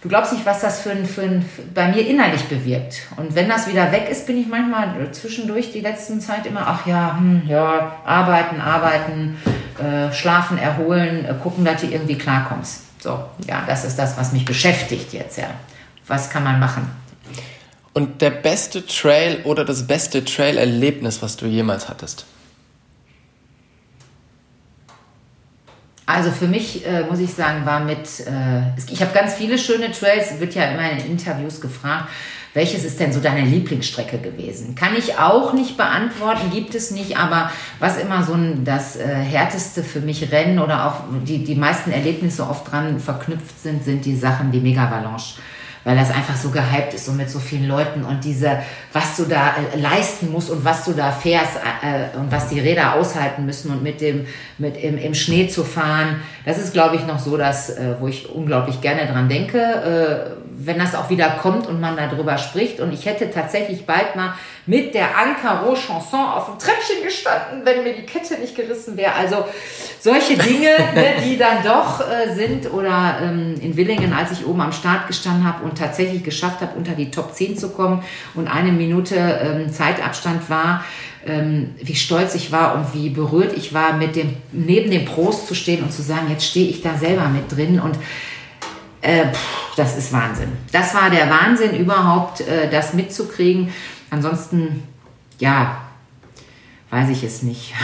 du 0.03 0.09
glaubst 0.09 0.33
nicht, 0.33 0.45
was 0.45 0.61
das 0.61 0.81
für 0.81 0.91
ein, 0.91 1.07
für 1.07 1.23
ein, 1.23 1.45
bei 1.73 1.89
mir 1.89 2.05
innerlich 2.05 2.45
bewirkt. 2.45 3.03
Und 3.17 3.37
wenn 3.37 3.49
das 3.49 3.69
wieder 3.69 3.93
weg 3.93 4.09
ist, 4.11 4.27
bin 4.27 4.41
ich 4.41 4.49
manchmal 4.49 5.13
zwischendurch 5.13 5.71
die 5.71 5.81
letzten 5.81 6.21
Zeit 6.21 6.45
immer, 6.45 6.67
ach 6.67 6.85
ja, 6.85 7.17
hm, 7.17 7.43
ja, 7.47 8.01
arbeiten, 8.05 8.61
arbeiten, 8.61 9.37
äh, 9.79 10.13
schlafen, 10.13 10.59
erholen, 10.59 11.25
äh, 11.25 11.35
gucken, 11.41 11.65
dass 11.65 11.81
du 11.81 11.87
irgendwie 11.87 12.19
klarkommst. 12.19 12.83
So, 13.01 13.21
ja, 13.47 13.63
das 13.69 13.85
ist 13.85 13.97
das, 13.97 14.19
was 14.19 14.33
mich 14.33 14.45
beschäftigt 14.45 15.13
jetzt, 15.13 15.39
ja. 15.39 15.51
Was 16.09 16.29
kann 16.31 16.43
man 16.43 16.59
machen? 16.59 16.91
Und 17.99 18.23
der 18.23 18.31
beste 18.31 18.87
Trail 18.87 19.41
oder 19.43 19.65
das 19.65 19.89
beste 19.89 20.25
Trail-Erlebnis, 20.25 21.21
was 21.21 21.37
du 21.37 21.47
jemals 21.47 21.89
hattest? 21.89 22.27
Also 26.07 26.31
für 26.31 26.47
mich, 26.47 26.87
äh, 26.87 27.03
muss 27.11 27.19
ich 27.19 27.35
sagen, 27.35 27.67
war 27.67 27.81
mit, 27.81 27.99
äh, 28.21 28.61
ich 28.89 29.03
habe 29.03 29.13
ganz 29.13 29.35
viele 29.35 29.59
schöne 29.59 29.91
Trails, 29.91 30.39
wird 30.39 30.55
ja 30.55 30.71
immer 30.71 30.89
in 30.93 31.11
Interviews 31.11 31.61
gefragt, 31.61 32.09
welches 32.55 32.85
ist 32.85 33.01
denn 33.01 33.13
so 33.13 33.19
deine 33.19 33.45
Lieblingsstrecke 33.45 34.19
gewesen? 34.19 34.77
Kann 34.77 34.95
ich 34.95 35.19
auch 35.19 35.53
nicht 35.53 35.77
beantworten, 35.77 36.53
gibt 36.53 36.77
es 36.77 36.93
nicht, 36.93 37.17
aber 37.17 37.51
was 37.81 37.99
immer 37.99 38.23
so 38.23 38.35
ein, 38.35 38.65
das 38.65 38.95
äh, 38.95 39.09
härteste 39.09 39.83
für 39.83 39.99
mich 39.99 40.31
Rennen 40.31 40.61
oder 40.61 40.87
auch 40.87 41.01
die, 41.27 41.43
die 41.43 41.57
meisten 41.57 41.91
Erlebnisse 41.91 42.49
oft 42.49 42.71
dran 42.71 43.01
verknüpft 43.01 43.61
sind, 43.61 43.83
sind 43.83 44.05
die 44.05 44.15
Sachen, 44.15 44.53
die 44.53 44.61
Mega-Avalanche 44.61 45.41
weil 45.89 45.97
das 45.97 46.11
einfach 46.11 46.37
so 46.37 46.51
gehypt 46.51 46.93
ist 46.93 47.09
und 47.09 47.17
mit 47.17 47.31
so 47.31 47.39
vielen 47.39 47.67
Leuten 47.67 48.05
und 48.05 48.23
diese, 48.23 48.59
was 48.93 49.17
du 49.17 49.25
da 49.25 49.55
äh, 49.57 49.79
leisten 49.79 50.31
musst 50.31 50.51
und 50.51 50.63
was 50.63 50.85
du 50.85 50.93
da 50.93 51.11
fährst 51.11 51.53
äh, 51.57 52.15
und 52.19 52.31
was 52.31 52.51
die 52.51 52.61
Räder 52.61 52.93
aushalten 52.93 53.47
müssen 53.47 53.71
und 53.71 53.83
mit 53.83 54.03
dem, 54.03 54.27
mit 54.59 54.77
im, 54.77 54.99
im 54.99 55.15
Schnee 55.15 55.49
zu 55.49 55.65
fahren, 55.65 56.21
das 56.45 56.59
ist, 56.59 56.75
glaube 56.75 56.97
ich, 56.97 57.07
noch 57.07 57.19
so, 57.19 57.39
dass, 57.39 57.71
äh, 57.71 57.95
wo 58.01 58.07
ich 58.07 58.29
unglaublich 58.29 58.83
gerne 58.83 59.07
dran 59.07 59.31
denke, 59.31 59.59
äh, 59.59 60.37
wenn 60.59 60.79
das 60.79 60.95
auch 60.95 61.09
wieder 61.09 61.31
kommt 61.41 61.67
und 61.67 61.81
man 61.81 61.97
darüber 61.97 62.37
spricht. 62.37 62.81
Und 62.81 62.93
ich 62.93 63.07
hätte 63.07 63.31
tatsächlich 63.31 63.87
bald 63.87 64.15
mal 64.15 64.35
mit 64.69 64.95
der 64.95 65.17
Ankaro 65.17 65.75
Chanson 65.75 66.21
auf 66.21 66.45
dem 66.45 66.59
Treppchen 66.59 67.03
gestanden, 67.03 67.65
wenn 67.65 67.83
mir 67.83 67.95
die 67.95 68.03
Kette 68.03 68.39
nicht 68.39 68.55
gerissen 68.55 68.99
wäre. 68.99 69.15
Also 69.15 69.47
solche 69.99 70.37
Dinge, 70.37 70.77
ne, 70.95 71.15
die 71.25 71.39
dann 71.39 71.65
doch 71.65 72.03
äh, 72.03 72.35
sind. 72.35 72.71
Oder 72.73 73.19
ähm, 73.23 73.55
in 73.63 73.77
Willingen, 73.79 74.13
als 74.13 74.31
ich 74.33 74.47
oben 74.47 74.61
am 74.61 74.73
Start 74.73 75.07
gestanden 75.07 75.45
habe 75.45 75.65
und 75.65 75.79
tatsächlich 75.79 76.23
geschafft 76.23 76.61
habe, 76.61 76.77
unter 76.77 76.93
die 76.93 77.11
Top 77.11 77.35
10 77.35 77.57
zu 77.57 77.71
kommen 77.71 78.05
und 78.35 78.47
eine 78.47 78.71
Minute 78.71 79.17
ähm, 79.17 79.73
Zeitabstand 79.73 80.51
war, 80.51 80.85
ähm, 81.27 81.75
wie 81.83 81.97
stolz 81.97 82.35
ich 82.35 82.53
war 82.53 82.75
und 82.75 82.93
wie 82.93 83.09
berührt 83.09 83.57
ich 83.57 83.73
war, 83.73 83.95
mit 83.95 84.17
dem, 84.17 84.37
neben 84.53 84.91
dem 84.91 85.07
Prost 85.07 85.49
zu 85.49 85.55
stehen 85.55 85.83
und 85.83 85.95
zu 85.95 86.03
sagen, 86.03 86.27
jetzt 86.29 86.45
stehe 86.45 86.69
ich 86.69 86.83
da 86.83 86.95
selber 86.95 87.29
mit 87.29 87.51
drin 87.51 87.81
und 87.81 87.97
äh, 89.01 89.33
pff, 89.33 89.77
das 89.77 89.97
ist 89.97 90.13
Wahnsinn. 90.13 90.53
Das 90.73 90.95
war 90.95 91.09
der 91.09 91.31
Wahnsinn 91.31 91.75
überhaupt, 91.75 92.43
äh, 92.43 92.69
das 92.71 92.93
mitzukriegen. 92.93 93.73
Ansonsten, 94.11 94.83
ja, 95.39 95.83
weiß 96.91 97.11
ich 97.11 97.23
es 97.23 97.43
nicht. 97.43 97.75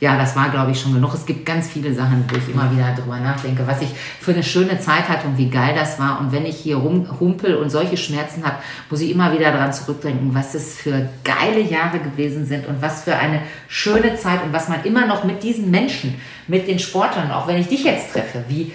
Ja, 0.00 0.16
das 0.16 0.36
war, 0.36 0.48
glaube 0.50 0.70
ich, 0.70 0.80
schon 0.80 0.94
genug. 0.94 1.12
Es 1.12 1.26
gibt 1.26 1.44
ganz 1.44 1.66
viele 1.66 1.92
Sachen, 1.92 2.24
wo 2.30 2.36
ich 2.36 2.48
immer 2.48 2.70
wieder 2.70 2.94
drüber 2.94 3.18
nachdenke, 3.18 3.66
was 3.66 3.82
ich 3.82 3.88
für 4.20 4.32
eine 4.32 4.44
schöne 4.44 4.78
Zeit 4.78 5.08
hatte 5.08 5.26
und 5.26 5.36
wie 5.36 5.50
geil 5.50 5.74
das 5.74 5.98
war. 5.98 6.20
Und 6.20 6.30
wenn 6.30 6.46
ich 6.46 6.56
hier 6.56 6.76
rumhumpel 6.76 7.56
und 7.56 7.70
solche 7.70 7.96
Schmerzen 7.96 8.44
habe, 8.44 8.58
muss 8.90 9.00
ich 9.00 9.10
immer 9.10 9.32
wieder 9.32 9.50
daran 9.50 9.72
zurückdenken, 9.72 10.32
was 10.32 10.54
es 10.54 10.76
für 10.76 11.08
geile 11.24 11.60
Jahre 11.60 11.98
gewesen 11.98 12.46
sind 12.46 12.68
und 12.68 12.80
was 12.80 13.02
für 13.02 13.16
eine 13.16 13.42
schöne 13.66 14.14
Zeit 14.14 14.44
und 14.44 14.52
was 14.52 14.68
man 14.68 14.84
immer 14.84 15.04
noch 15.04 15.24
mit 15.24 15.42
diesen 15.42 15.68
Menschen, 15.72 16.14
mit 16.46 16.68
den 16.68 16.78
Sportlern, 16.78 17.32
auch 17.32 17.48
wenn 17.48 17.56
ich 17.56 17.66
dich 17.66 17.82
jetzt 17.82 18.12
treffe, 18.12 18.44
wie, 18.46 18.70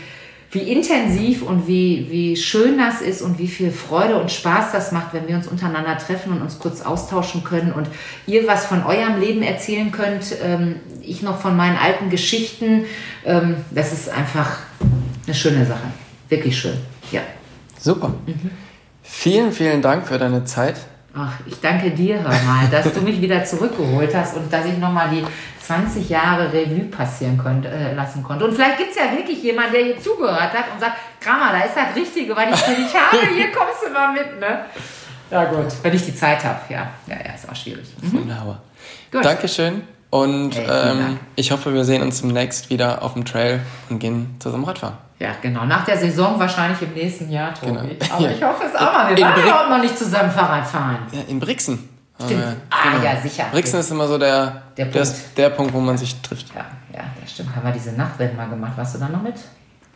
wie 0.53 0.71
intensiv 0.71 1.41
und 1.41 1.67
wie, 1.67 2.07
wie 2.09 2.37
schön 2.37 2.77
das 2.77 3.01
ist 3.01 3.21
und 3.21 3.39
wie 3.39 3.47
viel 3.47 3.71
Freude 3.71 4.19
und 4.19 4.31
Spaß 4.31 4.71
das 4.71 4.91
macht, 4.91 5.13
wenn 5.13 5.27
wir 5.27 5.35
uns 5.35 5.47
untereinander 5.47 5.97
treffen 5.97 6.31
und 6.31 6.41
uns 6.41 6.59
kurz 6.59 6.81
austauschen 6.81 7.43
können 7.43 7.71
und 7.71 7.87
ihr 8.27 8.47
was 8.47 8.65
von 8.65 8.83
eurem 8.85 9.19
Leben 9.19 9.41
erzählen 9.41 9.91
könnt, 9.91 10.35
ähm, 10.43 10.75
ich 11.01 11.21
noch 11.21 11.39
von 11.39 11.55
meinen 11.55 11.77
alten 11.77 12.09
Geschichten. 12.09 12.85
Ähm, 13.25 13.57
das 13.71 13.93
ist 13.93 14.09
einfach 14.09 14.59
eine 15.25 15.35
schöne 15.35 15.65
Sache. 15.65 15.91
Wirklich 16.29 16.57
schön. 16.57 16.77
Ja. 17.11 17.21
Super. 17.79 18.09
Mhm. 18.25 18.51
Vielen, 19.01 19.51
vielen 19.51 19.81
Dank 19.81 20.07
für 20.07 20.17
deine 20.17 20.45
Zeit. 20.45 20.75
Ach, 21.15 21.33
ich 21.45 21.59
danke 21.61 21.91
dir, 21.91 22.23
hör 22.23 22.29
mal, 22.43 22.67
dass 22.71 22.91
du 22.91 23.01
mich 23.01 23.21
wieder 23.21 23.45
zurückgeholt 23.45 24.15
hast 24.15 24.35
und 24.35 24.51
dass 24.51 24.65
ich 24.65 24.77
nochmal 24.79 25.09
die 25.11 25.23
20 25.61 26.09
Jahre 26.09 26.51
Revue 26.51 26.85
passieren 26.85 27.37
konnte, 27.37 27.67
äh, 27.67 27.93
lassen 27.93 28.23
konnte. 28.23 28.45
Und 28.45 28.55
vielleicht 28.55 28.79
gibt 28.79 28.91
es 28.91 28.97
ja 28.97 29.15
wirklich 29.15 29.43
jemanden, 29.43 29.73
der 29.73 29.83
hier 29.83 29.99
zugehört 30.01 30.53
hat 30.53 30.65
und 30.73 30.79
sagt, 30.79 30.97
Kramer, 31.19 31.51
da 31.51 31.59
ist 31.65 31.75
das 31.75 31.95
Richtige, 31.95 32.35
weil 32.35 32.51
ich 32.51 32.59
für 32.59 32.73
dich 32.73 32.93
habe, 32.95 33.27
hier 33.35 33.51
kommst 33.51 33.83
du 33.85 33.93
mal 33.93 34.11
mit, 34.11 34.39
ne? 34.39 34.65
Ja 35.29 35.45
gut, 35.45 35.67
wenn 35.83 35.93
ich 35.93 36.03
die 36.03 36.15
Zeit 36.15 36.43
habe, 36.43 36.61
ja. 36.69 36.89
Ja, 37.05 37.15
ja, 37.15 37.33
ist 37.33 37.47
auch 37.47 37.55
schwierig. 37.55 37.85
Mhm. 38.01 38.13
Wunderbar. 38.13 38.61
Gut. 39.11 39.23
Dankeschön 39.23 39.83
und 40.09 40.55
hey, 40.55 40.91
ähm, 40.91 41.19
ich 41.35 41.51
hoffe, 41.51 41.73
wir 41.73 41.85
sehen 41.85 42.01
uns 42.01 42.21
demnächst 42.21 42.71
wieder 42.71 43.03
auf 43.03 43.13
dem 43.13 43.25
Trail 43.25 43.61
und 43.89 43.99
gehen 43.99 44.35
zusammen 44.39 44.63
Radfahren. 44.63 44.97
Ja, 45.19 45.29
genau. 45.41 45.65
Nach 45.65 45.85
der 45.85 45.97
Saison 45.97 46.39
wahrscheinlich 46.39 46.81
im 46.81 46.93
nächsten 46.93 47.29
Jahr, 47.29 47.53
Tobi. 47.53 47.71
Genau. 47.71 47.81
Aber 48.13 48.23
ja. 48.23 48.31
ich 48.31 48.43
hoffe 48.43 48.63
es 48.65 48.75
auch 48.75 48.93
mal. 48.93 49.15
Wir 49.15 49.25
waren 49.25 49.41
überhaupt 49.41 49.69
noch 49.69 49.81
nicht 49.81 49.97
zusammen 49.97 50.31
Fahrrad 50.31 50.67
fahren. 50.67 51.07
Ja, 51.11 51.21
in 51.27 51.39
Brixen. 51.39 51.89
Stimmt. 52.15 52.41
Wir, 52.41 52.55
ah, 52.69 52.91
genau. 52.91 53.03
ja, 53.03 53.21
sicher. 53.21 53.45
Brixen 53.51 53.79
ist 53.79 53.91
immer 53.91 54.07
so 54.07 54.17
der, 54.17 54.63
der, 54.77 54.85
Punkt. 54.85 54.95
Der, 54.95 55.49
der 55.49 55.55
Punkt, 55.55 55.73
wo 55.73 55.79
man 55.79 55.97
sich 55.97 56.21
trifft. 56.21 56.53
Ja, 56.53 56.65
ja, 56.93 57.03
das 57.19 57.31
stimmt. 57.31 57.55
Haben 57.55 57.65
wir 57.65 57.71
diese 57.71 57.91
Nachtrennen 57.93 58.35
mal 58.35 58.49
gemacht. 58.49 58.73
Warst 58.75 58.95
du 58.95 58.99
da 58.99 59.09
noch 59.09 59.21
mit? 59.21 59.35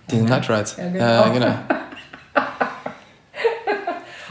Diese 0.09 0.23
ja, 0.23 0.29
Night 0.29 0.49
Rides. 0.49 0.77
Ja, 0.77 0.89
genau. 0.89 1.25
Äh, 1.25 1.33
genau. 1.33 1.55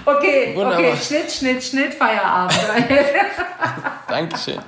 okay, 0.06 0.52
Wunderbar. 0.54 0.78
okay. 0.78 0.96
Schnitt, 0.96 1.32
Schnitt, 1.32 1.62
Schnitt, 1.62 1.94
Feierabend. 1.94 2.58
Dankeschön. 4.08 4.60